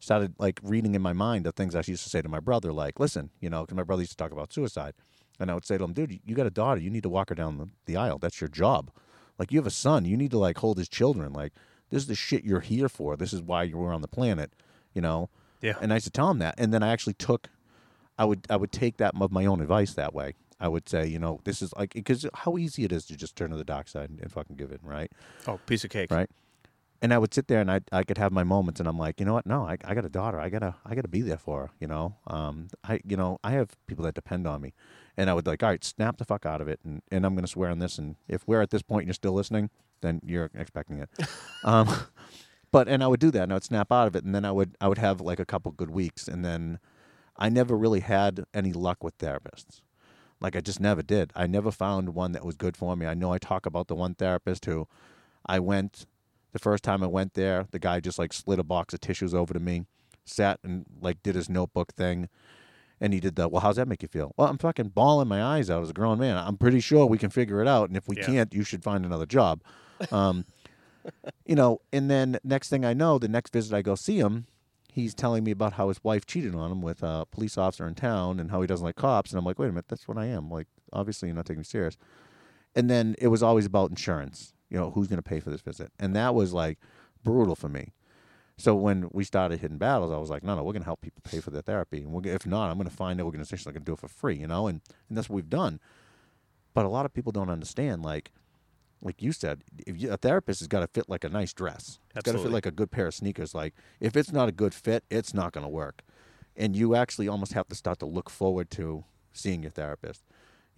started 0.00 0.34
like 0.38 0.60
reading 0.62 0.94
in 0.94 1.02
my 1.02 1.12
mind 1.12 1.44
the 1.44 1.52
things 1.52 1.74
I 1.74 1.82
used 1.86 2.04
to 2.04 2.10
say 2.10 2.22
to 2.22 2.28
my 2.28 2.40
brother, 2.40 2.72
like, 2.72 3.00
listen, 3.00 3.30
you 3.40 3.50
know, 3.50 3.62
because 3.62 3.76
my 3.76 3.82
brother 3.82 4.02
used 4.02 4.12
to 4.12 4.16
talk 4.16 4.32
about 4.32 4.52
suicide, 4.52 4.94
and 5.40 5.50
I 5.50 5.54
would 5.54 5.64
say 5.64 5.78
to 5.78 5.84
him, 5.84 5.92
dude, 5.92 6.20
you 6.24 6.34
got 6.34 6.46
a 6.46 6.50
daughter, 6.50 6.80
you 6.80 6.90
need 6.90 7.02
to 7.02 7.08
walk 7.08 7.28
her 7.30 7.34
down 7.34 7.58
the, 7.58 7.68
the 7.86 7.96
aisle. 7.96 8.18
That's 8.18 8.40
your 8.40 8.48
job. 8.48 8.90
Like, 9.38 9.52
you 9.52 9.58
have 9.58 9.66
a 9.66 9.70
son, 9.70 10.04
you 10.04 10.16
need 10.16 10.30
to 10.32 10.38
like 10.38 10.58
hold 10.58 10.78
his 10.78 10.88
children. 10.88 11.32
Like, 11.32 11.52
this 11.90 12.02
is 12.02 12.08
the 12.08 12.14
shit 12.14 12.44
you're 12.44 12.60
here 12.60 12.88
for. 12.88 13.16
This 13.16 13.32
is 13.32 13.42
why 13.42 13.62
you 13.62 13.76
were 13.78 13.92
on 13.92 14.02
the 14.02 14.08
planet, 14.08 14.52
you 14.94 15.00
know. 15.00 15.30
Yeah. 15.60 15.74
And 15.80 15.92
I 15.92 15.96
used 15.96 16.06
to 16.06 16.12
tell 16.12 16.30
him 16.30 16.38
that, 16.38 16.54
and 16.58 16.72
then 16.72 16.82
I 16.82 16.88
actually 16.88 17.14
took, 17.14 17.48
I 18.18 18.24
would 18.24 18.46
I 18.50 18.56
would 18.56 18.72
take 18.72 18.96
that 18.98 19.14
of 19.20 19.32
my 19.32 19.46
own 19.46 19.60
advice 19.60 19.94
that 19.94 20.14
way. 20.14 20.34
I 20.60 20.68
would 20.68 20.88
say, 20.88 21.06
you 21.06 21.18
know, 21.18 21.40
this 21.44 21.62
is 21.62 21.72
like 21.76 21.94
because 21.94 22.26
how 22.34 22.58
easy 22.58 22.84
it 22.84 22.92
is 22.92 23.06
to 23.06 23.16
just 23.16 23.36
turn 23.36 23.50
to 23.50 23.56
the 23.56 23.64
dark 23.64 23.88
side 23.88 24.10
and, 24.10 24.20
and 24.20 24.30
fucking 24.30 24.56
give 24.56 24.72
in, 24.72 24.80
right? 24.82 25.10
oh, 25.46 25.58
piece 25.66 25.84
of 25.84 25.90
cake. 25.90 26.10
right? 26.10 26.28
And 27.00 27.14
I 27.14 27.18
would 27.18 27.32
sit 27.32 27.46
there 27.46 27.60
and 27.60 27.70
I 27.70 27.80
I 27.92 28.02
could 28.02 28.18
have 28.18 28.32
my 28.32 28.42
moments, 28.42 28.80
and 28.80 28.88
I'm 28.88 28.98
like, 28.98 29.20
you 29.20 29.26
know 29.26 29.34
what? 29.34 29.46
No, 29.46 29.62
I, 29.64 29.76
I 29.84 29.94
got 29.94 30.04
a 30.04 30.08
daughter. 30.08 30.40
I 30.40 30.48
gotta 30.48 30.74
I 30.84 30.94
gotta 30.96 31.08
be 31.08 31.20
there 31.20 31.38
for 31.38 31.62
her. 31.62 31.70
You 31.78 31.86
know, 31.86 32.16
um, 32.26 32.68
I 32.82 33.00
you 33.06 33.16
know 33.16 33.38
I 33.44 33.52
have 33.52 33.70
people 33.86 34.04
that 34.04 34.14
depend 34.14 34.46
on 34.48 34.60
me, 34.60 34.74
and 35.16 35.30
I 35.30 35.34
would 35.34 35.46
like, 35.46 35.62
all 35.62 35.68
right, 35.68 35.84
snap 35.84 36.16
the 36.16 36.24
fuck 36.24 36.44
out 36.44 36.60
of 36.60 36.66
it, 36.66 36.80
and 36.84 37.02
and 37.12 37.24
I'm 37.24 37.36
gonna 37.36 37.46
swear 37.46 37.70
on 37.70 37.78
this. 37.78 37.98
And 37.98 38.16
if 38.26 38.46
we're 38.48 38.62
at 38.62 38.70
this 38.70 38.82
point 38.82 39.02
and 39.02 39.08
you're 39.08 39.14
still 39.14 39.32
listening, 39.32 39.70
then 40.00 40.20
you're 40.24 40.50
expecting 40.54 40.98
it. 40.98 41.10
um, 41.64 41.88
but 42.72 42.88
and 42.88 43.02
I 43.02 43.06
would 43.06 43.20
do 43.20 43.30
that, 43.30 43.44
and 43.44 43.52
I 43.52 43.56
would 43.56 43.64
snap 43.64 43.92
out 43.92 44.08
of 44.08 44.16
it, 44.16 44.24
and 44.24 44.34
then 44.34 44.44
I 44.44 44.50
would 44.50 44.76
I 44.80 44.88
would 44.88 44.98
have 44.98 45.20
like 45.20 45.38
a 45.38 45.46
couple 45.46 45.70
good 45.70 45.90
weeks, 45.90 46.26
and 46.26 46.44
then 46.44 46.80
I 47.36 47.48
never 47.48 47.76
really 47.76 48.00
had 48.00 48.44
any 48.52 48.72
luck 48.72 49.04
with 49.04 49.16
therapists. 49.18 49.82
Like 50.40 50.56
I 50.56 50.60
just 50.60 50.80
never 50.80 51.02
did. 51.02 51.32
I 51.34 51.46
never 51.46 51.70
found 51.70 52.14
one 52.14 52.32
that 52.32 52.44
was 52.44 52.56
good 52.56 52.76
for 52.76 52.96
me. 52.96 53.06
I 53.06 53.14
know 53.14 53.32
I 53.32 53.38
talk 53.38 53.66
about 53.66 53.88
the 53.88 53.94
one 53.94 54.14
therapist 54.14 54.64
who 54.66 54.86
I 55.46 55.58
went 55.58 56.06
the 56.52 56.58
first 56.58 56.82
time 56.84 57.02
I 57.02 57.06
went 57.06 57.34
there, 57.34 57.66
the 57.70 57.78
guy 57.78 58.00
just 58.00 58.18
like 58.18 58.32
slid 58.32 58.58
a 58.58 58.64
box 58.64 58.94
of 58.94 59.00
tissues 59.00 59.34
over 59.34 59.52
to 59.54 59.60
me, 59.60 59.84
sat 60.24 60.60
and 60.62 60.86
like 61.00 61.22
did 61.22 61.34
his 61.34 61.48
notebook 61.48 61.92
thing. 61.94 62.28
And 63.00 63.12
he 63.12 63.20
did 63.20 63.36
the, 63.36 63.48
well, 63.48 63.60
how's 63.60 63.76
that 63.76 63.86
make 63.86 64.02
you 64.02 64.08
feel? 64.08 64.32
Well, 64.36 64.48
I'm 64.48 64.58
fucking 64.58 64.88
bawling 64.88 65.28
my 65.28 65.40
eyes 65.40 65.70
out 65.70 65.84
as 65.84 65.90
a 65.90 65.92
grown 65.92 66.18
man. 66.18 66.36
I'm 66.36 66.56
pretty 66.56 66.80
sure 66.80 67.06
we 67.06 67.16
can 67.16 67.30
figure 67.30 67.62
it 67.62 67.68
out. 67.68 67.88
And 67.88 67.96
if 67.96 68.08
we 68.08 68.16
Yeah. 68.16 68.26
can't, 68.26 68.52
you 68.52 68.64
should 68.64 68.82
find 68.82 69.04
another 69.06 69.26
job. 69.26 69.62
Um, 70.12 70.44
you 71.46 71.54
know, 71.56 71.80
and 71.92 72.10
then 72.10 72.38
next 72.44 72.68
thing 72.68 72.84
I 72.84 72.92
know, 72.92 73.18
the 73.18 73.28
next 73.28 73.52
visit 73.52 73.74
I 73.74 73.82
go 73.82 73.94
see 73.94 74.18
him, 74.18 74.46
he's 74.92 75.14
telling 75.14 75.44
me 75.44 75.50
about 75.50 75.72
how 75.74 75.88
his 75.88 76.02
wife 76.04 76.26
cheated 76.26 76.54
on 76.54 76.70
him 76.70 76.82
with 76.82 77.02
a 77.02 77.26
police 77.30 77.56
officer 77.58 77.86
in 77.86 77.94
town 77.94 78.38
and 78.38 78.50
how 78.50 78.60
he 78.60 78.66
doesn't 78.66 78.84
like 78.84 78.96
cops. 78.96 79.30
And 79.30 79.38
I'm 79.38 79.44
like, 79.44 79.58
wait 79.58 79.66
a 79.66 79.72
minute, 79.72 79.86
that's 79.88 80.06
what 80.06 80.18
I 80.18 80.26
am. 80.26 80.50
Like, 80.50 80.66
obviously, 80.92 81.28
you're 81.28 81.36
not 81.36 81.46
taking 81.46 81.60
me 81.60 81.64
serious. 81.64 81.96
And 82.74 82.88
then 82.90 83.16
it 83.18 83.28
was 83.28 83.42
always 83.42 83.66
about 83.66 83.90
insurance. 83.90 84.52
You 84.70 84.78
know, 84.78 84.90
who's 84.90 85.08
going 85.08 85.18
to 85.18 85.22
pay 85.22 85.40
for 85.40 85.50
this 85.50 85.60
visit? 85.60 85.92
And 85.98 86.14
that 86.16 86.34
was 86.34 86.52
like 86.52 86.78
brutal 87.24 87.56
for 87.56 87.68
me. 87.68 87.92
So 88.56 88.74
when 88.74 89.08
we 89.12 89.22
started 89.22 89.60
Hidden 89.60 89.78
Battles, 89.78 90.12
I 90.12 90.18
was 90.18 90.30
like, 90.30 90.42
no, 90.42 90.56
no, 90.56 90.64
we're 90.64 90.72
going 90.72 90.82
to 90.82 90.86
help 90.86 91.00
people 91.00 91.22
pay 91.22 91.40
for 91.40 91.50
their 91.50 91.62
therapy. 91.62 92.02
And 92.02 92.26
if 92.26 92.44
not, 92.44 92.70
I'm 92.70 92.76
going 92.76 92.88
to 92.88 92.94
find 92.94 93.20
an 93.20 93.24
organization 93.24 93.68
that 93.68 93.74
can 93.74 93.84
do 93.84 93.92
it 93.92 94.00
for 94.00 94.08
free, 94.08 94.36
you 94.36 94.48
know? 94.48 94.66
And, 94.66 94.80
and 95.08 95.16
that's 95.16 95.28
what 95.28 95.36
we've 95.36 95.48
done. 95.48 95.78
But 96.74 96.84
a 96.84 96.88
lot 96.88 97.06
of 97.06 97.14
people 97.14 97.30
don't 97.30 97.50
understand, 97.50 98.02
like, 98.02 98.32
like 99.00 99.22
you 99.22 99.32
said, 99.32 99.62
if 99.86 100.00
you, 100.00 100.12
a 100.12 100.16
therapist 100.16 100.60
has 100.60 100.68
got 100.68 100.80
to 100.80 100.88
fit 100.88 101.08
like 101.08 101.24
a 101.24 101.28
nice 101.28 101.52
dress. 101.52 102.00
It's 102.14 102.24
got 102.24 102.32
to 102.32 102.38
fit 102.38 102.50
like 102.50 102.66
a 102.66 102.70
good 102.70 102.90
pair 102.90 103.06
of 103.06 103.14
sneakers. 103.14 103.54
Like 103.54 103.74
if 104.00 104.16
it's 104.16 104.32
not 104.32 104.48
a 104.48 104.52
good 104.52 104.74
fit, 104.74 105.04
it's 105.10 105.32
not 105.32 105.52
going 105.52 105.64
to 105.64 105.68
work. 105.70 106.02
And 106.56 106.74
you 106.74 106.96
actually 106.96 107.28
almost 107.28 107.52
have 107.52 107.68
to 107.68 107.76
start 107.76 108.00
to 108.00 108.06
look 108.06 108.28
forward 108.28 108.70
to 108.72 109.04
seeing 109.32 109.62
your 109.62 109.70
therapist, 109.70 110.24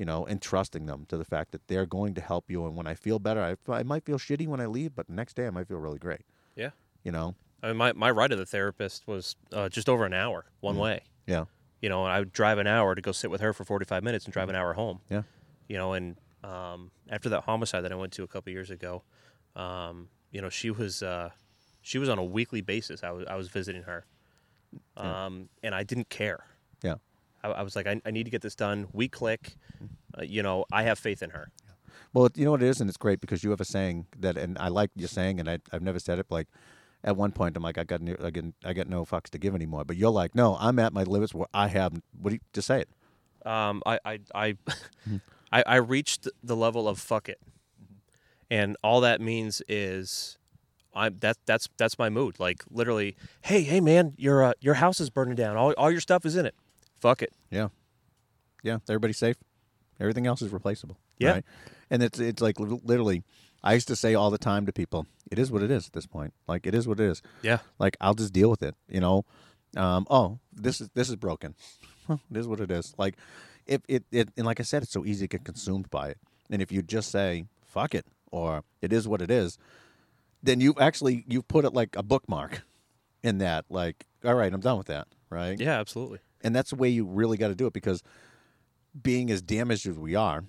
you 0.01 0.07
know, 0.07 0.24
and 0.24 0.40
trusting 0.40 0.86
them 0.86 1.05
to 1.11 1.16
the 1.18 1.24
fact 1.26 1.53
that 1.53 1.68
they're 1.68 1.84
going 1.84 2.14
to 2.14 2.22
help 2.22 2.51
you. 2.51 2.64
And 2.64 2.74
when 2.74 2.86
I 2.86 2.94
feel 2.94 3.18
better, 3.18 3.42
I, 3.42 3.72
I 3.72 3.82
might 3.82 4.03
feel 4.05 4.16
shitty 4.18 4.46
when 4.48 4.59
I 4.59 4.64
leave, 4.64 4.94
but 4.96 5.07
the 5.09 5.12
next 5.12 5.34
day 5.36 5.46
I 5.46 5.51
might 5.51 5.68
feel 5.68 5.76
really 5.76 5.98
great. 5.98 6.22
Yeah. 6.57 6.70
You 7.05 7.12
know? 7.12 7.34
I 7.62 7.68
mean, 7.68 7.76
my, 7.76 7.92
my 7.92 8.11
ride 8.11 8.30
to 8.30 8.36
the 8.36 8.46
therapist 8.46 9.07
was 9.07 9.36
uh, 9.53 9.68
just 9.68 9.90
over 9.90 10.07
an 10.07 10.14
hour 10.14 10.46
one 10.61 10.76
Mm. 10.76 10.80
way. 10.80 11.01
Yeah. 11.26 11.44
You 11.82 11.90
know, 11.90 12.05
and 12.07 12.12
I 12.14 12.18
would 12.20 12.32
drive 12.32 12.57
an 12.57 12.66
hour 12.66 12.94
to 12.94 13.03
go 13.03 13.12
sit 13.12 13.30
with 13.30 13.42
her 13.42 13.53
for 13.53 13.64
45 13.66 14.03
minutes 14.03 14.24
and 14.24 14.32
drive 14.32 14.48
an 14.48 14.55
hour 14.55 14.72
home. 14.72 15.01
Yeah. 15.11 15.22
You 15.68 15.76
know, 15.76 15.92
and 15.92 16.16
um, 16.42 16.90
after 17.11 17.28
that 17.28 17.42
homicide 17.44 17.84
that 17.84 17.92
I 17.92 17.94
went 17.96 18.14
to 18.14 18.22
a 18.22 18.26
couple 18.26 18.51
years 18.53 18.70
ago, 18.70 19.03
um, 19.55 20.09
you 20.30 20.40
know, 20.40 20.48
she 20.48 20.70
was 20.70 21.03
uh, 21.03 21.28
she 21.82 21.98
was 21.98 22.09
on 22.09 22.18
a 22.18 22.24
weekly 22.24 22.62
basis. 22.62 23.03
I 23.05 23.11
was 23.11 23.26
I 23.28 23.36
was 23.36 23.48
visiting 23.48 23.82
her, 23.82 24.07
um, 24.96 25.48
and 25.62 25.74
I 25.74 25.82
didn't 25.82 26.09
care. 26.09 26.44
Yeah. 26.82 26.94
I, 27.43 27.49
I 27.49 27.62
was 27.62 27.76
like, 27.76 27.86
I, 27.86 28.01
I 28.05 28.11
need 28.11 28.24
to 28.24 28.30
get 28.30 28.43
this 28.43 28.55
done. 28.55 28.88
We 28.93 29.09
click. 29.09 29.57
Uh, 30.18 30.22
you 30.22 30.43
know, 30.43 30.64
I 30.72 30.82
have 30.82 30.99
faith 30.99 31.22
in 31.22 31.30
her. 31.30 31.51
Well, 32.12 32.28
you 32.34 32.45
know 32.45 32.51
what 32.53 32.62
it 32.62 32.68
is, 32.68 32.80
and 32.80 32.91
it's 32.91 32.97
great 32.97 33.20
because 33.20 33.45
you 33.45 33.51
have 33.51 33.61
a 33.61 33.64
saying 33.64 34.07
that, 34.18 34.36
and 34.36 34.59
I 34.59 34.68
like 34.68 34.91
your 34.97 35.09
saying, 35.09 35.38
and 35.38 35.49
I, 35.49 35.59
I've 35.72 35.82
never 35.82 36.01
said 36.01 36.18
it. 36.18 36.26
But 36.28 36.34
like, 36.34 36.49
at 37.05 37.16
one 37.16 37.30
point, 37.32 37.57
I'm 37.57 37.62
like, 37.62 37.78
I 37.78 37.84
got, 37.84 38.01
no, 38.01 38.16
I 38.22 38.30
got, 38.30 38.45
I 38.64 38.72
got 38.72 38.88
no 38.88 39.05
fucks 39.05 39.30
to 39.30 39.38
give 39.38 39.55
anymore. 39.55 39.84
But 39.84 39.97
you're 39.97 40.11
like, 40.11 40.34
no, 40.34 40.57
I'm 40.61 40.78
at 40.80 40.93
my 40.93 41.05
limits 41.05 41.32
where 41.32 41.47
I 41.55 41.68
have. 41.68 41.93
What 42.20 42.30
do 42.30 42.34
you 42.34 42.41
just 42.53 42.66
say 42.66 42.80
it? 42.80 42.88
um, 43.47 43.82
I 43.86 43.99
I 44.05 44.18
I. 44.34 44.57
I 45.53 45.64
I 45.66 45.76
reached 45.76 46.28
the 46.45 46.55
level 46.55 46.86
of 46.86 47.01
fuck 47.01 47.28
it, 47.28 47.41
and 48.51 48.76
all 48.82 49.01
that 49.01 49.20
means 49.20 49.62
is. 49.68 50.36
I 50.95 51.09
that 51.09 51.38
that's 51.47 51.68
that's 51.76 51.99
my 51.99 52.09
mood. 52.09 52.41
Like 52.41 52.62
literally, 52.68 53.16
hey 53.43 53.62
hey 53.62 53.80
man, 53.80 54.14
your 54.16 54.43
uh, 54.43 54.53
your 54.61 54.74
house 54.74 55.01
is 55.01 55.09
burning 55.09 55.36
down. 55.36 55.57
All 55.57 55.72
all 55.72 55.91
your 55.91 56.01
stuff 56.01 56.26
is 56.26 56.34
in 56.36 56.47
it. 56.47 56.55
Fuck 57.01 57.22
it. 57.22 57.32
Yeah, 57.51 57.68
yeah. 58.62 58.78
Everybody's 58.88 59.18
safe. 59.18 59.36
Everything 59.98 60.26
else 60.26 60.40
is 60.42 60.53
replaceable. 60.53 60.98
Yeah. 61.18 61.32
right? 61.32 61.44
and 61.90 62.03
it's 62.03 62.18
it's 62.18 62.40
like 62.40 62.59
literally. 62.59 63.22
I 63.62 63.74
used 63.74 63.88
to 63.88 63.96
say 63.96 64.14
all 64.14 64.30
the 64.30 64.38
time 64.38 64.64
to 64.64 64.72
people, 64.72 65.07
"It 65.30 65.38
is 65.38 65.51
what 65.53 65.62
it 65.62 65.70
is 65.70 65.86
at 65.86 65.92
this 65.92 66.07
point. 66.07 66.32
Like 66.48 66.66
it 66.66 66.74
is 66.74 66.88
what 66.88 66.98
it 66.98 67.05
is. 67.05 67.20
Yeah. 67.42 67.59
Like 67.78 67.96
I'll 68.01 68.14
just 68.14 68.32
deal 68.32 68.48
with 68.48 68.62
it. 68.62 68.74
You 68.88 69.01
know. 69.01 69.24
Um, 69.76 70.07
oh, 70.09 70.38
this 70.53 70.80
is 70.80 70.88
this 70.94 71.09
is 71.09 71.16
broken. 71.16 71.55
Well, 72.09 72.20
it 72.30 72.36
is 72.38 72.48
what 72.48 72.61
it 72.61 72.70
is. 72.70 72.94
Like 72.96 73.16
if 73.66 73.82
it, 73.86 74.05
it 74.11 74.30
and 74.36 74.46
like 74.46 74.59
I 74.59 74.62
said, 74.62 74.82
it's 74.82 74.92
so 74.92 75.05
easy 75.05 75.28
to 75.28 75.36
get 75.36 75.44
consumed 75.44 75.90
by 75.90 76.09
it. 76.09 76.18
And 76.48 76.62
if 76.62 76.72
you 76.72 76.82
just 76.82 77.11
say 77.11 77.44
"fuck 77.66 77.94
it" 77.94 78.07
or 78.32 78.64
"it 78.80 78.92
is 78.92 79.07
what 79.07 79.20
it 79.22 79.30
is," 79.30 79.59
then 80.42 80.61
you 80.61 80.74
actually 80.80 81.24
you 81.28 81.42
put 81.42 81.64
it 81.64 81.74
like 81.74 81.94
a 81.96 82.03
bookmark 82.03 82.62
in 83.22 83.38
that. 83.38 83.66
Like, 83.68 84.07
all 84.24 84.34
right, 84.34 84.53
I'm 84.53 84.61
done 84.61 84.78
with 84.78 84.88
that. 84.88 85.09
Right 85.28 85.61
Yeah, 85.61 85.78
absolutely. 85.78 86.18
And 86.43 86.55
that's 86.55 86.70
the 86.70 86.76
way 86.76 86.88
you 86.88 87.05
really 87.05 87.36
got 87.36 87.49
to 87.49 87.55
do 87.55 87.66
it 87.66 87.72
because 87.72 88.03
being 89.01 89.30
as 89.30 89.43
damaged 89.43 89.86
as 89.86 89.99
we 89.99 90.14
are 90.14 90.45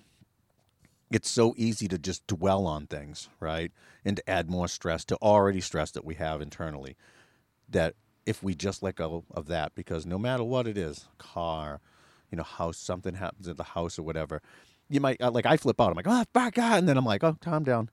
it's 1.10 1.28
so 1.28 1.54
easy 1.56 1.86
to 1.88 1.98
just 1.98 2.26
dwell 2.26 2.66
on 2.66 2.86
things 2.86 3.28
right 3.40 3.70
and 4.04 4.16
to 4.16 4.30
add 4.30 4.50
more 4.50 4.68
stress 4.68 5.04
to 5.04 5.16
already 5.16 5.60
stress 5.60 5.90
that 5.90 6.04
we 6.04 6.14
have 6.14 6.40
internally 6.40 6.96
that 7.68 7.94
if 8.26 8.42
we 8.42 8.54
just 8.54 8.82
let 8.82 8.96
go 8.96 9.24
of 9.30 9.46
that 9.46 9.74
because 9.74 10.06
no 10.06 10.18
matter 10.18 10.44
what 10.44 10.66
it 10.66 10.78
is 10.78 11.08
car 11.18 11.80
you 12.30 12.36
know 12.36 12.42
house 12.42 12.78
something 12.78 13.14
happens 13.14 13.48
at 13.48 13.56
the 13.56 13.62
house 13.62 13.98
or 13.98 14.02
whatever 14.02 14.40
you 14.88 15.00
might 15.00 15.20
uh, 15.20 15.30
like 15.30 15.46
i 15.46 15.56
flip 15.56 15.80
out 15.80 15.90
i'm 15.90 15.94
like 15.94 16.06
oh 16.08 16.24
fuck 16.32 16.54
God. 16.54 16.78
and 16.78 16.88
then 16.88 16.96
i'm 16.96 17.04
like 17.04 17.22
oh 17.22 17.36
calm 17.40 17.64
down 17.64 17.90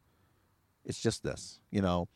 it's 0.85 0.99
just 0.99 1.23
this 1.23 1.59
you 1.69 1.81
know 1.81 2.07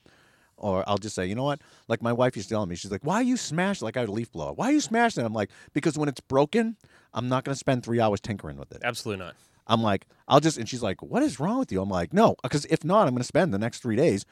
or 0.64 0.84
I'll 0.88 0.98
just 0.98 1.14
say, 1.16 1.26
you 1.26 1.36
know 1.36 1.44
what? 1.44 1.62
Like 1.88 2.02
my 2.02 2.14
wife 2.14 2.36
used 2.36 2.50
to 2.50 2.56
tell 2.56 2.66
me, 2.66 2.76
she's 2.76 2.92
like, 2.92 3.04
"Why 3.04 3.16
are 3.16 3.24
you 3.24 3.38
smash 3.38 3.82
like 3.82 3.98
I 3.98 4.02
a 4.04 4.08
leaf 4.08 4.32
blower? 4.32 4.54
Why 4.54 4.68
are 4.70 4.72
you 4.72 4.80
smashing 4.82 5.22
it?" 5.22 5.26
I'm 5.28 5.34
like, 5.34 5.52
"Because 5.74 5.98
when 5.98 6.10
it's 6.10 6.22
broken, 6.22 6.78
I'm 7.14 7.30
not 7.30 7.44
going 7.44 7.54
to 7.54 7.60
spend 7.60 7.84
three 7.84 8.00
hours 8.00 8.20
tinkering 8.22 8.58
with 8.58 8.72
it." 8.72 8.82
Absolutely 8.84 9.24
not. 9.26 9.36
I'm 9.68 9.82
like, 9.84 10.08
"I'll 10.28 10.40
just," 10.40 10.58
and 10.58 10.68
she's 10.68 10.82
like, 10.82 11.02
"What 11.04 11.22
is 11.22 11.40
wrong 11.40 11.60
with 11.60 11.72
you?" 11.72 11.82
I'm 11.82 11.90
like, 11.90 12.14
"No, 12.14 12.36
because 12.42 12.66
if 12.66 12.84
not, 12.84 13.08
I'm 13.08 13.14
going 13.14 13.20
to 13.20 13.24
spend 13.28 13.54
the 13.54 13.60
next 13.60 13.80
three 13.82 13.96
days 13.96 14.26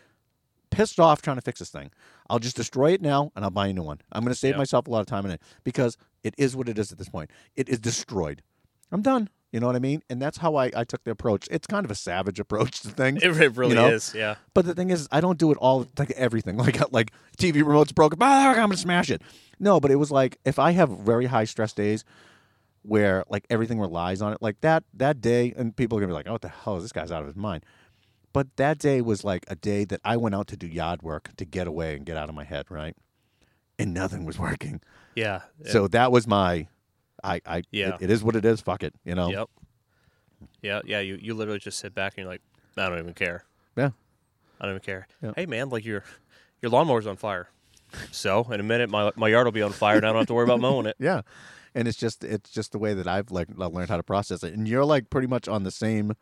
pissed 0.69 0.99
off 0.99 1.21
trying 1.21 1.35
to 1.35 1.41
fix 1.41 1.59
this 1.59 1.69
thing. 1.69 1.91
I'll 2.29 2.39
just 2.39 2.55
destroy 2.55 2.91
it 2.93 3.01
now 3.01 3.31
and 3.35 3.43
I'll 3.43 3.51
buy 3.51 3.67
a 3.67 3.73
new 3.73 3.83
one. 3.83 3.99
I'm 4.11 4.23
going 4.23 4.33
to 4.33 4.39
save 4.39 4.53
Yeah. 4.53 4.59
myself 4.59 4.87
a 4.87 4.89
lot 4.89 5.01
of 5.01 5.05
time 5.05 5.25
in 5.25 5.31
it 5.31 5.41
because 5.65 5.97
it 6.23 6.33
is 6.37 6.55
what 6.55 6.69
it 6.69 6.79
is 6.79 6.93
at 6.93 6.97
this 6.97 7.09
point. 7.09 7.29
It 7.57 7.67
is 7.67 7.77
destroyed. 7.79 8.41
I'm 8.91 9.01
done. 9.01 9.29
You 9.51 9.59
know 9.59 9.67
what 9.67 9.75
I 9.75 9.79
mean? 9.79 10.01
And 10.09 10.21
that's 10.21 10.37
how 10.37 10.55
I, 10.55 10.71
I 10.73 10.85
took 10.85 11.03
the 11.03 11.11
approach. 11.11 11.47
It's 11.51 11.67
kind 11.67 11.83
of 11.83 11.91
a 11.91 11.95
savage 11.95 12.39
approach 12.39 12.81
to 12.81 12.87
things. 13.01 13.21
It, 13.21 13.35
it 13.41 13.57
really 13.57 13.75
know? 13.75 13.87
is. 13.87 14.13
Yeah. 14.15 14.35
But 14.53 14.65
the 14.65 14.73
thing 14.73 14.91
is, 14.91 15.09
I 15.11 15.19
don't 15.19 15.37
do 15.37 15.51
it 15.51 15.57
all 15.57 15.87
like 15.97 16.11
everything. 16.11 16.57
Like 16.61 16.79
like 16.93 17.11
TV 17.37 17.55
remote's 17.55 17.91
broken, 17.91 18.19
ah, 18.21 18.51
I'm 18.51 18.55
gonna 18.55 18.77
smash 18.77 19.09
it. 19.09 19.21
No, 19.59 19.79
but 19.79 19.91
it 19.91 19.95
was 19.95 20.11
like 20.11 20.37
if 20.45 20.59
I 20.59 20.71
have 20.71 20.89
very 20.89 21.25
high 21.25 21.45
stress 21.45 21.73
days 21.73 22.05
where 22.83 23.25
like 23.29 23.45
everything 23.49 23.79
relies 23.79 24.21
on 24.21 24.33
it, 24.33 24.41
like 24.41 24.61
that 24.61 24.83
that 24.93 25.21
day, 25.21 25.53
and 25.57 25.75
people 25.75 25.97
are 25.97 26.01
gonna 26.01 26.11
be 26.11 26.15
like, 26.15 26.27
"Oh, 26.27 26.33
what 26.33 26.41
the 26.41 26.49
hell 26.49 26.77
is 26.77 26.83
this 26.83 26.91
guy's 26.91 27.11
out 27.11 27.21
of 27.21 27.27
his 27.27 27.35
mind?" 27.35 27.65
But 28.33 28.55
that 28.57 28.77
day 28.77 29.01
was 29.01 29.23
like 29.23 29.45
a 29.47 29.55
day 29.55 29.85
that 29.85 29.99
I 30.05 30.17
went 30.17 30.35
out 30.35 30.47
to 30.47 30.57
do 30.57 30.67
yard 30.67 31.01
work 31.01 31.29
to 31.37 31.45
get 31.45 31.67
away 31.67 31.95
and 31.95 32.05
get 32.05 32.17
out 32.17 32.29
of 32.29 32.35
my 32.35 32.43
head, 32.43 32.65
right? 32.69 32.95
And 33.77 33.93
nothing 33.93 34.25
was 34.25 34.39
working. 34.39 34.81
Yeah. 35.15 35.41
So 35.65 35.87
that 35.89 36.11
was 36.11 36.27
my, 36.27 36.67
I, 37.23 37.41
I, 37.45 37.63
Yeah. 37.71 37.95
it- 37.95 38.03
it 38.03 38.09
is 38.11 38.23
what 38.23 38.35
it 38.35 38.45
is. 38.45 38.61
Fuck 38.61 38.83
it, 38.83 38.93
you 39.05 39.15
know. 39.15 39.29
Yep. 39.29 39.49
Yeah, 40.61 40.81
yeah. 40.85 40.99
You 40.99 41.17
you 41.21 41.33
literally 41.33 41.59
just 41.59 41.79
sit 41.79 41.93
back 41.93 42.13
and 42.17 42.23
you're 42.23 42.31
like, 42.31 42.41
I 42.77 42.89
don't 42.89 42.99
even 42.99 43.13
care. 43.13 43.43
Yeah. 43.75 43.91
I 44.59 44.65
don't 44.65 44.75
even 44.75 44.81
care. 44.83 45.07
Hey 45.35 45.45
man, 45.45 45.69
like 45.69 45.85
your 45.85 46.03
your 46.61 46.71
lawnmower's 46.71 47.07
on 47.07 47.15
fire. 47.17 47.49
So 48.11 48.43
in 48.51 48.59
a 48.59 48.63
minute, 48.63 48.89
my 48.89 49.11
my 49.15 49.27
yard 49.27 49.45
will 49.45 49.51
be 49.51 49.61
on 49.61 49.71
fire, 49.71 49.97
and 49.97 50.05
I 50.05 50.09
don't 50.09 50.17
have 50.19 50.27
to 50.27 50.33
worry 50.33 50.45
about 50.45 50.59
mowing 50.61 50.85
it. 50.85 50.95
Yeah, 50.99 51.21
and 51.75 51.87
it's 51.87 51.97
just 51.97 52.23
it's 52.23 52.49
just 52.49 52.71
the 52.71 52.79
way 52.79 52.93
that 52.93 53.07
I've 53.07 53.31
like 53.31 53.47
learned 53.55 53.89
how 53.89 53.97
to 53.97 54.03
process 54.03 54.43
it, 54.43 54.53
and 54.53 54.67
you're 54.67 54.85
like 54.85 55.09
pretty 55.09 55.27
much 55.27 55.47
on 55.47 55.63
the 55.63 55.71
same 55.71 56.13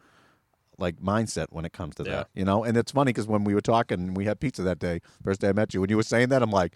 like 0.78 0.98
mindset 1.02 1.48
when 1.52 1.66
it 1.66 1.74
comes 1.74 1.96
to 1.96 2.04
Yeah. 2.04 2.12
that, 2.12 2.28
you 2.34 2.46
know. 2.46 2.64
And 2.64 2.78
it's 2.78 2.92
funny 2.94 3.10
because 3.10 3.28
when 3.28 3.44
we 3.44 3.54
were 3.54 3.62
talking, 3.62 4.00
and 4.00 4.18
we 4.18 4.26
had 4.26 4.40
pizza 4.40 4.64
that 4.64 4.80
day, 4.80 5.02
first 5.24 5.42
day 5.42 5.50
I 5.50 5.54
met 5.54 5.74
you. 5.74 5.82
When 5.82 5.90
you 5.90 5.98
were 5.98 6.04
saying 6.04 6.30
that, 6.30 6.42
I'm 6.42 6.52
like, 6.52 6.74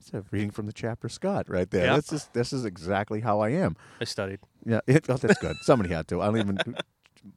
it's 0.00 0.12
a 0.14 0.24
reading 0.30 0.50
from 0.50 0.66
the 0.66 0.72
chapter 0.72 1.08
Scott 1.08 1.48
right 1.48 1.70
there. 1.70 1.86
Yeah. 1.86 1.96
This 1.96 2.12
is 2.12 2.28
this 2.32 2.52
is 2.52 2.64
exactly 2.64 3.20
how 3.20 3.40
I 3.40 3.50
am. 3.50 3.76
I 4.00 4.04
studied. 4.04 4.40
Yeah, 4.64 4.80
it, 4.86 5.06
oh, 5.08 5.16
that's 5.16 5.38
good. 5.38 5.56
Somebody 5.62 5.92
had 5.92 6.08
to. 6.08 6.20
I 6.20 6.26
don't 6.26 6.38
even. 6.38 6.58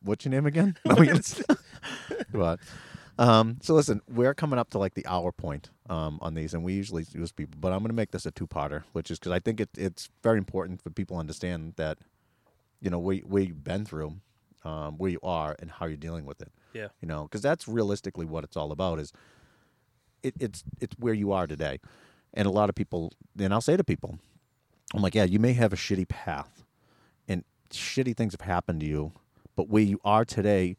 What's 0.03 0.25
your 0.25 0.31
name 0.31 0.45
again? 0.45 0.77
But 2.33 2.59
um, 3.17 3.57
so 3.61 3.73
listen, 3.73 4.01
we're 4.07 4.33
coming 4.33 4.57
up 4.57 4.69
to 4.71 4.77
like 4.77 4.93
the 4.93 5.05
hour 5.05 5.31
point 5.31 5.69
um, 5.89 6.17
on 6.21 6.33
these, 6.33 6.53
and 6.53 6.63
we 6.63 6.73
usually 6.73 7.05
use 7.13 7.31
people, 7.31 7.57
but 7.59 7.71
I'm 7.71 7.79
going 7.79 7.89
to 7.89 7.95
make 7.95 8.11
this 8.11 8.25
a 8.25 8.31
two-parter, 8.31 8.83
which 8.93 9.11
is 9.11 9.19
because 9.19 9.31
I 9.31 9.39
think 9.39 9.59
it, 9.59 9.69
it's 9.77 10.09
very 10.23 10.37
important 10.37 10.81
for 10.81 10.89
people 10.89 11.17
to 11.17 11.19
understand 11.19 11.73
that 11.75 11.97
you 12.79 12.89
know 12.89 12.99
where, 12.99 13.17
where 13.17 13.43
you've 13.43 13.63
been 13.63 13.85
through, 13.85 14.17
um, 14.63 14.97
where 14.97 15.11
you 15.11 15.19
are, 15.23 15.55
and 15.59 15.71
how 15.71 15.85
you're 15.85 15.97
dealing 15.97 16.25
with 16.25 16.41
it. 16.41 16.51
Yeah. 16.73 16.87
You 17.01 17.07
know, 17.07 17.23
because 17.23 17.41
that's 17.41 17.67
realistically 17.67 18.25
what 18.25 18.43
it's 18.43 18.55
all 18.55 18.71
about. 18.71 18.99
Is 18.99 19.11
it, 20.23 20.33
it's 20.39 20.63
it's 20.79 20.95
where 20.97 21.13
you 21.13 21.31
are 21.31 21.47
today, 21.47 21.79
and 22.33 22.47
a 22.47 22.51
lot 22.51 22.69
of 22.69 22.75
people. 22.75 23.11
And 23.37 23.53
I'll 23.53 23.61
say 23.61 23.77
to 23.77 23.83
people, 23.83 24.19
I'm 24.93 25.01
like, 25.01 25.15
yeah, 25.15 25.23
you 25.23 25.39
may 25.39 25.53
have 25.53 25.73
a 25.73 25.75
shitty 25.75 26.07
path, 26.07 26.63
and 27.27 27.43
shitty 27.69 28.15
things 28.15 28.33
have 28.33 28.41
happened 28.41 28.81
to 28.81 28.85
you, 28.85 29.13
but 29.55 29.69
where 29.69 29.83
you 29.83 29.99
are 30.03 30.25
today, 30.25 30.77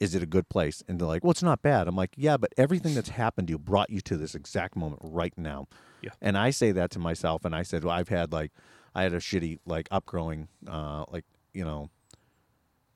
is 0.00 0.14
it 0.14 0.22
a 0.22 0.26
good 0.26 0.48
place? 0.48 0.82
And 0.86 1.00
they're 1.00 1.08
like, 1.08 1.24
well, 1.24 1.32
it's 1.32 1.42
not 1.42 1.62
bad. 1.62 1.88
I'm 1.88 1.96
like, 1.96 2.12
yeah, 2.16 2.36
but 2.36 2.52
everything 2.56 2.94
that's 2.94 3.08
happened 3.08 3.48
to 3.48 3.52
you 3.52 3.58
brought 3.58 3.90
you 3.90 4.00
to 4.02 4.16
this 4.16 4.34
exact 4.34 4.76
moment 4.76 5.00
right 5.02 5.36
now. 5.36 5.66
Yeah. 6.02 6.10
And 6.20 6.38
I 6.38 6.50
say 6.50 6.70
that 6.72 6.90
to 6.92 6.98
myself, 6.98 7.44
and 7.44 7.54
I 7.54 7.62
said, 7.62 7.84
well, 7.84 7.94
I've 7.94 8.08
had 8.08 8.32
like, 8.32 8.52
I 8.94 9.02
had 9.02 9.12
a 9.12 9.18
shitty 9.18 9.58
like 9.66 9.88
upgrowing, 9.90 10.48
uh, 10.68 11.04
like 11.10 11.24
you 11.52 11.64
know, 11.64 11.90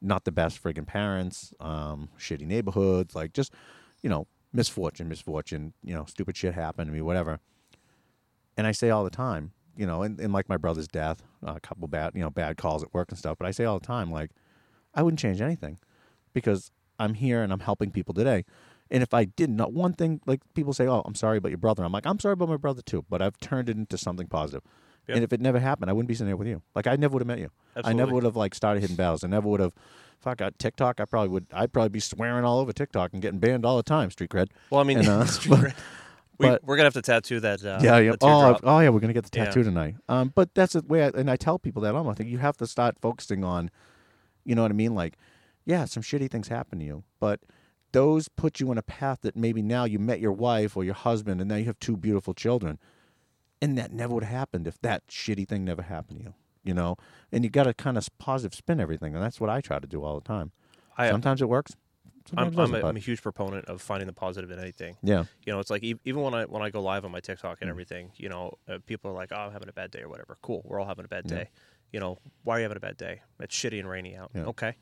not 0.01 0.25
the 0.25 0.33
best 0.33 0.63
friggin' 0.63 0.87
parents, 0.87 1.55
um, 1.61 2.09
shitty 2.19 2.47
neighborhoods, 2.47 3.15
like 3.15 3.33
just, 3.33 3.53
you 4.03 4.11
know, 4.11 4.27
misfortune, 4.53 5.09
misfortune, 5.09 5.73
you 5.83 5.95
know, 5.95 6.05
stupid 6.05 6.37
shit 6.37 6.55
happened 6.55 6.89
to 6.89 6.93
me, 6.93 7.01
whatever. 7.01 7.41
And 8.57 8.67
I 8.67 8.73
say 8.73 8.91
all 8.91 9.05
the 9.05 9.11
time, 9.11 9.53
you 9.77 9.87
know, 9.87 10.03
and, 10.03 10.21
and 10.21 10.33
like 10.33 10.49
my 10.49 10.57
brother's 10.57 10.89
death, 10.89 11.23
a 11.43 11.61
couple 11.61 11.89
bad, 11.89 12.13
you 12.15 12.21
know, 12.21 12.31
bad 12.31 12.57
calls 12.57 12.83
at 12.83 12.93
work 12.93 13.11
and 13.11 13.19
stuff, 13.19 13.39
but 13.39 13.47
I 13.47 13.51
say 13.51 13.65
all 13.65 13.79
the 13.79 13.87
time, 13.87 14.11
like, 14.11 14.31
I 14.95 15.03
wouldn't 15.03 15.21
change 15.21 15.41
anything 15.41 15.79
because 16.35 16.71
I'm 16.99 17.15
here 17.15 17.43
and 17.43 17.53
I'm 17.53 17.61
helping 17.61 17.91
people 17.91 18.15
today. 18.15 18.45
And 18.91 19.03
if 19.03 19.15
I 19.15 19.25
did 19.25 19.49
not 19.49 19.73
one 19.73 19.95
thing, 19.95 20.21
like 20.27 20.43
people 20.53 20.75
say, 20.75 20.87
"Oh, 20.87 21.01
I'm 21.07 21.15
sorry 21.15 21.39
about 21.39 21.49
your 21.49 21.57
brother," 21.59 21.83
I'm 21.83 21.93
like, 21.93 22.07
"I'm 22.07 22.21
sorry 22.21 22.35
about 22.35 22.51
my 22.51 22.59
brother 22.59 22.83
too," 22.83 23.07
but 23.09 23.23
I've 23.23 23.39
turned 23.41 23.71
it 23.71 23.77
into 23.79 23.97
something 23.97 24.27
positive. 24.27 24.63
Yeah. 25.09 25.15
And 25.15 25.25
if 25.25 25.33
it 25.33 25.41
never 25.41 25.59
happened, 25.59 25.89
I 25.91 25.95
wouldn't 25.95 26.09
be 26.09 26.15
sitting 26.15 26.29
here 26.29 26.37
with 26.37 26.47
you. 26.47 26.61
Like 26.75 26.87
I 26.87 26.97
never 26.97 27.15
would 27.15 27.23
have 27.23 27.27
met 27.27 27.39
you. 27.39 27.51
I 27.83 27.95
never 27.95 28.13
would 28.13 28.25
have 28.25 28.37
like 28.37 28.55
started 28.55 28.81
hitting 28.81 28.97
battles. 28.97 29.25
I 29.25 29.29
never 29.29 29.49
would 29.49 29.61
have. 29.61 29.73
Fuck, 30.23 30.41
I, 30.41 30.51
TikTok. 30.59 31.01
I 31.01 31.05
probably 31.05 31.29
would. 31.31 31.47
I'd 31.53 31.73
probably 31.73 31.89
be 31.91 32.01
swearing 32.01 32.45
all 32.45 32.61
over 32.61 32.73
TikTok 32.73 33.12
and 33.12 33.20
getting 33.20 33.41
banned 33.41 33.66
all 33.66 33.77
the 33.77 33.83
time. 33.83 34.11
Street 34.11 34.31
cred. 34.31 34.49
Well, 34.70 34.81
I 34.81 34.85
mean, 34.85 34.99
And, 34.99 35.09
uh, 35.09 35.18
but- 35.49 35.59
true. 35.61 35.73
we, 36.39 36.49
we're 36.62 36.77
gonna 36.77 36.87
have 36.87 36.95
to 36.95 37.03
tattoo 37.03 37.41
that. 37.41 37.64
Uh, 37.64 37.79
yeah, 37.83 37.99
yeah. 37.99 38.12
Oh, 38.20 38.59
oh, 38.62 38.79
yeah. 38.81 38.89
We're 38.89 39.01
gonna 39.01 39.12
get 39.12 39.25
the 39.31 39.37
Yeah. 39.37 39.47
tattoo 39.47 39.62
tonight. 39.64 39.97
Um, 40.09 40.33
but 40.35 40.55
that's 40.55 40.73
the 40.75 40.83
way. 40.83 41.05
I, 41.05 41.09
and 41.09 41.31
I 41.31 41.37
tell 41.37 41.59
people 41.59 41.83
that 41.83 41.95
all. 41.95 42.09
I 42.09 42.14
think 42.14 42.31
you 42.31 42.39
have 42.39 42.57
to 42.59 42.66
start 42.66 42.97
focusing 43.01 43.45
on, 43.45 43.70
you 44.45 44.55
know 44.55 44.62
what 44.62 44.70
I 44.70 44.75
mean? 44.75 44.95
Like, 44.95 45.18
yeah, 45.64 45.85
some 45.85 46.03
shitty 46.03 46.31
things 46.31 46.49
happen 46.49 46.79
to 46.81 46.85
you, 46.85 47.05
but 47.20 47.41
those 47.93 48.29
put 48.29 48.59
you 48.59 48.70
on 48.70 48.79
a 48.79 48.83
path 48.83 49.18
that 49.23 49.37
maybe 49.37 49.61
now 49.62 49.85
you 49.85 49.99
met 49.99 50.18
your 50.20 50.33
wife 50.33 50.77
or 50.77 50.83
your 50.85 50.95
husband, 50.95 51.41
and 51.41 51.49
now 51.49 51.57
you 51.57 51.66
have 51.66 51.79
two 51.79 51.97
beautiful 51.97 52.33
children, 52.35 52.79
and 53.61 53.77
that 53.79 53.93
never 53.93 54.14
would 54.14 54.25
have 54.25 54.33
happened 54.37 54.66
if 54.66 54.81
that 54.83 55.07
shitty 55.09 55.47
thing 55.47 55.64
never 55.64 55.83
happened 55.83 56.18
to 56.20 56.25
you. 56.25 56.35
You 56.65 56.75
know, 56.75 56.97
and 57.33 57.43
you 57.45 57.51
got 57.51 57.65
to 57.65 57.75
kind 57.75 57.97
of 57.99 58.07
positive 58.19 58.55
spin 58.55 58.79
everything, 58.81 59.15
and 59.15 59.23
that's 59.23 59.41
what 59.41 59.51
I 59.51 59.61
try 59.61 59.79
to 59.81 59.87
do 59.87 60.05
all 60.05 60.15
the 60.21 60.27
time. 60.27 60.53
I, 60.97 61.09
Sometimes 61.11 61.43
it 61.43 61.49
works. 61.49 61.75
Sometimes 62.29 62.47
I'm, 62.49 62.53
it 62.53 62.57
doesn't. 62.57 62.77
I'm, 62.77 62.85
a, 62.85 62.89
I'm 62.91 62.97
a 62.97 63.01
huge 63.01 63.21
proponent 63.21 63.65
of 63.67 63.83
finding 63.83 64.07
the 64.07 64.13
positive 64.13 64.51
in 64.53 64.59
anything. 64.61 64.97
yeah, 65.03 65.25
You 65.45 65.53
know, 65.53 65.59
it's 65.59 65.71
like 65.71 65.83
even 65.83 66.21
when 66.23 66.35
I 66.35 66.45
when 66.45 66.63
I 66.63 66.71
go 66.71 66.81
live 66.81 67.05
on 67.05 67.11
my 67.11 67.19
TikTok 67.21 67.59
and 67.63 67.69
everything, 67.69 68.13
you 68.17 68.29
know, 68.29 68.53
uh, 68.69 68.79
people 68.87 69.11
are 69.11 69.15
like, 69.15 69.31
"Oh, 69.33 69.37
I'm 69.41 69.53
having 69.53 69.69
a 69.69 69.73
bad 69.73 69.91
day" 69.91 70.03
or 70.03 70.09
whatever. 70.09 70.39
Cool, 70.41 70.63
we're 70.65 70.79
all 70.79 70.87
having 70.87 71.05
a 71.05 71.09
bad 71.09 71.25
Yeah. 71.29 71.37
day. 71.39 71.51
You 71.91 71.99
know, 72.01 72.19
why 72.45 72.57
are 72.57 72.59
you 72.61 72.63
having 72.63 72.77
a 72.77 72.81
bad 72.81 72.97
day? 72.97 73.23
It's 73.41 73.55
shitty 73.57 73.79
and 73.81 73.89
rainy 73.89 74.15
out. 74.17 74.31
Yeah. 74.35 74.45
Okay. 74.45 74.77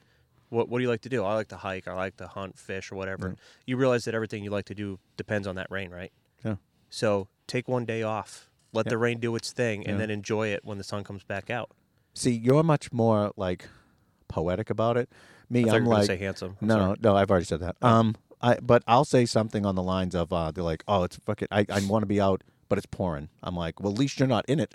What 0.50 0.68
What 0.68 0.78
do 0.78 0.82
you 0.82 0.90
like 0.90 1.00
to 1.02 1.08
do? 1.08 1.24
I 1.24 1.34
like 1.34 1.48
to 1.48 1.56
hike. 1.56 1.88
I 1.88 1.94
like 1.94 2.16
to 2.18 2.26
hunt, 2.26 2.58
fish, 2.58 2.92
or 2.92 2.96
whatever. 2.96 3.36
You 3.66 3.78
realize 3.78 4.04
that 4.04 4.14
everything 4.14 4.44
you 4.44 4.50
like 4.50 4.66
to 4.66 4.74
do 4.74 4.98
depends 5.16 5.46
on 5.46 5.54
that 5.54 5.70
rain, 5.70 5.90
right? 5.90 6.12
yeah. 6.44 6.56
So 6.90 7.28
take 7.46 7.68
one 7.68 7.84
day 7.86 8.02
off. 8.02 8.49
Let 8.72 8.86
Yeah. 8.86 8.90
the 8.90 8.98
rain 8.98 9.18
do 9.18 9.34
its 9.36 9.52
thing, 9.52 9.84
and 9.86 9.94
Yeah. 9.94 9.98
then 10.06 10.10
enjoy 10.10 10.48
it 10.48 10.64
when 10.64 10.78
the 10.78 10.84
sun 10.84 11.04
comes 11.04 11.24
back 11.24 11.50
out. 11.50 11.70
See, 12.14 12.32
you're 12.32 12.62
much 12.62 12.92
more 12.92 13.32
like 13.36 13.68
poetic 14.28 14.70
about 14.70 14.96
it. 14.96 15.08
Me, 15.48 15.68
I'm 15.68 15.84
like 15.84 16.06
say 16.06 16.16
handsome. 16.16 16.56
I'm 16.62 16.68
no, 16.68 16.74
sorry. 16.76 16.86
no, 17.00 17.10
no. 17.12 17.16
I've 17.16 17.30
already 17.30 17.46
said 17.46 17.60
that. 17.60 17.76
Um, 17.82 18.14
I 18.40 18.56
but 18.62 18.82
I'll 18.86 19.04
say 19.04 19.26
something 19.26 19.66
on 19.66 19.74
the 19.74 19.82
lines 19.82 20.14
of 20.14 20.32
uh, 20.32 20.50
they're 20.52 20.62
like, 20.64 20.84
oh, 20.86 21.02
it's 21.02 21.16
fucking. 21.16 21.48
I 21.50 21.66
I 21.68 21.80
want 21.86 22.02
to 22.02 22.06
be 22.06 22.20
out, 22.20 22.42
but 22.68 22.78
it's 22.78 22.86
pouring. 22.86 23.28
I'm 23.42 23.56
like, 23.56 23.80
well, 23.80 23.92
at 23.92 23.98
least 23.98 24.18
you're 24.20 24.28
not 24.28 24.44
in 24.48 24.60
it. 24.60 24.74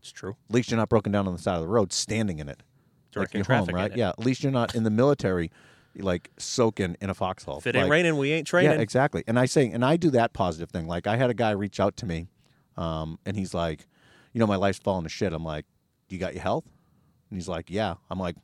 It's 0.00 0.12
true. 0.12 0.36
At 0.48 0.54
least 0.54 0.70
you're 0.70 0.78
not 0.78 0.88
broken 0.88 1.10
down 1.10 1.26
on 1.26 1.32
the 1.34 1.42
side 1.42 1.56
of 1.56 1.62
the 1.62 1.68
road, 1.68 1.92
standing 1.92 2.38
in 2.38 2.48
it. 2.48 2.62
Directing 3.10 3.40
like 3.40 3.46
home, 3.48 3.66
traffic 3.66 3.68
in 3.70 3.74
right? 3.74 3.96
Yeah. 3.96 4.10
At 4.10 4.20
least 4.20 4.42
you're 4.44 4.52
not 4.52 4.74
in 4.76 4.84
the 4.84 4.90
military, 4.90 5.50
like 5.96 6.30
soaking 6.38 6.96
in 7.00 7.10
a 7.10 7.14
foxhole. 7.14 7.58
If 7.58 7.66
it 7.66 7.74
ain't 7.74 7.84
Like, 7.86 7.90
raining, 7.90 8.16
we 8.16 8.30
ain't 8.32 8.46
training. 8.46 8.70
yeah, 8.72 8.78
exactly. 8.78 9.24
And 9.26 9.38
I 9.38 9.46
say, 9.46 9.68
and 9.70 9.84
I 9.84 9.96
do 9.96 10.10
that 10.10 10.32
positive 10.32 10.70
thing. 10.70 10.86
Like 10.86 11.06
I 11.08 11.16
had 11.16 11.28
a 11.30 11.34
guy 11.34 11.50
reach 11.50 11.80
out 11.80 11.96
to 11.98 12.06
me, 12.06 12.28
um, 12.78 13.18
and 13.26 13.36
he's 13.36 13.52
like, 13.52 13.86
you 14.32 14.38
know, 14.40 14.46
my 14.46 14.56
life's 14.56 14.78
falling 14.78 15.02
to 15.04 15.08
shit. 15.08 15.32
I'm 15.32 15.44
like, 15.44 15.66
you 16.08 16.18
got 16.18 16.32
your 16.34 16.42
health? 16.42 16.64
And 17.30 17.36
he's 17.36 17.48
like, 17.48 17.68
yeah. 17.70 17.94
I'm 18.10 18.18
like, 18.18 18.36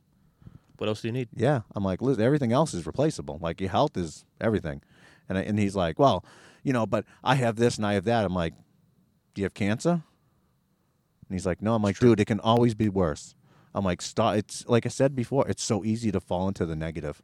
What 0.77 0.87
else 0.87 1.01
do 1.01 1.07
you 1.07 1.11
need? 1.13 1.29
yeah. 1.33 1.61
I'm 1.75 1.83
like, 1.83 2.01
listen, 2.01 2.21
everything 2.23 2.51
else 2.51 2.73
is 2.73 2.85
replaceable. 2.85 3.39
Like 3.41 3.61
your 3.61 3.69
health 3.71 3.97
is 3.97 4.25
everything. 4.41 4.81
And 5.29 5.37
I, 5.37 5.41
and 5.41 5.57
he's 5.57 5.75
like, 5.75 5.97
well, 5.97 6.23
you 6.63 6.73
know, 6.73 6.85
but 6.85 7.05
I 7.23 7.35
have 7.35 7.55
this 7.55 7.77
and 7.77 7.85
I 7.85 7.93
have 7.93 8.03
that. 8.05 8.25
I'm 8.25 8.35
like, 8.35 8.53
do 9.33 9.41
you 9.41 9.45
have 9.45 9.53
cancer? 9.55 9.89
And 9.91 10.03
he's 11.31 11.45
like, 11.45 11.61
no. 11.61 11.73
I'm 11.75 11.81
like, 11.81 11.97
dude, 11.99 12.19
it 12.19 12.25
can 12.25 12.39
always 12.39 12.75
be 12.75 12.89
worse. 12.89 13.35
I'm 13.73 13.83
like, 13.83 14.01
stop. 14.01 14.35
It's 14.35 14.65
like 14.67 14.85
I 14.85 14.89
said 14.89 15.15
before. 15.15 15.47
It's 15.47 15.63
so 15.63 15.83
easy 15.83 16.11
to 16.11 16.19
fall 16.19 16.47
into 16.47 16.65
the 16.65 16.75
negative, 16.75 17.21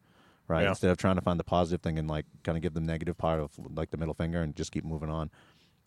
right? 0.47 0.63
Yeah. 0.63 0.69
Instead 0.69 0.89
of 0.91 0.97
trying 0.97 1.15
to 1.15 1.21
find 1.21 1.39
the 1.39 1.43
positive 1.43 1.81
thing 1.81 1.97
and 1.99 2.09
like 2.09 2.25
kind 2.43 2.57
of 2.57 2.61
give 2.61 2.73
the 2.73 2.81
negative 2.81 3.17
part 3.17 3.39
of 3.39 3.51
like 3.75 3.91
the 3.91 3.97
middle 3.97 4.13
finger 4.15 4.41
and 4.41 4.55
just 4.55 4.71
keep 4.71 4.83
moving 4.83 5.09
on. 5.09 5.29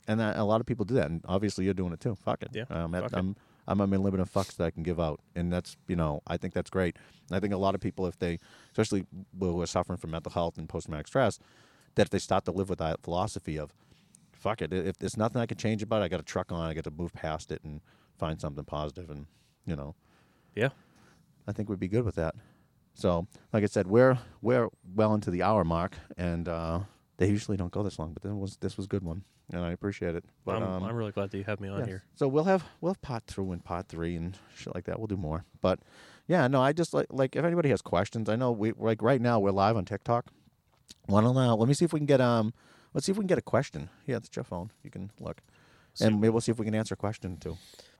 And 0.06 0.20
that, 0.20 0.36
a 0.36 0.44
lot 0.44 0.60
of 0.60 0.66
people 0.66 0.84
do 0.84 0.94
that, 0.94 1.10
and 1.10 1.22
obviously 1.26 1.64
you're 1.64 1.74
doing 1.74 1.92
it 1.92 2.00
too. 2.00 2.14
Fuck 2.14 2.42
it. 2.42 2.50
Yeah, 2.52 2.64
Um, 2.70 2.92
fuck 2.92 3.04
it. 3.12 3.16
I'm 3.16 3.36
I'm 3.66 3.80
a 3.80 3.86
limit 3.86 4.20
of 4.20 4.30
fucks 4.30 4.56
that 4.56 4.64
I 4.64 4.70
can 4.70 4.82
give 4.82 5.00
out, 5.00 5.20
and 5.34 5.50
that's 5.50 5.76
you 5.88 5.96
know 5.96 6.20
I 6.26 6.36
think 6.36 6.52
that's 6.52 6.68
great. 6.70 6.96
And 7.28 7.36
I 7.36 7.40
think 7.40 7.54
a 7.54 7.56
lot 7.56 7.74
of 7.74 7.80
people, 7.80 8.06
if 8.06 8.18
they, 8.18 8.38
especially 8.72 9.06
who 9.38 9.60
are 9.62 9.66
suffering 9.66 9.96
from 9.98 10.10
mental 10.10 10.30
health 10.32 10.58
and 10.58 10.68
post 10.68 10.86
traumatic 10.86 11.06
stress, 11.06 11.38
that 11.94 12.02
if 12.02 12.10
they 12.10 12.18
start 12.18 12.44
to 12.44 12.52
live 12.52 12.68
with 12.68 12.80
that 12.80 13.00
philosophy 13.02 13.56
of, 13.58 13.72
fuck 14.32 14.60
it, 14.60 14.72
if 14.74 14.98
there's 14.98 15.16
nothing 15.16 15.40
I 15.40 15.46
can 15.46 15.56
change 15.56 15.82
about 15.82 16.02
it, 16.02 16.04
I 16.04 16.08
got 16.08 16.18
to 16.18 16.22
truck 16.22 16.52
on, 16.52 16.60
I 16.68 16.74
got 16.74 16.84
to 16.84 16.90
move 16.90 17.14
past 17.14 17.50
it 17.50 17.62
and 17.64 17.80
find 18.18 18.38
something 18.38 18.64
positive, 18.64 19.08
and 19.08 19.24
you 19.64 19.74
know, 19.76 19.94
Yeah. 20.54 20.68
I 21.48 21.52
think 21.52 21.70
we'd 21.70 21.80
be 21.80 21.88
good 21.88 22.04
with 22.04 22.16
that. 22.16 22.34
So, 22.94 23.26
like 23.52 23.62
I 23.62 23.66
said, 23.66 23.86
we're 23.86 24.18
we're 24.42 24.68
well 24.94 25.14
into 25.14 25.30
the 25.30 25.42
hour 25.42 25.64
mark, 25.64 25.96
and 26.18 26.46
uh, 26.48 26.80
they 27.16 27.28
usually 27.30 27.56
don't 27.56 27.72
go 27.72 27.82
this 27.82 27.98
long, 27.98 28.12
but 28.12 28.22
this 28.22 28.32
was 28.32 28.56
this 28.58 28.76
was 28.76 28.84
a 28.84 28.88
good 28.90 29.02
one, 29.02 29.24
and 29.52 29.62
I 29.62 29.72
appreciate 29.72 30.14
it. 30.14 30.24
But 30.44 30.56
I'm, 30.56 30.62
um, 30.62 30.84
I'm 30.84 30.94
really 30.96 31.12
glad 31.12 31.30
that 31.30 31.38
you 31.38 31.44
have 31.44 31.60
me 31.60 31.68
on 31.68 31.80
Yes. 31.80 31.88
here. 31.88 32.02
So 32.16 32.28
we'll 32.28 32.44
have 32.44 32.64
we'll 32.80 32.92
have 32.92 33.02
part 33.02 33.26
two 33.26 33.52
and 33.52 33.64
part 33.64 33.88
three 33.88 34.16
and 34.16 34.36
shit 34.56 34.74
like 34.74 34.84
that. 34.84 34.98
We'll 34.98 35.06
do 35.06 35.16
more. 35.16 35.44
But 35.60 35.80
yeah, 36.26 36.46
no, 36.48 36.62
I 36.62 36.72
just 36.72 36.94
like 36.94 37.06
like 37.10 37.36
if 37.36 37.44
anybody 37.44 37.68
has 37.70 37.82
questions, 37.82 38.28
I 38.28 38.36
know 38.36 38.52
we 38.52 38.72
like 38.72 39.02
right 39.02 39.20
now 39.20 39.38
we're 39.40 39.50
live 39.50 39.76
on 39.76 39.84
TikTok. 39.84 40.26
Wanna 41.08 41.32
uh, 41.32 41.54
let 41.56 41.68
me 41.68 41.74
see 41.74 41.84
if 41.84 41.92
we 41.92 42.00
can 42.00 42.06
get 42.06 42.20
um 42.20 42.54
let's 42.94 43.06
see 43.06 43.12
if 43.12 43.18
we 43.18 43.22
can 43.22 43.28
get 43.28 43.38
a 43.38 43.42
question. 43.42 43.90
Yeah, 44.06 44.16
that's 44.16 44.34
your 44.34 44.44
phone. 44.44 44.70
You 44.82 44.90
can 44.90 45.10
look. 45.20 45.40
And 46.00 46.20
maybe 46.20 46.30
we'll 46.30 46.40
see 46.40 46.50
if 46.52 46.58
we 46.58 46.64
can 46.64 46.74
answer 46.74 46.94
a 46.94 46.96
question 46.96 47.36
too. 47.36 47.56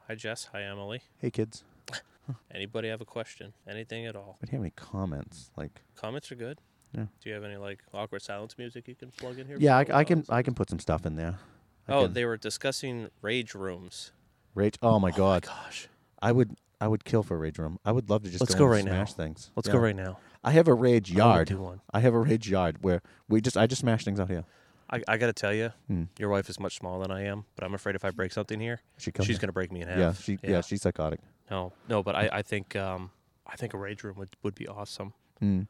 Hi, 0.09 0.15
Jess. 0.15 0.49
Hi, 0.53 0.63
Emily. 0.63 1.03
Hey 1.19 1.31
kids. 1.31 1.63
Anybody 2.51 2.89
have 2.89 3.01
a 3.03 3.05
question? 3.05 3.53
Anything 3.69 4.07
at 4.07 4.17
all? 4.17 4.39
If 4.43 4.51
you 4.51 4.57
have 4.57 4.63
any 4.63 4.73
comments, 4.75 5.51
like 5.57 5.83
Comments 5.95 6.31
are 6.33 6.35
good. 6.37 6.59
Yeah. 6.95 7.05
Do 7.21 7.29
you 7.29 7.35
have 7.35 7.45
any 7.45 7.57
like 7.57 7.81
awkward 7.93 8.23
silence 8.23 8.57
music 8.59 8.87
you 8.89 8.95
can 8.95 9.11
plug 9.11 9.39
in 9.39 9.47
here? 9.47 9.57
yeah, 9.59 9.77
I, 9.79 9.87
I 10.01 10.05
can 10.05 10.25
I 10.29 10.43
can 10.43 10.55
put 10.55 10.71
some 10.71 10.79
stuff 10.79 11.05
in 11.07 11.17
there. 11.17 11.39
I 11.89 11.93
Oh, 11.93 12.03
can- 12.05 12.15
they 12.15 12.25
were 12.25 12.37
discussing 12.37 13.09
rage 13.23 13.55
rooms. 13.55 14.13
rage. 14.55 14.77
Oh 14.83 14.99
my 14.99 15.11
god, 15.11 15.43
Gosh. 15.43 15.89
I 16.23 16.33
would 16.33 16.57
I 16.81 16.89
would 16.89 17.05
kill 17.05 17.23
for 17.23 17.35
a 17.37 17.39
rage 17.39 17.59
room. 17.59 17.79
I 17.85 17.93
would 17.93 18.09
love 18.11 18.23
to 18.25 18.31
just 18.31 18.41
Let's 18.41 18.55
go, 18.55 18.61
go 18.61 18.65
and 18.67 18.73
right 18.73 18.85
now. 18.85 19.05
smash 19.05 19.15
things. 19.15 19.51
Let's 19.57 19.69
Yeah. 19.69 19.73
go 19.75 19.79
right 19.81 19.97
now. 19.97 20.19
I 20.43 20.51
have 20.53 20.69
a 20.69 20.75
rage 20.75 21.11
yard. 21.11 21.49
Do 21.49 21.59
one. 21.59 21.81
I 21.93 22.01
have 22.01 22.13
a 22.15 22.19
rage 22.21 22.49
yard 22.49 22.79
where 22.83 23.01
we 23.29 23.41
just 23.41 23.57
I 23.57 23.67
just 23.67 23.81
smash 23.81 24.05
things 24.05 24.21
out 24.21 24.29
here. 24.29 24.45
I, 24.91 25.03
I 25.09 25.17
got 25.17 25.27
to 25.29 25.33
tell 25.33 25.53
you, 25.55 25.73
Hmm. 25.89 26.05
your 26.19 26.29
wife 26.29 26.51
is 26.51 26.61
much 26.61 26.77
smaller 26.77 27.01
than 27.03 27.11
I 27.11 27.23
am, 27.25 27.47
but 27.57 27.65
I'm 27.65 27.73
afraid 27.75 27.97
if 27.97 28.05
I 28.05 28.11
break 28.11 28.33
something 28.33 28.61
here, 28.61 28.81
She 28.99 29.11
she's 29.23 29.39
going 29.39 29.49
to 29.49 29.53
break 29.53 29.73
me 29.73 29.81
in 29.81 29.89
half. 29.89 29.99
Yeah, 29.99 30.13
she 30.13 30.39
yeah. 30.43 30.61
she's 30.61 30.83
psychotic. 30.83 31.21
No, 31.51 31.73
no, 31.89 32.03
but 32.03 32.15
I, 32.15 32.29
I 32.31 32.43
think 32.43 32.77
um, 32.77 33.11
I 33.47 33.57
think 33.57 33.73
a 33.73 33.79
rage 33.79 34.05
room 34.05 34.17
would, 34.19 34.37
would 34.43 34.55
be 34.55 34.69
awesome. 34.69 35.15
Mm. 35.43 35.67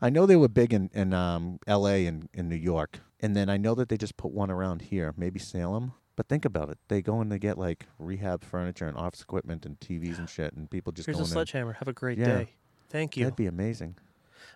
I 0.00 0.10
know 0.10 0.26
they 0.26 0.36
were 0.36 0.48
big 0.48 0.72
in 0.72 0.90
in 0.94 1.12
um, 1.12 1.58
L.A. 1.66 2.06
and 2.06 2.28
in 2.34 2.48
New 2.48 2.56
York, 2.56 3.00
and 3.20 3.34
then 3.36 3.48
I 3.48 3.56
know 3.56 3.74
that 3.74 3.88
they 3.88 3.96
just 3.96 4.16
put 4.16 4.32
one 4.32 4.50
around 4.50 4.82
here, 4.82 5.14
maybe 5.16 5.38
Salem. 5.38 5.92
But 6.16 6.28
think 6.28 6.44
about 6.44 6.70
it: 6.70 6.78
they 6.88 7.02
go 7.02 7.20
and 7.20 7.30
they 7.30 7.38
get 7.38 7.58
like 7.58 7.86
rehab 7.98 8.42
furniture 8.44 8.86
and 8.86 8.96
office 8.96 9.20
equipment 9.22 9.64
and 9.66 9.78
TVs 9.80 10.18
and 10.18 10.28
shit, 10.28 10.52
and 10.54 10.70
people 10.70 10.92
just 10.92 11.06
Here's 11.06 11.16
go 11.16 11.22
a 11.22 11.24
in. 11.24 11.30
sledgehammer. 11.30 11.72
Have 11.74 11.88
a 11.88 11.92
great 11.92 12.18
Yeah. 12.18 12.24
day. 12.26 12.54
Thank 12.88 13.16
you. 13.16 13.24
That'd 13.24 13.36
be 13.36 13.46
amazing. 13.46 13.96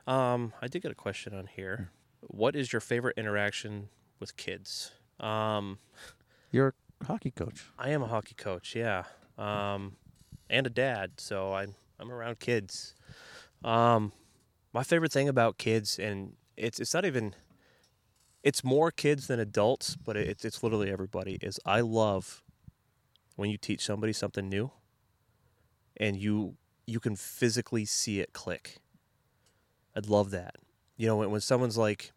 Um, 0.06 0.52
I 0.62 0.68
did 0.68 0.82
get 0.82 0.90
a 0.92 0.94
question 0.94 1.34
on 1.34 1.46
here. 1.46 1.90
What 2.28 2.54
is 2.56 2.72
your 2.72 2.80
favorite 2.80 3.16
interaction 3.18 3.88
with 4.18 4.36
kids? 4.36 4.92
Um, 5.18 5.78
You're 6.50 6.74
a 7.00 7.04
hockey 7.06 7.30
coach. 7.30 7.64
I 7.78 7.90
am 7.90 8.02
a 8.02 8.06
hockey 8.06 8.34
coach, 8.34 8.74
yeah, 8.74 9.04
um, 9.38 9.96
and 10.48 10.66
a 10.66 10.70
dad, 10.70 11.12
so 11.18 11.52
I'm 11.54 11.74
I'm 11.98 12.10
around 12.10 12.40
kids. 12.40 12.94
Um, 13.64 14.12
my 14.72 14.82
favorite 14.82 15.12
thing 15.12 15.28
about 15.28 15.58
kids, 15.58 15.98
and 15.98 16.34
it's 16.56 16.78
it's 16.78 16.94
not 16.94 17.04
even, 17.04 17.34
it's 18.42 18.62
more 18.62 18.90
kids 18.90 19.26
than 19.26 19.40
adults, 19.40 19.96
but 19.96 20.16
it's 20.16 20.44
it's 20.44 20.62
literally 20.62 20.90
everybody. 20.90 21.38
Is 21.42 21.58
I 21.64 21.80
love 21.80 22.42
when 23.36 23.50
you 23.50 23.56
teach 23.56 23.84
somebody 23.84 24.12
something 24.12 24.48
new, 24.48 24.70
and 25.96 26.16
you 26.16 26.56
you 26.86 27.00
can 27.00 27.16
physically 27.16 27.84
see 27.84 28.20
it 28.20 28.32
click. 28.32 28.78
I'd 29.96 30.06
love 30.06 30.30
that. 30.30 30.56
You 30.96 31.06
know, 31.06 31.16
when 31.16 31.30
when 31.30 31.40
someone's 31.40 31.78
like, 31.78 32.12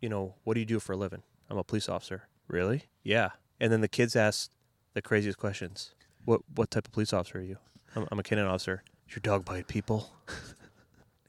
you 0.00 0.08
know, 0.08 0.34
what 0.44 0.54
do 0.54 0.60
you 0.60 0.66
do 0.66 0.80
for 0.80 0.92
a 0.92 0.96
living? 0.96 1.22
I'm 1.50 1.58
a 1.58 1.64
police 1.64 1.88
officer. 1.88 2.28
Really? 2.48 2.84
Yeah. 3.02 3.30
And 3.60 3.72
then 3.72 3.80
the 3.80 3.88
kids 3.88 4.16
ask 4.16 4.50
the 4.92 5.02
craziest 5.02 5.38
questions. 5.38 5.94
What 6.24 6.42
what 6.54 6.70
type 6.70 6.86
of 6.86 6.92
police 6.92 7.12
officer 7.12 7.38
are 7.38 7.42
you? 7.42 7.58
I'm, 7.96 8.06
I'm 8.10 8.18
a 8.18 8.22
canine 8.22 8.46
officer. 8.46 8.82
Your 9.08 9.20
dog 9.20 9.44
bite 9.44 9.68
people? 9.68 10.12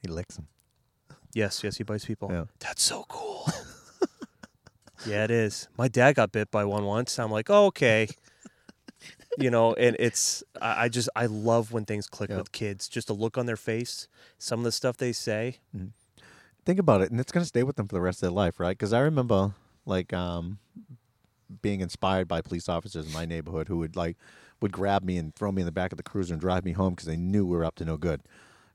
He 0.02 0.08
licks 0.08 0.36
them. 0.36 0.48
Yes, 1.34 1.62
yes, 1.62 1.76
he 1.76 1.84
bites 1.84 2.04
people. 2.04 2.28
Yeah. 2.32 2.44
That's 2.60 2.82
so 2.82 3.04
cool. 3.08 3.46
yeah, 5.06 5.24
it 5.24 5.30
is. 5.30 5.68
My 5.76 5.88
dad 5.88 6.14
got 6.14 6.32
bit 6.32 6.50
by 6.50 6.64
one 6.64 6.84
once. 6.84 7.18
I'm 7.18 7.30
like, 7.30 7.50
oh, 7.50 7.66
okay. 7.66 8.08
you 9.38 9.50
know, 9.50 9.74
and 9.74 9.96
it's 9.98 10.42
I, 10.60 10.84
I 10.84 10.88
just 10.88 11.08
I 11.14 11.26
love 11.26 11.72
when 11.72 11.84
things 11.84 12.06
click 12.08 12.30
Yeah. 12.30 12.38
with 12.38 12.52
kids. 12.52 12.88
Just 12.88 13.10
a 13.10 13.12
look 13.12 13.36
on 13.36 13.46
their 13.46 13.56
face, 13.56 14.08
some 14.38 14.60
of 14.60 14.64
the 14.64 14.72
stuff 14.72 14.96
they 14.96 15.12
say. 15.12 15.58
Think 16.64 16.78
about 16.78 17.02
it, 17.02 17.10
and 17.10 17.20
it's 17.20 17.30
gonna 17.32 17.44
stay 17.46 17.62
with 17.62 17.76
them 17.76 17.86
for 17.86 17.94
the 17.94 18.00
rest 18.00 18.18
of 18.18 18.22
their 18.22 18.30
life, 18.30 18.58
right? 18.58 18.76
Because 18.76 18.92
I 18.92 19.00
remember 19.00 19.52
like 19.84 20.12
um, 20.12 20.58
being 21.62 21.80
inspired 21.80 22.26
by 22.26 22.40
police 22.40 22.68
officers 22.68 23.06
in 23.06 23.12
my 23.12 23.26
neighborhood 23.26 23.68
who 23.68 23.76
would 23.78 23.94
like 23.94 24.16
would 24.60 24.72
grab 24.72 25.04
me 25.04 25.18
and 25.18 25.34
throw 25.34 25.52
me 25.52 25.60
in 25.62 25.66
the 25.66 25.72
back 25.72 25.92
of 25.92 25.96
the 25.98 26.02
cruiser 26.02 26.32
and 26.32 26.40
drive 26.40 26.64
me 26.64 26.72
home 26.72 26.94
because 26.94 27.06
they 27.06 27.16
knew 27.16 27.44
we 27.44 27.56
were 27.56 27.64
up 27.64 27.74
to 27.76 27.84
no 27.84 27.96
good, 27.98 28.22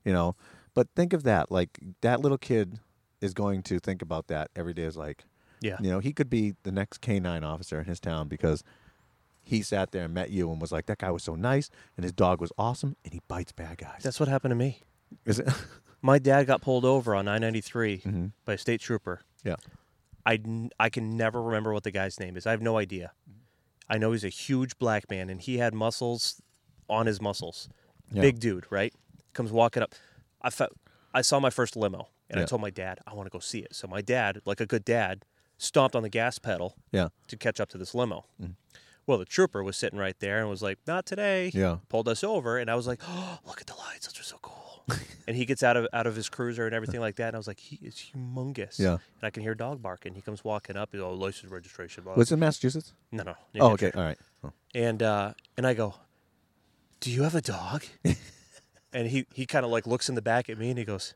you 0.04 0.12
know. 0.12 0.36
But 0.74 0.88
think 0.96 1.12
of 1.12 1.22
that, 1.24 1.50
like 1.50 1.78
that 2.00 2.20
little 2.20 2.38
kid 2.38 2.78
is 3.20 3.34
going 3.34 3.62
to 3.64 3.78
think 3.78 4.02
about 4.02 4.26
that 4.28 4.50
every 4.56 4.72
day. 4.74 4.82
Is 4.84 4.96
like, 4.96 5.24
Yeah. 5.60 5.76
you 5.80 5.90
know, 5.90 5.98
he 5.98 6.12
could 6.12 6.30
be 6.30 6.54
the 6.62 6.72
next 6.72 7.00
canine 7.00 7.44
officer 7.44 7.78
in 7.78 7.84
his 7.86 8.00
town 8.00 8.28
because 8.28 8.64
he 9.44 9.62
sat 9.62 9.90
there 9.92 10.04
and 10.04 10.14
met 10.14 10.30
you 10.30 10.50
and 10.50 10.60
was 10.60 10.72
like, 10.72 10.86
that 10.86 10.98
guy 10.98 11.10
was 11.10 11.22
so 11.22 11.34
nice 11.34 11.68
and 11.96 12.04
his 12.04 12.12
dog 12.12 12.40
was 12.40 12.52
awesome 12.56 12.96
and 13.04 13.12
he 13.12 13.20
bites 13.28 13.52
bad 13.52 13.78
guys. 13.78 14.00
That's 14.02 14.20
what 14.20 14.28
happened 14.28 14.52
to 14.52 14.56
me. 14.56 14.80
Is 15.26 15.38
it? 15.40 15.48
My 16.02 16.18
dad 16.18 16.46
got 16.46 16.62
pulled 16.62 16.84
over 16.84 17.14
on 17.14 17.24
993 17.26 17.96
hmm 17.98 18.26
by 18.44 18.54
a 18.54 18.58
state 18.58 18.80
trooper. 18.80 19.20
Yeah. 19.44 19.56
I, 20.24 20.40
I 20.78 20.88
can 20.88 21.16
never 21.16 21.42
remember 21.42 21.72
what 21.72 21.82
the 21.82 21.90
guy's 21.90 22.18
name 22.20 22.36
is. 22.36 22.46
I 22.46 22.52
have 22.52 22.62
no 22.62 22.78
idea. 22.78 23.12
I 23.88 23.98
know 23.98 24.12
he's 24.12 24.24
a 24.24 24.28
huge 24.28 24.78
black 24.78 25.10
man 25.10 25.28
and 25.28 25.40
he 25.40 25.58
had 25.58 25.74
muscles 25.74 26.40
on 26.88 27.06
his 27.06 27.20
muscles. 27.20 27.68
Yeah. 28.12 28.22
Big 28.22 28.38
dude, 28.38 28.64
right? 28.70 28.94
Comes 29.32 29.50
walking 29.52 29.82
up. 29.82 29.94
I 30.42 30.50
fe- 30.50 30.68
I 31.14 31.22
saw 31.22 31.38
my 31.40 31.50
first 31.50 31.76
limo 31.76 32.08
and 32.30 32.40
I 32.40 32.44
told 32.44 32.60
my 32.62 32.70
dad, 32.70 32.98
I 33.06 33.14
want 33.14 33.26
to 33.26 33.30
go 33.30 33.38
see 33.38 33.58
it. 33.60 33.74
So 33.74 33.86
my 33.86 34.00
dad, 34.00 34.40
like 34.44 34.60
a 34.60 34.66
good 34.66 34.84
dad, 34.84 35.24
stomped 35.58 35.94
on 35.94 36.02
the 36.02 36.08
gas 36.08 36.38
pedal 36.38 36.76
Yeah. 36.90 37.08
to 37.28 37.36
catch 37.36 37.60
up 37.60 37.68
to 37.70 37.78
this 37.78 37.94
limo. 37.94 38.24
Mhm. 38.42 38.54
Well, 39.06 39.18
the 39.18 39.24
trooper 39.24 39.62
was 39.62 39.76
sitting 39.76 39.98
right 39.98 40.18
there 40.20 40.40
and 40.40 40.48
was 40.48 40.62
like, 40.62 40.78
Not 40.86 41.06
today. 41.06 41.50
Yeah. 41.54 41.78
Pulled 41.88 42.08
us 42.08 42.22
over 42.24 42.56
and 42.58 42.70
I 42.70 42.74
was 42.74 42.86
like, 42.86 43.00
Oh, 43.06 43.38
look 43.44 43.60
at 43.60 43.66
the 43.66 43.74
lights. 43.74 44.06
Those 44.06 44.20
are 44.20 44.24
so 44.24 44.38
cool. 44.42 44.84
and 45.28 45.36
he 45.36 45.44
gets 45.44 45.62
out 45.62 45.76
of 45.76 45.86
out 45.92 46.06
of 46.06 46.16
his 46.16 46.28
cruiser 46.28 46.66
and 46.66 46.74
everything 46.74 47.00
like 47.00 47.16
that. 47.16 47.28
And 47.28 47.36
I 47.36 47.38
was 47.38 47.46
like, 47.46 47.60
He 47.60 47.76
is 47.86 47.94
humongous. 47.94 48.78
Yeah. 48.78 48.92
And 48.94 49.00
I 49.22 49.30
can 49.30 49.42
hear 49.42 49.52
a 49.52 49.56
dog 49.56 49.82
barking. 49.82 50.14
He 50.14 50.22
comes 50.22 50.42
walking 50.44 50.76
up. 50.76 50.88
He's 50.92 51.00
oh, 51.00 51.12
license 51.12 51.52
registration. 51.52 52.04
Blah. 52.04 52.14
Was 52.14 52.30
it 52.30 52.34
in 52.34 52.40
Massachusetts? 52.40 52.92
no, 53.12 53.22
no. 53.24 53.34
New 53.54 53.60
Oh, 53.60 53.68
Hampshire. 53.68 53.88
okay. 53.88 53.98
All 53.98 54.04
right. 54.04 54.18
Oh. 54.44 54.52
And 54.74 55.02
uh, 55.02 55.34
and 55.56 55.66
I 55.66 55.74
go, 55.74 55.94
"Do 57.00 57.10
you 57.12 57.22
have 57.24 57.34
a 57.34 57.40
dog?" 57.42 57.84
and 58.92 59.08
he 59.08 59.26
he 59.34 59.46
kind 59.46 59.64
of 59.64 59.70
like 59.70 59.86
looks 59.86 60.08
in 60.08 60.14
the 60.14 60.22
back 60.22 60.48
at 60.50 60.58
me 60.58 60.70
and 60.70 60.78
he 60.78 60.84
goes, 60.84 61.14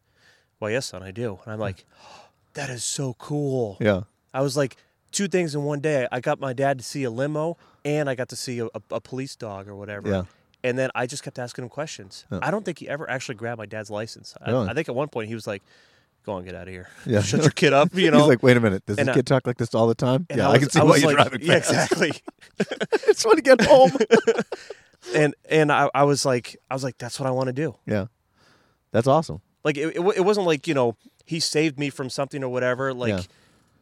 "Well, 0.61 0.71
yes, 0.71 0.87
son, 0.87 1.03
I 1.03 1.11
do." 1.11 1.39
And 1.45 1.53
I'm 1.53 1.59
like, 1.61 1.85
oh, 2.03 2.25
"That 2.55 2.71
is 2.71 2.85
so 2.85 3.15
cool." 3.19 3.77
Yeah. 3.81 4.03
I 4.35 4.41
was 4.43 4.57
like, 4.57 4.77
two 5.13 5.29
things 5.29 5.55
in 5.55 5.63
one 5.65 5.81
day. 5.81 6.07
I 6.13 6.21
got 6.21 6.39
my 6.41 6.53
dad 6.53 6.79
to 6.79 6.85
see 6.85 7.05
a 7.05 7.11
limo 7.11 7.57
and 7.85 8.11
I 8.11 8.15
got 8.15 8.29
to 8.31 8.37
see 8.37 8.59
a, 8.59 8.67
a, 8.67 8.81
a 8.91 9.01
police 9.01 9.35
dog 9.37 9.67
or 9.69 9.75
whatever. 9.75 10.09
Yeah. 10.11 10.23
And 10.65 10.77
then 10.79 10.91
I 10.95 11.07
just 11.07 11.23
kept 11.23 11.39
asking 11.39 11.65
him 11.65 11.69
questions. 11.71 12.25
Yeah. 12.31 12.41
I 12.43 12.51
don't 12.51 12.65
think 12.65 12.79
he 12.81 12.89
ever 12.89 13.09
actually 13.09 13.37
grabbed 13.37 13.59
my 13.59 13.67
dad's 13.67 13.89
license. 13.91 14.35
I, 14.43 14.51
Really? 14.51 14.69
I 14.69 14.75
think 14.75 14.89
at 14.89 14.95
one 14.95 15.09
point 15.09 15.29
he 15.29 15.35
was 15.35 15.47
like, 15.47 15.63
"Go 16.25 16.33
on, 16.33 16.45
get 16.45 16.55
out 16.55 16.67
of 16.69 16.75
here. 16.75 16.89
Yeah. 17.07 17.23
Shut 17.23 17.41
your 17.43 17.51
kid 17.51 17.73
up." 17.73 17.95
You 17.95 18.11
know. 18.13 18.19
He's 18.19 18.27
like, 18.29 18.43
wait 18.43 18.57
a 18.57 18.61
minute. 18.61 18.85
Does 18.85 18.99
And 18.99 19.09
this 19.09 19.13
I- 19.13 19.17
kid 19.17 19.27
talk 19.27 19.47
like 19.47 19.57
this 19.59 19.75
all 19.75 19.87
the 19.87 19.95
time? 19.95 20.27
Yeah, 20.35 20.49
I, 20.49 20.53
was- 20.53 20.59
can 20.61 20.71
see 20.71 20.81
was 20.81 20.89
why 20.91 20.97
you're 20.97 21.07
like- 21.19 21.31
driving 21.31 21.47
Yeah, 21.47 21.61
fast. 21.61 21.93
exactly. 21.93 22.13
I 22.61 22.97
just 23.07 23.25
want 23.25 23.37
to 23.39 23.43
get 23.43 23.61
home. 23.63 23.93
and 25.15 25.35
and 25.49 25.71
I, 25.73 25.89
I 25.95 26.05
was 26.05 26.25
like, 26.25 26.57
I 26.71 26.75
was 26.75 26.85
like, 26.85 26.99
that's 26.99 27.19
what 27.21 27.27
I 27.27 27.31
want 27.31 27.47
to 27.49 27.53
do. 27.53 27.77
yeah. 27.87 28.07
That's 28.93 29.07
awesome. 29.09 29.41
Like 29.65 29.77
it, 29.77 29.97
it, 29.97 30.01
it 30.17 30.25
wasn't 30.25 30.47
like 30.47 30.67
you 30.67 30.75
know 30.75 30.97
he 31.27 31.41
saved 31.41 31.79
me 31.79 31.91
from 31.91 32.09
something 32.09 32.43
or 32.43 32.49
whatever. 32.49 32.95
Like 32.95 33.11
Yeah. 33.11 33.23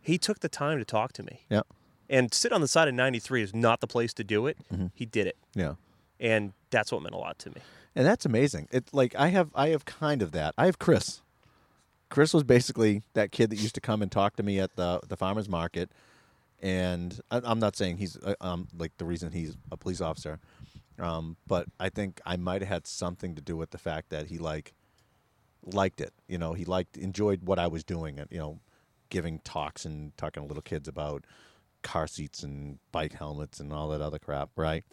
he 0.00 0.18
took 0.18 0.40
the 0.40 0.48
time 0.48 0.78
to 0.78 0.84
talk 0.84 1.12
to 1.14 1.22
me. 1.22 1.42
Yeah. 1.48 1.62
And 2.10 2.32
sit 2.34 2.52
on 2.52 2.60
the 2.60 2.68
side 2.68 2.88
of 2.88 2.94
93 2.94 3.42
is 3.42 3.54
not 3.54 3.80
the 3.80 3.86
place 3.86 4.12
to 4.14 4.24
do 4.24 4.46
it. 4.46 4.56
Mhm. 4.72 4.90
He 4.94 5.06
did 5.06 5.26
it, 5.26 5.36
Yeah. 5.54 5.74
and 6.18 6.52
that's 6.70 6.90
what 6.90 7.02
meant 7.02 7.14
a 7.14 7.18
lot 7.18 7.38
to 7.40 7.50
me. 7.50 7.56
And 7.94 8.04
that's 8.06 8.26
amazing. 8.26 8.68
It 8.72 8.88
like 8.92 9.14
I 9.14 9.28
have 9.28 9.50
I 9.54 9.68
have 9.68 9.84
kind 9.84 10.20
of 10.22 10.32
that. 10.32 10.54
I 10.58 10.66
have 10.66 10.78
Chris. 10.78 11.20
Chris 12.10 12.34
was 12.34 12.42
basically 12.44 13.02
that 13.14 13.30
kid 13.32 13.50
that 13.50 13.56
used 13.56 13.74
to 13.76 13.80
come 13.80 14.02
and 14.02 14.10
talk 14.10 14.34
to 14.36 14.42
me 14.42 14.58
at 14.58 14.74
the 14.76 15.00
the 15.06 15.16
farmers 15.16 15.48
market, 15.48 15.90
and 16.60 17.20
I, 17.30 17.40
I'm 17.44 17.58
not 17.60 17.76
saying 17.76 17.98
he's 17.98 18.16
uh, 18.16 18.34
um 18.40 18.68
like 18.76 18.96
the 18.98 19.04
reason 19.04 19.32
he's 19.32 19.56
a 19.70 19.76
police 19.76 20.00
officer, 20.00 20.40
um, 20.98 21.36
but 21.46 21.66
I 21.80 21.88
think 21.88 22.20
I 22.24 22.36
might 22.36 22.62
have 22.62 22.68
had 22.68 22.86
something 22.86 23.34
to 23.34 23.42
do 23.42 23.56
with 23.56 23.70
the 23.70 23.78
fact 23.78 24.10
that 24.10 24.26
he 24.26 24.38
like 24.38 24.74
liked 25.64 26.00
it. 26.00 26.12
You 26.28 26.38
know, 26.38 26.52
he 26.52 26.64
liked 26.64 26.96
enjoyed 26.96 27.42
what 27.44 27.58
I 27.58 27.66
was 27.66 27.84
doing, 27.84 28.18
you 28.30 28.38
know, 28.38 28.60
giving 29.10 29.38
talks 29.40 29.84
and 29.84 30.16
talking 30.16 30.42
to 30.42 30.46
little 30.46 30.62
kids 30.62 30.88
about 30.88 31.24
car 31.82 32.06
seats 32.06 32.42
and 32.42 32.78
bike 32.92 33.12
helmets 33.12 33.60
and 33.60 33.72
all 33.72 33.88
that 33.88 34.00
other 34.00 34.18
crap, 34.18 34.50
right? 34.56 34.84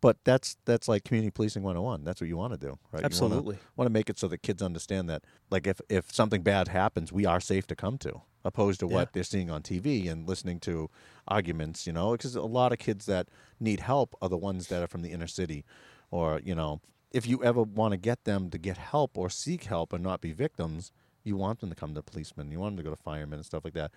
But 0.00 0.18
that's 0.24 0.56
that's 0.66 0.88
like 0.88 1.04
community 1.04 1.30
policing 1.30 1.62
101. 1.62 2.04
That's 2.04 2.20
what 2.20 2.28
you 2.28 2.36
want 2.36 2.52
to 2.52 2.58
do, 2.58 2.78
right? 2.92 3.02
Absolutely. 3.04 3.56
You 3.56 3.60
want 3.76 3.86
to 3.86 3.92
make 3.92 4.10
it 4.10 4.18
so 4.18 4.28
that 4.28 4.42
kids 4.42 4.62
understand 4.62 5.08
that, 5.08 5.24
like, 5.50 5.66
if 5.66 5.80
if 5.88 6.12
something 6.12 6.42
bad 6.42 6.68
happens, 6.68 7.12
we 7.12 7.24
are 7.24 7.40
safe 7.40 7.66
to 7.68 7.74
come 7.76 7.96
to, 7.98 8.20
opposed 8.44 8.80
to 8.80 8.86
Yeah. 8.86 8.94
what 8.94 9.12
they're 9.14 9.24
seeing 9.24 9.50
on 9.50 9.62
TV 9.62 10.08
and 10.08 10.28
listening 10.28 10.60
to 10.60 10.90
arguments. 11.26 11.86
You 11.86 11.92
know, 11.94 12.12
because 12.12 12.36
a 12.36 12.42
lot 12.42 12.72
of 12.72 12.78
kids 12.78 13.06
that 13.06 13.28
need 13.58 13.80
help 13.80 14.14
are 14.20 14.28
the 14.28 14.36
ones 14.36 14.68
that 14.68 14.82
are 14.82 14.86
from 14.86 15.02
the 15.02 15.12
inner 15.12 15.26
city, 15.26 15.64
or 16.10 16.40
you 16.44 16.54
know, 16.54 16.80
if 17.10 17.26
you 17.26 17.42
ever 17.42 17.62
want 17.62 17.92
to 17.92 17.96
get 17.96 18.24
them 18.24 18.50
to 18.50 18.58
get 18.58 18.76
help 18.76 19.16
or 19.16 19.30
seek 19.30 19.64
help 19.64 19.92
and 19.94 20.04
not 20.04 20.20
be 20.20 20.32
victims, 20.32 20.92
you 21.24 21.36
want 21.36 21.60
them 21.60 21.70
to 21.70 21.74
come 21.76 21.94
to 21.94 22.02
policemen. 22.02 22.50
You 22.52 22.60
want 22.60 22.76
them 22.76 22.84
to 22.84 22.90
go 22.90 22.94
to 22.94 23.02
firemen 23.02 23.38
and 23.38 23.46
stuff 23.46 23.64
like 23.64 23.74
that, 23.74 23.90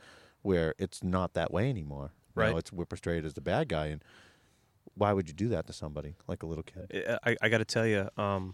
where 0.43 0.73
it's 0.77 1.03
not 1.03 1.33
that 1.33 1.51
way 1.51 1.69
anymore. 1.69 2.13
You 2.37 2.43
know, 2.43 2.49
Right. 2.51 2.57
it's 2.59 2.71
we're 2.71 2.85
portrayed 2.85 3.25
as 3.25 3.33
the 3.33 3.41
bad 3.41 3.67
guy, 3.67 3.87
and 3.87 4.01
why 4.99 5.11
would 5.13 5.27
you 5.27 5.33
do 5.33 5.49
that 5.49 5.65
to 5.67 5.73
somebody 5.73 6.15
like 6.27 6.43
a 6.43 6.45
little 6.45 6.63
kid? 6.63 6.85
I, 7.25 7.35
I 7.41 7.49
got 7.49 7.57
to 7.59 7.65
tell 7.65 7.85
you, 7.87 8.09
um, 8.17 8.53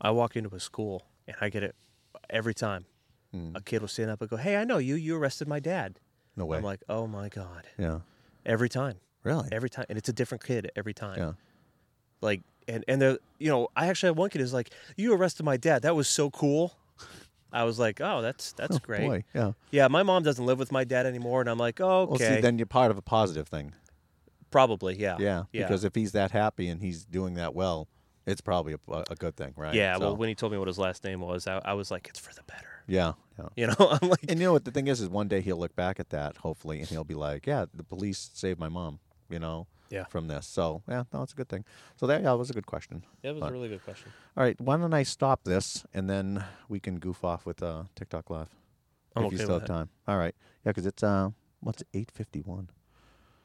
I 0.00 0.10
walk 0.10 0.36
into 0.36 0.54
a 0.54 0.60
school 0.60 1.06
and 1.26 1.36
I 1.40 1.48
get 1.48 1.62
it 1.62 1.74
every 2.28 2.54
time. 2.54 2.84
Mm. 3.34 3.56
A 3.56 3.60
kid 3.62 3.80
will 3.80 3.88
stand 3.88 4.10
up 4.10 4.20
and 4.20 4.28
go, 4.30 4.36
"Hey, 4.36 4.56
I 4.56 4.64
know 4.64 4.78
you. 4.78 4.94
You 4.94 5.16
arrested 5.16 5.48
my 5.48 5.58
dad." 5.60 5.98
No 6.36 6.44
way. 6.46 6.58
I'm 6.58 6.62
like, 6.64 6.82
"Oh 6.88 7.06
my 7.06 7.28
god!" 7.28 7.66
yeah. 7.78 8.00
Every 8.46 8.68
time, 8.68 8.96
Really? 9.24 9.48
every 9.50 9.70
time, 9.70 9.86
and 9.88 9.96
it's 9.98 10.08
a 10.08 10.12
different 10.12 10.44
kid 10.44 10.70
every 10.76 10.94
time. 10.94 11.18
yeah. 11.18 11.32
like 12.20 12.42
and 12.68 12.84
and 12.88 13.00
the 13.02 13.18
you 13.38 13.50
know 13.50 13.68
i 13.76 13.88
actually 13.88 14.08
had 14.08 14.16
one 14.16 14.30
kid 14.30 14.40
who's 14.40 14.54
like 14.54 14.70
you 14.96 15.12
arrested 15.12 15.42
my 15.44 15.56
dad 15.58 15.82
that 15.82 15.94
was 15.94 16.08
so 16.08 16.30
cool 16.30 16.74
i 17.52 17.62
was 17.64 17.78
like 17.78 18.00
oh 18.00 18.22
that's 18.22 18.52
that's 18.52 18.76
Oh, 18.76 18.80
great 18.82 19.06
Boy, 19.06 19.24
yeah. 19.34 19.52
yeah 19.70 19.88
my 19.88 20.02
mom 20.02 20.22
doesn't 20.22 20.46
live 20.46 20.58
with 20.58 20.72
my 20.72 20.82
dad 20.84 21.04
anymore 21.04 21.40
and 21.42 21.50
i'm 21.50 21.58
like 21.58 21.78
oh, 21.82 22.04
Well, 22.06 22.14
okay 22.14 22.36
see, 22.36 22.40
then 22.40 22.58
you're 22.58 22.64
part 22.80 22.90
of 22.90 22.96
a 22.96 23.02
positive 23.02 23.48
thing. 23.48 23.74
Probably 24.54 24.94
yeah 24.96 25.16
Yeah. 25.18 25.42
yeah 25.52 25.62
Because 25.62 25.82
if 25.84 25.94
he's 25.94 26.12
that 26.12 26.30
happy 26.30 26.68
and 26.68 26.80
he's 26.80 27.04
doing 27.04 27.34
that 27.34 27.52
well, 27.54 27.88
it's 28.26 28.40
probably 28.40 28.74
a, 28.74 29.04
a 29.10 29.16
good 29.16 29.34
thing, 29.36 29.52
right? 29.56 29.74
yeah 29.74 29.96
well 29.98 30.16
when 30.16 30.28
he 30.28 30.34
told 30.36 30.52
me 30.52 30.58
what 30.58 30.68
his 30.68 30.78
last 30.78 31.02
name 31.04 31.20
was 31.20 31.46
I, 31.46 31.60
I 31.64 31.72
was 31.74 31.90
like 31.90 32.06
it's 32.10 32.20
for 32.20 32.32
the 32.32 32.44
better 32.52 32.72
Yeah, 32.86 33.12
yeah. 33.38 33.48
You 33.60 33.66
know, 33.68 33.76
I'm 34.02 34.08
like, 34.08 34.24
And 34.30 34.38
you 34.38 34.46
know 34.46 34.52
what 34.52 34.64
the 34.64 34.70
thing 34.70 34.86
is 34.88 35.00
is 35.00 35.08
one 35.08 35.28
day 35.28 35.40
he'll 35.40 35.58
look 35.64 35.74
back 35.74 35.98
at 35.98 36.10
that 36.10 36.36
hopefully 36.46 36.78
and 36.80 36.88
he'll 36.88 37.10
be 37.14 37.18
like, 37.28 37.46
yeah, 37.52 37.64
the 37.74 37.82
police 37.82 38.30
saved 38.34 38.58
my 38.60 38.68
mom, 38.78 39.00
you 39.34 39.40
know, 39.44 39.66
Yeah. 39.90 40.04
from 40.14 40.28
this. 40.28 40.46
So 40.46 40.82
yeah, 40.88 41.02
no, 41.12 41.22
it's 41.24 41.32
a 41.32 41.36
good 41.40 41.48
thing. 41.48 41.64
So 41.96 42.06
that 42.06 42.18
yeah, 42.22 42.30
that 42.30 42.38
was 42.38 42.50
a 42.50 42.54
good 42.58 42.66
question. 42.74 43.02
yeah, 43.22 43.30
it 43.30 43.36
was 43.36 43.44
a 43.50 43.52
really 43.56 43.68
good 43.74 43.84
question. 43.84 44.08
All 44.36 44.44
right, 44.46 44.58
why 44.60 44.76
don't 44.76 44.94
I 44.94 45.04
stop 45.04 45.38
this 45.44 45.84
and 45.96 46.08
then 46.08 46.44
we 46.68 46.78
can 46.86 46.94
goof 47.06 47.24
off 47.24 47.44
with 47.48 47.60
uh, 47.62 47.84
TikTok 47.98 48.30
live 48.30 48.50
I'm 49.16 49.24
if 49.24 49.32
you 49.32 49.36
okay 49.38 49.44
still 49.44 49.54
with 49.54 49.62
have 49.62 49.68
that. 49.68 49.74
time. 49.78 49.88
All 50.08 50.18
right, 50.24 50.34
yeah, 50.64 50.70
because 50.72 50.86
it's 50.86 51.02
uh, 51.02 51.30
what's 51.60 51.82
it, 51.82 51.88
eight 51.98 52.10
fifty 52.20 52.40
one. 52.40 52.68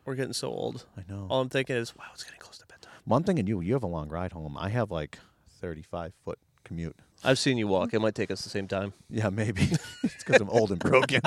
We're 0.09 0.15
getting 0.15 0.33
so 0.33 0.47
old. 0.47 0.87
I 0.97 1.03
know. 1.07 1.27
All 1.29 1.39
I'm 1.39 1.49
thinking 1.49 1.75
is, 1.75 1.95
wow, 1.95 2.05
it's 2.15 2.23
getting 2.23 2.39
close 2.39 2.57
to 2.57 2.65
bedtime. 2.65 2.93
One 3.05 3.21
thing, 3.21 3.37
and 3.37 3.47
you, 3.47 3.61
you 3.61 3.73
have 3.73 3.83
a 3.83 3.87
long 3.87 4.09
ride 4.09 4.31
home. 4.31 4.57
I 4.59 4.69
have 4.69 4.89
like 4.89 5.19
thirty 5.61 5.83
five 5.83 6.13
foot 6.25 6.39
commute. 6.63 6.95
I've 7.23 7.37
seen 7.37 7.59
you 7.59 7.67
walk. 7.67 7.93
It 7.93 7.99
might 7.99 8.15
take 8.15 8.31
us 8.31 8.41
the 8.41 8.49
same 8.49 8.67
time. 8.67 8.93
Yeah, 9.11 9.29
maybe 9.29 9.61
it's 10.03 10.23
because 10.23 10.41
I'm 10.41 10.49
old 10.49 10.71
and 10.71 10.79
broken. 10.79 11.21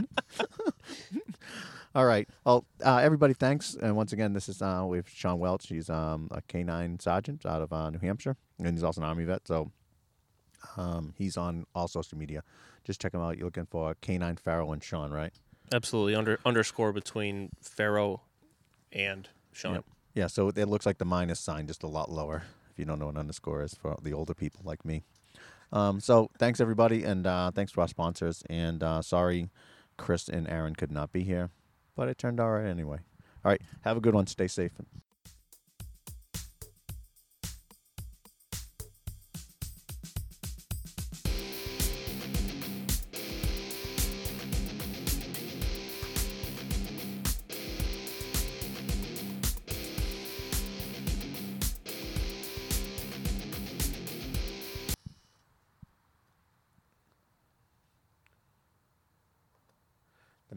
All 1.94 2.04
right. 2.04 2.28
Well, 2.44 2.64
uh, 2.84 2.96
everybody, 2.96 3.34
thanks. 3.34 3.76
And 3.80 3.94
once 3.94 4.12
again, 4.12 4.32
this 4.32 4.48
is 4.48 4.60
uh, 4.60 4.84
with 4.84 5.08
Sean 5.08 5.38
Welch. 5.38 5.68
He's 5.68 5.88
um, 5.88 6.26
a 6.32 6.42
canine 6.42 6.98
sergeant 6.98 7.46
out 7.46 7.62
of 7.62 7.72
uh, 7.72 7.88
New 7.90 8.00
Hampshire, 8.00 8.36
and 8.58 8.74
he's 8.74 8.82
also 8.82 9.00
an 9.00 9.06
Army 9.06 9.22
vet. 9.26 9.46
So 9.46 9.70
um, 10.76 11.14
he's 11.16 11.36
on 11.36 11.66
all 11.72 11.86
social 11.86 12.18
media. 12.18 12.42
Just 12.82 13.00
check 13.00 13.14
him 13.14 13.20
out. 13.20 13.38
You're 13.38 13.46
looking 13.46 13.66
for 13.66 13.94
Canine 14.00 14.34
Pharaoh 14.34 14.72
and 14.72 14.82
Sean, 14.82 15.12
right? 15.12 15.32
Absolutely. 15.72 16.16
Under 16.16 16.40
underscore 16.44 16.92
between 16.92 17.50
Pharaoh 17.60 18.22
and 18.92 19.28
Sean. 19.52 19.74
Yep. 19.74 19.84
Yeah. 20.14 20.26
So 20.26 20.48
it 20.48 20.66
looks 20.66 20.86
like 20.86 20.98
the 20.98 21.04
minus 21.04 21.40
sign 21.40 21.66
just 21.66 21.82
a 21.82 21.88
lot 21.88 22.10
lower. 22.10 22.44
If 22.70 22.78
you 22.78 22.84
don't 22.84 22.98
know 22.98 23.06
what 23.06 23.16
underscore 23.16 23.62
is 23.62 23.74
for 23.74 23.96
the 24.02 24.12
older 24.12 24.34
people 24.34 24.62
like 24.64 24.84
me. 24.84 25.02
Um, 25.72 26.00
so 26.00 26.30
thanks 26.38 26.60
everybody, 26.60 27.04
and 27.04 27.26
uh, 27.26 27.50
thanks 27.50 27.72
to 27.72 27.80
our 27.80 27.88
sponsors. 27.88 28.42
And 28.50 28.82
uh, 28.82 29.02
sorry, 29.02 29.48
Chris 29.96 30.28
and 30.28 30.48
Aaron 30.48 30.74
could 30.74 30.90
not 30.92 31.12
be 31.12 31.22
here, 31.22 31.50
but 31.96 32.08
it 32.08 32.18
turned 32.18 32.40
out 32.40 32.50
right 32.50 32.66
anyway. 32.66 32.98
All 33.44 33.50
right, 33.50 33.60
have 33.82 33.96
a 33.96 34.00
good 34.00 34.14
one. 34.14 34.26
Stay 34.26 34.48
safe. 34.48 34.72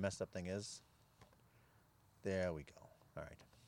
Messed 0.06 0.22
up 0.22 0.30
thing 0.32 0.46
is, 0.46 0.84
there 2.22 2.54
we 2.54 2.62
go. 2.62 2.88
All 3.18 3.24
right. 3.24 3.45